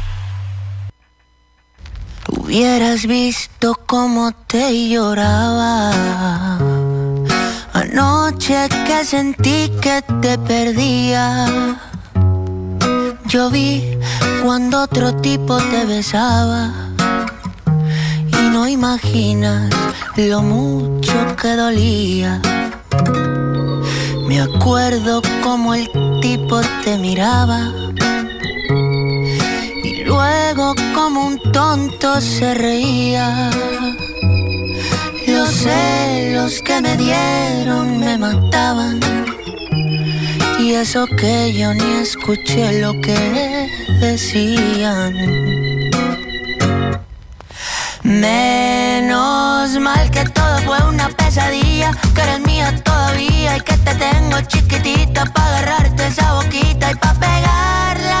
[2.31, 5.91] Hubieras visto cómo te lloraba.
[7.73, 11.45] Anoche que sentí que te perdía.
[13.27, 13.97] Yo vi
[14.41, 16.71] cuando otro tipo te besaba.
[18.39, 19.69] Y no imaginas
[20.15, 22.41] lo mucho que dolía.
[24.27, 25.89] Me acuerdo como el
[26.21, 27.71] tipo te miraba
[30.11, 33.49] luego como un tonto se reía.
[35.25, 38.99] Los celos que me dieron me mataban.
[40.59, 43.19] Y eso que yo ni escuché lo que
[44.01, 45.13] decían.
[48.03, 54.41] Menos mal que todo fue una pesadilla, que eres mía todavía y que te tengo
[54.41, 58.20] chiquitita para agarrarte esa boquita y para pegarla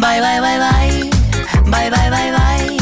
[0.00, 1.10] Bye, bye, bye, bye.
[1.70, 2.76] Bye, bye, bye, bye.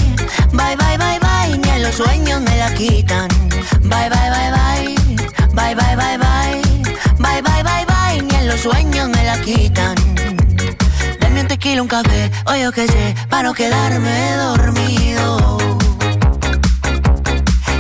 [0.52, 1.58] Bye, bye, bye, bye.
[1.58, 3.28] Ni en los sueños me la quitan.
[3.82, 4.94] Bye, bye, bye, bye.
[5.54, 6.62] Bye, bye, bye, bye.
[7.18, 8.20] Bye, bye, bye, bye.
[8.22, 9.94] Ni en los sueños me la quitan.
[11.20, 15.58] Dame un tequila, un café, o yo qué sé, para no quedarme dormido.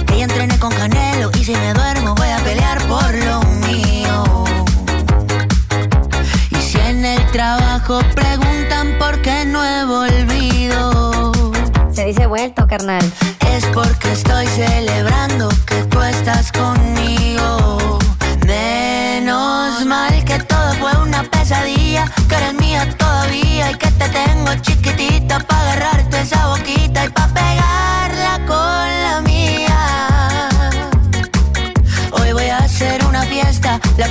[0.06, 4.44] Que ya entrené con Canelo y si me duermo voy a pelear por lo mío.
[6.50, 8.43] Y si en el trabajo preguntan
[12.14, 13.04] dice vuelto, carnal.
[13.52, 17.98] Es porque estoy celebrando que tú estás conmigo.
[18.46, 24.54] Menos mal que todo fue una pesadilla, que eres mía todavía y que te tengo
[24.60, 27.63] chiquitita para agarrarte esa boquita y para pegarla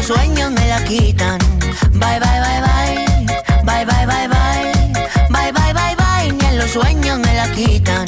[0.00, 1.38] los sueños me la quitan.
[1.92, 3.64] Bye, bye, bye, bye.
[3.64, 4.72] Bye, bye, bye, bye.
[5.28, 6.32] Bye, bye, bye, bye.
[6.32, 8.06] Ni en los sueños me la quitan.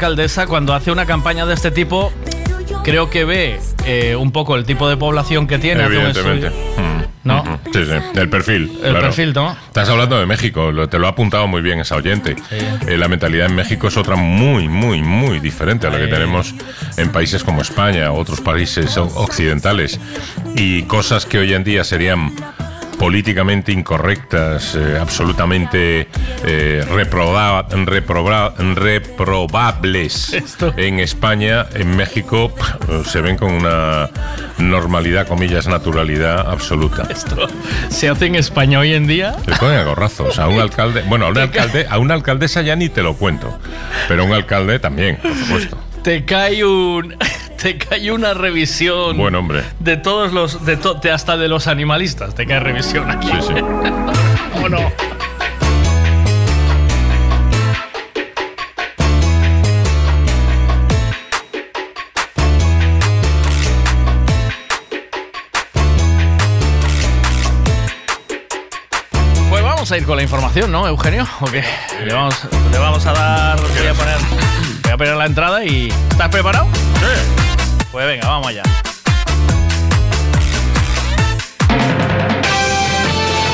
[0.00, 2.10] Alcaldesa cuando hace una campaña de este tipo,
[2.82, 5.84] creo que ve eh, un poco el tipo de población que tiene.
[5.84, 6.48] Evidentemente.
[6.48, 7.42] Mm, ¿No?
[7.42, 7.58] ujú.
[7.74, 8.18] Sí, sí.
[8.18, 8.72] El perfil.
[8.76, 9.00] El claro.
[9.00, 9.54] perfil, ¿no?
[9.66, 12.34] Estás hablando de México, te lo ha apuntado muy bien esa oyente.
[12.50, 16.54] Eh, la mentalidad en México es otra muy, muy, muy diferente a la que tenemos
[16.96, 20.00] en países como España, otros países occidentales.
[20.56, 22.32] Y cosas que hoy en día serían
[23.00, 26.06] políticamente incorrectas, eh, absolutamente
[26.44, 30.36] eh, reproba- reproba- reprobables
[30.76, 32.52] en España, en México
[33.06, 34.10] se ven con una
[34.58, 37.08] normalidad, comillas, naturalidad absoluta.
[37.10, 37.48] Esto
[37.88, 39.34] se hace en España hoy en día.
[39.46, 41.02] Le ponen a gorrazos a un alcalde.
[41.08, 43.58] Bueno, a una, alcalde, a una alcaldesa ya ni te lo cuento.
[44.08, 45.78] Pero a un alcalde también, por supuesto.
[46.02, 47.14] Te cae un.
[47.62, 49.16] Te cae una revisión.
[49.16, 49.62] Buen hombre.
[49.80, 50.64] De todos los.
[50.64, 52.34] De to- de hasta de los animalistas.
[52.34, 53.28] Te cae revisión aquí.
[53.28, 53.54] Sí, sí.
[54.64, 54.78] ¿O no?
[69.48, 71.26] Pues vamos a ir con la información, ¿no, Eugenio?
[71.40, 71.64] ¿O qué?
[72.04, 72.36] Le vamos,
[72.70, 73.60] le vamos a dar.
[73.60, 74.16] Voy a poner.
[74.82, 75.88] Voy a poner la entrada y.
[76.10, 76.66] ¿Estás preparado?
[77.00, 77.39] Sí.
[77.92, 78.62] Pues venga, vamos allá.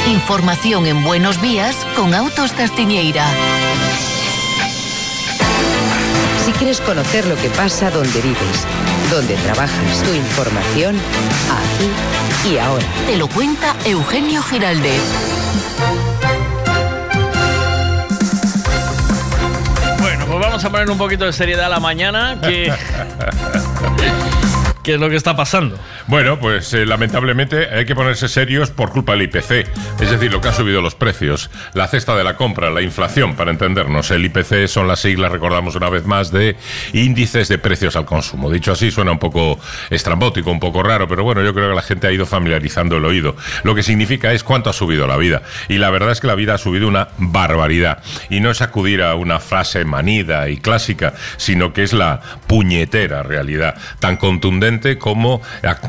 [0.08, 3.24] Información en Buenos Días con Autos Castiñeira.
[6.44, 8.66] Si quieres conocer lo que pasa donde vives,
[9.10, 10.96] donde trabajas, tu información,
[11.50, 12.84] aquí y ahora.
[13.06, 15.02] Te lo cuenta Eugenio Giraldez.
[19.98, 22.38] Bueno, pues vamos a poner un poquito de seriedad a la mañana.
[22.40, 22.72] Que,
[24.86, 25.76] ¿Qué es lo que está pasando?
[26.06, 29.66] Bueno, pues eh, lamentablemente hay que ponerse serios por culpa del IPC,
[29.98, 33.34] es decir, lo que ha subido los precios, la cesta de la compra, la inflación,
[33.34, 34.10] para entendernos.
[34.10, 36.56] El IPC son las siglas, recordamos una vez más, de
[36.92, 38.50] índices de precios al consumo.
[38.50, 39.58] Dicho así, suena un poco
[39.88, 43.06] estrambótico, un poco raro, pero bueno, yo creo que la gente ha ido familiarizando el
[43.06, 43.36] oído.
[43.62, 45.42] Lo que significa es cuánto ha subido la vida.
[45.68, 48.02] Y la verdad es que la vida ha subido una barbaridad.
[48.28, 53.22] Y no es acudir a una frase manida y clásica, sino que es la puñetera
[53.22, 55.40] realidad, tan contundente como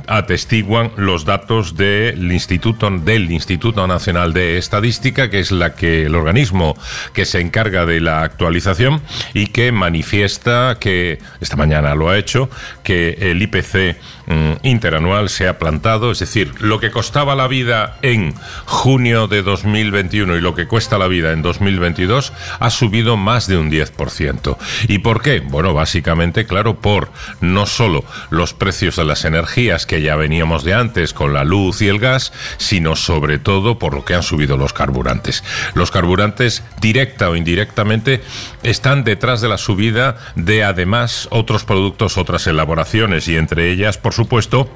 [0.07, 6.15] atestiguan los datos del Instituto, del Instituto Nacional de Estadística, que es la que, el
[6.15, 6.77] organismo
[7.13, 9.01] que se encarga de la actualización
[9.33, 12.49] y que manifiesta que, esta mañana lo ha hecho,
[12.83, 17.97] que el IPC mm, interanual se ha plantado, es decir, lo que costaba la vida
[18.01, 18.33] en
[18.65, 23.57] junio de 2021 y lo que cuesta la vida en 2022 ha subido más de
[23.57, 24.57] un 10%.
[24.87, 25.39] ¿Y por qué?
[25.39, 27.09] Bueno, básicamente, claro, por
[27.41, 31.81] no solo los precios de las energías que ya veníamos de antes con la luz
[31.81, 35.43] y el gas, sino sobre todo por lo que han subido los carburantes.
[35.73, 38.21] Los carburantes, directa o indirectamente,
[38.63, 44.13] están detrás de la subida de además otros productos, otras elaboraciones y entre ellas, por
[44.17, 44.67] supuesto,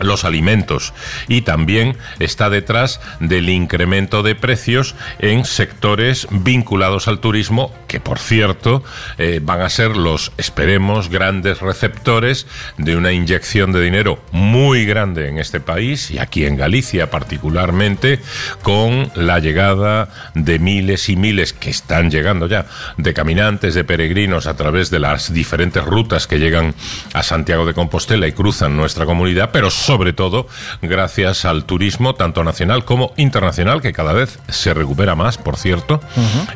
[0.00, 0.92] los alimentos.
[1.28, 8.18] Y también está detrás del incremento de precios en sectores vinculados al turismo que por
[8.18, 8.82] cierto
[9.18, 12.46] eh, van a ser los esperemos grandes receptores
[12.78, 18.20] de una inyección de dinero muy grande en este país y aquí en Galicia particularmente
[18.62, 24.46] con la llegada de miles y miles que están llegando ya de caminantes de peregrinos
[24.46, 26.74] a través de las diferentes rutas que llegan
[27.12, 30.46] a Santiago de Compostela y cruzan nuestra comunidad pero sobre todo
[30.80, 36.00] gracias al turismo tanto nacional como internacional, que cada vez se recupera más, por cierto,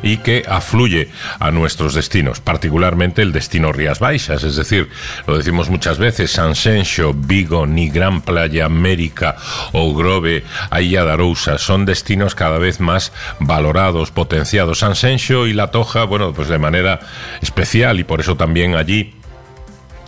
[0.01, 4.89] y que afluye a nuestros destinos, particularmente el destino Rías Baixas, es decir,
[5.27, 9.35] lo decimos muchas veces, Sanxenxo, Vigo, ni Gran Playa, América
[9.73, 14.79] o Grove, Ailla de Arousa, son destinos cada vez más valorados, potenciados.
[14.79, 16.99] Sanxenxo y La Toja, bueno, pues de manera
[17.41, 19.13] especial y por eso también allí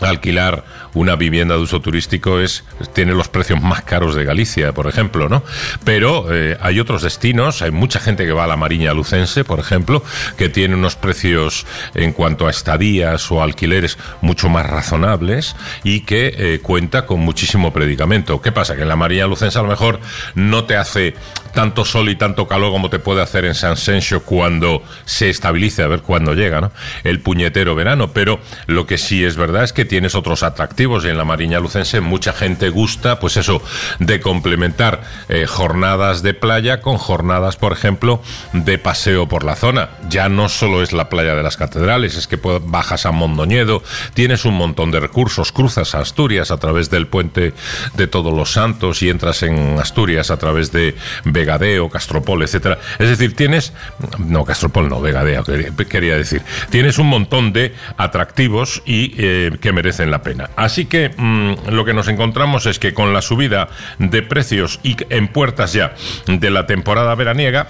[0.01, 4.87] alquilar una vivienda de uso turístico es tiene los precios más caros de Galicia, por
[4.87, 5.43] ejemplo, ¿no?
[5.83, 9.59] Pero eh, hay otros destinos, hay mucha gente que va a la Mariña Lucense, por
[9.59, 10.03] ejemplo,
[10.37, 16.33] que tiene unos precios en cuanto a estadías o alquileres mucho más razonables y que
[16.37, 18.41] eh, cuenta con muchísimo predicamento.
[18.41, 18.75] ¿Qué pasa?
[18.75, 19.99] Que en la Mariña Lucense a lo mejor
[20.35, 21.15] no te hace
[21.53, 25.83] tanto sol y tanto calor como te puede hacer en San Sencio cuando se estabilice,
[25.83, 26.71] a ver cuándo llega, ¿no?
[27.03, 31.09] El puñetero verano, pero lo que sí es verdad es que tienes otros atractivos y
[31.09, 33.61] en la Mariña Lucense mucha gente gusta, pues eso,
[33.99, 38.21] de complementar eh, jornadas de playa con jornadas, por ejemplo,
[38.53, 39.89] de paseo por la zona.
[40.09, 44.45] Ya no solo es la playa de las catedrales, es que bajas a Mondoñedo, tienes
[44.45, 47.53] un montón de recursos, cruzas a Asturias a través del puente
[47.95, 50.95] de Todos los Santos y entras en Asturias a través de
[51.39, 52.77] Vegadeo, Castropol, etcétera.
[52.99, 53.73] Es decir, tienes
[54.17, 55.43] no Castropol, no Vegadeo,
[55.89, 60.49] quería, decir, tienes un montón de atractivos y eh, que merecen la pena.
[60.57, 63.69] Así que mm, lo que nos encontramos es que con la subida
[63.99, 65.93] de precios y en puertas ya
[66.27, 67.67] de la temporada veraniega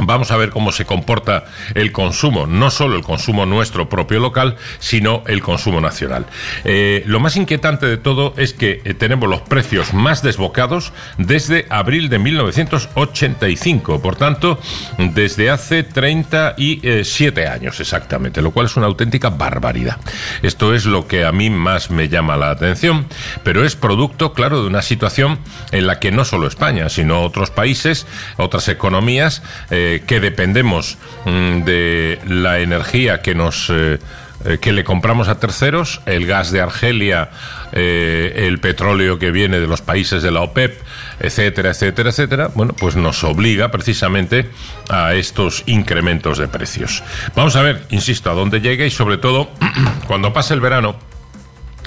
[0.00, 4.56] Vamos a ver cómo se comporta el consumo, no solo el consumo nuestro propio local,
[4.80, 6.26] sino el consumo nacional.
[6.64, 11.66] Eh, lo más inquietante de todo es que eh, tenemos los precios más desbocados desde
[11.70, 14.58] abril de 1985, por tanto,
[14.98, 19.98] desde hace 37 años exactamente, lo cual es una auténtica barbaridad.
[20.42, 23.06] Esto es lo que a mí más me llama la atención,
[23.44, 25.38] pero es producto, claro, de una situación
[25.70, 28.08] en la que no solo España, sino otros países,
[28.38, 33.98] otras economías, eh, que dependemos mm, de la energía que nos eh,
[34.44, 37.30] eh, que le compramos a terceros, el gas de Argelia,
[37.72, 40.82] eh, el petróleo que viene de los países de la OPEP,
[41.18, 44.50] etcétera, etcétera, etcétera, bueno, pues nos obliga precisamente
[44.90, 47.02] a estos incrementos de precios.
[47.34, 49.48] Vamos a ver, insisto, a dónde llega y sobre todo
[50.06, 50.96] cuando pase el verano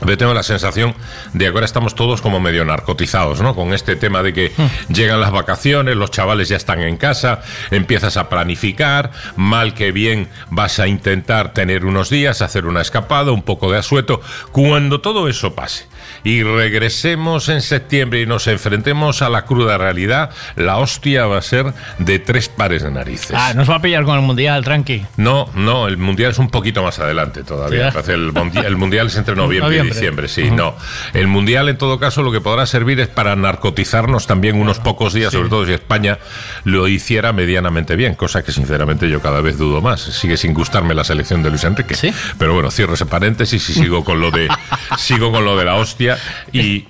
[0.06, 0.96] yo tengo la sensación
[1.34, 3.56] de que ahora estamos todos como medio narcotizados, ¿no?
[3.56, 4.52] Con este tema de que
[4.90, 10.30] llegan las vacaciones, los chavales ya están en casa, empiezas a planificar, mal que bien
[10.50, 14.22] vas a intentar tener unos días, hacer una escapada, un poco de asueto.
[14.52, 15.88] Cuando todo eso pase
[16.28, 21.42] y regresemos en septiembre y nos enfrentemos a la cruda realidad, la hostia va a
[21.42, 23.32] ser de tres pares de narices.
[23.34, 25.06] Ah, nos va a pillar con el Mundial, tranqui.
[25.16, 27.92] No, no, el Mundial es un poquito más adelante todavía.
[27.92, 28.12] ¿Sí?
[28.12, 30.76] El, mundi- el Mundial es entre noviembre, y diciembre, sí, no.
[31.14, 35.14] El Mundial, en todo caso, lo que podrá servir es para narcotizarnos también unos pocos
[35.14, 36.20] días, sobre todo si España
[36.66, 40.02] lo hiciera medianamente bien, cosa que sinceramente yo cada vez dudo más.
[40.02, 41.96] Sigue sin gustarme la selección de Luis Enrique.
[42.38, 44.50] Pero bueno, cierro ese paréntesis y sigo con lo de
[44.98, 46.17] sigo con lo de la hostia
[46.52, 46.86] y,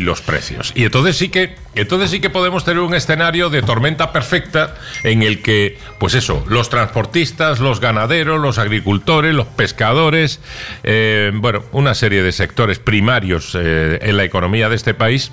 [0.00, 0.72] los precios.
[0.74, 4.74] Y entonces sí que entonces sí que podemos tener un escenario de tormenta perfecta
[5.04, 10.40] en el que, pues eso, los transportistas, los ganaderos, los agricultores, los pescadores,
[10.82, 15.32] eh, bueno, una serie de sectores primarios eh, en la economía de este país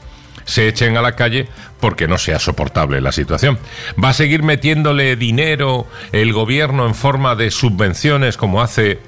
[0.50, 1.48] se echen a la calle
[1.80, 3.60] porque no sea soportable la situación.
[4.04, 9.00] ¿Va a seguir metiéndole dinero el gobierno en forma de subvenciones como hace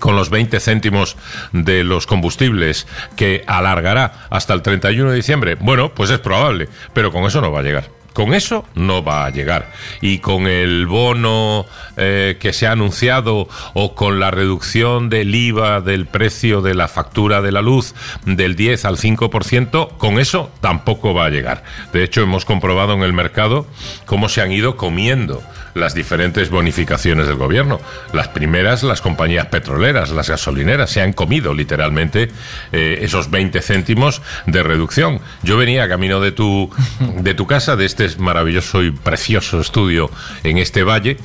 [0.00, 1.16] con los 20 céntimos
[1.52, 2.86] de los combustibles
[3.16, 5.56] que alargará hasta el 31 de diciembre?
[5.56, 7.98] Bueno, pues es probable, pero con eso no va a llegar.
[8.18, 9.70] Con eso no va a llegar.
[10.00, 15.80] Y con el bono eh, que se ha anunciado o con la reducción del IVA
[15.82, 17.94] del precio de la factura de la luz
[18.24, 21.62] del 10 al 5%, con eso tampoco va a llegar.
[21.92, 23.68] De hecho, hemos comprobado en el mercado
[24.04, 25.40] cómo se han ido comiendo
[25.78, 27.80] las diferentes bonificaciones del gobierno.
[28.12, 32.30] Las primeras, las compañías petroleras, las gasolineras, se han comido literalmente
[32.72, 35.20] eh, esos 20 céntimos de reducción.
[35.42, 40.10] Yo venía camino de tu, de tu casa, de este maravilloso y precioso estudio
[40.44, 41.16] en este valle,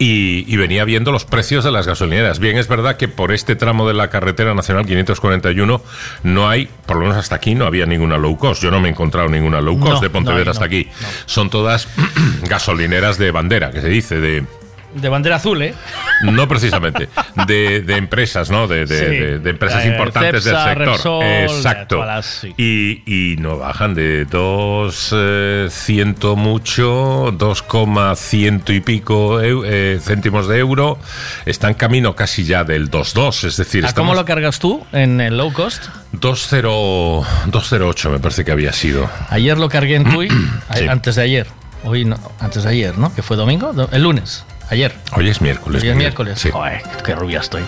[0.00, 2.38] y, y venía viendo los precios de las gasolineras.
[2.38, 5.82] Bien, es verdad que por este tramo de la carretera nacional 541
[6.22, 8.62] no hay, por lo menos hasta aquí, no había ninguna low cost.
[8.62, 10.88] Yo no me he encontrado ninguna low cost No, de Pontevedra no, hasta aquí.
[11.26, 11.86] Son todas
[12.48, 14.46] gasolineras de bandera, que se dice, de,
[14.94, 15.74] De bandera azul, ¿eh?
[16.22, 17.08] no precisamente,
[17.46, 18.66] de, de empresas, ¿no?
[18.66, 19.04] De, de- Sí.
[19.04, 20.88] de- de empresas Eh, importantes Cepsa, del sector.
[20.92, 21.96] Repsol, Exacto.
[21.96, 22.54] todas las- sí.
[22.56, 23.02] Y,
[23.32, 30.98] y no bajan de dos eh, ciento mucho, 2,ciento y pico eh, céntimos de euro.
[31.46, 35.36] Están camino casi ya del 2,2, es decir, ¿A cómo lo cargas tú en el
[35.38, 35.84] low cost?
[36.12, 39.08] 2,0 2,08 me parece que había sido.
[39.28, 40.28] Ayer lo cargué en Tui,
[40.74, 40.88] Sí.
[40.88, 41.46] antes de ayer.
[41.82, 43.14] Hoy no, antes de ayer, ¿no?
[43.14, 44.94] Que fue domingo, Do- el lunes, ayer.
[45.12, 45.82] Hoy es miércoles.
[45.82, 46.38] Hoy es miércoles.
[46.40, 46.50] Sí.
[46.50, 47.62] Joder, qué rubia estoy.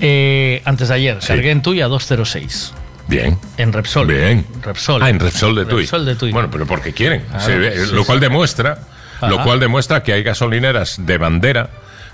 [0.00, 1.28] Eh, antes de ayer, Sí.
[1.28, 2.72] cargué en Tui a 206.
[3.08, 3.38] Bien.
[3.56, 4.06] En Repsol.
[4.06, 4.46] Bien.
[4.62, 5.02] Repsol.
[5.02, 5.80] Ah, en Repsol de Tui.
[5.82, 6.30] Repsol de Tui.
[6.30, 7.22] Bueno, pero porque quieren.
[7.22, 8.78] Claro, Se ve- sí, lo cual demuestra,
[9.22, 11.70] lo cual demuestra que hay gasolineras de bandera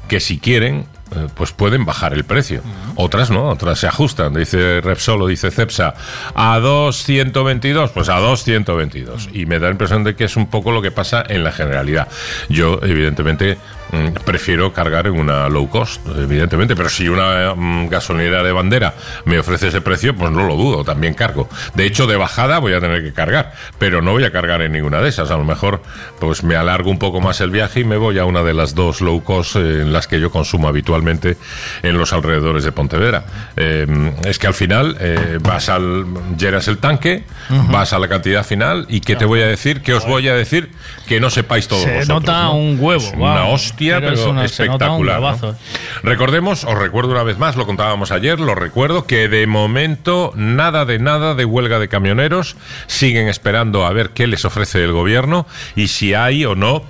[0.08, 2.62] que si quieren eh, pues pueden bajar el precio.
[2.96, 4.34] Otras no, otras se ajustan.
[4.34, 5.94] Dice Repsol o dice Cepsa,
[6.34, 9.28] a 2.122, pues a 2.122.
[9.32, 11.52] Y me da la impresión de que es un poco lo que pasa en la
[11.52, 12.08] generalidad.
[12.48, 13.58] Yo, evidentemente,
[14.24, 19.38] prefiero cargar en una low cost, evidentemente, pero si una mm, gasolinera de bandera me
[19.38, 21.48] ofrece ese precio, pues no lo dudo, también cargo.
[21.74, 24.72] De hecho, de bajada voy a tener que cargar, pero no voy a cargar en
[24.72, 25.30] ninguna de esas.
[25.30, 25.82] A lo mejor,
[26.18, 28.74] pues me alargo un poco más el viaje y me voy a una de las
[28.74, 31.36] dos low cost eh, en las que yo consumo habitualmente
[31.82, 33.24] en los alrededores de Pontevedra.
[33.56, 33.86] Eh,
[34.24, 36.04] es que al final eh, vas al
[36.36, 37.24] llenas el tanque,
[37.70, 39.82] vas a la cantidad final y ¿qué te voy a decir?
[39.82, 40.70] ¿Qué os voy a decir?
[41.06, 42.56] Que no sepáis todos Se vosotros, nota ¿no?
[42.56, 43.04] un huevo.
[43.14, 43.54] Una guau.
[43.74, 45.20] Hostia, pero, es una- espectacular.
[45.20, 45.26] ¿no?
[45.26, 45.56] huevazo.
[46.02, 50.84] Recordemos, os recuerdo una vez más, lo contábamos ayer, lo recuerdo, que de momento nada
[50.84, 52.56] de nada de huelga de camioneros.
[52.86, 55.46] Siguen esperando a ver qué les ofrece el gobierno
[55.76, 56.82] y si hay o no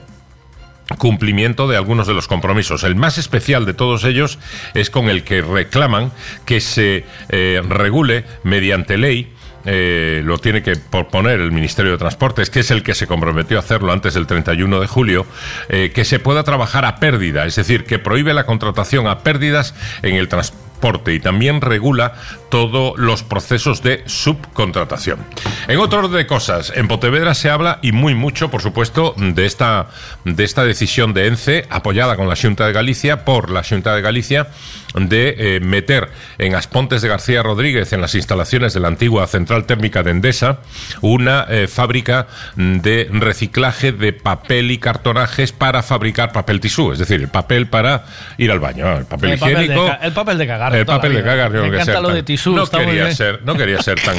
[0.98, 2.84] cumplimiento de algunos de los compromisos.
[2.84, 4.38] El más especial de todos ellos
[4.74, 6.12] es con el que reclaman
[6.44, 9.32] que se eh, regule mediante ley
[9.64, 13.56] eh, lo tiene que proponer el Ministerio de Transportes, que es el que se comprometió
[13.56, 15.26] a hacerlo antes del 31 de julio,
[15.68, 19.74] eh, que se pueda trabajar a pérdida, es decir, que prohíbe la contratación a pérdidas
[20.02, 20.64] en el transporte
[21.06, 22.12] y también regula
[22.50, 25.18] todos los procesos de subcontratación.
[25.66, 29.46] En otro orden de cosas, en Pontevedra se habla y muy mucho, por supuesto, de
[29.46, 29.88] esta,
[30.24, 34.02] de esta decisión de ENCE, apoyada con la Junta de Galicia, por la Junta de
[34.02, 34.48] Galicia,
[34.94, 39.64] de eh, meter en Aspontes de García Rodríguez, en las instalaciones de la antigua central
[39.64, 40.58] térmica de Endesa,
[41.00, 47.20] una eh, fábrica de reciclaje de papel y cartonajes para fabricar papel tisú, es decir,
[47.20, 48.04] el papel para
[48.38, 49.96] ir al baño, el papel El papel de higiénico.
[50.00, 52.66] el papel de cagar, El papel de cagar, que ser lo tan- de tisú, no
[52.66, 54.16] quería ser, no quería ser tan,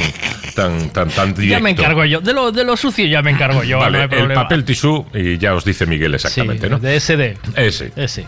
[0.54, 1.46] tan, tan, tan directo.
[1.56, 2.20] Ya me encargo yo.
[2.20, 3.78] De lo, de lo sucio ya me encargo yo.
[3.78, 6.78] Vale, no hay el papel tisú, y ya os dice Miguel exactamente, ¿no?
[6.78, 7.38] De SD.
[7.56, 7.92] Ese.
[7.96, 8.26] Ese.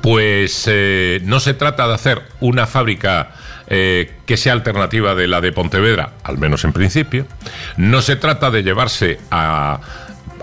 [0.00, 3.32] Pues eh, no se trata de hacer una fábrica
[3.68, 7.26] eh, que sea alternativa de la de Pontevedra, al menos en principio.
[7.76, 9.80] No se trata de llevarse a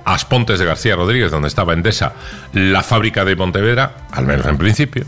[0.05, 2.13] Aspontes de García Rodríguez, donde estaba Endesa,
[2.53, 5.05] la fábrica de Pontevedra, al menos en principio.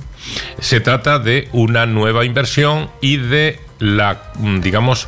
[0.60, 5.08] Se trata de una nueva inversión y de la, mm, digamos,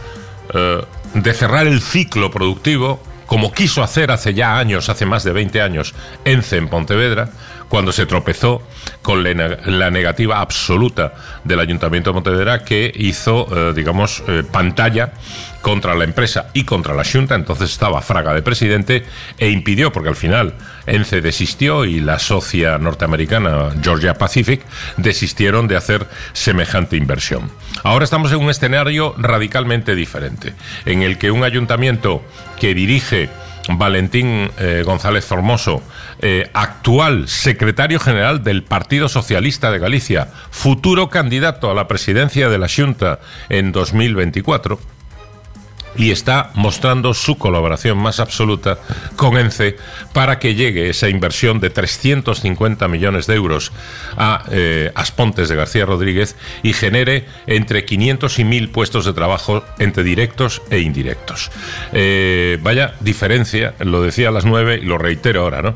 [0.54, 0.82] eh,
[1.14, 5.62] de cerrar el ciclo productivo como quiso hacer hace ya años, hace más de 20
[5.62, 7.30] años, ENCE en Pontevedra,
[7.74, 8.62] cuando se tropezó
[9.02, 14.44] con la ne- la negativa absoluta del Ayuntamiento de Pontevedra que hizo, eh, digamos, eh,
[14.44, 15.14] pantalla
[15.64, 19.06] contra la empresa y contra la Junta, entonces estaba Fraga de presidente,
[19.40, 20.54] e impidió, porque al final
[20.86, 24.62] ENCE desistió y la socia norteamericana Georgia Pacific
[24.98, 27.50] desistieron de hacer semejante inversión.
[27.82, 30.54] Ahora estamos en un escenario radicalmente diferente,
[30.86, 32.22] en el que un ayuntamiento
[32.60, 33.32] que dirige
[33.70, 35.82] Valentín eh, González Formoso,
[36.20, 42.58] eh, actual secretario general del Partido Socialista de Galicia, futuro candidato a la presidencia de
[42.58, 43.20] la Junta
[43.50, 44.80] en 2024,
[45.96, 48.80] y está mostrando su colaboración más absoluta
[49.16, 49.78] con ENCE
[50.14, 53.72] para que llegue esa inversión de 350 millones de euros
[54.18, 59.64] a eh, Aspontes de García Rodríguez y genere entre 500 y 1000 puestos de trabajo
[59.80, 61.52] entre directos e indirectos.
[61.92, 65.76] Eh, vaya diferencia, lo decía a las 9 y lo reitero ahora, ¿no?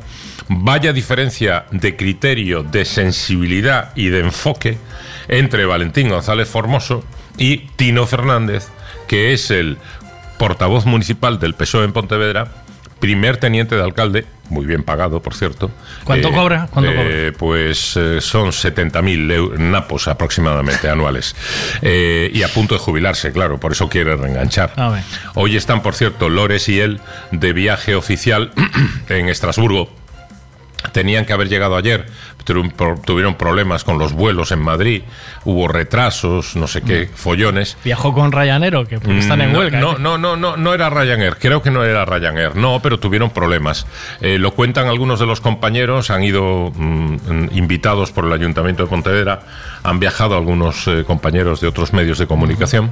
[0.49, 4.77] Vaya diferencia de criterio, de sensibilidad y de enfoque
[5.27, 7.03] entre Valentín González Formoso
[7.37, 8.67] y Tino Fernández,
[9.07, 9.77] que es el
[10.37, 12.47] portavoz municipal del PSOE en Pontevedra,
[12.99, 15.69] primer teniente de alcalde, muy bien pagado, por cierto.
[16.03, 16.67] ¿Cuánto cobra?
[16.71, 21.35] ¿Cuánto eh, Pues eh, son 70.000 eu- napos aproximadamente anuales.
[21.81, 24.73] Eh, y a punto de jubilarse, claro, por eso quiere reenganchar.
[25.35, 26.99] Hoy están, por cierto, Lores y él
[27.31, 28.51] de viaje oficial
[29.09, 29.91] en Estrasburgo.
[30.93, 32.05] Tenían que haber llegado ayer,
[32.47, 35.03] tuvieron pro- tuvieron problemas con los vuelos en Madrid,
[35.43, 37.77] hubo retrasos, no sé qué, follones.
[37.83, 39.79] Viajó con Ryanero, que porque están en Mm, No, huelga.
[39.79, 39.95] No, ¿eh?
[39.99, 41.37] no, no, no, no era Ryanair.
[41.37, 42.55] Creo que no era Ryanair.
[42.55, 43.85] No, pero tuvieron problemas.
[44.21, 46.09] Eh, lo cuentan algunos de los compañeros.
[46.09, 49.41] Han ido mm, invitados por el Ayuntamiento de Pontevedra.
[49.83, 52.91] Han viajado algunos eh, compañeros de otros medios de comunicación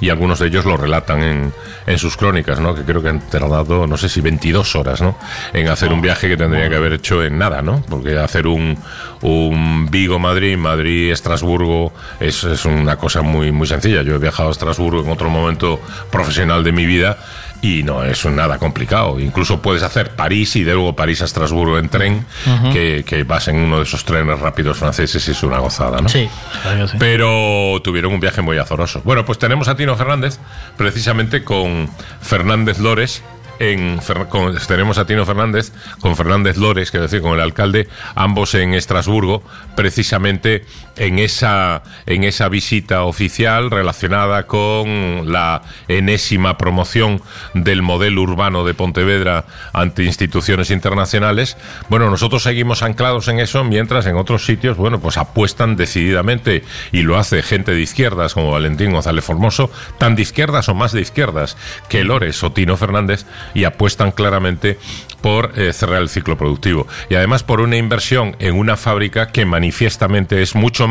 [0.00, 1.52] y algunos de ellos lo relatan en,
[1.86, 2.74] en sus crónicas, ¿no?
[2.74, 5.16] Que creo que han tardado, no sé si 22 horas, ¿no?
[5.52, 7.82] En hacer un viaje que tendría que haber hecho en nada, ¿no?
[7.88, 8.76] Porque hacer un,
[9.22, 14.02] un Vigo-Madrid, Madrid-Estrasburgo es, es una cosa muy, muy sencilla.
[14.02, 15.80] Yo he viajado a Estrasburgo en otro momento
[16.10, 17.18] profesional de mi vida
[17.64, 19.18] y no es nada complicado.
[19.18, 22.26] Incluso puedes hacer París y de luego París a Estrasburgo en tren,
[22.72, 26.08] que, que vas en uno de esos trenes rápidos franceses y es una gozada, ¿no?
[26.10, 26.28] Sí,
[26.62, 26.98] claro sí.
[26.98, 29.00] Pero tuvieron un viaje muy azoroso.
[29.04, 30.38] Bueno, pues tenemos a Tino Fernández,
[30.76, 31.88] precisamente con
[32.20, 33.22] Fernández Lores,
[33.58, 38.54] en con- tenemos a Tino Fernández con Fernández Lores, que decir, con el alcalde, ambos
[38.54, 39.42] en Estrasburgo,
[39.76, 40.64] precisamente
[40.96, 47.22] en esa, en esa visita oficial relacionada con la enésima promoción
[47.54, 51.56] del modelo urbano de Pontevedra ante instituciones internacionales.
[51.88, 57.02] Bueno, nosotros seguimos anclados en eso, mientras en otros sitios, bueno, pues apuestan decididamente y
[57.02, 61.00] lo hace gente de izquierdas como Valentín González Formoso, tan de izquierdas o más de
[61.00, 61.56] izquierdas
[61.88, 64.78] que Lores o Tino Fernández y apuestan claramente
[65.20, 69.46] por eh, cerrar el ciclo productivo y además por una inversión en una fábrica que
[69.46, 70.83] manifiestamente es mucho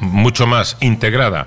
[0.00, 1.46] mucho más integrada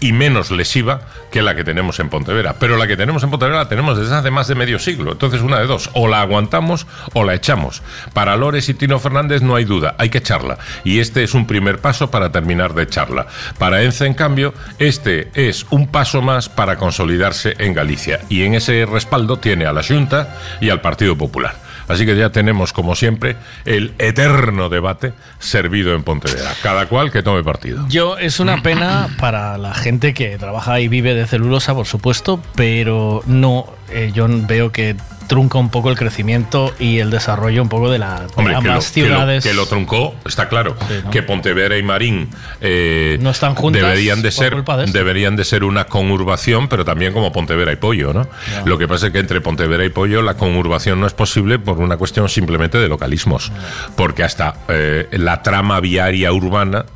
[0.00, 2.56] y menos lesiva que la que tenemos en Pontevedra.
[2.58, 5.12] Pero la que tenemos en Pontevedra la tenemos desde hace más de medio siglo.
[5.12, 7.82] Entonces, una de dos, o la aguantamos o la echamos.
[8.12, 10.58] Para Lores y Tino Fernández no hay duda, hay que echarla.
[10.84, 13.26] Y este es un primer paso para terminar de echarla.
[13.58, 18.20] Para Ence, en cambio, este es un paso más para consolidarse en Galicia.
[18.28, 21.65] Y en ese respaldo tiene a la Junta y al Partido Popular.
[21.88, 26.52] Así que ya tenemos, como siempre, el eterno debate servido en Pontevedra.
[26.62, 27.86] Cada cual que tome partido.
[27.88, 32.40] Yo, es una pena para la gente que trabaja y vive de celulosa, por supuesto,
[32.54, 37.68] pero no, eh, yo veo que trunca un poco el crecimiento y el desarrollo un
[37.68, 39.44] poco de, la, de Hombre, que lo, ambas que lo- ciudades.
[39.44, 40.76] que lo truncó, está claro.
[41.10, 42.28] Que Pontevedra y Marín
[42.60, 47.12] eh, No están juntas deberían de ser de deberían de ser una conurbación, pero también
[47.12, 48.28] como Pontevedra y Pollo, ¿no?
[48.64, 51.78] Lo que pasa es que entre Pontevedra y Pollo la conurbación no es posible por
[51.78, 53.52] una cuestión simplemente de localismos,
[53.96, 56.86] porque hasta eh, la trama viaria urbana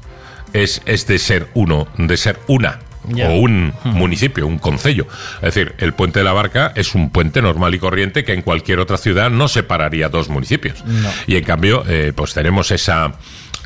[0.52, 2.78] es, es de ser uno, de ser una.
[3.28, 5.06] O un municipio, un concello.
[5.36, 8.42] Es decir, el puente de la Barca es un puente normal y corriente que en
[8.42, 10.84] cualquier otra ciudad no separaría dos municipios.
[10.84, 11.10] No.
[11.26, 13.14] Y en cambio, eh, pues tenemos esa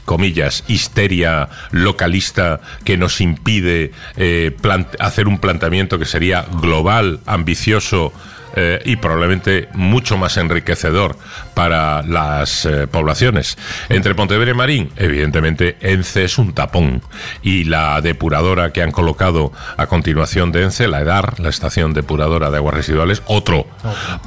[0.04, 4.54] comillas, histeria localista que nos impide eh,
[4.98, 8.12] hacer un planteamiento que sería global, ambicioso
[8.56, 11.16] eh, y probablemente mucho más enriquecedor
[11.54, 13.56] para las eh, poblaciones.
[13.88, 17.02] Entre Pontevedra y Marín, evidentemente, Ence es un tapón
[17.42, 22.50] y la depuradora que han colocado a continuación de Ence, la EDAR, la estación depuradora
[22.50, 23.66] de aguas residuales, otro.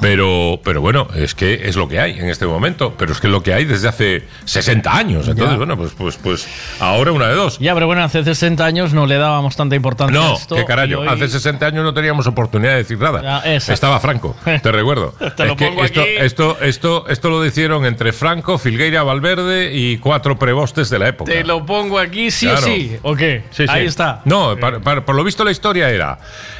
[0.01, 3.27] Pero, pero bueno, es que es lo que hay en este momento, pero es que
[3.27, 5.27] es lo que hay desde hace 60 años.
[5.27, 5.57] Entonces, Ya.
[5.57, 6.47] bueno, pues, pues, pues
[6.79, 7.59] ahora una de dos.
[7.59, 10.55] Ya, pero bueno, hace 60 años no le dábamos tanta importancia a No, esto.
[10.55, 10.99] qué carajo.
[11.01, 13.21] hoy- Hace 60 años no teníamos oportunidad de decir nada.
[13.43, 13.55] Ya.
[13.55, 15.13] Estaba Franco, te recuerdo.
[15.35, 19.71] Te lo Es que pongo esto, esto, esto, esto lo hicieron entre Franco, Filgueira, Valverde
[19.73, 21.31] y cuatro prebostes de la época.
[21.31, 22.65] Te lo pongo aquí, sí Claro.
[22.65, 22.97] sí.
[23.03, 23.43] ¿O qué?
[23.51, 23.69] Sí, sí.
[23.69, 24.21] Ahí está.
[24.25, 26.19] No, par- par- por lo visto la historia era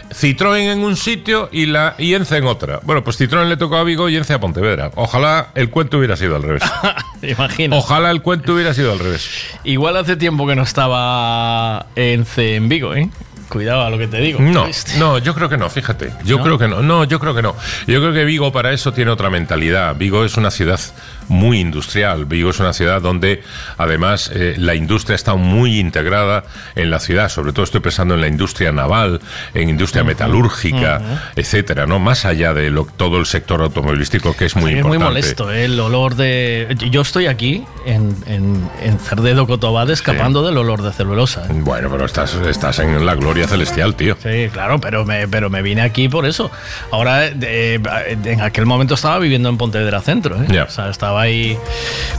[0.10, 2.80] Citroën en un sitio y la Ence en otra.
[2.84, 4.92] Bueno, pues Citroën le tocó a Vigo y Ence a Pontevedra.
[4.96, 6.64] Ojalá el cuento hubiera sido al revés.
[7.22, 7.78] Imagino.
[7.78, 9.30] Ojalá el cuento hubiera sido al revés.
[9.64, 13.10] Igual hace tiempo que no estaba en, C- en Vigo, ¿eh?
[13.50, 14.40] Cuidado a lo que te digo.
[14.42, 14.98] No, ¿Viste?
[14.98, 16.12] no, yo creo que no, fíjate.
[16.24, 16.44] Yo ¿No?
[16.44, 16.82] creo que no.
[16.82, 17.56] No, yo creo que no.
[17.88, 19.96] Yo creo que Vigo para eso tiene otra mentalidad.
[19.96, 20.80] Vigo es una ciudad
[21.28, 22.26] muy industrial.
[22.26, 23.44] Vigo es una ciudad donde
[23.78, 26.44] además eh, la industria está muy integrada
[26.76, 27.30] en la ciudad.
[27.30, 29.20] Sobre todo estoy pensando en la industria naval,
[29.54, 31.02] en industria metalúrgica,
[31.36, 32.00] etcétera, ¿no?
[32.00, 35.22] Más allá de lo- todo el sector automovilístico que es muy Sí, es muy importante.
[35.22, 35.66] molesto ¿eh?
[35.66, 36.76] el olor de.
[36.92, 41.44] Yo estoy aquí en, en, en Cerdedo Cotobade escapando del olor de celulosa.
[41.46, 41.48] ¿eh?
[41.54, 44.18] Bueno, pero estás, estás en la gloria celestial, tío.
[44.22, 46.52] Sí, claro, pero me, pero me vine aquí por eso.
[46.92, 47.80] Ahora, eh,
[48.26, 50.42] en aquel momento estaba viviendo en Pontevedra Centro.
[50.42, 50.46] ¿eh?
[50.50, 50.64] Ya.
[50.66, 51.58] O sea, estaba ahí.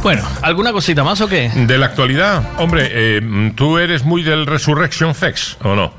[0.02, 1.50] Bueno, ¿alguna cosita más o qué?
[1.54, 5.92] De la actualidad, hombre, eh, tú eres muy del Resurrection Fest, ¿o no?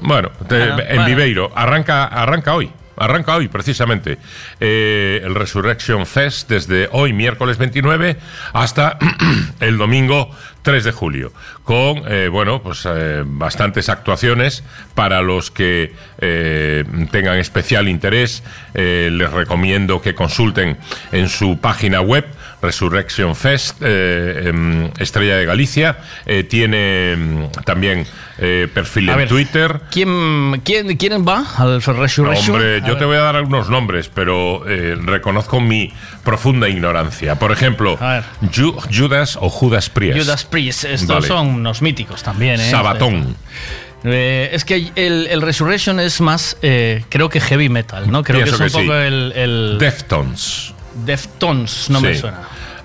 [0.00, 1.04] Bueno, te- Bueno, en bueno.
[1.06, 2.70] Viveiro, arranca, arranca hoy.
[2.96, 4.18] Arranca hoy, precisamente,
[4.60, 8.18] eh, el Resurrection Fest desde hoy, miércoles 29,
[8.52, 8.98] hasta
[9.60, 10.30] el domingo
[10.62, 11.32] 3 de julio,
[11.64, 14.62] con, eh, bueno, pues eh, bastantes actuaciones
[14.94, 18.42] para los que eh, tengan especial interés.
[18.74, 20.78] Les recomiendo que consulten
[21.12, 22.26] en su página web
[22.62, 25.98] Resurrection Fest, eh, em, Estrella de Galicia.
[26.26, 28.06] Eh, tiene em, también
[28.38, 29.80] eh, perfil A en ver, Twitter.
[29.90, 32.26] ¿Quién, quién, quién va al Resurrection?
[32.56, 32.98] Hombre, A yo ver.
[32.98, 35.92] te voy a dar algunos nombres, pero eh, reconozco mi
[36.24, 37.36] profunda ignorancia.
[37.38, 40.18] Por ejemplo, Ju- Judas o Judas Priest.
[40.18, 41.26] Judas Priest, estos Vale.
[41.28, 42.70] son unos míticos también, ¿eh?
[42.70, 43.36] Sabatón.
[44.02, 48.22] Eh, es que el, el Resurrection es más, eh, creo que heavy metal, ¿no?
[48.22, 49.06] Creo Pienso que es un que poco sí.
[49.06, 50.72] el, el Deftones.
[51.04, 52.38] Deftones, no me suena.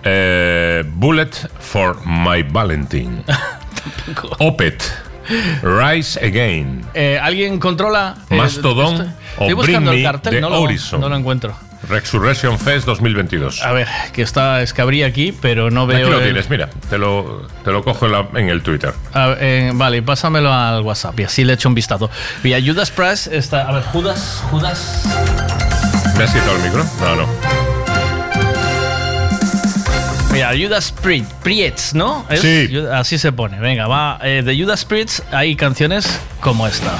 [0.03, 3.24] Eh, Bullet for My Valentine.
[4.40, 4.84] Opet.
[5.64, 6.85] Rise Again.
[6.94, 8.16] Eh, ¿Alguien controla?
[8.30, 11.02] eh, Mastodon estoy- o buscando Bring el cartel, no lo, Horizon.
[11.02, 11.56] no lo encuentro.
[11.90, 13.61] Resurrection Fest 2022.
[13.64, 15.98] A ver, que está, es que abrí aquí, pero no veo.
[15.98, 18.94] Aquí lo el- tienes, mira, te lo, te lo cojo en, la- en el Twitter.
[19.14, 22.10] Ver, eh, vale, pásamelo al WhatsApp y así le echo un vistazo.
[22.44, 23.68] Mira, Judas Priest está.
[23.68, 25.03] A ver, Judas, Judas.
[26.18, 26.85] ¿Me has quitado el micro?
[27.02, 27.55] No, no.
[30.36, 32.26] Mira, Judas Priest, ¿no?
[32.30, 32.42] ¿Es?
[32.42, 32.70] Sí.
[32.92, 33.58] Así se pone.
[33.58, 34.20] Venga, va.
[34.22, 36.92] eh, de Judas Priest hay canciones como esta.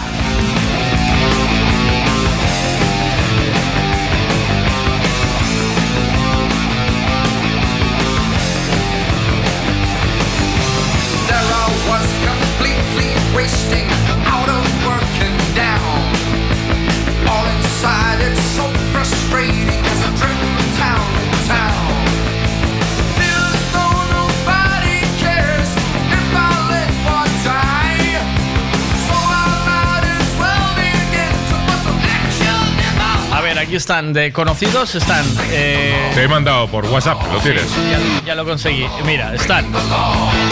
[33.86, 35.24] Están de conocidos, están.
[35.52, 37.66] eh, Te he mandado por WhatsApp, lo tienes.
[37.92, 38.84] ya, ya lo conseguí.
[39.06, 39.64] Mira, están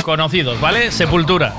[0.04, 0.92] conocidos, ¿vale?
[0.92, 1.52] Sepultura,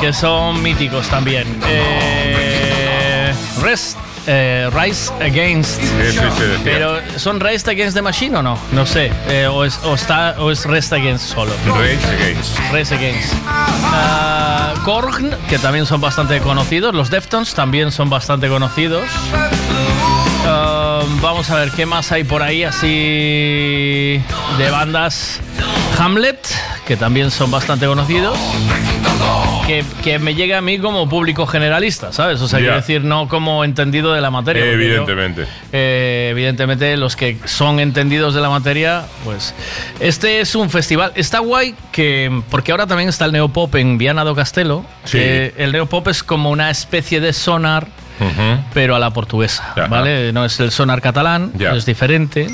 [0.00, 1.46] que son míticos también.
[1.68, 3.96] Eh, Rest,
[4.26, 5.80] eh, Rise Against.
[5.80, 6.60] Sí, sí, sí, decía.
[6.64, 8.58] Pero ¿son Rise Against the Machine o no?
[8.72, 9.12] No sé.
[9.28, 11.52] Eh, o, es, o, está, o es Rest Against solo.
[11.64, 12.58] Rage Against.
[12.72, 13.34] Rise Against.
[14.84, 16.92] Korn, que también son bastante conocidos.
[16.92, 19.04] Los Deftones también son bastante conocidos.
[20.50, 20.77] Ah,
[21.20, 24.22] vamos a ver qué más hay por ahí así
[24.58, 25.40] de bandas.
[25.98, 26.38] Hamlet,
[26.86, 28.38] que también son bastante conocidos.
[29.66, 32.40] Que, que me llega a mí como público generalista, ¿sabes?
[32.40, 34.64] O sea, quiero decir, no como entendido de la materia.
[34.64, 35.44] yo- Evidentemente.
[35.72, 39.54] eh, evidentemente, los que son entendidos de la materia, pues.
[40.00, 41.12] Este es un festival.
[41.16, 42.42] Está guay que.
[42.50, 44.84] Porque ahora también está el Neopop en Viana do Castelo.
[45.04, 45.18] Sí.
[45.18, 47.88] que el Neopop es como una especie de sonar,
[48.74, 49.74] Pero a la portuguesa.
[49.88, 50.32] ¿Vale?
[50.32, 52.46] No es el sonar catalán, es diferente.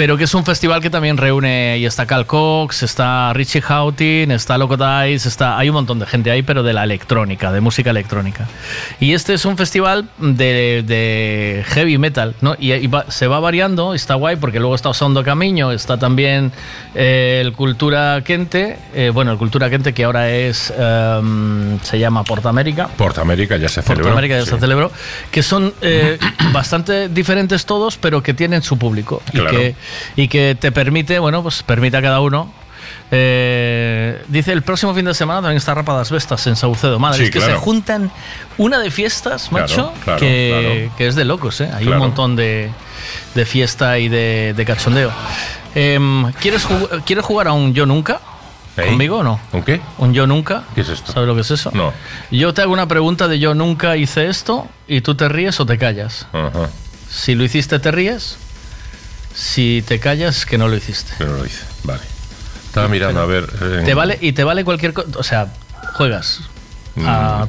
[0.00, 4.30] Pero que es un festival que también reúne, y está Cal Cox, está Richie Houghton,
[4.30, 7.60] está Loco Dice, está, hay un montón de gente ahí, pero de la electrónica, de
[7.60, 8.48] música electrónica.
[8.98, 12.56] Y este es un festival de, de heavy metal, ¿no?
[12.58, 16.50] Y, y va- se va variando, está guay, porque luego está Osondo Camino, está también
[16.94, 22.24] eh, el Cultura Quente, eh, bueno, el Cultura Quente que ahora es, em, se llama
[22.24, 22.88] Portamérica.
[22.88, 24.04] Portamérica ya se celebró.
[24.04, 24.50] Portamérica ya sí.
[24.52, 24.90] se celebró,
[25.30, 26.18] que son eh,
[26.54, 29.52] bastante diferentes todos, pero que tienen su público Claro.
[29.52, 29.74] y, que,
[30.16, 32.52] y que te permite, bueno, pues permite a cada uno.
[33.10, 36.98] eh, dice el próximo fin de semana también está Rapadas Vestas en Saucedo.
[36.98, 37.54] Madre, Sí, es que claro.
[37.54, 38.10] se juntan
[38.58, 40.96] una de fiestas, macho, claro, que, claro.
[40.96, 41.70] que es de locos, ¿eh?
[41.74, 42.70] Hay un montón de,
[43.34, 45.10] de fiesta y de, de cachondeo.
[45.74, 48.20] Em, ¿quieres, jug- ¿Quieres jugar a un Yo Nunca?
[48.76, 48.86] ¿Eh?
[48.86, 49.40] ¿Conmigo o no?
[49.52, 49.80] ¿Un qué?
[49.98, 50.62] ¿Un Yo Nunca?
[50.74, 51.12] ¿Qué es esto?
[51.12, 51.70] ¿Sabes lo que es eso?
[51.74, 51.92] No.
[52.30, 55.66] Yo te hago una pregunta de yo nunca hice esto y tú te ríes o
[55.66, 56.26] te callas.
[56.32, 56.68] Ajá.
[57.10, 58.38] Si lo hiciste, te ríes.
[59.34, 61.12] Si te callas, que no lo hiciste.
[61.18, 61.64] Que no lo hice.
[61.84, 62.02] Vale.
[62.66, 63.48] Estaba mirando a ver.
[63.60, 65.08] eh, Te vale y te vale cualquier cosa.
[65.16, 65.48] O sea,
[65.94, 66.40] juegas.
[66.96, 67.04] Mm.
[67.06, 67.46] a-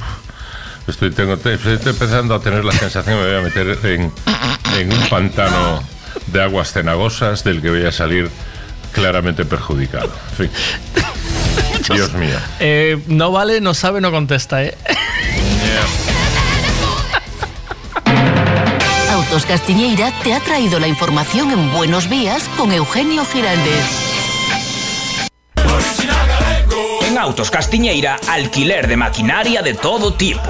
[0.88, 4.12] Estoy, tengo, te- estoy empezando a tener la sensación que me voy a meter en,
[4.76, 5.80] en un pantano
[6.26, 8.28] de aguas cenagosas del que voy a salir
[8.92, 10.10] claramente perjudicado.
[10.30, 10.50] En fin.
[11.94, 12.36] Dios mío.
[12.58, 14.76] Eh, no vale, no sabe, no contesta, ¿eh?
[19.32, 23.82] Autos Castiñeira te ha traído la información en Buenos Días con Eugenio Giraldez.
[27.08, 30.42] En Autos Castiñeira, alquiler de maquinaria de todo tipo.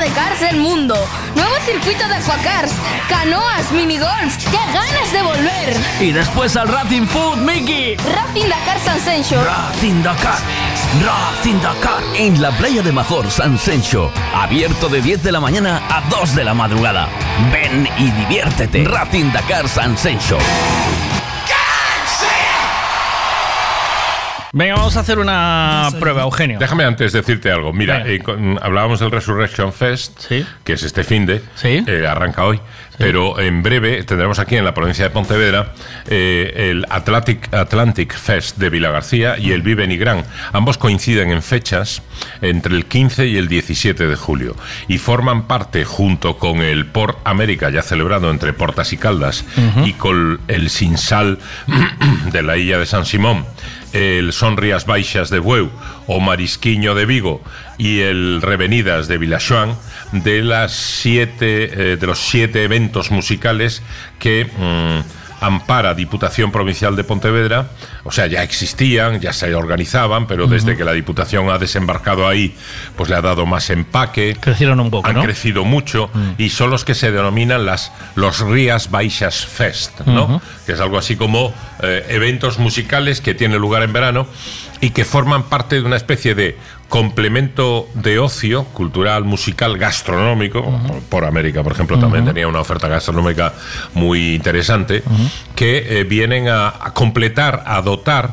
[0.06, 0.94] de cars del mundo.
[1.34, 2.72] Nuevo circuito de aquacars,
[3.08, 4.36] canoas, minigolf.
[4.50, 5.76] ¡Qué ganas de volver!
[6.00, 7.96] Y después al Racing Food, Mickey.
[7.96, 9.44] Racing Dakar Sensation.
[9.44, 10.38] Racing Dakar,
[11.04, 12.02] Racing Dakar.
[12.14, 14.12] En la playa de Major, San Sencho.
[14.34, 17.08] Abierto de 10 de la mañana a 2 de la madrugada.
[17.50, 18.84] Ven y diviértete.
[18.84, 20.38] Racing Dakar San Sencho.
[24.52, 26.58] Venga, vamos a hacer una prueba, Eugenio.
[26.58, 27.72] Déjame antes decirte algo.
[27.72, 30.28] Mira, eh, con- hablábamos del Resurrection Fest,
[30.64, 31.42] que es este fin de,
[31.86, 32.60] eh, arranca hoy,
[32.96, 35.74] pero en breve tendremos aquí en la provincia de Pontevedra
[36.06, 40.24] eh, el Atlantic, Atlantic Fest de Vila García y el Vive Nigrán.
[40.52, 42.00] Ambos coinciden en fechas
[42.40, 44.56] entre el 15 y el 17 de julio
[44.88, 49.44] y forman parte, junto con el Port América, ya celebrado entre Portas y Caldas,
[49.84, 51.38] y con el Sinsal
[52.32, 53.44] de la Illa de San Simón,
[53.96, 55.70] el Son Rías Baixas de Bueu
[56.06, 57.42] o Marisquiño de Vigo
[57.78, 59.76] y el Revenidas de Vilaxoán,
[60.12, 63.82] de las siete eh, de los siete eventos musicales
[64.18, 67.68] que mm, ampara Diputación Provincial de Pontevedra,
[68.04, 72.54] o sea, ya existían, ya se organizaban, pero desde que la Diputación ha desembarcado ahí,
[72.96, 74.36] pues le ha dado más empaque.
[74.40, 75.22] Crecieron un poco, Han ¿no?
[75.22, 80.40] crecido mucho y son los que se denominan las los Rías Baixas Fest, ¿no?
[80.64, 84.26] Que es algo así como eh, eventos musicales que tienen lugar en verano
[84.80, 86.58] y que forman parte de una especie de
[86.88, 90.62] complemento de ocio cultural, musical, gastronómico.
[91.08, 93.52] Por América, por ejemplo, también tenía una oferta gastronómica
[93.94, 95.02] muy interesante
[95.54, 98.30] que eh, vienen a, a completar, a dotar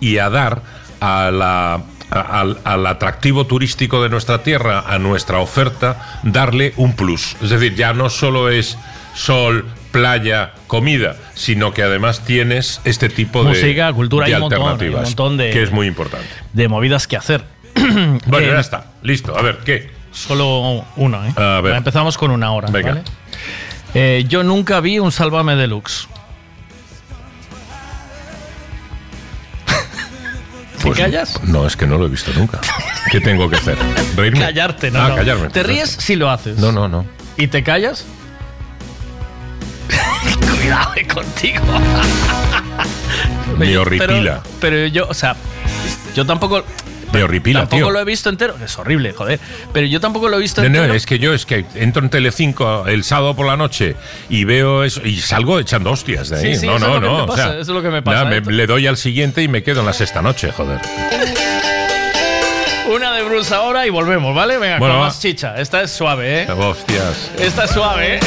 [0.00, 0.62] y a dar
[1.00, 6.94] a la a- al, al atractivo turístico de nuestra tierra, a nuestra oferta, darle un
[6.94, 7.36] plus.
[7.42, 8.78] Es decir, ya no solo es
[9.14, 14.62] sol, playa, comida, sino que además tienes este tipo de, Música, cultura, de montón, hay
[14.62, 16.28] un alternativas, montón de- que es muy importante.
[16.52, 17.44] De movidas que hacer.
[18.26, 19.36] Bueno, ya está, listo.
[19.38, 19.90] A ver, ¿qué?
[20.12, 21.32] Solo uno, ¿eh?
[21.36, 21.76] A ver.
[21.76, 22.68] Empezamos con una hora.
[22.70, 22.88] Venga.
[22.90, 23.02] ¿vale?
[23.94, 26.08] Eh, yo nunca vi un Sálvame Deluxe.
[30.78, 31.42] ¿Te Pues, callas?
[31.44, 32.60] No, es que no lo he visto nunca.
[33.10, 33.76] ¿Qué tengo que hacer?
[34.16, 34.40] ¿Reírme?
[34.40, 35.00] Callarte, no.
[35.00, 35.16] Ah, no.
[35.16, 35.48] callarme.
[35.48, 36.58] ¿Te ríes si lo haces?
[36.58, 37.04] No, no, no.
[37.36, 38.04] ¿Y te callas?
[40.60, 41.62] Cuidado eh, contigo.
[43.56, 44.42] Me Pero- horripila.
[44.60, 45.34] Pero, yo, o sea,
[46.14, 46.64] yo tampoco.
[47.12, 47.90] Me horripila, tampoco tío.
[47.90, 48.54] lo he visto entero.
[48.64, 49.40] Es horrible, joder.
[49.72, 50.94] Pero yo tampoco lo he visto No, no, entero.
[50.94, 53.96] es que yo es que entro en Telecinco el sábado por la noche
[54.28, 56.54] y veo eso y salgo echando hostias de ahí.
[56.54, 57.16] Sí, sí, no, no, no.
[57.16, 58.42] te o pasa, sea, eso es lo que me pasa, nada, ¿eh?
[58.46, 60.80] le doy al siguiente y me quedo en la sexta noche, joder.
[62.94, 64.58] Una de Bruce ahora y volvemos, ¿vale?
[64.58, 65.56] Venga, Bueno, con más chicha.
[65.56, 66.50] Esta es suave, ¿eh?
[66.52, 67.30] Hostias.
[67.38, 68.20] Esta es suave, ¿eh?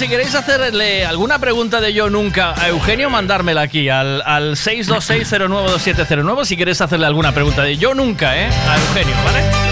[0.00, 6.46] Si queréis hacerle alguna pregunta de yo nunca a Eugenio, mandármela aquí al, al 626092709
[6.46, 8.48] si queréis hacerle alguna pregunta de yo nunca, ¿eh?
[8.48, 9.69] A Eugenio, ¿vale?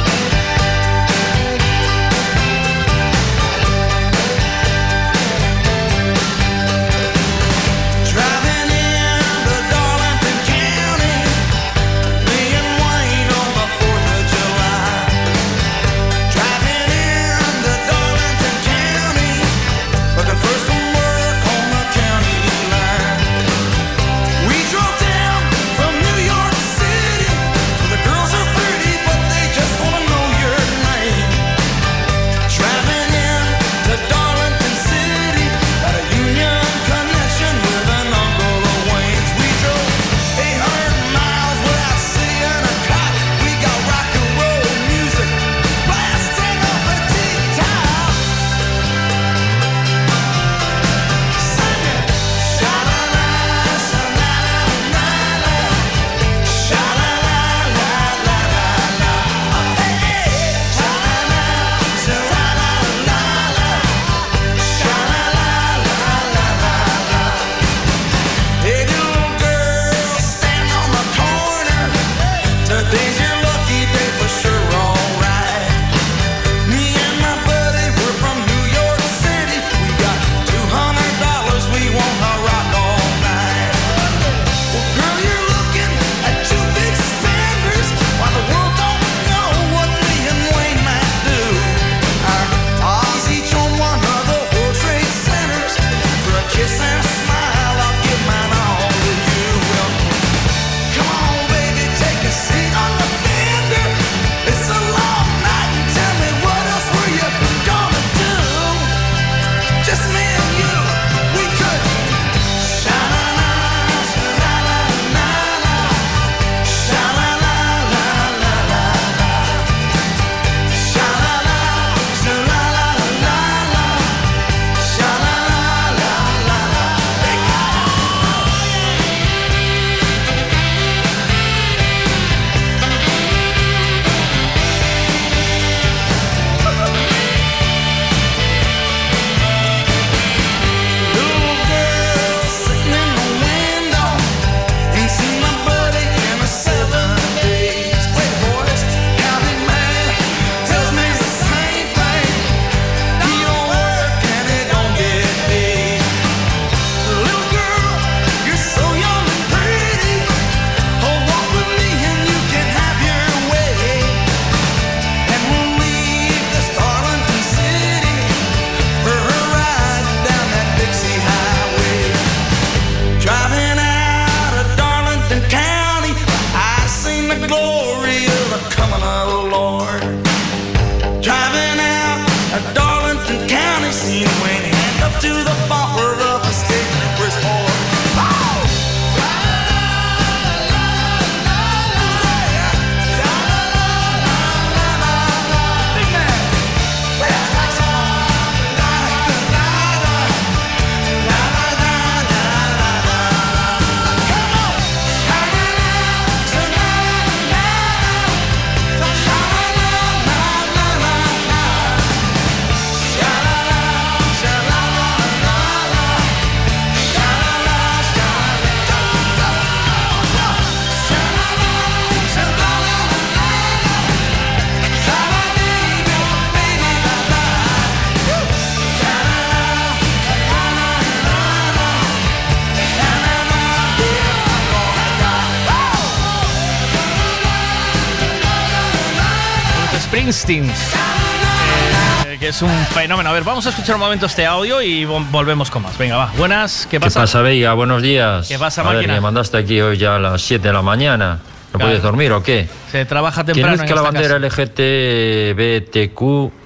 [243.39, 245.97] Ver, vamos a escuchar un momento este audio y vol- volvemos con más.
[245.99, 246.33] Venga, va.
[246.37, 247.21] Buenas, ¿qué ¿Qué pasa?
[247.21, 247.73] pasa, Veiga?
[247.75, 248.49] Buenos días.
[248.49, 249.15] ¿Qué pasa, a ver, máquina?
[249.15, 251.39] me mandaste aquí hoy ya a las 7 de la mañana.
[251.73, 251.91] ¿No Claro.
[251.91, 252.67] puedes dormir o qué?
[252.91, 254.39] Se trabaja Quien temprano en luzca la bandera.
[254.39, 256.23] LGTBTQ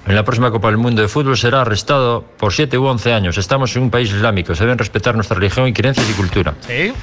[0.07, 3.37] en la próxima Copa del Mundo de Fútbol será arrestado por 7 u 11 años.
[3.37, 4.55] Estamos en un país islámico.
[4.55, 6.53] Se deben respetar nuestra religión y creencias y cultura.
[6.65, 6.93] Sí.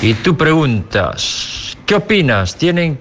[0.00, 2.54] Y tú preguntas, ¿qué opinas?
[2.56, 3.00] ¿Tienen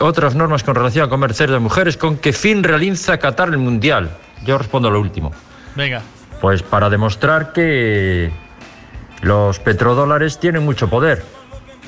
[0.00, 1.96] otras normas con relación a comer cerdo de mujeres?
[1.96, 4.10] ¿Con qué fin realiza Qatar el Mundial?
[4.44, 5.32] Yo respondo lo último.
[5.74, 6.02] Venga.
[6.40, 8.32] Pues para demostrar que
[9.22, 11.22] los petrodólares tienen mucho poder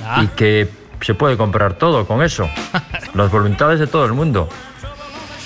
[0.04, 0.22] Ah.
[0.22, 0.68] y que
[1.00, 2.48] se puede comprar todo con eso.
[3.14, 4.48] Las voluntades de todo el mundo.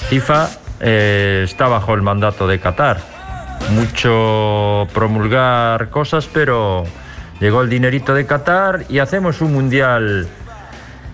[0.09, 0.49] FIFA
[0.81, 2.99] eh, está bajo el mandato de Qatar.
[3.70, 6.85] Mucho promulgar cosas, pero
[7.41, 10.28] llegó el dinerito de Qatar y hacemos un mundial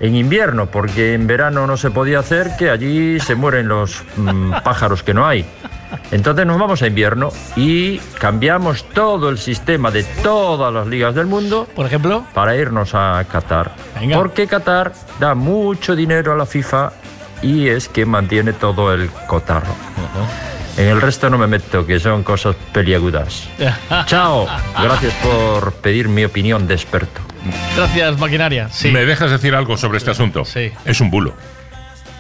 [0.01, 4.53] en invierno, porque en verano no se podía hacer, que allí se mueren los mm,
[4.65, 5.45] pájaros que no hay.
[6.11, 11.27] Entonces nos vamos a invierno y cambiamos todo el sistema de todas las ligas del
[11.27, 13.73] mundo, por ejemplo, para irnos a Qatar.
[14.15, 16.93] Porque Qatar da mucho dinero a la FIFA
[17.43, 19.75] y es quien mantiene todo el cotarro.
[20.77, 23.49] En el resto no me meto, que son cosas peliagudas.
[24.07, 24.47] Chao.
[24.81, 27.21] Gracias por pedir mi opinión de experto.
[27.77, 28.69] Gracias, maquinaria.
[28.71, 28.91] Sí.
[28.91, 30.45] ¿Me dejas decir algo sobre este asunto?
[30.45, 30.73] Sí.
[30.85, 31.35] Es un bulo.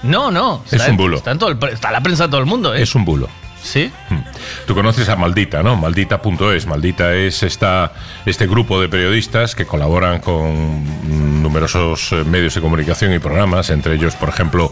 [0.04, 0.62] No, no.
[0.66, 1.16] Es está un bulo.
[1.16, 2.82] Está en, todo el, está la prensa de todo el mundo, ¿eh?
[2.82, 3.28] Es un bulo.
[3.64, 3.90] ¿Sí?
[4.66, 5.74] Tú conoces a Maldita, ¿no?
[5.74, 6.66] Maldita.es.
[6.66, 7.92] Maldita es esta,
[8.26, 13.94] este grupo de periodistas que colaboran con numerosos eh, medios de comunicación y programas, entre
[13.94, 14.70] ellos, por ejemplo,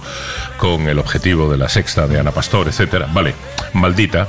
[0.58, 3.08] con El Objetivo de la Sexta de Ana Pastor, etcétera.
[3.10, 3.34] Vale,
[3.72, 4.28] Maldita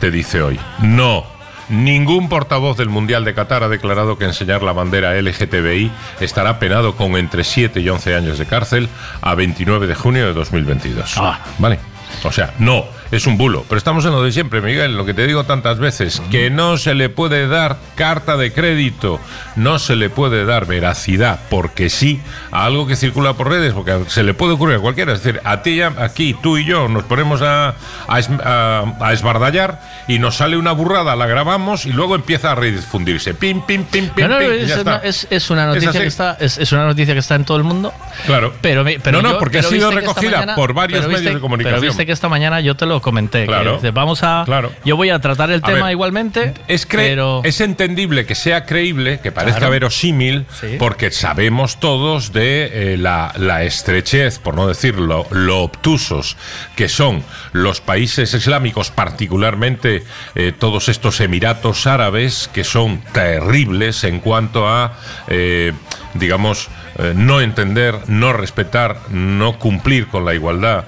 [0.00, 1.24] te dice hoy, no.
[1.68, 6.96] Ningún portavoz del Mundial de Qatar ha declarado que enseñar la bandera LGTBI estará penado
[6.96, 8.88] con entre 7 y 11 años de cárcel
[9.20, 11.20] a 29 de junio de 2022.
[11.58, 11.78] Vale.
[12.24, 13.64] O sea, no, es un bulo.
[13.68, 16.76] Pero estamos en lo de siempre, Miguel, lo que te digo tantas veces, que no
[16.78, 19.20] se le puede dar carta de crédito,
[19.54, 24.00] no se le puede dar veracidad, porque sí, a algo que circula por redes, porque
[24.08, 25.12] se le puede ocurrir a cualquiera.
[25.12, 27.74] Es decir, a ti, aquí, tú y yo nos ponemos a,
[28.08, 32.52] a, es- a- a esbardallar y nos sale una burrada, la grabamos y luego empieza
[32.52, 33.34] a redifundirse.
[33.34, 35.06] Pim, pim, pim, pim, No, no, pim, es, ya una, está.
[35.08, 37.92] es- es una noticia que está, es, una noticia que está en todo el mundo.
[38.26, 38.54] Claro.
[38.62, 41.40] Pero, pero no, no, yo- porque ha sido recogida mañana- por varios medios viste- de
[41.40, 41.80] comunicación.
[41.80, 43.40] Pero viste que esta mañana yo te lo comenté.
[43.40, 43.74] que Claro.
[43.74, 44.42] dice, vamos a.
[44.46, 44.72] Claro.
[44.84, 46.54] Yo voy a tratar el A tema ver, igualmente.
[46.68, 47.42] Es, cre- pero.
[47.44, 49.72] es entendible que sea creíble, que parezca Claro.
[49.72, 50.76] verosímil, Sí.
[50.78, 56.36] porque sabemos todos de eh, la, la estrechez, por no decirlo, lo obtusos
[56.76, 57.22] que son
[57.52, 64.94] los países islámicos, particularmente eh, todos estos Emiratos árabes, que son terribles en cuanto a,
[65.28, 65.72] eh,
[66.14, 70.84] digamos, eh, no entender, no respetar, no cumplir con la igualdad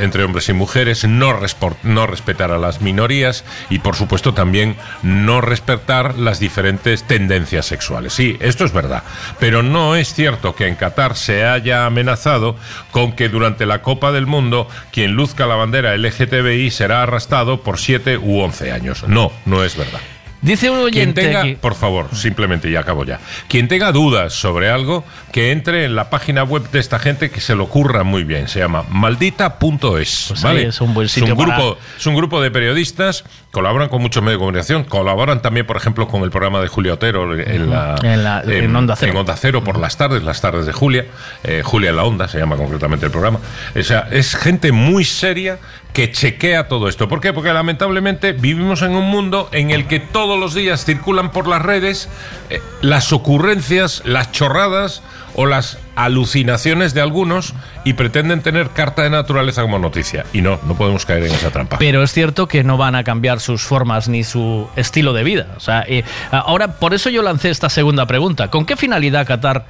[0.00, 1.38] entre hombres y mujeres, no,
[1.82, 8.12] no respetar a las minorías y, por supuesto, también no respetar las diferentes tendencias sexuales.
[8.12, 9.02] Sí, esto es verdad,
[9.40, 12.56] pero no es cierto que en Qatar se haya amenazado
[12.90, 17.78] con que durante la Copa del Mundo quien luzca la bandera LGTBI será arrestado por
[17.78, 19.04] 7 u 11 años.
[19.08, 20.00] No, no es verdad.
[20.44, 23.18] Dice un Quien oyente tenga, aquí- por favor, simplemente ya acabo ya.
[23.48, 27.40] Quien tenga dudas sobre algo, que entre en la página web de esta gente que
[27.40, 28.46] se lo ocurra muy bien.
[28.48, 30.26] Se llama maldita.es.
[30.28, 30.68] Pues ¿vale?
[30.68, 34.22] es un buen sitio un para- grupo, es un grupo de periodistas, colaboran con muchos
[34.22, 37.96] medios de comunicación, colaboran también, por ejemplo, con el programa de Julia Otero en, la,
[38.02, 39.12] En la- en Onda Cero.
[39.12, 41.06] en Onda Cero por las tardes, las tardes de Julia.
[41.42, 43.38] eh, Julia en la Onda se llama concretamente el programa.
[43.78, 45.58] O sea, es gente muy seria
[45.94, 47.08] que chequea todo esto.
[47.08, 47.32] ¿Por qué?
[47.32, 51.62] Porque lamentablemente vivimos en un mundo en el que todos los días circulan por las
[51.62, 52.08] redes
[52.50, 55.02] eh, las ocurrencias, las chorradas
[55.36, 60.26] o las alucinaciones de algunos y pretenden tener carta de naturaleza como noticia.
[60.32, 61.78] Y no, no podemos caer en esa trampa.
[61.78, 65.46] Pero es cierto que no van a cambiar sus formas ni su estilo de vida.
[65.56, 68.50] O sea, eh, ahora, por eso yo lancé esta segunda pregunta.
[68.50, 69.64] ¿Con qué finalidad Qatar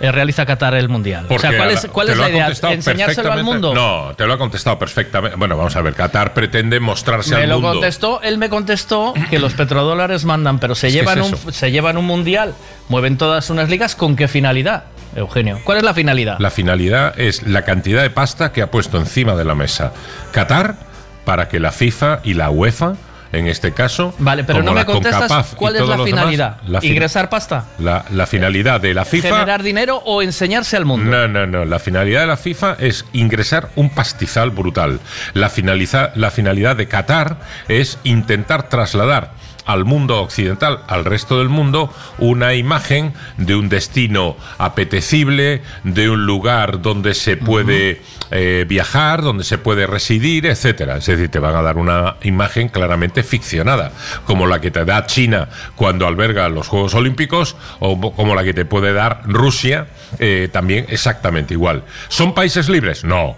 [0.00, 1.26] eh, realiza Qatar el Mundial?
[1.28, 2.48] o sea, ¿cuál es, la- cuál es la idea?
[2.70, 3.74] ¿Enseñárselo al mundo?
[3.74, 5.36] No, te lo ha contestado perfectamente.
[5.36, 7.72] Bueno, vamos a ver, Qatar pretende mostrarse Me al lo mundo.
[7.72, 11.96] contestó, él me contestó que los petrodólares mandan, pero se llevan es un se llevan
[11.96, 12.54] un mundial,
[12.88, 14.84] mueven todas unas ligas, ¿con qué finalidad,
[15.16, 15.60] Eugenio?
[15.64, 16.36] ¿Cuál es la finalidad?
[16.38, 19.92] La finalidad es la cantidad de pasta que ha puesto encima de la mesa
[20.32, 20.76] Qatar
[21.24, 22.94] para que la FIFA y la UEFA,
[23.32, 26.56] en este caso, Vale, pero no me contestas cuál es la demás, finalidad.
[26.66, 27.66] la fin- ¿Ingresar pasta?
[27.78, 29.28] La, la finalidad de la FIFA.
[29.28, 31.10] ¿Generar dinero o enseñarse al mundo?
[31.10, 31.64] No, no, no.
[31.64, 35.00] La finalidad de la FIFA es ingresar un pastizal brutal.
[35.34, 37.36] La, finaliza- la finalidad de Qatar
[37.68, 39.32] es intentar trasladar
[39.68, 46.24] al mundo occidental, al resto del mundo, una imagen de un destino apetecible, de un
[46.24, 50.96] lugar donde se puede eh, viajar, donde se puede residir, etcétera.
[50.96, 53.92] Es decir, te van a dar una imagen claramente ficcionada,
[54.24, 58.54] como la que te da China cuando alberga los Juegos Olímpicos o como la que
[58.54, 59.88] te puede dar Rusia,
[60.18, 61.84] eh, también exactamente igual.
[62.08, 63.04] ¿Son países libres?
[63.04, 63.36] No.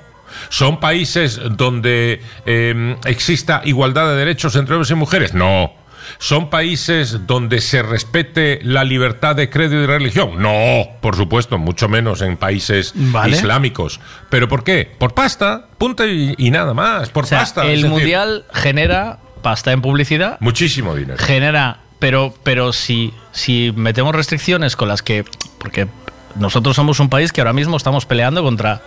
[0.49, 5.35] ¿Son países donde eh, exista igualdad de derechos entre hombres y mujeres?
[5.35, 5.80] No.
[6.19, 10.41] ¿Son países donde se respete la libertad de credo y de religión?
[10.43, 13.37] No, por supuesto, mucho menos en países Vale.
[13.37, 14.01] islámicos.
[14.29, 14.91] ¿Pero por qué?
[14.99, 17.63] Por pasta, punto y, y nada más, por O sea, pasta.
[17.65, 21.19] el decir, mundial genera pasta en publicidad, Muchísimo dinero.
[21.19, 25.25] genera, pero, pero si, si metemos restricciones con las que,
[25.59, 25.89] porque
[26.37, 28.83] nosotros somos un país que ahora mismo estamos peleando contra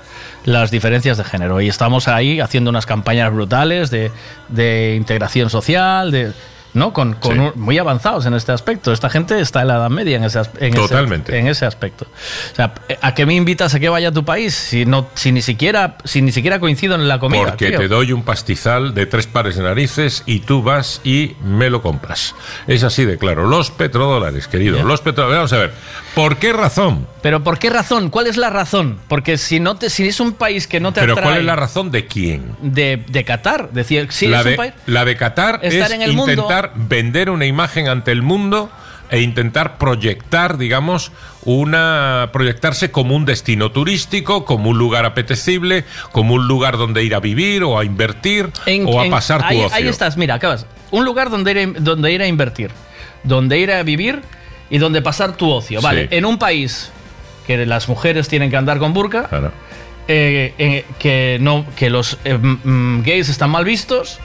[0.46, 4.12] las diferencias de género y estamos ahí haciendo unas campañas brutales de,
[4.50, 6.32] de integración social, de
[6.74, 6.94] ¿no?
[6.94, 7.40] Con, con Sí.
[7.40, 8.92] un- muy avanzados en este aspecto.
[8.92, 12.06] Esta gente está en la Edad Media en ese, en ese- en ese aspecto.
[12.52, 15.32] O sea, ¿a qué me invitas a que vaya a tu país si no, si
[15.32, 17.44] ni siquiera, si ni siquiera coincido en la comida?
[17.46, 17.80] Porque tío?
[17.80, 21.82] te doy un pastizal de tres pares de narices y tú vas y me lo
[21.82, 22.36] compras.
[22.68, 23.46] Es así de claro.
[23.48, 24.82] Los petrodólares, querido.
[24.84, 25.38] Los petrodólares.
[25.52, 25.74] Vamos a ver.
[26.16, 27.08] ¿Por qué razón?
[27.24, 28.10] Pero ¿por qué razón?
[28.12, 29.00] ¿Cuál es la razón?
[29.08, 31.46] Porque si no te, si es un país que no te Pero atrae ¿cuál es
[31.46, 32.56] la razón de quién?
[32.62, 36.02] de, de Qatar, decir, si la, es un de, país la de Qatar es en
[36.04, 38.70] el mundo- intentar vender una imagen ante el mundo
[39.10, 41.12] e intentar proyectar, digamos,
[41.46, 47.16] una proyectarse como un destino turístico, como un lugar apetecible, como un lugar donde ir
[47.16, 49.76] a vivir o a invertir en- o a en- pasar tu ahí, ocio.
[49.76, 50.68] ahí estás, mira, acabas.
[50.92, 52.70] Un lugar donde ir, donde ir a invertir,
[53.24, 54.22] donde ir a vivir
[54.74, 55.82] y donde pasar tu ocio.
[55.82, 56.16] Vale, Sí.
[56.18, 56.92] en un país
[57.46, 59.30] que las mujeres tienen que andar con burka,
[60.08, 62.38] eh, eh, que, no, que los eh,
[63.04, 64.20] gays están mal vistos,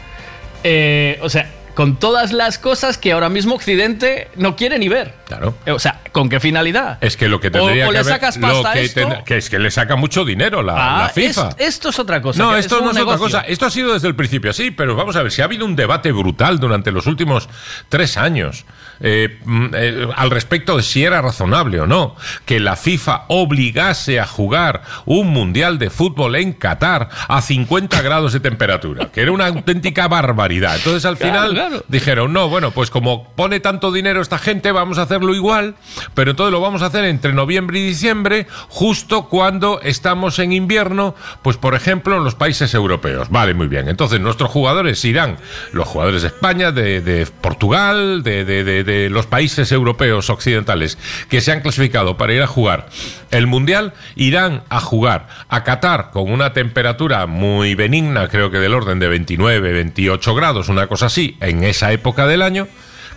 [1.20, 5.12] o sea, con todas las cosas que ahora mismo Occidente no quiere ni ver.
[5.28, 5.55] Claro.
[5.66, 6.97] Eh, O sea, ¿con qué finalidad?
[7.02, 9.50] Es que lo que tendría o que le haber- sacas pasta que, esto- que es
[9.50, 11.50] que le saca mucho dinero la, Ah, la FIFA.
[11.58, 12.42] es- esto es otra cosa.
[12.42, 13.40] No, esto es no es otra cosa.
[13.42, 15.76] Esto ha sido desde el principio así, pero vamos a ver, si ha habido un
[15.76, 17.48] debate brutal durante los últimos
[17.90, 18.65] tres años
[19.00, 22.16] eh, mm, eh, al respecto de si era razonable o no
[22.47, 28.32] que la FIFA obligase a jugar un mundial de fútbol en Qatar a 50 grados
[28.32, 30.76] de temperatura, que era una auténtica barbaridad.
[30.76, 31.84] Entonces al final claro.
[31.89, 35.74] dijeron, no, bueno, pues como pone tanto dinero esta gente, vamos a hacerlo igual,
[36.14, 41.14] pero entonces lo vamos a hacer entre noviembre y diciembre, justo cuando estamos en invierno,
[41.42, 43.28] pues por ejemplo en los países europeos.
[43.30, 43.88] Vale, muy bien.
[43.88, 45.36] Entonces nuestros jugadores irán,
[45.72, 50.98] los jugadores de España, de, de Portugal, de, de- de- los países europeos occidentales
[51.28, 52.88] que se han clasificado para ir a jugar
[53.30, 58.74] el Mundial, irán a jugar a Qatar con una temperatura muy benigna, creo que del
[58.74, 62.68] orden de 29, 28 grados, una cosa así, en esa época del año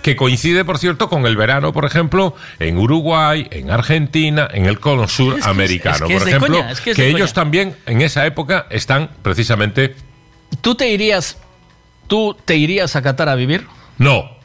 [0.01, 4.79] que coincide, por cierto, con el verano, por ejemplo, en Uruguay, en Argentina, en el
[4.79, 7.19] cono sur Es que es- americano, es que es por ejemplo, coña, es que ellos
[7.31, 7.33] coña.
[7.33, 9.95] también en esa época están precisamente
[10.61, 11.37] ¿Tú te irías,
[12.07, 13.65] tú te irías a Qatar a vivir?
[13.97, 14.39] no.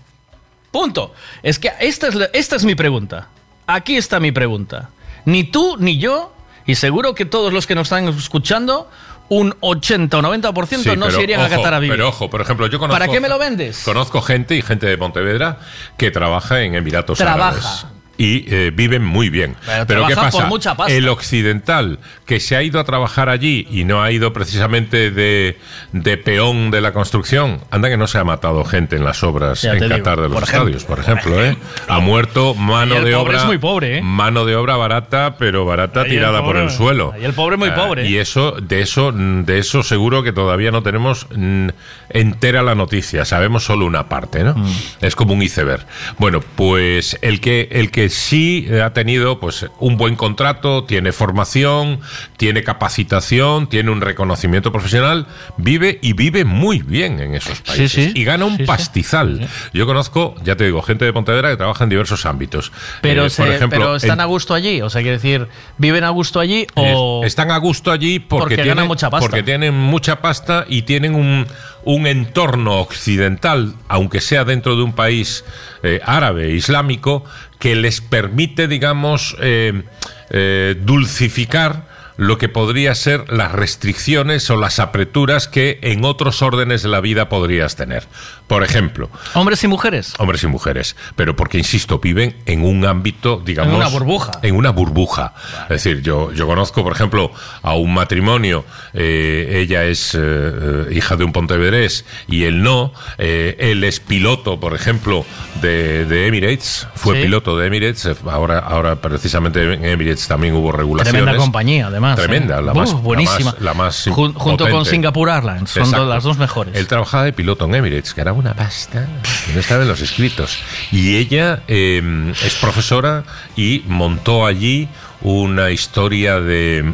[0.70, 1.14] Punto.
[1.42, 3.28] Es que esta es, la- esta es mi pregunta.
[3.66, 4.90] Aquí está mi pregunta.
[5.24, 6.34] Ni tú ni yo,
[6.66, 8.90] y seguro que todos los que nos están escuchando,
[9.28, 11.96] un 80 o 90% Sí, no se irían ojo, a Qatar a vivir.
[11.96, 12.98] Pero ojo, por ejemplo, yo conozco.
[12.98, 13.82] ¿Para qué me lo vendes?
[13.84, 15.58] Conozco gente y gente de Pontevedra
[15.96, 17.58] que trabaja en Emiratos Trabaja.
[17.58, 17.95] Árabes.
[18.18, 19.56] Y eh, viven muy bien.
[19.66, 20.48] Pero Pero, ¿qué pasa?
[20.88, 25.58] El occidental que se ha ido a trabajar allí y no ha ido precisamente de,
[25.92, 29.62] de peón de la construcción, anda que no se ha matado gente en las obras
[29.62, 30.76] Ya en digo, Qatar de los por ejemplo.
[30.76, 31.44] estadios, por ejemplo.
[31.44, 31.56] ¿eh?
[31.88, 33.38] Ha muerto mano de obra.
[33.38, 34.02] es muy pobre, ¿eh?
[34.02, 37.12] Mano de obra barata, pero barata Ahí el tirada por el suelo.
[37.14, 38.08] ahí el pobre muy Ah, pobre, ¿eh?
[38.10, 41.68] Y eso, de eso, de eso seguro que todavía no tenemos mm,
[42.10, 43.24] entera la noticia.
[43.24, 44.54] Sabemos solo una parte, ¿no?
[44.54, 44.72] Mm.
[45.02, 45.86] Es como un iceberg.
[46.18, 52.00] Bueno, pues el que, el que sí ha tenido pues un buen contrato, tiene formación,
[52.36, 55.26] tiene capacitación, tiene un reconocimiento profesional,
[55.56, 57.92] vive y vive muy bien en esos países.
[57.92, 58.12] sí.
[58.14, 59.48] Y gana un Sí, pastizal.
[59.72, 62.72] Yo conozco, ya te digo, gente de Pontevedra que trabaja en diversos ámbitos.
[63.02, 64.80] Pero, Eh, se- por ejemplo, pero están en- a gusto allí.
[64.82, 65.46] O sea, quiere decir,
[65.78, 67.20] ¿viven a gusto allí o...?
[67.22, 69.28] es- están a gusto allí porque, Porque tienen, ganan mucha pasta.
[69.28, 71.46] porque tienen mucha pasta y tienen un,
[71.84, 75.44] un entorno occidental, aunque sea dentro de un país
[75.82, 77.24] eh, árabe, islámico,
[77.58, 79.82] que les permite, digamos, eh,
[80.30, 86.82] eh, dulcificar lo que podría ser las restricciones o las apreturas que en otros órdenes
[86.82, 88.04] de la vida podrías tener.
[88.46, 90.14] Por ejemplo, Hombres y mujeres.
[90.18, 93.72] hombres y mujeres, pero porque, insisto, viven en un ámbito, digamos...
[93.72, 94.32] En una burbuja.
[94.42, 95.34] En una burbuja.
[95.64, 98.64] Es decir, yo, yo conozco, por ejemplo, a un matrimonio,
[98.94, 103.98] eh, ella es eh, eh, hija de un pontevedrés y él no, eh, él es
[103.98, 105.26] piloto, por ejemplo,
[105.60, 107.22] de, de Emirates, fue Sí.
[107.22, 111.20] piloto de Emirates, ahora, ahora precisamente en Emirates también hubo regulaciones.
[111.20, 112.05] Tremenda compañía, además.
[112.14, 112.62] Tremenda, ¿eh?
[112.62, 113.50] la Uh, más, buenísima.
[113.58, 114.84] La más, la más Jun- junto con.
[114.86, 115.70] Singapore Airlines.
[115.70, 116.06] Son Exacto.
[116.06, 116.76] las dos mejores.
[116.76, 119.08] Él trabajaba de piloto en Emirates, que era una pasta,
[119.46, 120.58] que no estaba en los escritos.
[120.92, 123.24] Y ella eh, es profesora
[123.56, 124.88] y montó allí
[125.22, 126.92] una historia de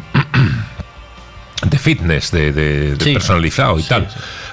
[1.65, 3.13] de fitness, de, de- de Sí.
[3.13, 4.07] personalizado y tal.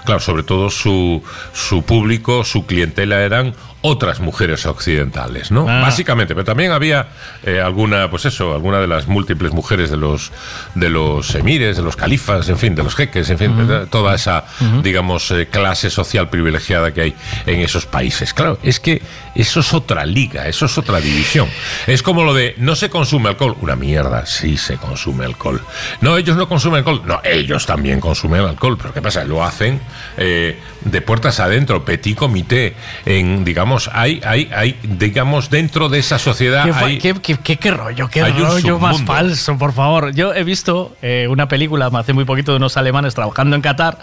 [0.05, 1.22] Claro, sobre todo su,
[1.52, 5.67] su público, su clientela eran otras mujeres occidentales, ¿no?
[5.68, 5.81] Ah.
[5.81, 7.09] Básicamente, pero también había
[7.44, 10.33] eh, alguna, pues eso, alguna de las múltiples mujeres de los
[10.75, 14.15] de los emires, de los califas, en fin, de los jeques, en fin, de toda
[14.15, 14.44] esa,
[14.83, 17.15] digamos, eh, clase social privilegiada que hay
[17.47, 18.34] en esos países.
[18.34, 19.02] Claro, es que
[19.34, 21.49] eso es otra liga, eso es otra división.
[21.86, 25.62] Es como lo de no se consume alcohol, una mierda, sí se consume alcohol.
[26.00, 29.25] No, ellos no consumen alcohol, no, ellos también consumen alcohol, pero ¿qué pasa?
[29.25, 29.81] Lo hacen
[30.17, 32.75] eh, de puertas adentro, petit comité,
[33.07, 36.99] en, digamos, hay, hay, hay, digamos, dentro de esa sociedad ¿Qué, hay...
[36.99, 40.12] qué- qué- qué- rollo, qué rollo más falso, por favor.
[40.15, 43.99] Yo he visto eh, una película hace muy poquito de unos alemanes trabajando en Qatar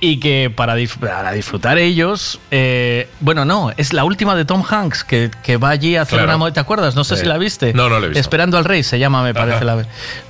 [0.00, 4.62] y que para, dif- para disfrutar ellos, eh, bueno, no, es la última de Tom
[4.68, 6.36] Hanks que, que va allí a hacer Claro.
[6.36, 6.94] una ¿Te acuerdas?
[6.96, 7.72] No sé si la viste.
[7.72, 8.20] no, no la he visto.
[8.20, 9.64] Esperando al rey se llama, me parece Ajá.
[9.64, 9.86] la.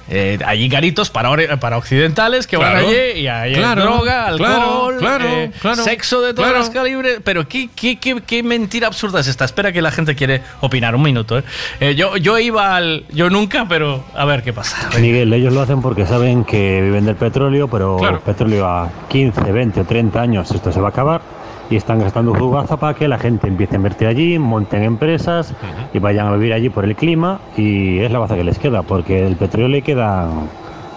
[0.08, 5.18] Eh, allí garitos para, para occidentales que van allí y hay Claro, droga, alcohol, claro,
[5.18, 6.60] claro, eh, claro, sexo de todos claro.
[6.60, 7.18] los calibres.
[7.24, 9.44] Pero qué, qué, qué, qué mentira absurda es esta.
[9.44, 11.36] Espera que la gente quiere opinar un minuto.
[11.40, 11.42] ¿eh?
[11.80, 13.04] Eh, yo, yo iba al.
[13.10, 14.76] Yo nunca, pero a ver qué pasa.
[15.00, 18.20] Miguel, ellos lo hacen porque saben que viven del petróleo, pero Claro.
[18.20, 21.22] petróleo a 15, 20 o 30 años esto se va a acabar
[21.70, 25.54] y están gastando jugaza para que la gente empiece a invertir allí, monten empresas
[25.92, 28.82] y vayan a vivir allí por el clima y es la baza que les queda,
[28.82, 30.48] porque el petróleo le quedan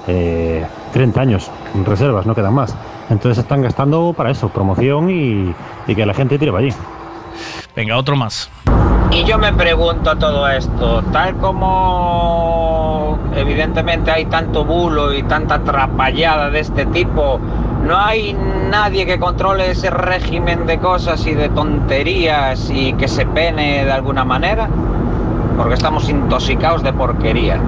[0.07, 2.75] eh, 30 años en reservas, no quedan más.
[3.09, 5.55] Entonces están gastando para eso, promoción y,
[5.87, 6.75] y que la gente tire para allí.
[7.75, 8.51] Venga, otro más.
[9.11, 16.51] Y yo me pregunto todo esto, tal como evidentemente hay tanto bulo y tanta atrapallada
[16.51, 17.39] de este tipo,
[17.83, 23.25] no hay nadie que controle ese régimen de cosas y de tonterías y que se
[23.25, 24.69] pene de alguna manera,
[25.57, 27.59] porque estamos intoxicados de porquería.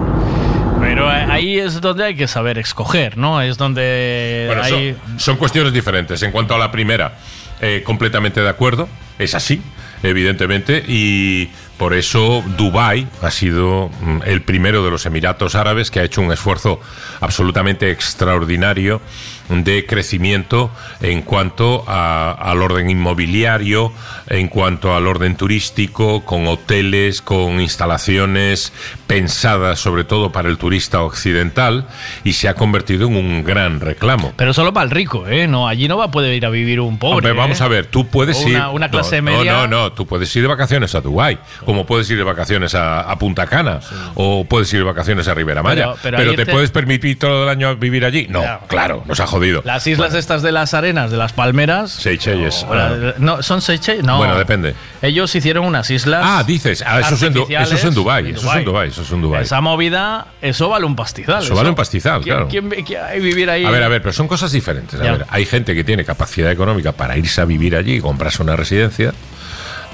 [0.79, 3.41] Pero eh, ahí es donde hay que saber escoger, ¿no?
[3.41, 4.97] Es donde Bueno, hay.
[5.07, 6.21] son, son cuestiones diferentes.
[6.23, 7.17] En cuanto a la primera,
[7.61, 9.61] eh, completamente de acuerdo, es así,
[10.01, 15.99] evidentemente, y por eso Dubái ha sido mm, el primero de los Emiratos Árabes que
[15.99, 16.79] ha hecho un esfuerzo
[17.19, 19.01] absolutamente extraordinario
[19.49, 20.71] de crecimiento
[21.01, 23.91] en cuanto a- al orden inmobiliario,
[24.27, 28.71] en cuanto al orden turístico, con hoteles, con instalaciones
[29.07, 31.85] pensadas sobre todo para el turista occidental
[32.23, 34.31] y se ha convertido en un gran reclamo.
[34.37, 35.47] Pero solo para el rico, ¿eh?
[35.47, 37.15] No, allí no va a poder ir a vivir un pobre.
[37.17, 37.63] Hombre, vamos ¿eh?
[37.63, 38.75] a ver, tú puedes una- ir.
[38.75, 39.51] una clase no, media.
[39.53, 42.73] No, no, no, tú puedes ir de vacaciones a Dubái, como puedes ir de vacaciones
[42.73, 43.81] a, a Punta Cana,
[44.15, 45.87] o puedes ir de vacaciones a Ribera Maya.
[45.87, 48.27] Pero- Pero, pero ¿te irte- puedes permitir todo el año vivir allí?
[48.29, 49.61] No, claro, nos ha jodido.
[49.65, 51.91] Las islas estas de las arenas, de las palmeras.
[51.91, 52.65] Seychelles.
[52.67, 53.13] Bueno, ah.
[53.17, 54.03] no, ¿Son Seychelles?
[54.03, 54.17] No.
[54.17, 54.75] Bueno, depende.
[55.01, 56.21] Ellos hicieron unas islas.
[56.23, 59.01] Ah, dices, ah, eso, es en, eso es en Dubái, eso es en Dubái, eso
[59.01, 59.43] es en Dubái.
[59.43, 61.43] Esa movida, eso vale un pastizal.
[61.43, 62.47] Eso vale un pastizal, ¿Quién- claro.
[62.49, 63.65] ¿Quién hay vivir ahí?
[63.65, 64.99] A ver, a ver, pero son cosas diferentes.
[64.99, 65.11] A Ya.
[65.13, 68.55] ver, hay gente que tiene capacidad económica para irse a vivir allí y comprarse una
[68.55, 69.13] residencia.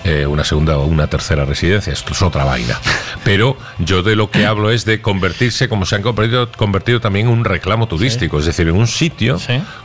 [0.04, 2.80] Eh, una segunda o una tercera residencia, esto es otra vaina.
[3.24, 7.28] Pero yo de lo que hablo es de convertirse, como se han convertido, convertido también
[7.28, 9.38] en un reclamo turístico, es decir, en un sitio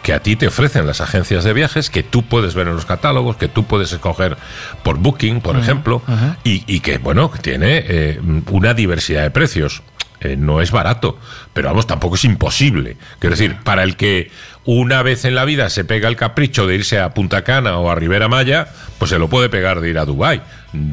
[0.03, 2.85] que a ti te ofrecen las agencias de viajes, que tú puedes ver en los
[2.85, 4.37] catálogos, que tú puedes escoger
[4.83, 6.03] por Booking, por ejemplo,
[6.45, 9.83] y, y que, bueno, tiene eh, una diversidad de precios.
[10.25, 11.19] Eh, no es barato,
[11.53, 12.97] pero vamos, tampoco es imposible.
[13.19, 14.31] Quiero decir, para el que
[14.65, 17.91] una vez en la vida se pega el capricho de irse a Punta Cana o
[17.91, 18.69] a Ribera Maya,
[19.03, 20.43] pues se lo puede pegar de ir a Dubái.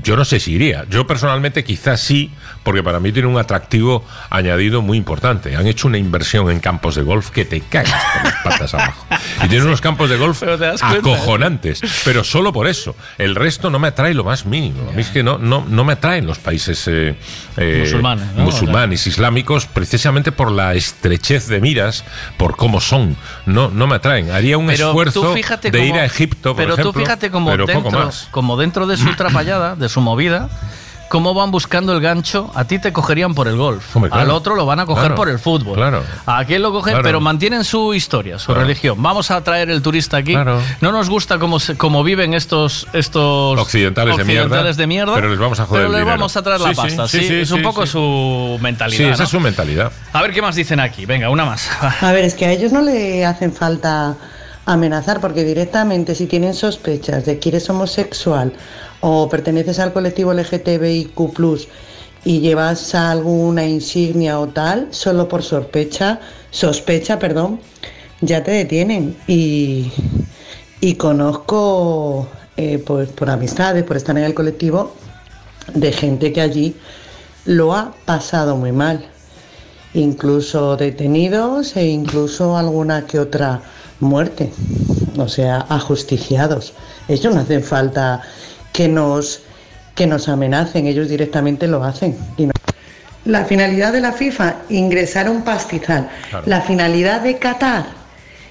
[0.02, 0.84] Yo no sé si iría.
[0.90, 2.32] Yo personalmente quizás sí,
[2.64, 5.56] porque para mí tiene un atractivo añadido muy importante.
[5.56, 9.06] Han hecho una inversión en campos de golf que te cagas por las patas abajo.
[9.44, 11.82] Y tienen unos campos de golf Pero acojonantes.
[12.06, 12.96] Pero solo por eso.
[13.18, 14.90] El resto no me atrae lo más mínimo.
[14.90, 17.16] A mí es que no, no, no me atraen los países eh,
[17.58, 18.44] eh, Musulmanes, ¿no?
[18.44, 22.04] musulmanes, islámicos, precisamente por la estrechez de miras,
[22.38, 23.16] por cómo son.
[23.46, 24.32] No, no me atraen.
[24.32, 27.50] Haría un Pero esfuerzo de ir cómo- a Egipto, por Pero ejemplo, tú fíjate como
[27.52, 28.28] pero poco dentro, más.
[28.32, 30.50] como dentro de su trapallada, de su movida,
[31.10, 32.50] cómo van buscando el gancho.
[32.56, 33.96] A ti te cogerían por el golf.
[33.96, 34.24] Hombre, claro.
[34.24, 35.16] Al otro lo van a coger Claro.
[35.16, 35.76] por el fútbol.
[35.76, 36.04] Claro.
[36.26, 37.04] A aquel lo cogen, Claro.
[37.04, 38.62] pero mantienen su historia, su Claro.
[38.62, 39.02] religión.
[39.02, 40.34] Vamos a traer el turista aquí.
[40.34, 40.62] Claro.
[40.82, 45.14] No nos gusta cómo, se- cómo viven estos, estos Occidentales de mierda, occidentales de mierda,
[45.16, 47.08] pero les vamos a joder pero les vamos a traer la Sí, pasta.
[47.08, 47.92] sí, Sí, sí, es un sí, poco sí.
[47.92, 48.98] su mentalidad.
[48.98, 49.24] Sí, esa ¿no?
[49.24, 49.92] es su mentalidad.
[50.14, 51.06] A ver qué más dicen aquí.
[51.06, 51.70] Venga, una más.
[52.02, 54.16] A ver, es que a ellos no le hacen falta
[54.66, 58.54] amenazar, porque directamente si tienen sospechas de que eres homosexual
[59.02, 61.18] o perteneces al colectivo LGTBIQ
[62.26, 66.20] y llevas alguna insignia o tal, solo por sospecha,
[66.52, 67.60] sospecha, perdón,
[68.22, 69.16] ya te detienen.
[69.28, 69.92] Y,
[70.82, 74.94] y conozco, eh, por amistades, por estar en el colectivo,
[75.74, 76.76] de gente que allí
[77.46, 79.08] lo ha pasado muy mal
[79.94, 83.62] incluso detenidos e incluso alguna que otra
[84.00, 84.52] muerte,
[85.18, 86.74] o sea, ajusticiados.
[87.08, 88.22] Ellos no hacen falta
[88.80, 89.42] que nos,
[89.94, 92.16] que nos amenacen, ellos directamente lo hacen.
[92.38, 92.54] y no-
[93.26, 96.08] La finalidad de la FIFA, ingresar un pastizal.
[96.30, 96.46] Claro.
[96.48, 97.88] La finalidad de Qatar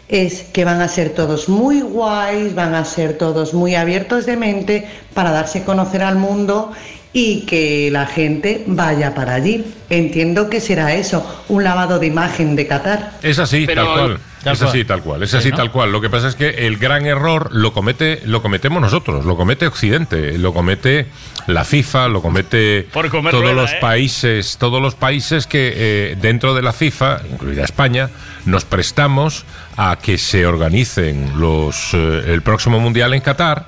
[0.07, 4.37] es que van a ser todos muy guays, van a ser todos muy abiertos de
[4.37, 6.73] mente para darse a conocer al mundo
[7.15, 9.65] y que la gente vaya para allí.
[9.89, 13.13] Entiendo que será eso, un lavado de imagen de Qatar.
[13.23, 14.19] Es así, Pero- tal cual.
[14.43, 14.69] Tal es cual.
[14.71, 15.23] así, tal cual.
[15.23, 15.57] Es Sí, así, ¿no?
[15.57, 15.91] tal cual.
[15.93, 19.67] Lo que pasa es que el gran error lo comete, lo cometemos nosotros, lo comete
[19.67, 21.07] Occidente, lo comete
[21.47, 23.79] la FIFA, lo comete Por todos rueda, los ¿eh?
[23.81, 28.11] países, todos los países que eh, dentro de la FIFA, incluida España,
[28.45, 29.45] nos prestamos
[29.77, 33.67] a que se organicen los eh, el próximo mundial en Qatar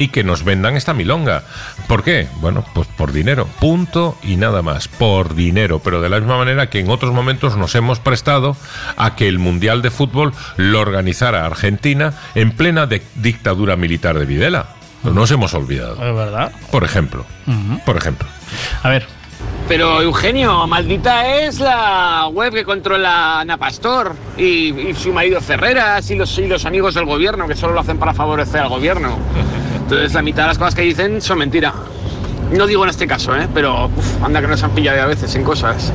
[0.00, 1.44] y que nos vendan esta milonga.
[1.86, 2.26] ¿Por qué?
[2.40, 3.46] Bueno, pues por dinero.
[3.60, 4.88] Punto y nada más.
[4.88, 5.78] Por dinero.
[5.80, 8.56] Pero de la misma manera que en otros momentos nos hemos prestado
[8.96, 14.24] a que el Mundial de Fútbol lo organizara Argentina en plena de- dictadura militar de
[14.24, 14.70] Videla.
[15.04, 15.94] No nos hemos olvidado.
[15.94, 16.50] Es verdad.
[16.72, 17.26] Por ejemplo.
[17.84, 18.26] Por ejemplo.
[18.82, 19.06] A ver.
[19.68, 26.10] Pero Eugenio, maldita es la web que controla Ana Pastor y, y su marido Ferreras
[26.10, 29.18] y los, y los amigos del gobierno que solo lo hacen para favorecer al gobierno.
[29.90, 31.74] Entonces la mitad de las cosas que dicen son mentira.
[32.52, 33.48] No digo en este caso, ¿eh?
[33.52, 35.92] pero uf, anda que nos han pillado a veces en cosas.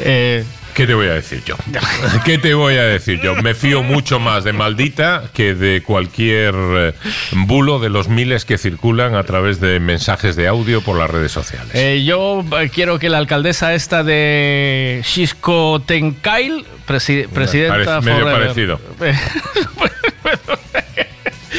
[0.00, 0.44] Eh,
[0.74, 1.56] ¿Qué te voy a decir yo?
[2.24, 3.34] ¿Qué te voy a decir yo?
[3.36, 6.92] Me fío mucho más de Maldita que de cualquier eh,
[7.32, 11.30] bulo de los miles que circulan a través de mensajes de audio por las redes
[11.32, 11.70] sociales.
[11.74, 18.40] Eh, yo quiero que la alcaldesa esta de Xisco Tenkail, presi- presidenta Parec- medio forever.
[18.42, 18.80] parecido.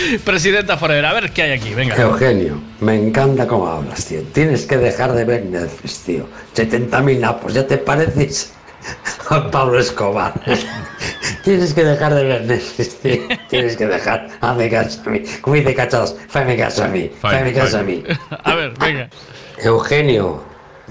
[0.26, 1.06] presidenta Forever.
[1.06, 1.96] A ver qué hay aquí, venga.
[1.96, 4.22] Eugenio, me encanta cómo hablas, tío.
[4.34, 6.28] Tienes que dejar de ver Netflix, tío.
[6.56, 8.54] 70.000 napos, ya te pareces
[9.30, 10.34] a Pablo Escobar.
[11.44, 13.22] Tienes que dejar de ver Netflix, tío.
[13.50, 14.28] Tienes que dejar.
[14.42, 15.24] Hazme caso a mí.
[15.42, 17.12] Como dice Cachados, fame caso a mí.
[17.20, 18.04] Fame caso a mí.
[18.44, 19.10] A ver, venga.
[19.58, 20.44] Eugenio,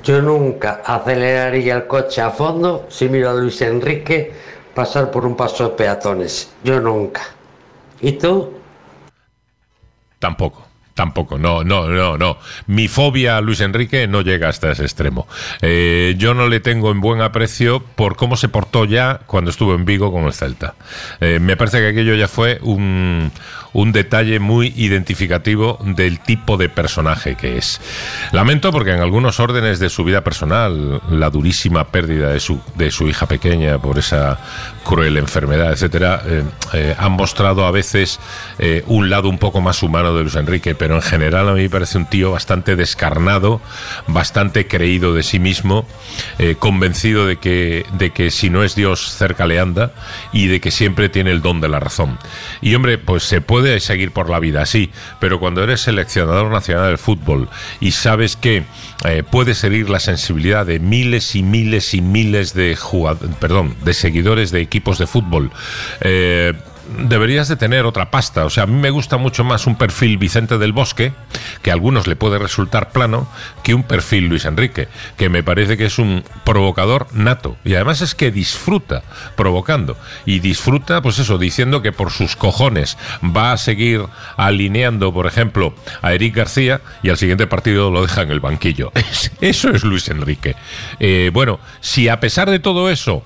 [0.02, 4.32] yo nunca aceleraría el coche a fondo si miro a Luis Enrique
[4.74, 6.50] pasar por un paso de peatones.
[6.62, 7.22] Yo nunca.
[8.00, 8.59] ¿Y tú?
[10.20, 10.70] Tampoco.
[10.94, 12.36] Tampoco, no, no, no, no.
[12.66, 15.26] Mi fobia a Luis Enrique no llega hasta ese extremo.
[15.62, 19.74] Eh, yo no le tengo en buen aprecio por cómo se portó ya cuando estuvo
[19.74, 20.74] en Vigo con el Celta.
[21.20, 23.32] Eh, me parece que aquello ya fue un,
[23.72, 27.80] un detalle muy identificativo del tipo de personaje que es.
[28.32, 32.90] Lamento porque en algunos órdenes de su vida personal, la durísima pérdida de su, de
[32.90, 34.38] su hija pequeña por esa
[34.84, 38.18] cruel enfermedad, etcétera, eh, eh, han mostrado a veces
[38.58, 41.62] eh, un lado un poco más humano de Luis Enrique, pero en general a mí
[41.62, 43.60] me parece un tío bastante descarnado,
[44.06, 45.86] bastante creído de sí mismo,
[46.38, 49.92] eh, convencido de que, de que si no es Dios cerca le anda
[50.32, 52.18] y de que siempre tiene el don de la razón.
[52.60, 54.90] Y hombre, pues se puede seguir por la vida así,
[55.20, 57.48] pero cuando eres seleccionador nacional del fútbol
[57.80, 58.64] y sabes que
[59.04, 59.58] eh, puedes
[59.90, 64.98] la sensibilidad de miles y miles y miles de jugad- perdón, de seguidores de equipos
[64.98, 65.50] de fútbol,
[66.00, 66.54] eh,
[66.98, 68.44] deberías de tener otra pasta.
[68.44, 71.12] O sea, a mí me gusta mucho más un perfil Vicente del Bosque,
[71.62, 73.28] que a algunos le puede resultar plano,
[73.62, 77.56] que un perfil Luis Enrique, que me parece que es un provocador nato.
[77.64, 79.02] Y además es que disfruta
[79.36, 79.96] provocando.
[80.26, 84.02] Y disfruta, pues eso, diciendo que por sus cojones va a seguir
[84.36, 88.92] alineando, por ejemplo, a Eric García y al siguiente partido lo deja en el banquillo.
[89.10, 90.54] Es- Eso es Luis Enrique.
[90.98, 93.22] Eh, bueno, si a pesar de todo eso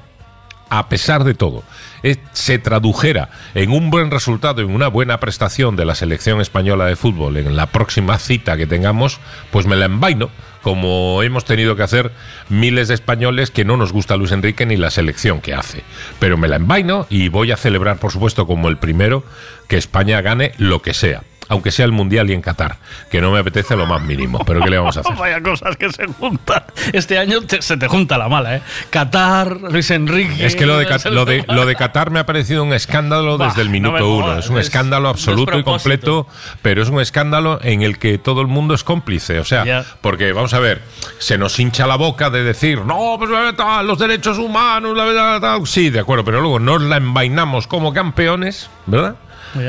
[0.70, 1.62] a pesar de todo,
[2.04, 6.84] eh, se tradujera en un buen resultado, en una buena prestación de la selección española
[6.84, 10.28] de fútbol en la próxima cita que tengamos, pues me la envaino,
[10.60, 12.12] como hemos tenido que hacer
[12.50, 15.82] miles de españoles que no nos gusta Luis Enrique ni la selección que hace.
[16.18, 19.24] Pero me la envaino y voy a celebrar, por supuesto, como el primero,
[19.66, 21.22] que España gane lo que sea.
[21.48, 22.76] Aunque sea el Mundial y en Qatar,
[23.10, 25.14] que no me apetece lo más mínimo, pero ¿qué le vamos a hacer?
[25.18, 26.62] Vaya cosas que se juntan.
[26.92, 28.62] Este año te- se te junta la mala, ¿eh?
[28.90, 30.44] Qatar, Luis Enrique.
[30.46, 33.48] Es que lo de, lo, de, lo de Qatar me ha parecido un escándalo Bah,
[33.48, 34.38] desde el minuto uno.
[34.38, 36.26] Es un es escándalo absoluto y completo,
[36.62, 39.38] pero es un escándalo en el que todo el mundo es cómplice.
[39.40, 40.82] O sea, porque vamos a ver,
[41.18, 45.40] se nos hincha la boca de decir, no, pues eh, los derechos humanos, la verdad,
[45.40, 45.66] tal.
[45.66, 49.16] Sí, de acuerdo, pero luego nos la envainamos como campeones, ¿verdad?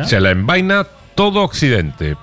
[0.05, 2.17] Se la envaina todo Occidente.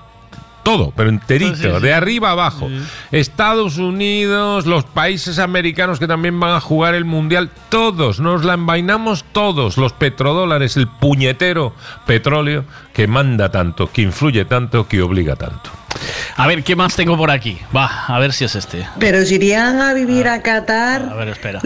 [0.63, 1.81] Todo, pero enterito, Sí, sí, sí.
[1.81, 2.69] de arriba abajo.
[3.11, 8.53] Estados Unidos, los países americanos que también van a jugar el mundial, todos, nos la
[8.53, 11.73] envainamos todos, los petrodólares, el puñetero
[12.07, 12.63] petróleo
[12.93, 15.69] que manda tanto, que influye tanto, que obliga tanto.
[16.37, 17.57] A ver, ¿qué más tengo por aquí?
[17.75, 18.87] Va, a ver si es este.
[18.99, 21.59] Pero si irían a vivir a Qatar, A ver, espera.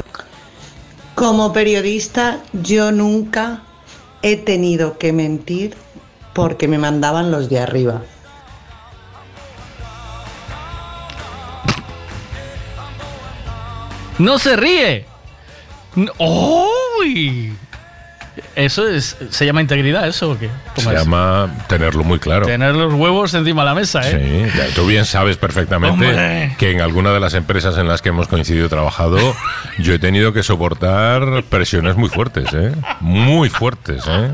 [1.14, 3.60] como periodista, yo nunca
[4.24, 5.76] he tenido que mentir
[6.38, 8.04] porque me mandaban los de arriba.
[14.20, 15.06] ¡No se ríe!
[16.20, 17.56] ¡Uy!
[18.56, 20.52] Eso es, se llama integridad, ¿eso o qué?
[20.76, 21.02] ¿Cómo Se es?
[21.04, 22.46] llama tenerlo muy claro.
[22.46, 24.52] Tener los huevos encima de la mesa, ¿eh?
[24.54, 26.56] Sí, ya, tú bien sabes perfectamente Hombre.
[26.60, 29.18] que en alguna de las empresas en las que hemos coincidido trabajado,
[29.80, 32.74] yo he tenido que soportar presiones muy fuertes, ¿eh?
[33.00, 34.30] Muy fuertes, ¿eh?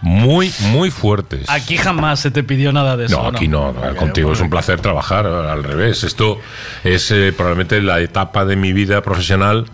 [0.00, 1.48] Muy, muy fuertes.
[1.48, 3.22] Aquí jamás se te pidió nada de eso.
[3.22, 6.04] No, aquí no, no, contigo es un placer trabajar, al revés.
[6.04, 6.40] Esto
[6.84, 9.66] es eh, probablemente la etapa de mi vida profesional.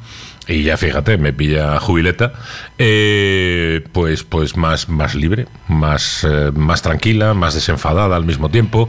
[0.48, 2.32] Y ya fíjate, me pilla jubileta,
[2.76, 8.88] eh, pues, pues más, más libre, más, eh, más tranquila, más desenfadada al mismo tiempo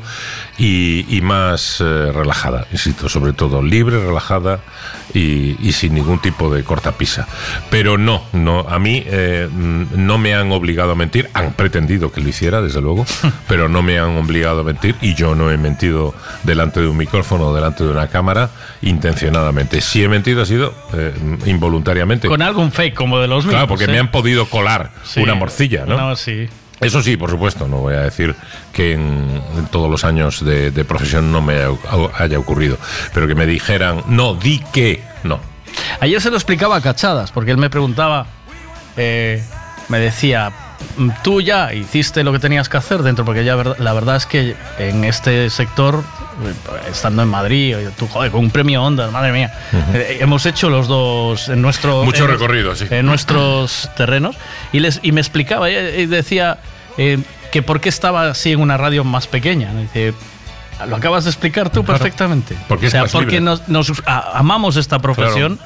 [0.57, 4.61] y, y más eh, relajada, insisto, sobre todo libre, relajada
[5.13, 7.27] y, y sin ningún tipo de cortapisa.
[7.69, 12.11] Pero no, no, a mí eh, mm, no me han obligado a mentir, han pretendido
[12.11, 13.05] que lo hiciera, desde luego,
[13.47, 16.97] pero no me han obligado a mentir y yo no he mentido delante de un
[16.97, 18.49] micrófono o delante de una cámara
[18.81, 19.81] intencionadamente.
[19.81, 20.73] Si he mentido ha sido
[21.47, 22.27] involuntariamente.
[22.27, 23.53] Con algún fake como de los míos.
[23.53, 23.87] Claro, porque ¿eh?
[23.87, 25.21] me han podido colar Sí.
[25.21, 25.97] una morcilla, ¿no?
[25.97, 26.47] No, sí.
[26.81, 28.35] Eso sí, por supuesto, no voy a decir
[28.73, 31.69] que en, en todos los años de, de profesión no me haya,
[32.17, 32.77] haya ocurrido,
[33.13, 35.39] pero que me dijeran, no, di que, no.
[36.01, 38.25] Ayer se lo explicaba a Cachadas, porque él me preguntaba,
[38.97, 39.41] eh,
[39.87, 40.53] me decía, "Mm,
[41.23, 44.55] tú ya hiciste lo que tenías que hacer dentro, porque ya la verdad es que
[44.79, 46.03] en este sector,
[46.45, 49.53] eh, estando en Madrid, tú, joder, con un premio Onda, madre mía,
[49.93, 52.03] eh, hemos hecho los dos en nuestro...
[52.03, 52.85] Mucho en- recorrido, sí.
[52.89, 54.35] En nuestros terrenos,
[54.71, 56.57] y, les, y me explicaba, y, decía
[56.97, 57.19] eh,
[57.51, 59.73] que por qué estaba así en una radio más pequeña.
[59.73, 60.13] Dice,
[60.87, 62.55] lo acabas de explicar tú Claro, perfectamente.
[62.67, 65.59] porque o sea, porque nos, nos a- amamos esta profesión.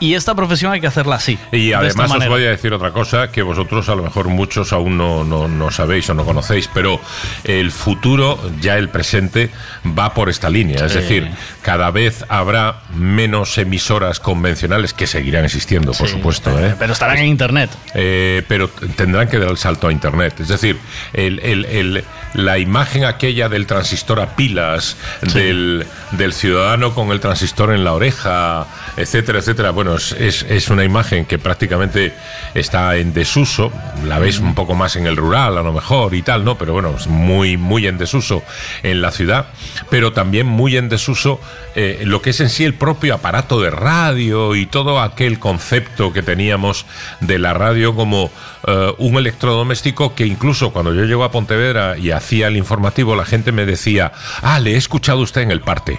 [0.00, 1.38] Y esta profesión hay que hacerla así.
[1.52, 4.96] Y además os voy a decir otra cosa que vosotros a lo mejor muchos aún
[4.96, 6.98] no, no, no sabéis o no conocéis, pero
[7.44, 9.50] el futuro, ya el presente,
[9.98, 10.84] va por esta línea.
[10.86, 11.30] Es decir,
[11.62, 16.58] cada vez habrá menos emisoras convencionales que seguirán existiendo, por Sí, supuesto.
[16.58, 16.74] ¿eh?
[16.78, 17.70] Pero estarán en internet.
[17.94, 20.40] Eh, pero tendrán que dar el salto a Internet.
[20.40, 20.78] Es decir,
[21.12, 24.96] el- el- el- la imagen aquella del transistor a pilas,
[25.34, 29.70] del, del ciudadano con el transistor en la oreja, etcétera, etcétera.
[29.72, 30.12] Bueno, es,
[30.48, 32.12] es- una imagen que prácticamente
[32.54, 33.72] está en desuso.
[34.06, 36.56] La ves un poco más en el rural, a lo mejor, y tal, ¿no?
[36.56, 38.42] Pero bueno, es muy, muy en desuso
[38.82, 39.46] en la ciudad,
[39.90, 41.40] pero también muy en desuso
[41.74, 46.12] eh, lo que es en sí el propio aparato de radio y todo aquel concepto
[46.12, 46.86] que teníamos
[47.20, 48.30] de la radio como
[48.66, 53.24] eh, un electrodoméstico que incluso cuando yo llego a Pontevedra y hacía el informativo, la
[53.24, 54.12] gente me decía,
[54.42, 55.98] ah, le he escuchado usted en el parte.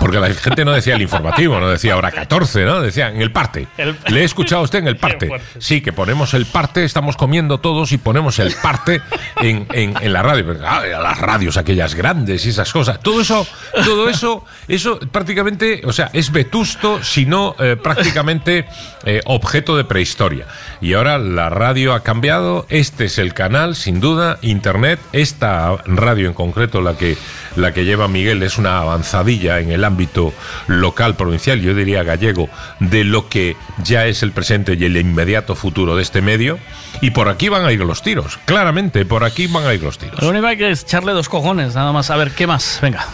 [0.00, 2.80] Porque la gente no decía el informativo, no decía hora 14, ¿no?
[2.80, 3.66] Decía en el parte.
[3.76, 5.30] El- Le he escuchado a usted en el parte.
[5.58, 9.00] Sí, que ponemos el parte, estamos comiendo todos y ponemos el parte
[9.40, 10.44] en, en- en la radio.
[10.46, 13.00] Pero, ah, las radios aquellas grandes y esas cosas.
[13.00, 13.46] Todo eso,
[13.84, 18.66] todo eso, eso prácticamente, o sea, es vetusto, sino eh, prácticamente
[19.04, 20.46] eh, objeto de prehistoria.
[20.80, 26.28] Y ahora la radio ha cambiado, este es el canal, sin duda, Internet, esta radio
[26.28, 27.16] en concreto, la que,
[27.56, 30.32] la que lleva Miguel, es una avanzadilla en el ámbito
[30.66, 32.48] local, provincial, yo diría gallego,
[32.80, 36.58] de lo que ya es el presente y el inmediato futuro de este medio.
[37.00, 39.98] Y por aquí van a ir los tiros, claramente, por aquí van a ir los
[39.98, 40.22] tiros.
[40.22, 42.10] Lo único hay que es echarle dos cojones, nada más.
[42.10, 42.78] A ver, ¿qué más?
[42.80, 43.04] Venga.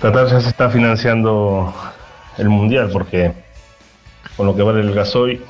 [0.00, 1.72] Qatar ya se está financiando
[2.38, 3.32] el mundial porque
[4.36, 5.40] con lo que vale el gasoil,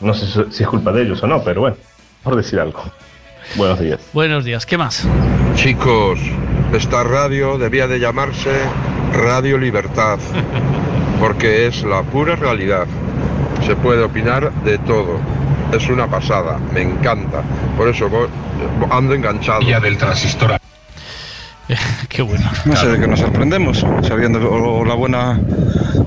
[0.00, 1.76] no sé si es culpa de ellos o no, pero bueno,
[2.22, 2.82] por decir algo.
[3.56, 4.00] Buenos días.
[4.12, 5.06] Buenos días, ¿qué más?
[5.54, 6.18] Chicos,
[6.72, 8.50] esta radio debía de llamarse
[9.12, 10.18] Radio Libertad,
[11.20, 12.86] porque es la pura realidad.
[13.68, 15.18] Se puede opinar de todo.
[15.72, 17.42] Es una pasada, me encanta.
[17.76, 18.28] Por eso voy-
[18.90, 19.60] ando enganchado.
[19.60, 20.52] Ya del transistor.
[22.08, 22.50] Qué bueno.
[22.64, 24.38] No sé de qué nos sorprendemos, sabiendo
[24.86, 25.38] la buena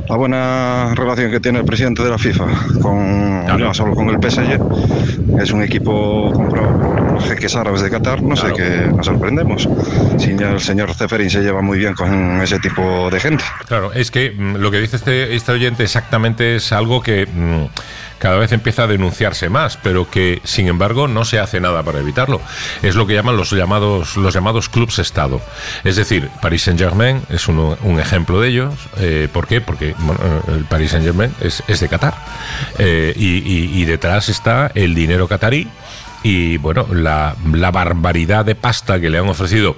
[0.09, 2.45] la buena relación que tiene el presidente de la FIFA
[2.81, 8.35] con no solo con el PSG, es un equipo comprado jeques árabes de Qatar, no
[8.35, 9.67] sé qué nos sorprendemos.
[10.17, 13.43] Si ya el señor Ceferín se lleva muy bien con ese tipo de gente.
[13.67, 17.66] Claro, es que mm, lo que dice este, este oyente exactamente es algo que mm,
[18.19, 22.00] cada vez empieza a denunciarse más, pero que sin embargo no se hace nada para
[22.00, 22.40] evitarlo.
[22.83, 25.41] Es lo que llaman los llamados los llamados clubs Estado.
[25.83, 28.74] Es decir, Paris Saint Germain es uno- un ejemplo de ellos.
[29.00, 29.59] Eh, ¿Por qué?
[29.61, 30.19] Porque bueno,
[30.50, 32.14] el Paris Saint Germain es, es de Qatar
[32.77, 35.67] Eh, y, y- y detrás está el dinero catarí
[36.24, 39.75] y bueno la, la barbaridad de pasta que le han ofrecido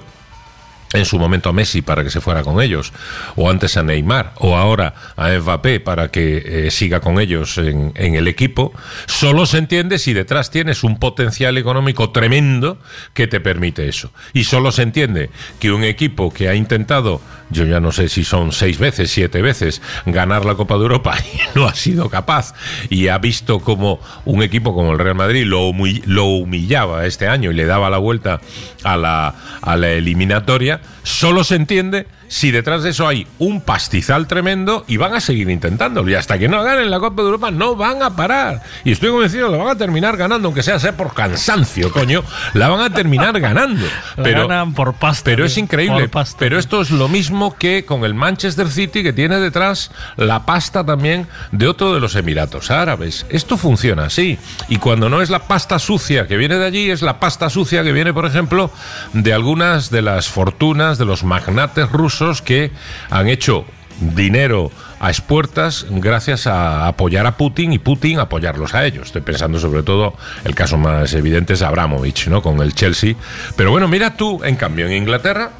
[0.94, 2.92] en su momento a Messi para que se fuera con ellos,
[3.36, 7.92] o antes a Neymar, o ahora a Mbappé para que eh, siga con ellos en,
[7.96, 8.72] en el equipo,
[9.06, 12.78] solo se entiende si detrás tienes un potencial económico tremendo
[13.12, 14.10] que te permite eso.
[14.32, 18.24] Y solo se entiende que un equipo que ha intentado, yo ya no sé si
[18.24, 22.54] son seis veces, siete veces, ganar la Copa de Europa y no ha sido capaz,
[22.88, 27.26] y ha visto como un equipo como el Real Madrid lo, humi- lo humillaba este
[27.26, 28.40] año y le daba la vuelta
[28.84, 34.26] a la, a la eliminatoria, solo se entiende si detrás de eso hay un pastizal
[34.26, 36.10] tremendo y van a seguir intentándolo.
[36.10, 38.60] Y hasta que no ganen la Copa de Europa no van a parar.
[38.82, 42.24] Y estoy convencido, la van a terminar ganando, aunque sea, sea por cansancio, coño.
[42.54, 43.86] La van a terminar ganando.
[44.16, 45.22] Pero, ganan por pasta.
[45.22, 46.08] pero es increíble.
[46.08, 46.36] pasta.
[46.40, 50.84] Pero esto es lo mismo que con el Manchester City, que tiene detrás la pasta
[50.84, 53.26] también de otro de los Emiratos Árabes.
[53.28, 54.38] Esto funciona así.
[54.68, 57.84] Y cuando no es la pasta sucia que viene de allí, es la pasta sucia
[57.84, 58.72] que viene, por ejemplo,
[59.12, 62.70] de algunas de las fortunas de los magnates rusos que
[63.10, 63.64] han hecho
[64.00, 64.70] dinero
[65.00, 69.06] a expuertas gracias a apoyar a Putin y Putin apoyarlos a ellos.
[69.06, 72.42] Estoy pensando sobre todo, el caso más evidente es Abramovich, ¿no?
[72.42, 73.14] Con el Chelsea.
[73.56, 75.50] Pero bueno, mira tú, en cambio, en Inglaterra,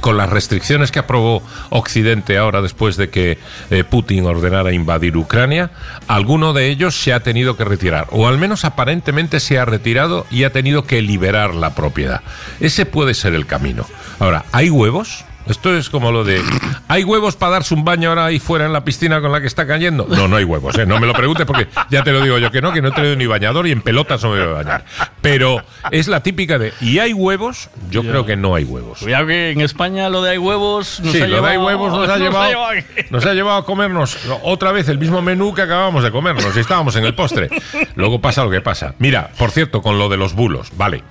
[0.00, 3.38] con las restricciones que aprobó Occidente ahora después de que
[3.70, 5.70] eh, Putin ordenara invadir Ucrania,
[6.08, 10.26] alguno de ellos se ha tenido que retirar, o al menos aparentemente se ha retirado
[10.30, 12.22] y ha tenido que liberar la propiedad.
[12.60, 13.86] Ese puede ser el camino.
[14.18, 15.24] Ahora, ¿hay huevos?
[15.46, 16.40] Esto es como lo de
[16.86, 19.46] ¿hay huevos para darse un baño ahora ahí fuera en la piscina con la que
[19.48, 20.06] está cayendo?
[20.08, 20.86] No, no hay huevos, ¿eh?
[20.86, 22.92] no me lo preguntes porque ya te lo digo yo que no, que no he
[22.92, 24.84] traído ni bañador y en pelotas no me voy a bañar.
[25.20, 27.68] Pero es la típica de ¿y hay huevos?
[27.90, 29.00] Yo creo que no hay huevos.
[29.00, 31.66] Cuidado que en España lo de hay huevos nos Sí, ha lo de hay llevado-
[31.66, 32.84] huevos nos ha llevado, aquí.
[33.10, 36.60] nos ha llevado a comernos otra vez el mismo menú que acabamos de comernos y
[36.60, 37.48] estábamos en el postre.
[37.96, 38.94] Luego pasa lo que pasa.
[38.98, 41.02] Mira, por cierto, con lo de los bulos, vale.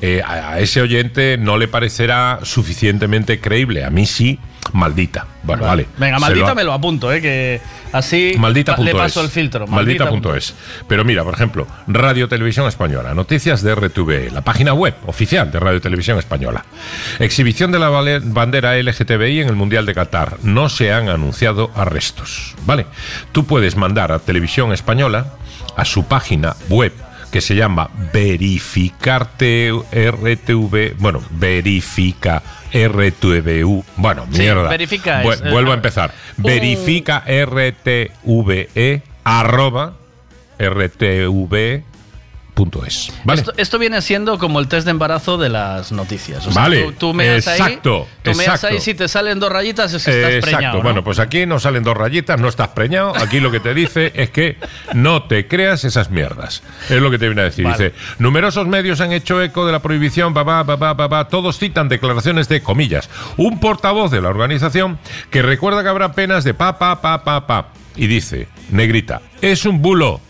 [0.00, 3.84] Eh, a, a ese oyente no le parecerá suficientemente creíble.
[3.84, 4.38] A mí sí,
[4.72, 5.26] maldita.
[5.42, 5.86] Bueno, vale.
[5.96, 7.22] Venga, maldita lo- me lo apunto, ¿eh?
[7.22, 7.60] Que
[7.92, 9.24] así Maldita le paso es.
[9.26, 9.66] el filtro.
[9.66, 10.54] Maldita punto es.
[10.86, 15.58] Pero mira, por ejemplo, Radio Televisión Española, noticias de RTV, la página web oficial de
[15.58, 16.64] Radio Televisión Española.
[17.18, 20.36] Exhibición de la bandera LGTBI en el Mundial de Qatar.
[20.42, 22.54] No se han anunciado arrestos.
[22.66, 22.86] ¿Vale?
[23.32, 25.32] Tú puedes mandar a Televisión Española
[25.76, 26.92] a su página web
[27.30, 32.42] que se llama Verificarte RTV, bueno, Verifica
[32.72, 34.68] RTVU, bueno, Sí, mierda.
[34.68, 36.12] verifica Vu- es, eh, vuelvo a empezar.
[36.36, 39.96] un- Verifica RTVE arroba
[40.58, 41.82] RTV
[42.86, 43.12] es.
[43.24, 43.40] ¿Vale?
[43.40, 46.46] Esto, esto viene siendo como el test de embarazo de las noticias.
[46.46, 48.66] O sea, Vale, tú, tú meas ahí, exacto, tú exacto.
[48.68, 50.76] ahí, si te salen dos rayitas es que estás Exacto, preñado.
[50.78, 50.82] ¿no?
[50.82, 53.16] bueno, pues aquí no salen dos rayitas, no estás preñado.
[53.16, 54.56] Aquí lo que te dice es que
[54.94, 56.62] no te creas esas mierdas.
[56.88, 57.64] Es lo que te viene a decir.
[57.64, 57.76] Vale.
[57.76, 61.28] Dice: numerosos medios han hecho eco de la prohibición, papá, papá, papá.
[61.28, 63.08] Todos citan declaraciones de comillas.
[63.36, 64.98] Un portavoz de la organización
[65.30, 67.68] que recuerda que habrá penas de pa, pa, pa, pa, pa.
[67.96, 70.20] Y dice: Negrita, es un bulo.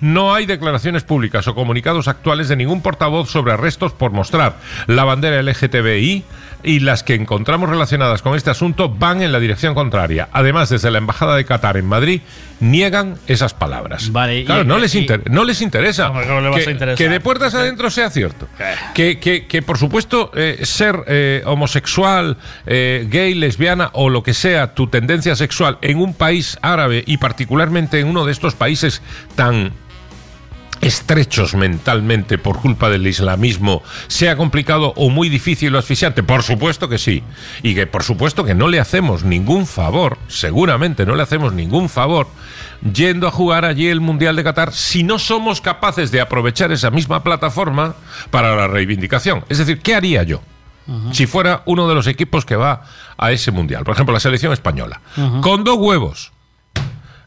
[0.00, 5.04] No hay declaraciones públicas o comunicados actuales de ningún portavoz sobre arrestos por mostrar la
[5.04, 6.24] bandera LGTBI
[6.66, 10.28] y las que encontramos relacionadas con este asunto van en la dirección contraria.
[10.32, 12.20] Además, desde la Embajada de Qatar en Madrid
[12.60, 14.10] niegan esas palabras.
[14.12, 17.20] Vale, y- claro, no, les y- no les interesa ¿Cómo no le vas que, de
[17.20, 18.48] puertas adentro sea cierto.
[18.94, 22.36] Que, que- que, por supuesto, eh, ser eh, homosexual,
[22.66, 27.18] eh, gay, lesbiana o lo que sea tu tendencia sexual en un país árabe y
[27.18, 29.02] particularmente en uno de estos países
[29.36, 29.72] tan
[30.80, 36.22] estrechos mentalmente por culpa del islamismo sea complicado o muy difícil o asfixiante?
[36.22, 37.22] Por supuesto que sí.
[37.62, 41.88] Y que por supuesto que no le hacemos ningún favor, seguramente no le hacemos ningún
[41.88, 42.28] favor
[42.92, 46.90] yendo a jugar allí el Mundial de Qatar si no somos capaces de aprovechar esa
[46.90, 47.94] misma plataforma
[48.30, 49.44] para la reivindicación.
[49.48, 50.42] Es decir, ¿qué haría yo?
[51.10, 52.84] Si fuera uno de los equipos que va
[53.18, 55.00] a ese mundial, por ejemplo, la selección española,
[55.40, 56.32] con dos huevos,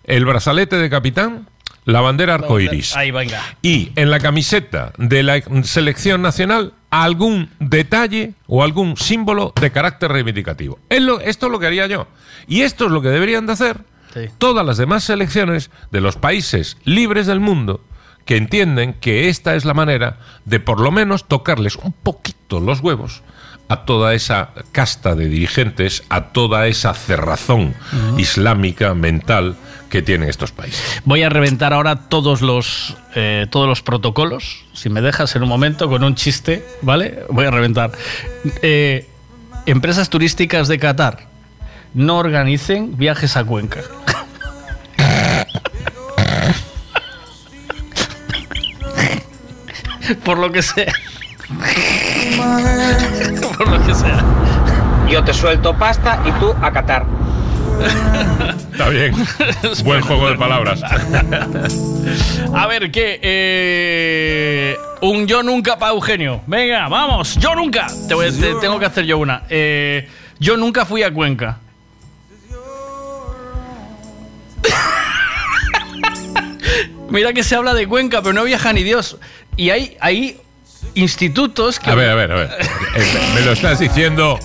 [0.06, 1.50] el brazalete de capitán,
[1.86, 2.96] la bandera arcoiris.
[2.96, 3.42] Ahí, venga.
[3.62, 10.12] Y en la camiseta de la selección nacional, algún detalle o algún símbolo de carácter
[10.12, 10.80] reivindicativo.
[10.90, 12.08] Es lo- esto es lo que haría yo.
[12.48, 13.78] Y esto es lo que deberían de hacer
[14.40, 17.82] todas las demás selecciones de los países libres del mundo
[18.26, 22.80] que entienden que esta es la manera de por lo menos tocarles un poquito los
[22.82, 23.22] huevos
[23.68, 27.76] a toda esa casta de dirigentes, a toda esa cerrazón
[28.18, 29.56] islámica mental
[29.90, 31.02] que tienen estos países.
[31.04, 35.50] Voy a reventar ahora todos los, eh, todos los protocolos, si me dejas en un
[35.50, 37.24] momento, con un chiste, ¿vale?
[37.30, 37.92] Voy a reventar.
[38.62, 39.08] Eh,
[39.66, 41.28] empresas turísticas de Qatar
[41.94, 43.82] no organicen viajes a Cuenca.
[50.24, 50.92] Por lo que sea.
[53.58, 54.26] Por lo que sea.
[55.10, 57.06] Yo te suelto pasta y tú a Qatar.
[58.72, 59.14] Está bien.
[59.84, 60.82] Buen juego de palabras.
[62.54, 63.20] A ver, ¿qué?
[63.22, 66.42] Eh, un yo nunca para Eugenio.
[66.48, 67.88] Venga, vamos, yo nunca.
[68.08, 69.44] Te voy a- te- tengo que hacer yo una.
[69.50, 70.08] Eh,
[70.40, 71.58] yo nunca fui a Cuenca.
[77.10, 79.18] Mira que se habla de Cuenca, pero no viaja ni Dios.
[79.58, 80.38] Y hay, hay
[80.94, 81.90] institutos que...
[81.90, 82.50] A ver, a ver, a ver.
[82.96, 84.38] Eh, Me lo estás diciendo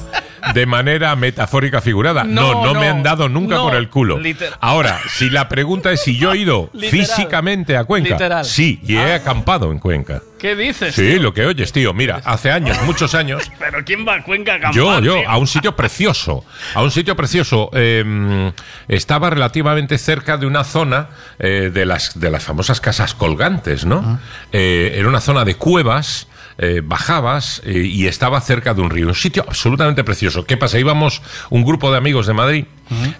[0.52, 2.24] de manera metafórica figurada.
[2.24, 4.20] No, No, no, me han dado nunca no, por el culo.
[4.60, 6.90] Ahora, si la pregunta es si yo he ido Literal.
[6.90, 8.44] físicamente a Cuenca, Literal.
[8.44, 10.20] sí, y he acampado en Cuenca.
[10.38, 10.94] ¿Qué dices?
[10.94, 11.22] Sí, tío?
[11.22, 11.94] lo que oyes, tío.
[11.94, 15.30] Mira, hace años, muchos años, Pero ¿quién va a Cuenca a acampar, yo, yo, tío?
[15.30, 16.44] a un sitio precioso,
[16.74, 17.70] a un sitio precioso.
[17.72, 18.52] eh,
[18.88, 24.20] estaba relativamente cerca de una zona eh, de, las, de las famosas casas colgantes, ¿no?
[24.52, 26.28] Eh, era una zona de cuevas.
[26.58, 30.44] Eh, bajabas eh, y estaba cerca de un río, un sitio absolutamente precioso.
[30.44, 30.78] ¿Qué pasa?
[30.78, 32.64] Íbamos un grupo de amigos de Madrid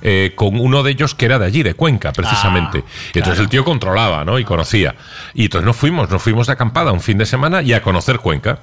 [0.03, 2.85] eh, con uno de ellos que era de allí, de Cuenca, precisamente.
[3.13, 4.39] y entonces el tío controlaba, ¿no?
[4.39, 4.95] Y conocía.
[5.35, 8.19] Y entonces nos fuimos, nos fuimos de acampada un fin de semana y a conocer
[8.19, 8.59] Cuenca.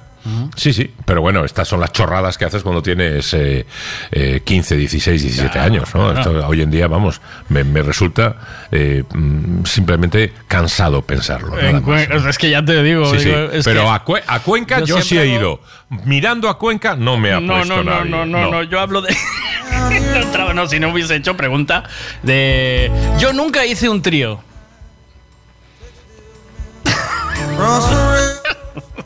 [0.54, 3.66] Sí, sí, pero bueno, estas son las chorradas que haces cuando tienes eh,
[4.12, 6.12] eh, 15, 16, 17 años, ¿no?
[6.12, 6.18] claro.
[6.38, 8.36] Esto, hoy en día, vamos, me, me resulta
[8.70, 11.56] eh, mm, simplemente cansado pensarlo.
[11.56, 12.08] nada más.
[12.26, 13.06] Es que ya te digo.
[13.12, 15.40] Sí, sí, digo, es pero que- a, Cue- a Cuenca yo yo, sí he hago-
[15.40, 15.60] ido.
[16.04, 18.10] Mirando a Cuenca no me ha no, puesto no, no, nadie.
[18.10, 19.14] no, no, no, yo hablo de.
[20.54, 21.82] No, si no hubiese hecho pregunta
[22.22, 22.90] de.
[23.18, 24.40] Yo nunca hice un trío.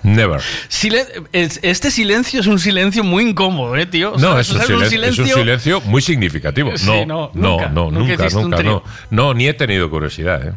[0.02, 0.40] Never.
[0.68, 4.12] Silen- este silencio es un silencio muy incómodo, ¿eh, tío?
[4.12, 6.72] O sea, No, es un, silencio, es un silencio muy significativo.
[6.84, 8.82] No, no, no, nunca, no, nunca nunca, nunca, no.
[9.10, 10.52] No, ni he tenido curiosidad, ¿eh?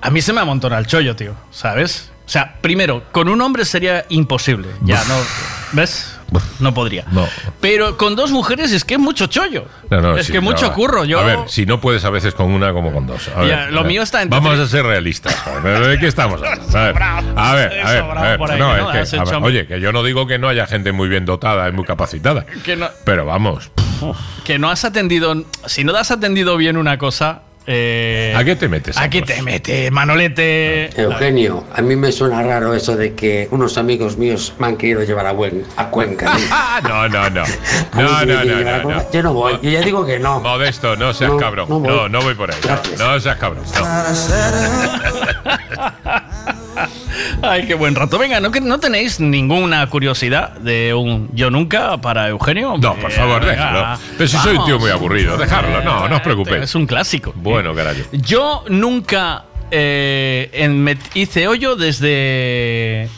[0.00, 2.10] A mí se me amontona el chollo, tío, ¿sabes?
[2.26, 4.68] O sea, primero, con un hombre sería imposible.
[4.82, 5.14] Ya, no.
[5.72, 6.13] ¿Ves?
[6.60, 7.04] No podría.
[7.12, 7.26] No.
[7.60, 9.66] Pero con dos mujeres es que es mucho chollo.
[9.90, 11.04] No, no, es sí, que mucho curro.
[11.04, 13.28] Yo, A ver, si no puedes a veces con una como con dos.
[13.28, 15.36] A Ya, ver, lo a mío está entre Vamos a ser realistas.
[15.62, 16.78] ¿De qué estamos hablando?
[16.78, 18.38] A ver, a ver, a ver, sobrado a ver.
[18.38, 18.92] por ahí, No, ¿no?
[18.92, 20.92] es que, Has a ver, hecho- oye, que yo no digo que no haya gente
[20.92, 22.44] muy bien dotada y muy capacitada.
[22.64, 23.70] que, Pero vamos,
[24.44, 25.44] que no has atendido.
[25.66, 27.42] Si no has atendido bien una cosa.
[27.66, 28.96] Eh, ¿a qué te metes?
[28.98, 30.90] ¿A qué te metes, Manolete?
[31.00, 35.02] Eugenio, a mí me suena raro eso de que unos amigos míos me han querido
[35.02, 36.32] llevar a, Buen- a Cuenca.
[36.82, 37.44] No, no, no.
[37.94, 39.10] No, no, no, no.
[39.12, 40.40] Yo no voy, yo ya digo que no.
[40.40, 41.68] Modesto, no seas No, cabrón.
[41.68, 42.10] no No, voy.
[42.10, 42.58] no, voy por ahí.
[42.98, 43.64] No, no seas cabrón.
[47.42, 48.18] Ay, qué buen rato.
[48.18, 52.76] Venga, ¿no, que- ¿no tenéis ninguna curiosidad de un yo nunca para Eugenio?
[52.78, 53.98] No, por favor, Venga, déjalo.
[54.18, 55.82] Pero si soy un tío muy aburrido, dejarlo.
[55.82, 56.62] No, no os preocupéis.
[56.64, 57.32] Es un clásico.
[57.36, 58.00] Bueno, carajo.
[58.12, 63.08] Yo nunca eh, en- me hice hoyo desde.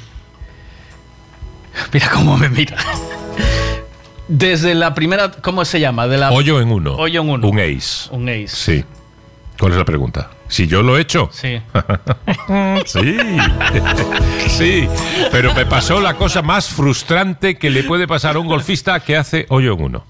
[1.92, 2.76] Mira cómo me mira.
[4.28, 5.30] Desde la primera.
[5.30, 6.06] ¿Cómo se llama?
[6.08, 6.32] De la...
[6.32, 6.94] Hoyo en uno.
[6.96, 7.48] Hoyo en uno.
[7.48, 8.08] Un ace.
[8.10, 8.48] Un ace.
[8.48, 8.84] Sí.
[9.58, 10.30] ¿Cuál es la pregunta?
[10.48, 11.28] Si yo lo he hecho.
[11.32, 11.60] Sí.
[12.86, 13.16] sí.
[14.48, 14.88] sí.
[15.32, 19.16] Pero me pasó la cosa más frustrante que le puede pasar a un golfista que
[19.16, 20.04] hace hoyo en uno.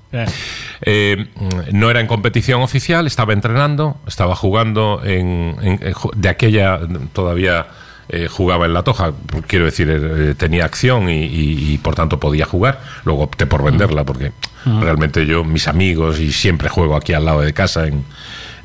[0.83, 1.27] Eh.
[1.73, 6.81] No era en competición oficial, estaba entrenando, estaba jugando en, en- en ju- de aquella
[7.13, 7.67] todavía
[8.09, 9.13] eh, jugaba en la toja,
[9.49, 12.81] quiero decir, eh, tenía acción y, y- y, por tanto podía jugar.
[13.05, 14.33] Luego opté por venderla porque
[14.65, 18.05] realmente yo, mis amigos y siempre juego aquí al lado de casa en,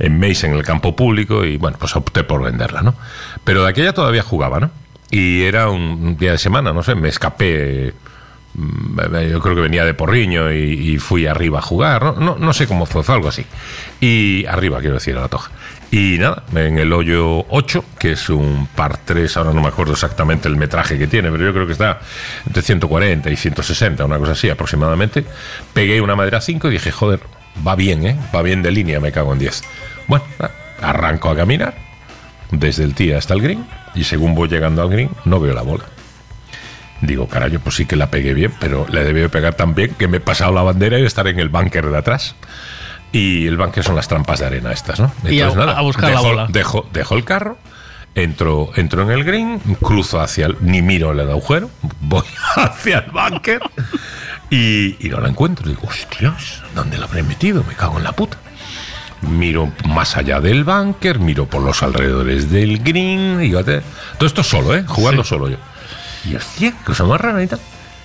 [0.01, 2.96] en Meis, en el campo público y bueno, pues opté por venderla, ¿no?
[3.44, 4.72] Pero de aquella todavía jugaba, ¿no?
[5.10, 7.94] Y era un día de semana, no sé, me escapé
[8.53, 12.14] Mm, yo creo que venía de Porriño y, y fui arriba a jugar, ¿no?
[12.14, 13.46] No, no sé cómo fue, fue algo así.
[14.00, 15.51] Y arriba, quiero decir, a la toja.
[15.92, 19.94] Y nada, en el hoyo 8, que es un par 3, ahora no me acuerdo
[19.94, 22.00] exactamente el metraje que tiene, pero yo creo que está
[22.46, 25.26] entre 140 y 160, una cosa así aproximadamente,
[25.74, 27.19] pegué una madera 5 y dije, joder,
[27.66, 28.17] va bien, ¿eh?
[28.34, 29.64] Va bien de línea, me cago en 10.
[30.08, 30.26] Bueno,
[30.82, 31.74] arranco a caminar
[32.51, 35.62] desde el tee hasta el green y según voy llegando al green no veo la
[35.62, 35.85] bola.
[37.01, 40.08] Digo, carajo, pues sí que la pegué bien, pero le debió pegar tan bien que
[40.08, 42.35] me he pasado la bandera y estar en el búnker de atrás.
[43.12, 45.12] Y el búnker son las trampas de arena estas, ¿no?
[45.28, 46.48] Y a- a buscar la dejo, bola.
[46.50, 47.58] Dejo, dejo el carro,
[48.14, 50.58] entro, entro en el green, cruzo hacia el...
[50.62, 52.24] Ni miro el agujero, voy
[52.56, 53.62] hacia el búnker
[54.51, 55.67] y, y no la encuentro.
[55.67, 57.64] Digo, hostias, ¿dónde la habré metido?
[57.67, 58.38] Me cago en la puta.
[59.22, 63.38] Miro más allá del búnker, miro por los alrededores del green.
[63.64, 63.82] Te-
[64.18, 64.84] todo esto solo, ¿eh?
[64.88, 65.58] Jugando solo yo.
[66.26, 67.60] Y hostia, cosa más rara y tal.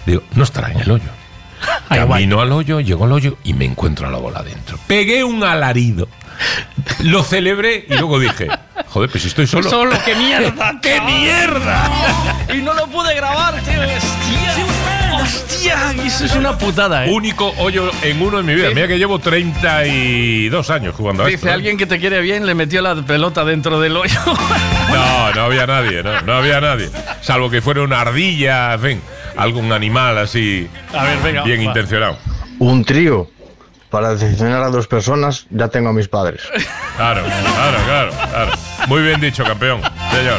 [0.05, 1.05] Digo, no estará en el hoyo.
[1.89, 4.79] Camino al hoyo, llego al hoyo y me encuentro a la bola dentro.
[4.87, 6.07] Pegué un alarido.
[7.01, 8.49] Lo celebré y luego dije,
[8.89, 9.71] joder, pues si estoy solo.
[9.71, 10.79] Solo, qué mierda.
[10.83, 11.91] ¡Qué mierda!
[12.55, 13.81] Y no lo pude grabar, tío.
[15.27, 15.93] Hostia.
[16.05, 17.11] Eso es una putada, ¿eh?
[17.13, 18.69] Único hoyo en uno en mi vida.
[18.69, 18.75] Sí.
[18.75, 21.37] Mira que llevo 32 años jugando a esto.
[21.37, 21.53] Dice ¿eh?
[21.53, 24.19] alguien que te quiere bien, le metió la pelota dentro del hoyo.
[24.87, 26.89] No, no había nadie, no, no había nadie.
[27.21, 29.03] Salvo que fuera una ardilla, en fin,
[29.37, 30.69] algún animal así.
[30.95, 31.65] A ver, venga, Bien va.
[31.65, 32.19] intencionado.
[32.61, 33.29] Un trío.
[33.91, 36.41] Para decepcionar a dos personas, ya tengo a mis padres.
[36.97, 38.53] Claro, claro, claro, claro.
[38.87, 39.83] Muy bien dicho, campeón.
[40.13, 40.39] Señor.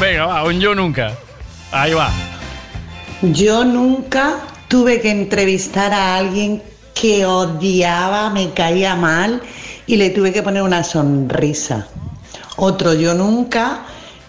[0.00, 1.12] Venga, va, un yo nunca.
[1.72, 2.10] Ahí va.
[3.22, 4.36] Yo nunca
[4.68, 6.62] tuve que entrevistar a alguien
[6.94, 9.42] que odiaba, me caía mal
[9.86, 11.86] y le tuve que poner una sonrisa.
[12.56, 13.80] Otro yo nunca.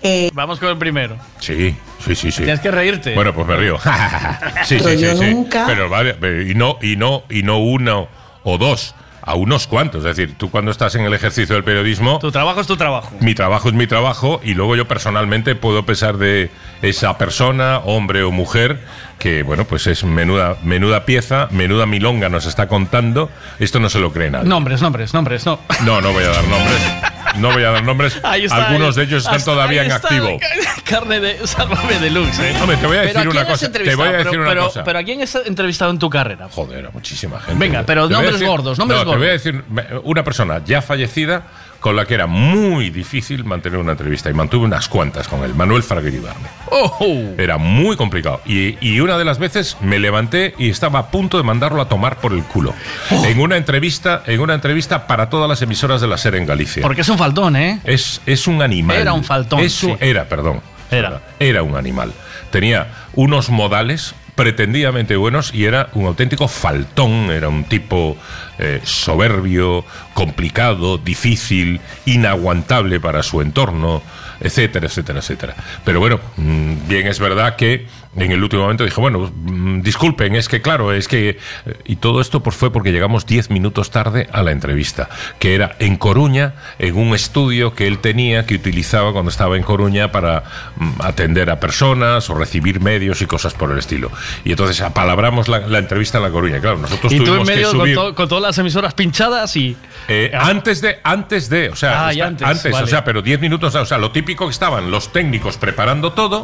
[0.02, 1.18] eh, Vamos con el primero.
[1.40, 2.44] Sí, sí, sí, sí.
[2.44, 3.14] Tienes que reírte.
[3.16, 3.78] Bueno, pues me río.
[4.66, 5.26] sí, Pero sí, sí, yo sí.
[5.34, 8.08] nunca- Pero vale, pero y no, y no, y no uno
[8.44, 8.96] o dos,
[9.28, 10.04] a unos cuantos.
[10.06, 13.12] Es decir, tú cuando estás en el ejercicio del periodismo, Tu trabajo es tu trabajo.
[13.20, 16.50] mi trabajo es mi trabajo y luego yo personalmente puedo pesar de
[16.82, 18.80] esa persona, hombre o mujer,
[19.20, 23.30] que bueno, pues es menuda, menuda pieza, menuda milonga nos está contando.
[23.60, 24.48] Esto no se lo cree nadie.
[24.48, 25.60] Nombres, nombres, nombres, no.
[25.84, 26.82] No, no voy a dar nombres.
[27.40, 28.16] No voy a dar nombres.
[28.38, 30.40] Está, Algunos de ellos están todavía en activo.
[30.84, 32.56] Carne de Sálvame Deluxe, ¿eh?
[32.62, 33.72] Hombre, te voy a Pero decir ¿a una cosa.
[33.72, 34.84] Te voy a decir Pero- una pero- cosa.
[34.84, 36.48] Pero ¿a quién has entrevistado en tu carrera?
[36.52, 37.60] Joder, a muchísima gente.
[37.60, 39.44] Venga, pero nombres decir- gordos, nombres no, Te voy a gordos.
[39.44, 39.64] decir
[40.04, 41.44] una persona ya fallecida
[41.80, 45.54] con la que era muy difícil mantener una entrevista y mantuve unas cuantas con él,
[45.54, 46.48] Manuel Fraguiribarne.
[46.72, 47.34] Oh.
[47.38, 48.42] Era muy complicado.
[48.46, 51.88] Y, y una de las veces me levanté y estaba a punto de mandarlo a
[51.88, 52.74] tomar por el culo.
[53.12, 53.26] Oh.
[53.26, 56.82] En una entrevista, en una entrevista para todas las emisoras de la SER en Galicia.
[56.82, 57.80] Porque es un faltón, ¿eh?
[57.84, 58.98] Es, es un animal.
[58.98, 59.98] Era un faltón, Es un- sí.
[60.02, 60.62] Era, perdón.
[60.92, 61.22] Era.
[61.40, 62.12] Era un animal.
[62.50, 67.32] Tenía unos modales pretendidamente buenos y era un auténtico faltón.
[67.32, 68.16] Era un tipo
[68.60, 74.02] eh, soberbio, complicado, difícil, inaguantable para su entorno,
[74.40, 75.56] etcétera, etcétera, etcétera.
[75.84, 80.36] Pero bueno, mm, bien es verdad que en el último momento dije, bueno, mm, disculpen,
[80.36, 81.38] es que claro, es que...
[81.86, 85.10] Y todo esto pues, fue porque llegamos 10 minutos tarde a la entrevista,
[85.40, 89.64] que era en Coruña, en un estudio que él tenía, que utilizaba cuando estaba en
[89.64, 90.44] Coruña para
[90.78, 94.12] mm, atender a personas o recibir medios y cosas por el estilo.
[94.44, 96.60] Y entonces apalabramos la, la entrevista en La Coruña.
[96.60, 97.96] Claro, nosotros Y tú en tuvimos que medio con, subir...
[97.96, 99.76] to- con todas las emisoras pinchadas y.
[100.08, 102.84] Eh, antes de, antes de, o sea, Ah, está- antes, vale.
[102.84, 106.44] o sea, pero 10 minutos, o sea, lo típico que estaban los técnicos preparando todo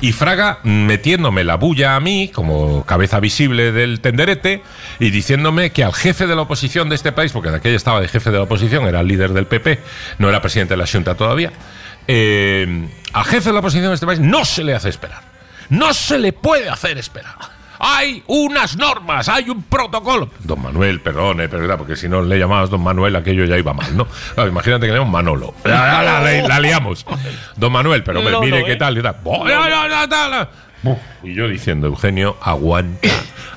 [0.00, 4.62] y Fraga mm, metiéndome la bulla a mí como cabeza visible del tenderete
[4.98, 8.00] y diciéndome que al jefe de la oposición de este país, porque de aquella estaba
[8.00, 9.78] de jefe de la oposición, era el líder del PP,
[10.18, 11.52] no era presidente de la Junta todavía,
[12.08, 15.22] eh, al jefe de la oposición de este país no se le hace esperar.
[15.68, 17.36] No se le puede hacer esperar.
[17.78, 20.28] Hay unas normas, hay un protocolo.
[20.40, 23.96] Don Manuel, perdone, pero porque si no le llamabas Don Manuel, aquello ya iba mal,
[23.96, 24.08] ¿no?
[24.34, 25.54] Claro, imagínate que le llamamos Manolo.
[25.62, 27.06] La, la- la- la liamos.
[27.54, 28.76] Don Manuel, pero hombre, mire qué eh.
[28.76, 29.18] tal y tal.
[31.22, 33.08] Y yo diciendo, Eugenio, aguanta,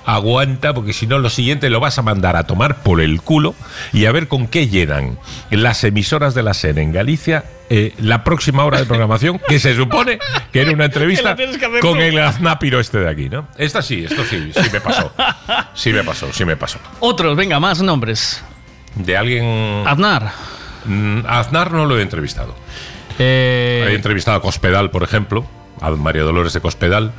[0.05, 3.55] aguanta, porque si no, lo siguiente lo vas a mandar a tomar por el culo
[3.93, 5.17] y a ver con qué llenan
[5.49, 9.73] las emisoras de la SER en Galicia eh, la próxima hora de programación, que se
[9.75, 10.19] supone
[10.51, 11.37] que era una entrevista
[11.79, 13.47] con el aznápiro este de aquí, ¿no?
[13.57, 15.13] Esta sí, esto sí, sí me pasó.
[15.73, 16.79] Sí me pasó, sí me pasó.
[16.99, 18.43] Otros, venga, más nombres.
[18.95, 19.83] De alguien.
[19.87, 20.33] Aznar.
[20.83, 22.53] Mm, Aznar no lo he entrevistado.
[23.17, 25.45] Eh, He entrevistado a Cospedal, por ejemplo,
[25.81, 27.12] a María Dolores de Cospedal,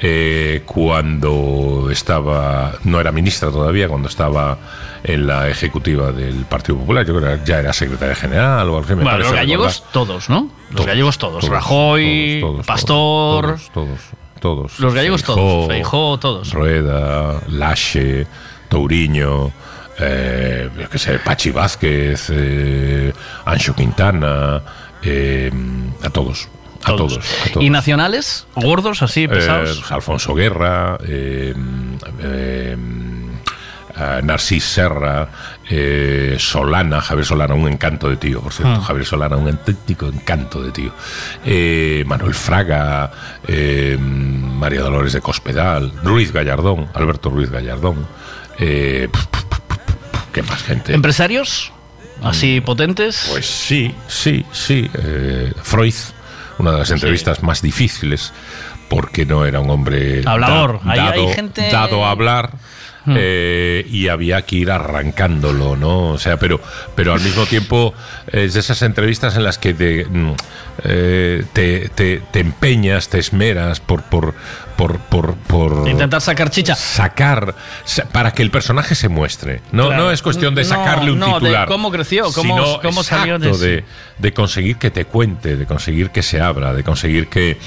[0.00, 4.58] eh, cuando estaba, no era ministra todavía, cuando estaba
[5.02, 8.78] en la ejecutiva del Partido Popular, yo creo que ya era secretaria general o algo
[8.80, 8.94] así.
[8.94, 9.92] me bueno, los gallegos recordar.
[9.92, 10.40] todos, ¿no?
[10.68, 11.40] Los Todos, gallegos todos.
[11.40, 13.58] todos, Rajoy, todos, Pastor.
[13.72, 14.00] Todos,
[14.40, 14.78] todos.
[14.78, 16.52] Los gallegos todos, Feijóo, todos.
[16.52, 18.26] Rueda, Lache,
[18.68, 19.50] Touriño,
[19.98, 23.12] eh, yo qué sé, Pachi Vázquez, eh,
[23.44, 24.62] Ancho Quintana,
[25.02, 25.50] eh,
[26.02, 26.48] a todos.
[26.82, 27.18] A todos.
[27.18, 27.64] a todos.
[27.64, 28.46] ¿Y nacionales?
[28.54, 29.78] ¿Gordos, así, pesados?
[29.78, 31.54] Eh, Alfonso Guerra, eh,
[32.22, 32.76] eh,
[33.96, 35.28] eh, Narcís Serra,
[35.68, 38.80] eh, Solana, Javier Solana, un encanto de tío, por cierto.
[38.80, 38.84] Ah.
[38.84, 40.92] Javier Solana, un auténtico encanto de tío.
[41.44, 43.10] Eh, Manuel Fraga,
[43.46, 48.06] eh, María Dolores de Cospedal, Ruiz Gallardón, Alberto Ruiz Gallardón.
[48.58, 49.08] ¿Qué
[50.48, 50.94] más gente?
[50.94, 51.72] ¿Empresarios?
[52.22, 53.28] Así potentes.
[53.30, 54.90] Pues sí, sí, sí.
[55.62, 55.94] Freud,
[56.60, 58.32] una de las entrevistas más difíciles,
[58.88, 60.80] porque no era un hombre Hablador.
[60.84, 62.50] da- Ahí hay dado, gente- dado a hablar.
[63.02, 63.14] Hmm.
[63.16, 66.08] eh, y había que ir arrancándolo, ¿no?
[66.10, 66.60] O sea, pero,
[66.94, 67.94] pero al mismo tiempo
[68.30, 70.32] es de esas entrevistas en las que te, mm,
[70.84, 74.34] eh, te, te- te empeñas, te esmeras por, por,
[74.80, 76.74] por, por, por Intentar sacar chicha.
[76.74, 79.60] sacar sa- para que el personaje se muestre.
[79.72, 80.04] No, Claro.
[80.04, 81.68] no es cuestión de No, sacarle un no, de titular.
[81.68, 83.84] cómo creció, cómo- sino, cómo salió de de,
[84.16, 87.58] de conseguir que te cuente, de conseguir que se abra, de conseguir que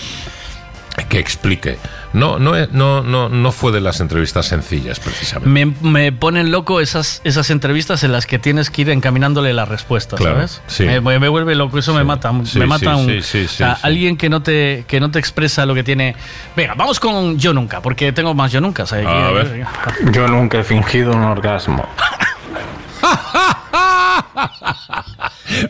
[1.10, 1.78] que explique.
[2.14, 5.50] No, no, no, no, no fue de las entrevistas sencillas, precisamente.
[5.50, 9.66] Me, me ponen loco esas, esas entrevistas en las que tienes que ir encaminándole la
[9.66, 10.62] respuesta, Claro, ¿sabes?
[10.68, 10.84] sí.
[10.86, 12.32] Me, me vuelve loco, eso me mata.
[12.46, 13.88] Sí, me sí, mata un, sí, sí, o sea, sí, sí.
[13.88, 16.16] alguien que no, te, que no te expresa lo que tiene.
[16.56, 18.86] Venga, vamos con yo nunca, porque tengo más yo nunca.
[18.86, 19.08] ¿sabes?
[19.08, 19.66] A ver.
[20.12, 21.88] Yo nunca he fingido un orgasmo.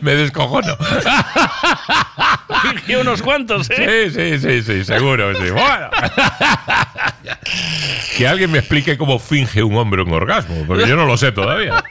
[0.00, 0.76] Me descojono.
[2.86, 4.10] Y unos cuantos, ¿eh?
[4.10, 5.50] Sí, sí, sí, sí, seguro, sí.
[5.50, 5.90] Bueno.
[8.16, 11.32] que alguien me explique cómo finge un hombre un orgasmo, porque yo no lo sé
[11.32, 11.82] todavía.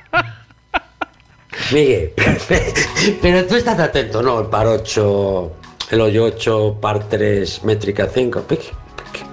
[1.71, 2.11] Miguel,
[3.21, 4.39] pero tú estás atento, ¿no?
[4.41, 5.51] El par 8,
[5.91, 8.45] el hoyo 8, par 3, métrica 5.
[8.47, 8.71] ¿Qué, qué-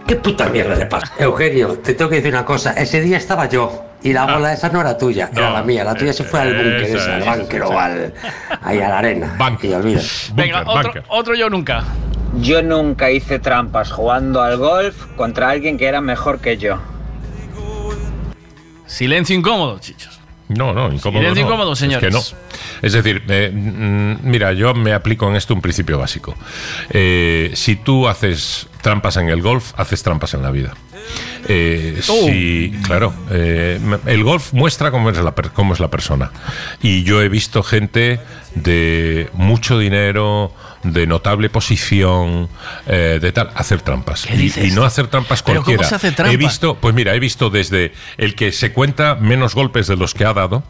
[0.06, 1.12] qué puta mierda le pasa?
[1.18, 2.72] Eugenio, te tengo que decir una cosa.
[2.72, 5.84] Ese día estaba yo y la bola esa no era tuya, era la mía.
[5.84, 7.68] La tuya se fue al búnker, esa, al búnker esa.
[7.68, 8.14] o al,
[8.62, 9.36] ahí a la arena.
[9.38, 10.00] Olvida.
[10.34, 11.84] Venga, otro, otro yo nunca.
[12.40, 16.78] Yo nunca hice trampas jugando al golf contra alguien que era mejor que yo.
[18.86, 20.20] Silencio incómodo, chichos.
[20.48, 21.20] No, no, incómodo.
[21.20, 21.48] Silencio no.
[21.48, 22.08] incómodo, Es señores.
[22.08, 22.20] que no.
[22.82, 26.34] Es decir, eh, mm, mira, yo me aplico en esto un principio básico.
[26.90, 30.74] Eh, si tú haces trampas en el golf, haces trampas en la vida.
[31.48, 32.26] Eh, Oh.
[32.26, 33.12] sí, claro.
[33.30, 36.30] eh, el golf muestra cómo es, la, cómo es la persona.
[36.82, 38.20] Y yo he visto gente
[38.54, 42.48] de mucho dinero, de notable posición,
[42.86, 44.26] eh, de tal, hacer trampas.
[44.26, 44.72] ¿Qué Y, dices?
[44.72, 45.88] y no hacer trampas ¿Pero cómo cualquiera.
[45.88, 46.32] se hace trampa?
[46.32, 50.14] He visto, pues mira, he visto desde el que se cuenta menos golpes de los
[50.14, 50.62] que ha dado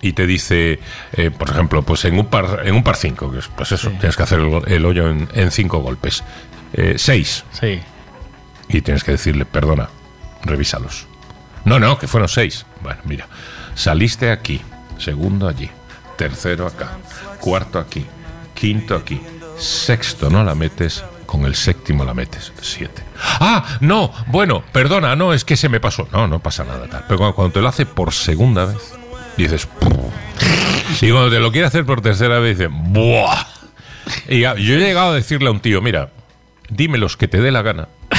[0.00, 0.80] y te dice,
[1.12, 4.22] eh, por ejemplo, pues en un par en un par 5, pues eso, tienes que
[4.24, 6.24] hacer el, el hoyo en, en cinco golpes.
[6.72, 7.44] Eh, seis.
[7.52, 7.80] Sí.
[8.68, 9.88] Y tienes que decirle, perdona,
[10.44, 11.06] revísalos.
[11.64, 12.66] No, no, que fueron seis.
[12.82, 13.28] Bueno, mira,
[13.74, 14.60] saliste aquí,
[14.98, 15.70] segundo allí,
[16.16, 16.98] tercero acá,
[17.40, 18.06] cuarto aquí,
[18.54, 19.20] quinto aquí,
[19.58, 23.02] sexto no la metes, con el séptimo la metes, siete.
[23.40, 26.08] Ah, no, bueno, perdona, no, es que se me pasó.
[26.12, 27.04] No, no pasa nada tal.
[27.06, 28.94] Pero cuando, cuando te lo hace por segunda vez,
[29.36, 29.68] dices,
[31.00, 33.46] y cuando te lo quiere hacer por tercera vez, dices, ¡buah!
[34.28, 36.10] Y yo he llegado a decirle a un tío, mira,
[36.76, 37.88] dime los que te dé la gana.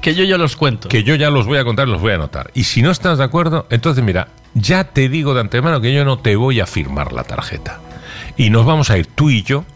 [0.00, 0.88] Que yo ya los cuento.
[0.88, 2.50] Que yo ya los voy a contar, los voy a anotar.
[2.54, 6.06] Y si no estás de acuerdo, entonces mira, ya te digo de antemano que yo
[6.06, 7.80] no te voy a firmar la tarjeta.
[8.38, 9.66] Y nos vamos a ir tú y yo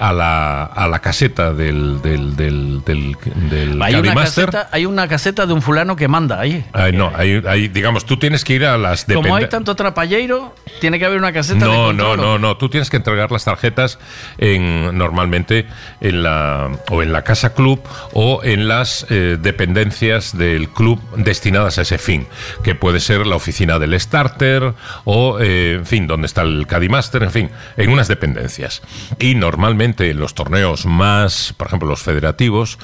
[0.00, 3.16] a la, a la caseta del, del, del, del,
[3.50, 6.64] del Hay una, caseta, hay una caseta de un fulano que manda ahí.
[6.72, 10.54] Ay, no, hay, hay- digamos, tú tienes que ir a las Como hay tanto trapalleiro,
[10.80, 12.56] tiene que haber una caseta de no, no, no, no.
[12.56, 13.98] Tú tienes que entregar las tarjetas
[14.38, 15.66] en normalmente
[16.00, 17.80] en la o en la casa club
[18.14, 22.26] o en las eh, dependencias del club destinadas a ese fin,
[22.64, 24.72] que puede ser la oficina del starter
[25.04, 28.80] o, eh, en fin, donde está el Caddymaster, en fin, en unas dependencias.
[29.18, 32.78] Y normalmente en los torneos más, por ejemplo, los federativos,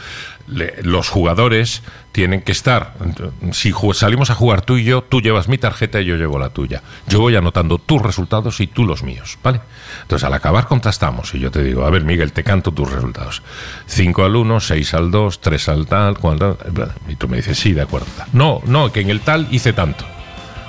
[0.49, 2.95] le- los jugadores tienen que estar.
[3.53, 6.51] Si salimos a jugar tú y yo, tú llevas mi tarjeta y yo llevo la
[6.51, 6.83] tuya.
[7.09, 9.61] Yo voy anotando tus resultados y tú los míos, ¿vale?
[10.03, 13.43] Entonces al acabar contrastamos y yo te digo, a ver Miguel, te canto tus resultados.
[13.87, 16.93] 5 al 1, 6 al 2, 3 al tal, 4 al...
[17.09, 18.07] Y tú me dices, sí, de acuerdo.
[18.33, 20.05] No, no, que en el tal hice tanto.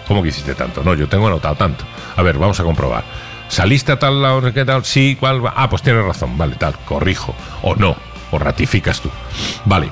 [0.07, 0.83] ¿Cómo que hiciste tanto?
[0.83, 1.83] No, yo tengo anotado tanto.
[2.15, 3.03] A ver, vamos a comprobar.
[3.49, 4.53] ¿Saliste a tal lado?
[4.53, 4.83] ¿Qué tal?
[4.85, 5.41] Sí, ¿cuál?
[5.55, 6.37] Ah, pues tienes razón.
[6.37, 7.33] Vale, tal, corrijo.
[7.61, 7.95] O no,
[8.31, 9.09] o ratificas tú.
[9.65, 9.89] Vale.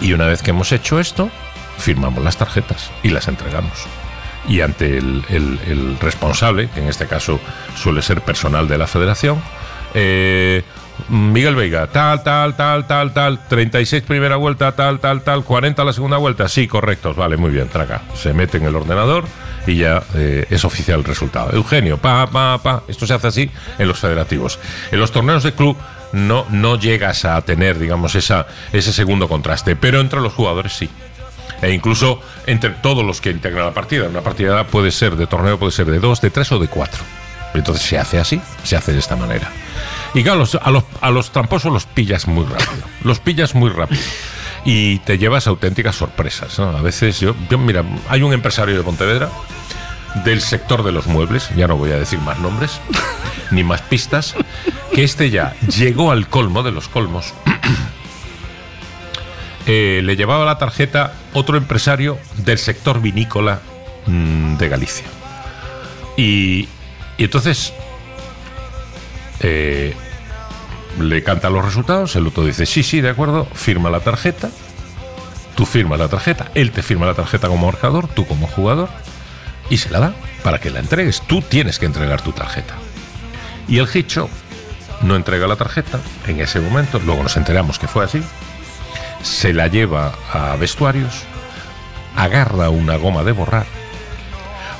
[0.00, 1.30] Y una vez que hemos hecho esto,
[1.78, 3.72] firmamos las tarjetas y las entregamos.
[4.48, 7.40] Y ante el- el responsable, que en este caso
[7.76, 9.40] suele ser personal de la federación,
[9.94, 10.62] eh,
[11.08, 15.92] Miguel Veiga, tal, tal, tal, tal, tal, 36 primera vuelta, tal, tal, tal, 40 la
[15.92, 18.02] segunda vuelta, sí, correctos, vale, muy bien, traca.
[18.14, 19.24] Se mete en el ordenador
[19.66, 21.52] y ya eh, es oficial el resultado.
[21.52, 24.58] Eugenio, pa, pa, pa, esto se hace así en los federativos.
[24.90, 25.76] En los torneos de club
[26.12, 28.44] no, no llegas a tener, digamos, ese
[28.82, 30.88] segundo contraste, pero entre los jugadores sí.
[31.60, 34.08] E incluso entre todos los que integran la partida.
[34.08, 37.02] Una partida puede ser de torneo, puede ser de dos, de tres o de cuatro.
[37.54, 39.50] Entonces se hace así, se hace de esta manera.
[40.14, 42.84] Y claro, los- a, los, a los tramposos los pillas muy rápido.
[43.02, 44.00] Los pillas muy rápido.
[44.64, 46.58] Y te llevas auténticas sorpresas.
[46.58, 46.68] ¿no?
[46.76, 49.28] A veces yo, mira, hay un empresario de Pontevedra
[50.24, 52.80] del sector de los muebles, ya no voy a decir más nombres,
[53.50, 54.36] ni más pistas,
[54.94, 57.34] que este ya llegó al colmo de los colmos.
[59.66, 63.60] Eh, le llevaba la tarjeta otro empresario del sector vinícola
[64.06, 65.06] mm, de Galicia.
[66.18, 66.68] Y,
[67.16, 67.72] y entonces
[69.40, 69.94] eh,
[71.00, 74.50] le canta los resultados, el otro dice, sí, sí, de acuerdo, firma la tarjeta,
[75.56, 78.88] tú firmas la tarjeta, él te firma la tarjeta como marcador, tú como jugador,
[79.70, 81.22] y se la da para que la entregues.
[81.22, 82.74] Tú tienes que entregar tu tarjeta.
[83.66, 84.28] Y el Hicho
[85.00, 88.22] no entrega la tarjeta en ese momento, luego nos enteramos que fue así,
[89.22, 91.24] se la lleva a vestuarios,
[92.14, 93.66] agarra una goma de borrar,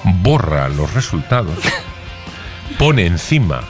[0.05, 1.59] borra los resultados,
[2.79, 3.63] pone encima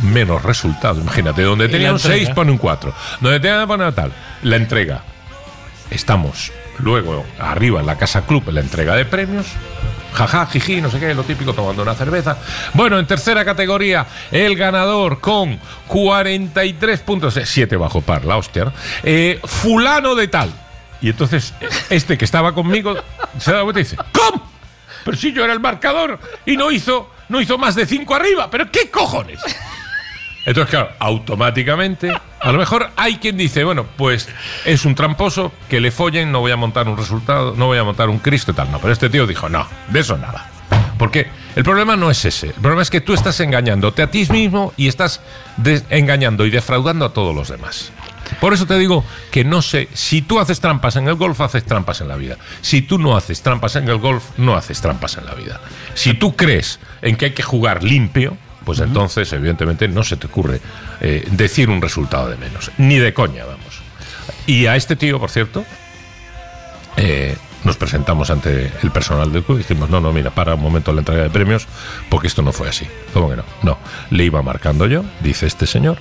[0.00, 0.98] menos resultados.
[0.98, 2.34] Imagínate, donde tenía un 6 entrega.
[2.34, 4.12] pone un 4, donde tenía que poner tal,
[4.42, 5.02] la entrega.
[5.90, 9.46] Estamos luego arriba en la Casa Club en la entrega de premios.
[10.12, 12.38] Jaja, jiji, no sé qué, lo típico, tomando una cerveza.
[12.72, 18.72] Bueno, en tercera categoría, el ganador con 43 puntos, 7 bajo par, la hostia, ¿no?
[19.02, 20.50] Eh, fulano de tal.
[21.02, 21.52] Y entonces,
[21.90, 22.96] este que estaba conmigo
[23.38, 24.50] se da vuelta y dice, ¿cómo?
[25.04, 28.50] Pero si yo era el marcador y no hizo, no hizo más de 5 arriba,
[28.50, 29.40] pero ¿qué cojones?
[30.46, 34.28] Entonces, claro, automáticamente, a lo mejor hay quien dice, bueno, pues
[34.64, 37.84] es un tramposo, que le follen, no voy a montar un resultado, no voy a
[37.84, 38.70] montar un Cristo y tal.
[38.70, 40.48] No, pero este tío dijo, no, de eso nada.
[40.98, 42.46] Porque el problema no es ese.
[42.46, 45.20] El problema es que tú estás engañándote a ti mismo y estás
[45.90, 47.90] engañando y defraudando a todos los demás.
[48.40, 51.64] Por eso te digo que no sé, si tú haces trampas en el golf, haces
[51.64, 52.36] trampas en la vida.
[52.60, 55.60] Si tú no haces trampas en el golf, no haces trampas en la vida.
[55.94, 60.26] Si tú crees en que hay que jugar limpio, pues entonces evidentemente no se te
[60.26, 60.60] ocurre
[61.00, 62.72] eh, decir un resultado de menos.
[62.78, 63.80] Ni de coña, vamos.
[64.44, 65.64] Y a este tío, por cierto,
[66.96, 70.62] eh, nos presentamos ante el personal del club y dijimos, no, no, mira, para un
[70.62, 71.68] momento la entrega de premios,
[72.10, 72.88] porque esto no fue así.
[73.14, 73.44] ¿Cómo que no?
[73.62, 73.78] No,
[74.10, 75.98] le iba marcando yo, dice este señor,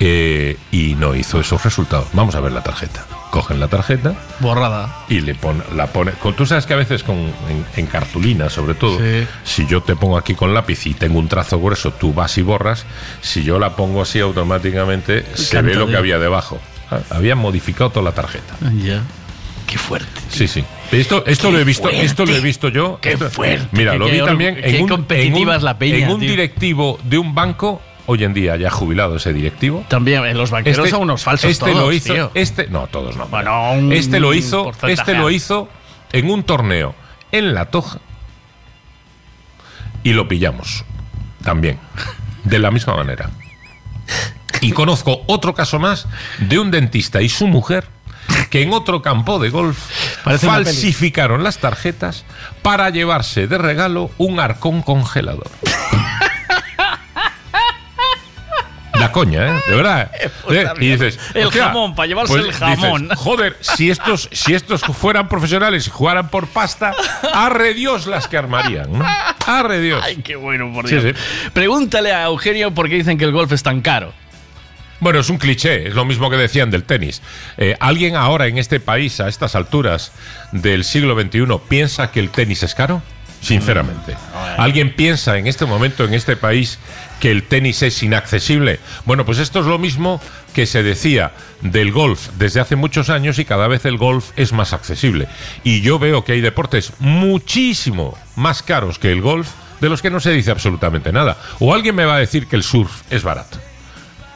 [0.00, 2.08] eh, y no hizo esos resultados.
[2.14, 3.06] Vamos a ver la tarjeta.
[3.32, 5.04] Cogen la tarjeta Borrada.
[5.08, 6.12] y le pone, la pone.
[6.36, 9.26] Tú sabes que a veces con, en, en cartulina, sobre todo, Sí.
[9.42, 12.42] si yo te pongo aquí con lápiz y tengo un trazo grueso, tú vas y
[12.42, 12.84] borras.
[13.22, 16.60] Si yo la pongo así automáticamente, se ve lo que había debajo.
[16.90, 18.54] Ah, Habían modificado toda la tarjeta.
[18.84, 19.00] Ya.
[19.66, 20.20] Qué fuerte.
[20.28, 20.62] Sí, sí.
[20.90, 22.04] Esto, esto Qué lo he visto, fuerte.
[22.04, 22.98] esto lo he visto yo.
[23.00, 23.66] Qué Esto- fuerte.
[23.72, 27.16] Mira, Qué- lo vi también en un, en un- la peña, en un directivo de
[27.16, 27.80] un banco.
[28.06, 29.84] Hoy en día ya jubilado ese directivo.
[29.88, 32.30] También, eh, los banqueros son unos falsos Este todos, lo hizo, tío.
[32.34, 33.26] este no todos no.
[33.26, 35.68] Bueno, un este lo hizo, porcentaje este lo hizo
[36.12, 36.94] en un torneo
[37.30, 38.00] en La Toja
[40.02, 40.84] y lo pillamos
[41.42, 41.78] también
[42.44, 43.30] de la misma manera.
[44.60, 46.06] Y conozco otro caso más
[46.38, 47.86] de un dentista y su mujer
[48.50, 49.78] que en otro campo de golf
[50.24, 52.24] Parece falsificaron las tarjetas
[52.62, 55.50] para llevarse de regalo un arcón congelador.
[59.02, 59.60] La coña, ¿eh?
[59.66, 60.10] De verdad.
[60.50, 60.64] ¿eh?
[60.78, 63.08] Y dices, El hostia, jamón, para llevarse pues el dices, jamón.
[63.16, 66.92] joder, si estos, si estos fueran profesionales y jugaran por pasta,
[67.32, 69.04] arre Dios las que armarían, ¿no?
[69.46, 70.00] Arre Dios.
[70.04, 71.16] Ay, qué bueno, por Sí, Dios.
[71.52, 74.12] Pregúntale a Eugenio por qué dicen que el golf es tan caro.
[75.00, 77.22] Bueno, es un cliché, es lo mismo que decían del tenis.
[77.56, 80.12] Eh, ¿Alguien ahora en este país, a estas alturas
[80.52, 83.02] del siglo XXI, piensa que el tenis es caro?
[83.40, 84.14] Sinceramente.
[84.56, 86.78] ¿Alguien piensa en este momento, en este país,
[87.22, 88.80] que el tenis es inaccesible?
[89.04, 90.20] Bueno, pues esto es lo mismo
[90.54, 94.52] que se decía del golf desde hace muchos años y cada vez el golf es
[94.52, 95.28] más accesible.
[95.62, 99.48] Y yo veo que hay deportes muchísimo más caros que el golf
[99.80, 101.38] de los que no se dice absolutamente nada.
[101.60, 103.56] O alguien me va a decir que el surf es barato.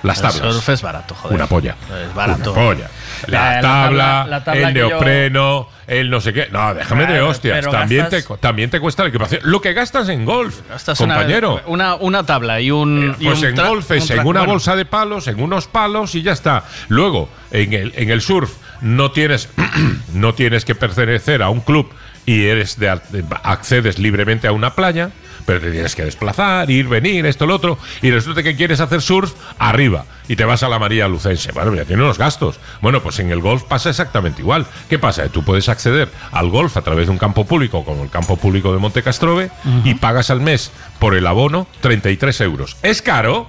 [0.06, 0.54] Las El tablas.
[0.54, 1.34] surf es barato, joder.
[1.36, 1.74] Una polla.
[2.06, 2.52] Es barato.
[2.52, 2.90] Una polla.
[3.26, 6.48] La, La- la tabla, tabla- la tabla el yo- neopreno, el no sé qué.
[6.50, 7.66] No, déjame de hostias.
[7.66, 9.40] También, gastas- te, también te cuesta la equipación.
[9.44, 11.60] Lo que gastas en golf, Gastas compañero.
[11.66, 13.16] Una, una, tabla y un.
[13.18, 15.66] y Pues un en golf es un en una bueno, bolsa de palos, en unos
[15.66, 16.64] palos y ya está.
[16.88, 19.48] Luego, en el, en el surf, no tienes,
[20.12, 21.90] no tienes que pertenecer a un club
[22.26, 23.00] y eres de-
[23.42, 25.10] accedes libremente a una playa,
[25.46, 29.00] pero te tienes que desplazar, ir, venir, esto, lo otro, y resulta que quieres hacer
[29.00, 31.52] surf arriba y te vas a la María Lucense.
[31.52, 32.58] Bueno, ya tiene unos gastos.
[32.80, 34.66] Bueno, pues en el golf pasa exactamente igual.
[34.88, 35.28] ¿Qué pasa?
[35.28, 38.72] Tú puedes acceder al golf a través de un campo público, como el campo público
[38.72, 39.50] de Monte Castrove,
[39.84, 42.76] y pagas al mes por el abono 33 euros.
[42.82, 43.48] ¿Es caro?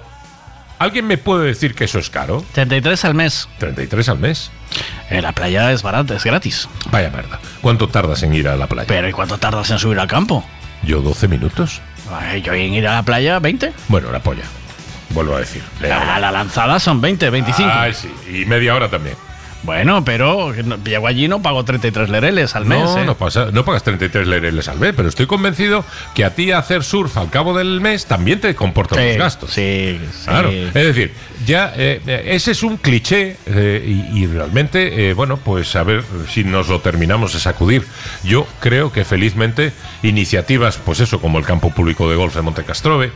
[0.80, 2.46] ¿Alguien me puede decir que eso es caro?
[2.54, 3.50] 33 al mes.
[3.58, 4.52] 33 al mes.
[5.10, 6.70] En la playa es barata, es gratis.
[6.92, 7.40] Vaya merda.
[7.62, 8.88] ¿Cuánto tardas en ir a la playa?
[8.88, 10.46] Pero ¿y cuánto tardas en subir al campo?
[10.84, 11.82] Yo 12 minutos.
[12.12, 13.74] Ay, Yo en ir a la playa 20.
[13.88, 14.44] Bueno, la polla.
[15.10, 15.64] Vuelvo a decir.
[15.82, 17.70] La, la lanzada son 20, 25.
[17.74, 18.12] Ay, sí.
[18.30, 19.16] Y media hora también.
[19.68, 20.54] Bueno, pero
[20.86, 22.80] llego allí y no pago 33 lereles al mes.
[22.80, 23.06] no, ¿eh?
[23.06, 25.84] no, pasa- no pagas 33 lereles al mes, pero estoy convencido
[26.16, 29.52] que a ti hacer surf al cabo del mes también te comporta Sí, unos gastos.
[29.52, 31.14] Sí, Claro, es decir,
[31.46, 33.84] ya eh, eh, ese es un cliché eh,
[34.14, 37.86] y, y realmente, bueno, pues a ver si nos lo terminamos de sacudir.
[38.24, 43.12] Yo creo que felizmente iniciativas, pues eso, como el campo público de golf de Montecastrobe,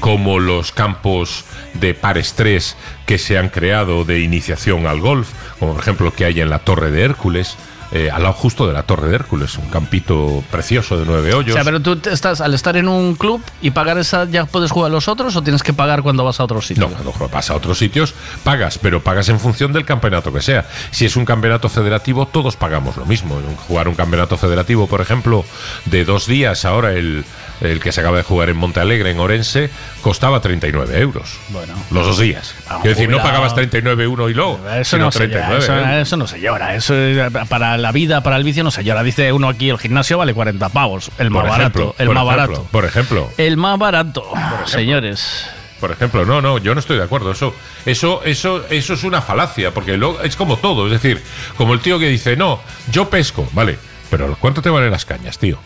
[0.00, 1.44] como los campos
[1.74, 6.24] de par estrés que se han creado de iniciación al golf, como por ejemplo que
[6.24, 7.56] hay en la Torre de Hércules,
[7.94, 11.38] eh, al lado justo de la Torre de Hércules, un campito precioso de nueve O
[11.38, 11.54] hoyos.
[11.54, 14.90] sea, pero tú estás, al estar en un club y pagar esa, ¿ya puedes jugar
[14.90, 16.90] los otros o tienes que pagar cuando vas a otros sitios?
[16.90, 18.12] No, cuando vas a otros sitios
[18.42, 20.66] pagas, pero pagas en función del campeonato que sea.
[20.90, 23.40] Si es un campeonato federativo, todos pagamos lo mismo.
[23.68, 25.44] Jugar un campeonato federativo, por ejemplo,
[25.84, 27.24] de dos días, ahora el,
[27.60, 29.70] el que se acaba de jugar en Monte Alegre, en Orense,
[30.02, 31.38] costaba 39 euros.
[31.50, 31.74] Bueno.
[31.90, 32.54] Los dos días.
[32.68, 35.64] Ah, Quiero decir, no pagabas 39 uno y luego, Eso sino no, se llora, 39
[35.64, 36.74] eso, eso no se llora.
[36.74, 39.02] Eso eh, para la vida, para el vicio no se llora.
[39.02, 41.10] Dice uno aquí, el gimnasio vale 40 pavos.
[41.18, 41.94] El más barato.
[41.98, 42.68] El más ejemplo, barato.
[42.72, 43.30] Por ejemplo.
[43.36, 44.24] El más barato,
[44.64, 45.46] señores.
[45.80, 47.30] Por ejemplo, no, no, yo no estoy de acuerdo.
[47.30, 50.86] Eso, eso, eso, eso es una falacia, porque luego es como todo.
[50.86, 51.22] Es decir,
[51.58, 53.76] como el tío que dice, no, yo pesco, vale,
[54.10, 55.58] pero ¿cuánto te valen las cañas, tío?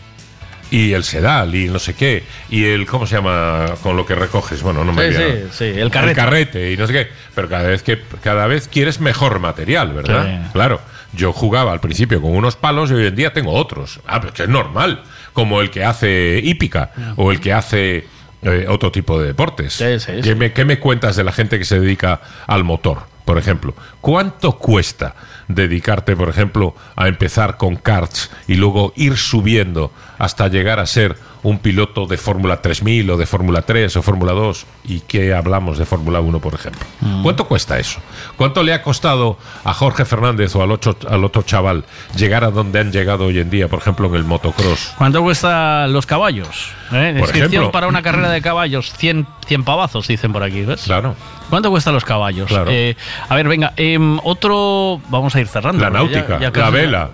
[0.71, 3.75] Y el sedal, y no sé qué, y el, ¿cómo se llama?
[3.81, 6.15] Con lo que recoges, bueno, no me Sí, sí, sí, el carrete.
[6.15, 7.07] carrete, y no sé qué.
[7.33, 10.25] Pero cada vez que cada vez quieres mejor material, ¿verdad?
[10.43, 10.49] Sí.
[10.51, 10.81] Claro.
[11.13, 13.99] Yo jugaba al principio con unos palos y hoy en día tengo otros.
[14.05, 15.03] Ah, pero que es normal.
[15.33, 18.07] Como el que hace hípica o el que hace
[18.41, 19.77] eh, otro tipo de deportes.
[19.77, 23.73] ¿Qué, me, qué me cuentas de la gente que se dedica al motor, por ejemplo?
[24.01, 25.15] ¿Cuánto cuesta
[25.49, 31.17] dedicarte, por ejemplo, a empezar con karts y luego ir subiendo hasta llegar a ser
[31.43, 34.65] un piloto de Fórmula 3000 o de Fórmula 3 o Fórmula 2?
[34.85, 36.81] ¿Y qué hablamos de Fórmula 1, por ejemplo?
[37.01, 37.23] Mm.
[37.23, 37.99] ¿Cuánto cuesta eso?
[38.37, 42.51] ¿Cuánto le ha costado a Jorge Fernández o al otro, al otro chaval llegar a
[42.51, 44.93] donde han llegado hoy en día, por ejemplo, en el motocross?
[44.97, 46.71] ¿Cuánto cuestan los caballos?
[46.91, 47.11] ¿Eh?
[47.13, 47.71] Por Inscripción ejemplo.
[47.71, 50.81] para una carrera de caballos, 100, 100 pavazos, dicen por aquí, ¿ves?
[50.83, 51.15] Claro.
[51.49, 52.47] ¿Cuánto cuestan los caballos?
[52.47, 52.69] Claro.
[52.71, 52.95] Eh,
[53.27, 55.01] a ver, venga, em, otro.
[55.09, 55.81] Vamos a ir cerrando.
[55.81, 57.09] La ya- náutica, ya la vela,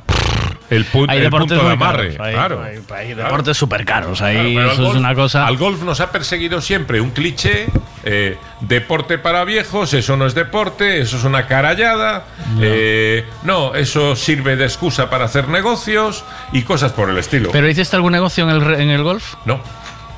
[0.69, 2.15] el, pu- Hay el deportes punto de amarre.
[2.15, 2.63] caros, hay- claro.
[2.63, 3.23] hay- hay Claro.
[3.23, 4.21] deportes súper caros.
[4.21, 5.45] Ahí Claro, eso es golf- una cosa.
[5.47, 7.67] Al golf nos ha perseguido siempre un cliché,
[8.03, 12.25] eh, deporte para viejos, eso no es deporte, eso es una carallada,
[12.61, 17.49] eh, no, eso sirve de excusa para hacer negocios y cosas por el estilo.
[17.51, 19.35] ¿Pero hiciste algún negocio en el, en el golf?
[19.45, 19.59] No,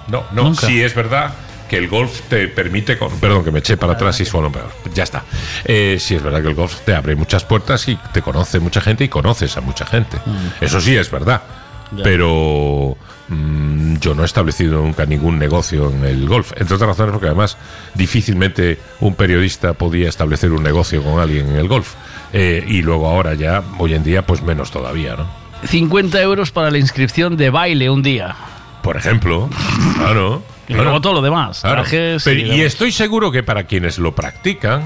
[0.08, 0.44] no, no.
[0.44, 0.68] Nunca.
[0.68, 1.34] Sí es verdad
[1.70, 4.70] que el golf te permite, con- perdón que me eché para atrás y suelo peor,
[4.94, 5.24] ya está.
[5.66, 8.82] Eh, sí es verdad que el golf te abre muchas puertas y te conoce mucha
[8.82, 10.18] gente y conoces a mucha gente.
[10.62, 11.42] Eso sí es verdad.
[11.96, 12.04] Ya.
[12.04, 12.98] Pero
[13.30, 16.52] mm, yo no he establecido nunca ningún negocio en el golf.
[16.58, 17.58] Entre otras razones porque además
[17.96, 21.94] difícilmente un periodista podía establecer un negocio con alguien en el golf.
[22.34, 25.28] Eh, y luego ahora ya, hoy en día, pues menos todavía, ¿no?
[25.66, 28.36] 50 euros para la inscripción de baile un día.
[28.84, 29.50] Por ejemplo,
[29.96, 30.44] claro.
[30.68, 30.84] Y claro.
[30.84, 31.62] luego todo lo demás.
[31.62, 31.82] Claro.
[31.84, 34.84] trajes Pero- y estoy seguro que para quienes lo practican,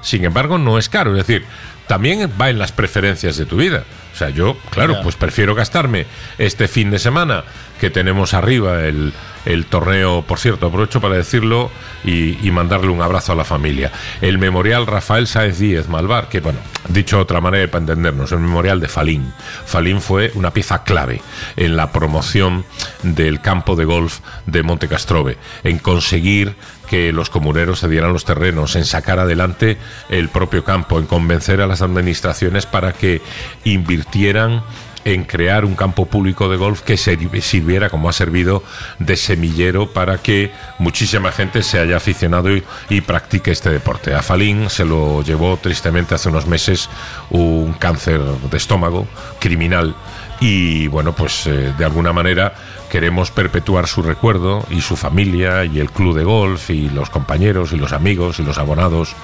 [0.00, 1.12] sin embargo, no es caro.
[1.16, 1.44] Es decir,
[1.86, 3.84] también va en las preferencias de tu vida.
[4.12, 6.06] O sea, yo, claro, pues prefiero gastarme
[6.38, 7.44] este fin de semana
[7.80, 9.12] que tenemos arriba el,
[9.46, 11.70] el torneo, por cierto, aprovecho para decirlo
[12.04, 13.92] y, mandarle un abrazo a la familia.
[14.22, 18.38] El memorial Rafael Sáenz Díez Malvar, que bueno, dicho de otra manera para entendernos, el
[18.38, 19.32] memorial de Falín.
[19.66, 21.20] Falín fue una pieza clave
[21.56, 22.64] en la promoción
[23.02, 26.56] del campo de golf de Monte Castrobe, en conseguir
[26.88, 29.76] que los comuneros se dieran los terrenos, en sacar adelante
[30.08, 33.20] el propio campo, en convencer a las administraciones para que
[33.64, 34.62] invirtieran
[35.06, 38.64] en crear un campo público de golf que sirviera como ha servido
[38.98, 44.14] de semillero para que muchísima gente se haya aficionado y, y practique este deporte.
[44.14, 46.90] A Falín se lo llevó tristemente hace unos meses
[47.30, 49.06] un cáncer de estómago
[49.38, 49.94] criminal
[50.40, 52.54] y bueno, pues eh, de alguna manera
[52.90, 57.72] queremos perpetuar su recuerdo y su familia y el club de golf y los compañeros
[57.72, 59.14] y los amigos y los abonados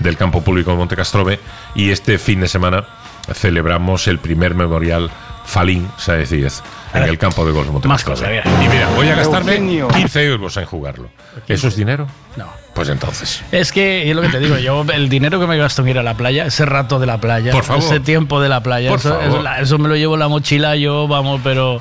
[0.00, 1.40] del campo público de Montecastrobe
[1.74, 2.84] y este fin de semana
[3.32, 5.10] celebramos el primer memorial
[5.50, 6.62] Falín Saez Díez
[6.94, 8.28] en el campo de golf Más cosas,
[8.64, 9.88] Y mira, voy a gastarme Eugenio.
[9.88, 11.08] 15 euros en jugarlo.
[11.48, 12.06] ¿Eso es dinero?
[12.36, 12.46] No.
[12.74, 13.42] Pues entonces.
[13.50, 15.98] Es que es lo que te digo, yo el dinero que me gasto en ir
[15.98, 17.82] a la playa, ese rato de la playa, Por favor.
[17.82, 19.40] ese tiempo de la playa, Por eso, favor.
[19.40, 21.80] eso- eso me lo llevo en la mochila yo, vamos, pero...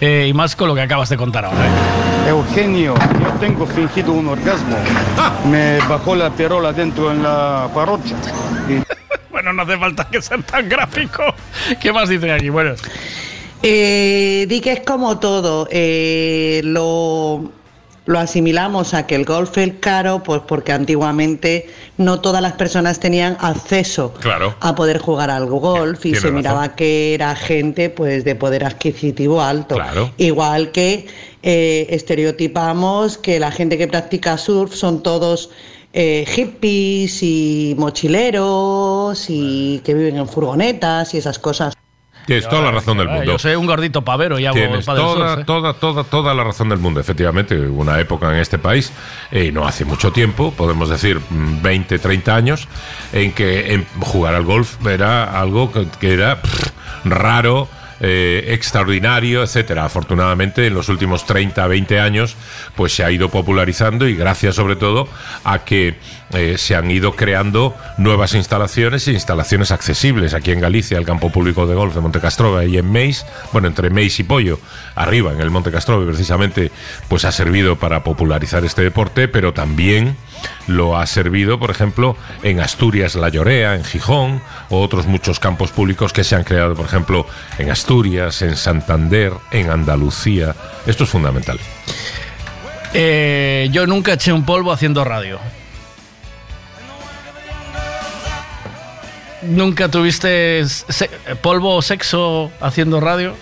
[0.00, 1.58] eh, y más con lo que acabas de contar ahora.
[1.66, 2.28] ¿eh?
[2.30, 4.76] Eugenio, yo tengo fingido un orgasmo.
[5.50, 8.14] Me bajó la perola dentro en la parrocha.
[8.68, 8.80] Y
[9.52, 11.22] No hace falta que sea tan gráfico.
[11.80, 12.48] ¿Qué más dicen aquí?
[12.48, 12.74] Bueno,
[13.62, 15.68] Eh, di que es como todo.
[15.70, 17.52] eh, lo,
[18.06, 22.98] lo asimilamos a que el golf es caro, pues porque antiguamente no todas las personas
[22.98, 24.56] tenían acceso Claro.
[24.60, 26.34] a poder jugar al golf y Tiene se razón.
[26.36, 29.76] miraba que era gente pues de poder adquisitivo alto.
[29.76, 30.10] Claro.
[30.16, 31.06] Igual que
[31.44, 35.50] eh, estereotipamos que la gente que practica surf son todos
[35.92, 41.74] eh, hippies y mochileros y que viven en furgonetas y esas cosas.
[42.26, 43.24] Tienes toda la razón del mundo.
[43.24, 45.44] yo soy un gordito pavero y hago Tienes toda, surf, ¿eh?
[45.44, 47.00] toda, toda, toda la razón del mundo.
[47.00, 48.92] Efectivamente, hubo una época en este país,
[49.32, 52.68] eh, no hace mucho tiempo, podemos decir mm, 20, 30 años,
[53.12, 56.70] en que en jugar al golf era algo que, que era pff,
[57.04, 57.68] raro.
[58.04, 59.84] Eh, extraordinario, etcétera.
[59.84, 62.36] Afortunadamente, en los últimos 30, 20 años,
[62.74, 65.08] pues se ha ido popularizando y gracias sobre todo
[65.44, 65.94] a que
[66.32, 71.30] eh, se han ido creando nuevas instalaciones e instalaciones accesibles aquí en Galicia, el campo
[71.30, 74.58] público de golf de Montecastrova y en Meis, bueno, entre Meis y Pollo,
[74.96, 76.72] arriba en el Monte Castrove precisamente,
[77.08, 80.16] pues ha servido para popularizar este deporte, pero también
[80.66, 85.70] lo ha servido, por ejemplo, en Asturias, La Llorea, en Gijón, o otros muchos campos
[85.70, 87.26] públicos que se han creado, por ejemplo,
[87.58, 90.54] en Asturias, en Santander, en Andalucía.
[90.86, 91.58] Esto es fundamental.
[92.94, 95.38] Eh, yo nunca eché un polvo haciendo radio.
[99.42, 100.64] ¿Nunca tuviste
[101.40, 103.34] polvo o sexo haciendo radio?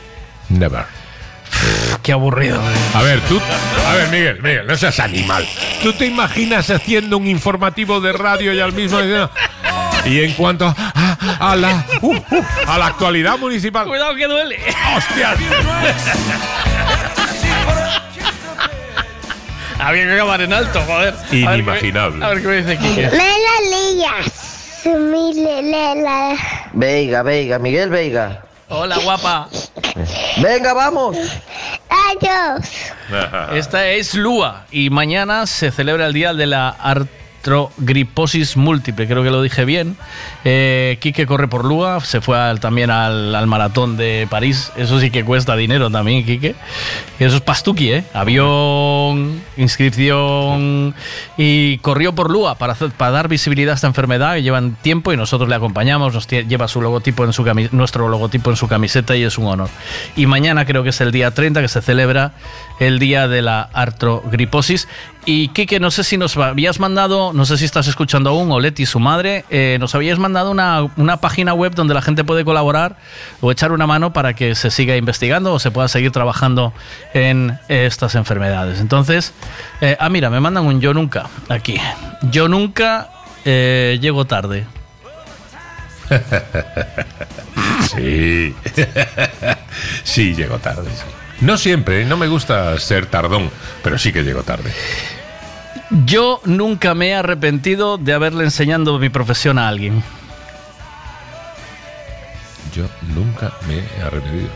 [0.48, 0.86] Never.
[2.10, 2.56] Qué aburrido.
[2.56, 2.74] eh.
[2.94, 3.40] A ver, tú.
[3.86, 5.46] A ver, Miguel, Miguel, no seas animal.
[5.80, 9.30] ¿Tú te imaginas haciendo un informativo de radio y al mismo diciendo-
[10.04, 12.22] Y en cuanto a, a la, uh, uh,
[12.66, 13.86] a la actualidad municipal.
[13.86, 14.58] Cuidado que duele.
[14.96, 15.38] ¡Hostias!
[19.78, 21.14] Había que acabar en alto, joder.
[21.14, 22.24] A ver qué- Inimaginable.
[22.24, 22.76] A ver qué me dice.
[24.84, 26.34] Mi lela.
[26.72, 28.42] Veiga, Veiga, Miguel Veiga.
[28.70, 29.48] Hola, guapa.
[30.40, 31.16] Venga, vamos.
[31.88, 32.64] Adiós.
[33.52, 36.68] Esta es Lua y mañana se celebra el día de la
[37.40, 39.96] artrogriposis múltiple, creo que lo dije bien.
[40.44, 45.10] Eh, Quique corre por Lua, se fue también al, al maratón de París, eso sí
[45.10, 46.54] que cuesta dinero también, Quique.
[47.18, 48.04] Eso es pastuqui, ¿eh?
[48.12, 50.94] Avión, inscripción
[51.36, 55.16] y corrió por Lua para, para dar visibilidad a esta enfermedad y llevan tiempo y
[55.16, 59.22] nosotros le acompañamos, nos lleva su logotipo en su nuestro logotipo en su camiseta y
[59.22, 59.70] es un honor.
[60.14, 62.32] Y mañana creo que es el día 30 que se celebra
[62.80, 64.88] el día de la artrogriposis.
[65.26, 68.58] Y Kike, no sé si nos habías mandado, no sé si estás escuchando aún, o
[68.58, 72.44] Leti, su madre, eh, nos habías mandado una, una página web donde la gente puede
[72.44, 72.96] colaborar
[73.42, 76.72] o echar una mano para que se siga investigando o se pueda seguir trabajando
[77.12, 78.80] en estas enfermedades.
[78.80, 79.34] Entonces,
[79.82, 81.78] eh, ah, mira, me mandan un yo nunca aquí.
[82.30, 83.10] Yo nunca
[83.44, 84.66] eh, llego tarde.
[87.94, 88.54] Sí.
[90.04, 90.90] sí, llego tarde.
[91.40, 93.50] No siempre, no me gusta ser tardón,
[93.82, 94.72] pero sí que llego tarde.
[96.04, 100.02] Yo nunca me he arrepentido de haberle enseñado mi profesión a alguien.
[102.74, 104.48] Yo nunca me he arrepentido.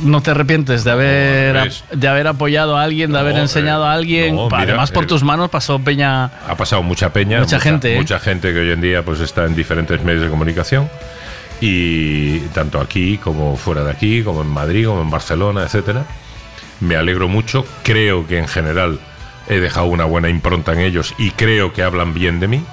[0.00, 3.92] ¿No te arrepientes de haber, de haber apoyado a alguien, de haber enseñado eh, a
[3.92, 4.34] alguien?
[4.34, 6.24] no, mira, Además, por eh, tus manos pasó Peña.
[6.24, 7.96] Ha pasado mucha peña, Mucha gente, ¿eh?
[7.98, 10.88] mucha gente que hoy en día pues está en diferentes medios de comunicación
[11.66, 16.04] y tanto aquí como fuera de aquí, como en Madrid, como en Barcelona, etcétera.
[16.80, 19.00] Me alegro mucho, creo que en general
[19.48, 22.64] he dejado una buena impronta en ellos y creo que hablan bien de mí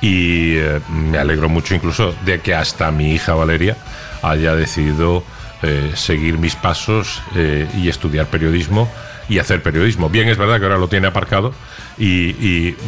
[0.00, 3.76] y eh, me alegro mucho incluso de que hasta mi hija Valeria
[4.22, 5.22] haya decidido
[5.62, 8.90] eh, seguir mis pasos eh, y estudiar periodismo
[9.30, 10.10] y hacer periodismo.
[10.10, 11.54] Bien, es verdad que ahora lo tiene aparcado
[11.96, 12.30] y,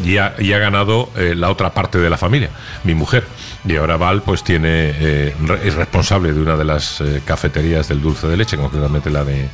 [0.04, 2.50] y- ha, ganado eh, la otra parte de la familia,
[2.84, 3.24] mi mujer.
[3.64, 8.02] Y ahora Val pues tiene eh, es responsable de una de las eh, cafeterías del
[8.02, 9.48] dulce de leche, concretamente la de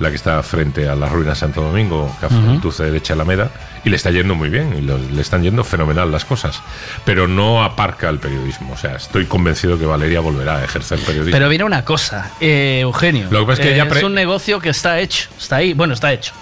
[0.00, 2.60] la que está frente a la ruina Santo Domingo, Café Ujú.
[2.60, 3.50] Dulce de Leche Alameda,
[3.84, 6.60] y le está yendo muy bien, y lo- le están yendo fenomenal las cosas.
[7.04, 8.72] Pero no aparca el periodismo.
[8.72, 11.32] O sea, estoy convencido que Valeria volverá a ejercer periodismo.
[11.32, 13.28] Pero viene una cosa, eh, Eugenio.
[13.30, 15.94] Lo que pasa es que eh, pre- un negocio que está hecho, está ahí, bueno,
[15.94, 16.32] está hecho.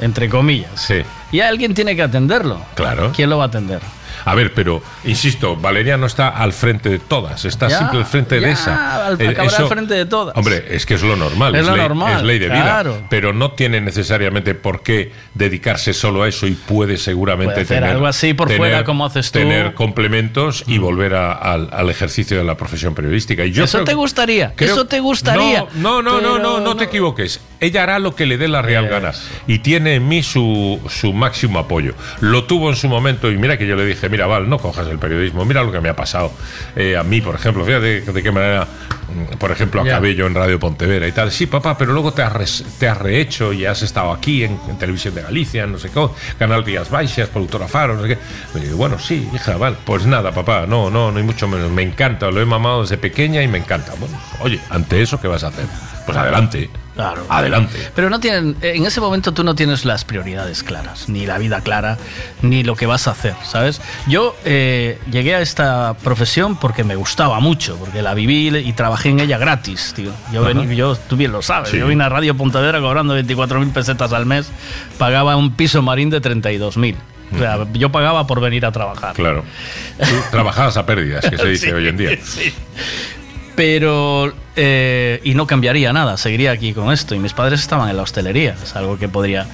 [0.00, 0.70] Entre comillas.
[0.80, 1.02] Sí.
[1.32, 2.60] Y alguien tiene que atenderlo.
[2.76, 3.12] Claro.
[3.14, 3.80] ¿Quién lo va a atender?
[4.24, 8.06] A ver, pero insisto, Valeria no está al frente de todas, está Ya, siempre al
[8.06, 9.06] frente de esa.
[9.06, 10.36] al- Eh, al frente de todas.
[10.36, 12.94] Hombre, es que es lo normal, Es es, lo ley, normal, es ley de claro.
[12.96, 17.66] vida, pero no tiene necesariamente por qué dedicarse solo a eso y puede seguramente Puede
[17.66, 19.38] tener algo así por tener- fuera, como haces tú.
[19.38, 19.42] Mm.
[19.42, 23.44] tener complementos y volver a- al, al ejercicio de la profesión periodística.
[23.44, 25.66] Y yo Eso creo te gustaría, creo- eso te gustaría.
[25.74, 27.40] No, no, no, no, no te equivoques.
[27.60, 29.12] Ella hará lo que le dé la real gana
[29.46, 31.94] y tiene en mí su, su máximo apoyo.
[32.20, 34.86] Lo tuvo en su momento y mira que yo le dije, mira, Val, no cojas
[34.88, 36.32] el periodismo, mira lo que me ha pasado
[36.76, 40.34] eh, a mí, por ejemplo, fíjate de qué manera, mm, por ejemplo, acabé yo en
[40.34, 41.32] Radio Pontevedra y tal.
[41.32, 44.58] Sí, papá, pero luego te has, res- te has rehecho y has estado aquí en,
[44.68, 46.06] en Televisión de Galicia, no sé qué,
[46.38, 48.18] Canal Rías Baixas, Productora Faro, no sé qué.
[48.54, 51.70] Me digo, bueno, sí, hija, vale, pues nada, papá, no, no, no hay mucho menos.
[51.72, 53.94] Me encanta, lo he mamado desde pequeña y me encanta.
[53.98, 55.64] Bueno, oye, ante eso, ¿qué vas a hacer?
[56.06, 56.70] Pues adelante.
[56.98, 57.24] Claro.
[57.28, 57.78] Adelante.
[57.94, 61.60] Pero no tienen, en ese momento tú no tienes las prioridades claras, ni la vida
[61.60, 61.96] clara,
[62.42, 63.80] ni lo que vas a hacer, ¿sabes?
[64.08, 69.10] Yo eh, llegué a esta profesión porque me gustaba mucho, porque la viví y trabajé
[69.10, 70.10] en ella gratis, tío.
[70.32, 71.78] Yo, vení- yo tú bien lo sabes, Sí.
[71.78, 74.50] yo vine a Radio Pontevedra cobrando 24.000 pesetas al mes,
[74.98, 76.96] pagaba un piso marín de 32.000.
[77.32, 79.14] O sea, yo pagaba por venir a trabajar.
[79.14, 79.44] Claro.
[80.00, 82.18] Tú trabajabas a pérdidas, que se dice Sí, hoy en día.
[82.24, 82.52] sí.
[83.58, 87.16] Pero, eh, y no cambiaría nada, seguiría aquí con esto.
[87.16, 89.48] Y mis padres estaban en la hostelería, es algo que podría.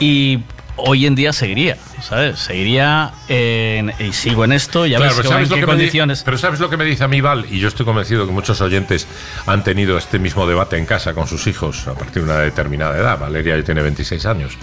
[0.00, 0.40] Y
[0.76, 2.38] hoy en día seguiría, ¿sabes?
[2.40, 5.60] Seguiría en- y sigo en esto, ya Claro, ves pero que- en ¿sabes, lo qué
[5.60, 6.22] que me di- condiciones.
[6.24, 7.44] pero ¿sabes lo que me dice a mí, Val?
[7.50, 9.06] Y yo estoy convencido que muchos oyentes
[9.46, 12.96] han tenido este mismo debate en casa con sus hijos a partir de una determinada
[12.96, 13.18] edad.
[13.18, 14.54] Valeria ya tiene 26 años.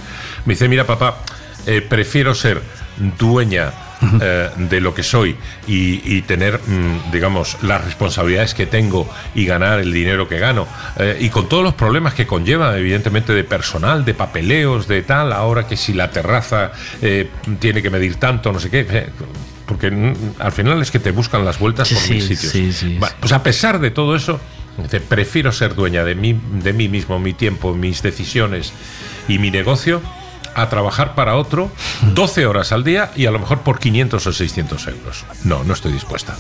[0.46, 1.18] Me dice, mira, papá,
[1.68, 2.64] eh, prefiero ser
[3.20, 3.72] dueña
[4.22, 5.36] eh, de lo que soy
[5.68, 10.68] y, y tener, mm, digamos, las responsabilidades que tengo y ganar el dinero que gano.
[10.98, 15.32] eh, y con todos los problemas que conlleva, evidentemente, de personal, de papeleos, de tal,
[15.34, 19.08] ahora que si la terraza eh, tiene que medir tanto, no sé qué.
[19.66, 22.52] porque mm, al final es que te buscan las vueltas Sí, por sí, mil sitios.
[22.52, 24.40] sí, Pues a pesar de todo eso,
[25.10, 28.74] prefiero ser dueña de mí, de mí mismo, mi tiempo, mis decisiones
[29.28, 30.02] y mi negocio
[30.56, 31.72] a trabajar para otro
[32.14, 35.26] 12 horas al día y a lo mejor por 500 o 600 euros.
[35.44, 36.36] No, no estoy dispuesta.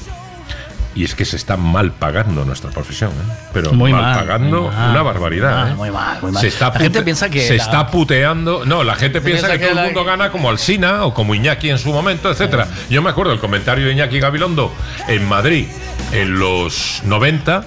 [0.93, 3.33] Y es que se está mal pagando nuestra profesión, ¿eh?
[3.53, 5.51] pero Muy mal, mal, pagando muy mal, una barbaridad.
[5.51, 5.75] muy mal, ¿eh?
[5.77, 6.41] muy mal, muy mal.
[6.41, 8.65] Se está, La gente piensa que se la- está puteando.
[8.65, 11.13] No, la gente piensa, piensa que, que todo la- el mundo gana como Alsina o
[11.13, 12.67] como Iñaki en su momento, etcétera.
[12.89, 14.73] Yo me acuerdo el comentario de Iñaki Gabilondo
[15.07, 15.67] en Madrid
[16.11, 17.63] en los 90,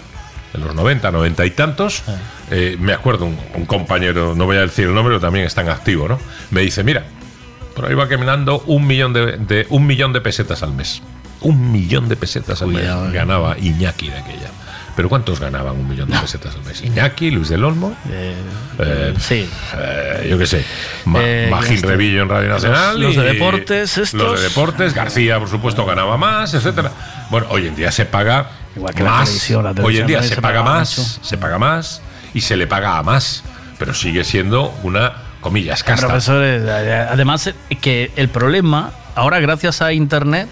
[0.52, 2.02] en los 90, 90 y tantos.
[2.50, 5.60] Eh, me acuerdo un, un compañero, no voy a decir el nombre, pero también está
[5.62, 6.18] en activo, ¿no?
[6.50, 7.04] Me dice, mira,
[7.74, 11.02] por ahí va caminando un millón de, de- un millón de pesetas al mes.
[11.40, 13.14] Un millón de pesetas al Cuidado, mes eh.
[13.16, 14.50] ganaba Iñaki de aquella.
[14.96, 16.80] Pero ¿cuántos ganaban un millón de pesetas al mes?
[16.82, 17.96] Iñaki, Luis del Olmo,
[18.78, 19.48] eh, sí.
[19.76, 20.64] eh, yo qué sé,
[21.04, 23.00] Ma- Magín este, Revillo en Radio Nacional.
[23.00, 24.14] los de deportes, estos.
[24.14, 26.92] Los de deportes, García, por supuesto, ganaba más, etcétera.
[27.30, 29.24] Bueno, hoy en día se paga Igual que la más.
[29.24, 32.00] televisión, la hoy en día se, se paga paga más, se paga más
[32.34, 33.44] y se le paga a más,
[33.78, 36.18] pero sigue siendo una comillas casta.
[36.28, 40.48] Eh, además eh, que el problema, ahora gracias a Internet,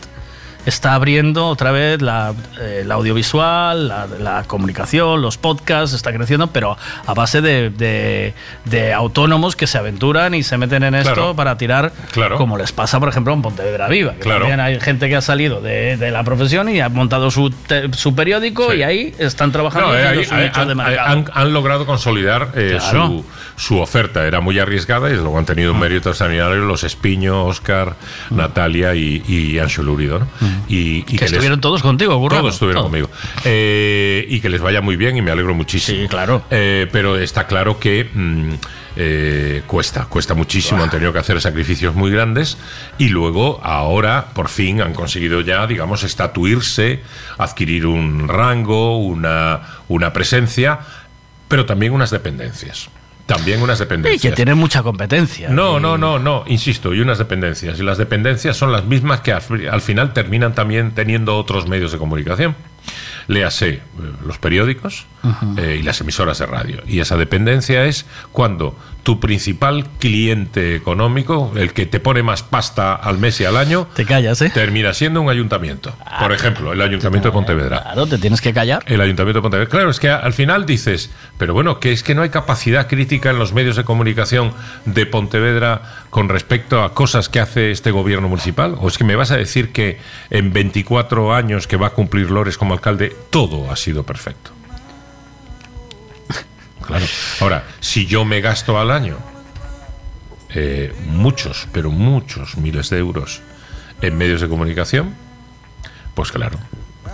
[0.66, 6.48] está abriendo otra vez la, eh, la audiovisual, la, la comunicación, los podcasts, está creciendo,
[6.48, 11.12] pero a base de, de- de autónomos que se aventuran y se meten en esto
[11.14, 11.36] Claro.
[11.36, 12.36] para tirar, Claro.
[12.36, 14.12] como les pasa, por ejemplo, en Pontevedra Viva.
[14.14, 14.40] Que Claro.
[14.40, 17.92] también hay gente que ha salido de, de la profesión y ha montado su, te-
[17.94, 18.78] su periódico Sí.
[18.78, 21.08] y ahí están trabajando No, eh, haciendo ahí- su ahí nicho de han, mercado.
[21.08, 23.24] han- han logrado consolidar eh, su,
[23.56, 24.26] su oferta.
[24.26, 27.94] Era muy arriesgada y luego han tenido un mérito extraordinario los Espiño, Oscar,
[28.30, 30.20] Natalia y, y Ancho Lurido.
[30.20, 30.51] ¿no?
[30.68, 32.42] Y, y que estuvieron todos contigo, currando.
[32.42, 32.90] Todos estuvieron Todos.
[32.90, 33.10] conmigo.
[33.44, 36.02] Eh, y que les vaya muy bien y me alegro muchísimo.
[36.02, 36.44] Sí, claro.
[36.50, 38.52] Eh, pero está claro que mm,
[38.96, 40.82] eh, cuesta, cuesta muchísimo.
[40.82, 42.58] Han tenido que hacer sacrificios muy grandes
[42.98, 47.00] y luego, ahora, por fin, han conseguido ya, digamos, estatuirse,
[47.38, 50.80] adquirir un rango, una, una presencia,
[51.48, 52.88] pero también unas dependencias.
[53.26, 54.20] También unas Y dependencias.
[54.32, 55.48] que tienen mucha competencia.
[55.48, 57.78] No, no, no, no, insisto, y unas dependencias.
[57.78, 61.98] Y las dependencias son las mismas que al final terminan también teniendo otros medios de
[61.98, 62.56] comunicación.
[63.28, 63.80] Léase eh,
[64.26, 65.06] los periódicos
[65.56, 66.82] eh, y las emisoras de radio.
[66.88, 72.94] Y esa dependencia es cuando tu principal cliente económico, el que te pone más pasta
[72.94, 74.50] al mes y al año, Te callas, ¿eh?
[74.50, 75.94] termina siendo un ayuntamiento.
[76.20, 77.82] Por ejemplo, el Ayuntamiento de Pontevedra.
[77.82, 78.82] Claro, te tienes que callar.
[78.86, 79.68] El Ayuntamiento de Pontevedra.
[79.70, 83.30] Claro, es que al final dices, pero bueno, que es que no hay capacidad crítica
[83.30, 84.52] en los medios de comunicación
[84.84, 88.76] de Pontevedra con respecto a cosas que hace este gobierno municipal.
[88.78, 89.98] ¿O es que me vas a decir que
[90.30, 94.52] en 24 años que va a cumplir Lores como alcalde, todo ha sido perfecto?
[96.82, 97.04] Claro.
[97.40, 99.18] Ahora, si yo me gasto al año
[100.54, 103.40] eh, muchos, pero muchos miles de euros
[104.02, 105.14] en medios de comunicación,
[106.14, 106.58] pues claro,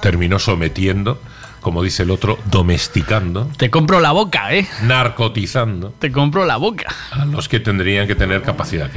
[0.02, 1.20] terminó sometiendo,
[1.60, 4.66] como dice el otro, domesticando, Te compro la boca, ¿eh?
[4.82, 6.86] narcotizando Te compro la boca.
[7.12, 8.90] a los que tendrían que tener capacidad.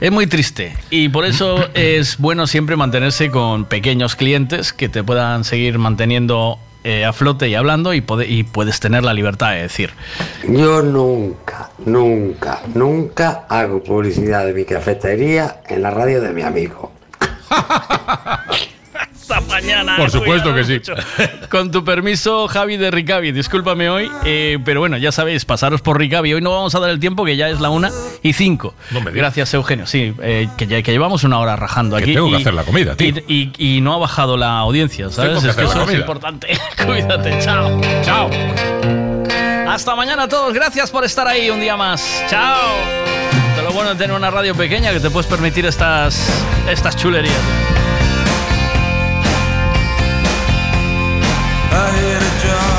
[0.00, 5.02] Es muy triste y por eso es bueno siempre mantenerse con pequeños clientes que te
[5.02, 9.50] puedan seguir manteniendo eh, a flote y hablando y, pode- y puedes tener la libertad
[9.52, 9.90] de decir.
[10.48, 16.92] Yo nunca, nunca, nunca hago publicidad de mi cafetería en la radio de mi amigo.
[19.30, 19.96] Hasta mañana.
[19.96, 20.74] Por supuesto que sí.
[20.74, 20.94] mucho.
[21.50, 25.98] Con tu permiso, Javi de Ricavi, discúlpame hoy, eh, pero bueno, ya sabéis, pasaros por
[25.98, 26.32] Ricavi.
[26.34, 27.90] Hoy no vamos a dar el tiempo, que ya es la una
[28.22, 28.74] y cinco.
[28.90, 29.10] No me.
[29.10, 29.86] Gracias, Eugenio.
[29.86, 32.14] Sí, eh, que, ya, que llevamos una hora rajando Que aquí.
[32.14, 33.14] tengo que y- hacer la comida, tío.
[33.28, 35.30] Y, y- y no ha bajado la audiencia, ¿sabes?
[35.30, 35.98] Tengo que es que eso es comida.
[35.98, 36.48] importante.
[36.86, 37.80] Cuídate, chao.
[38.02, 38.30] Chao.
[39.68, 40.52] Hasta mañana a todos.
[40.54, 42.24] Gracias por estar ahí un día más.
[42.28, 42.58] Chao.
[43.56, 46.18] De lo bueno de tener una radio pequeña que te puedes permitir estas,
[46.70, 47.34] estas chulerías.
[51.88, 52.77] I hit a job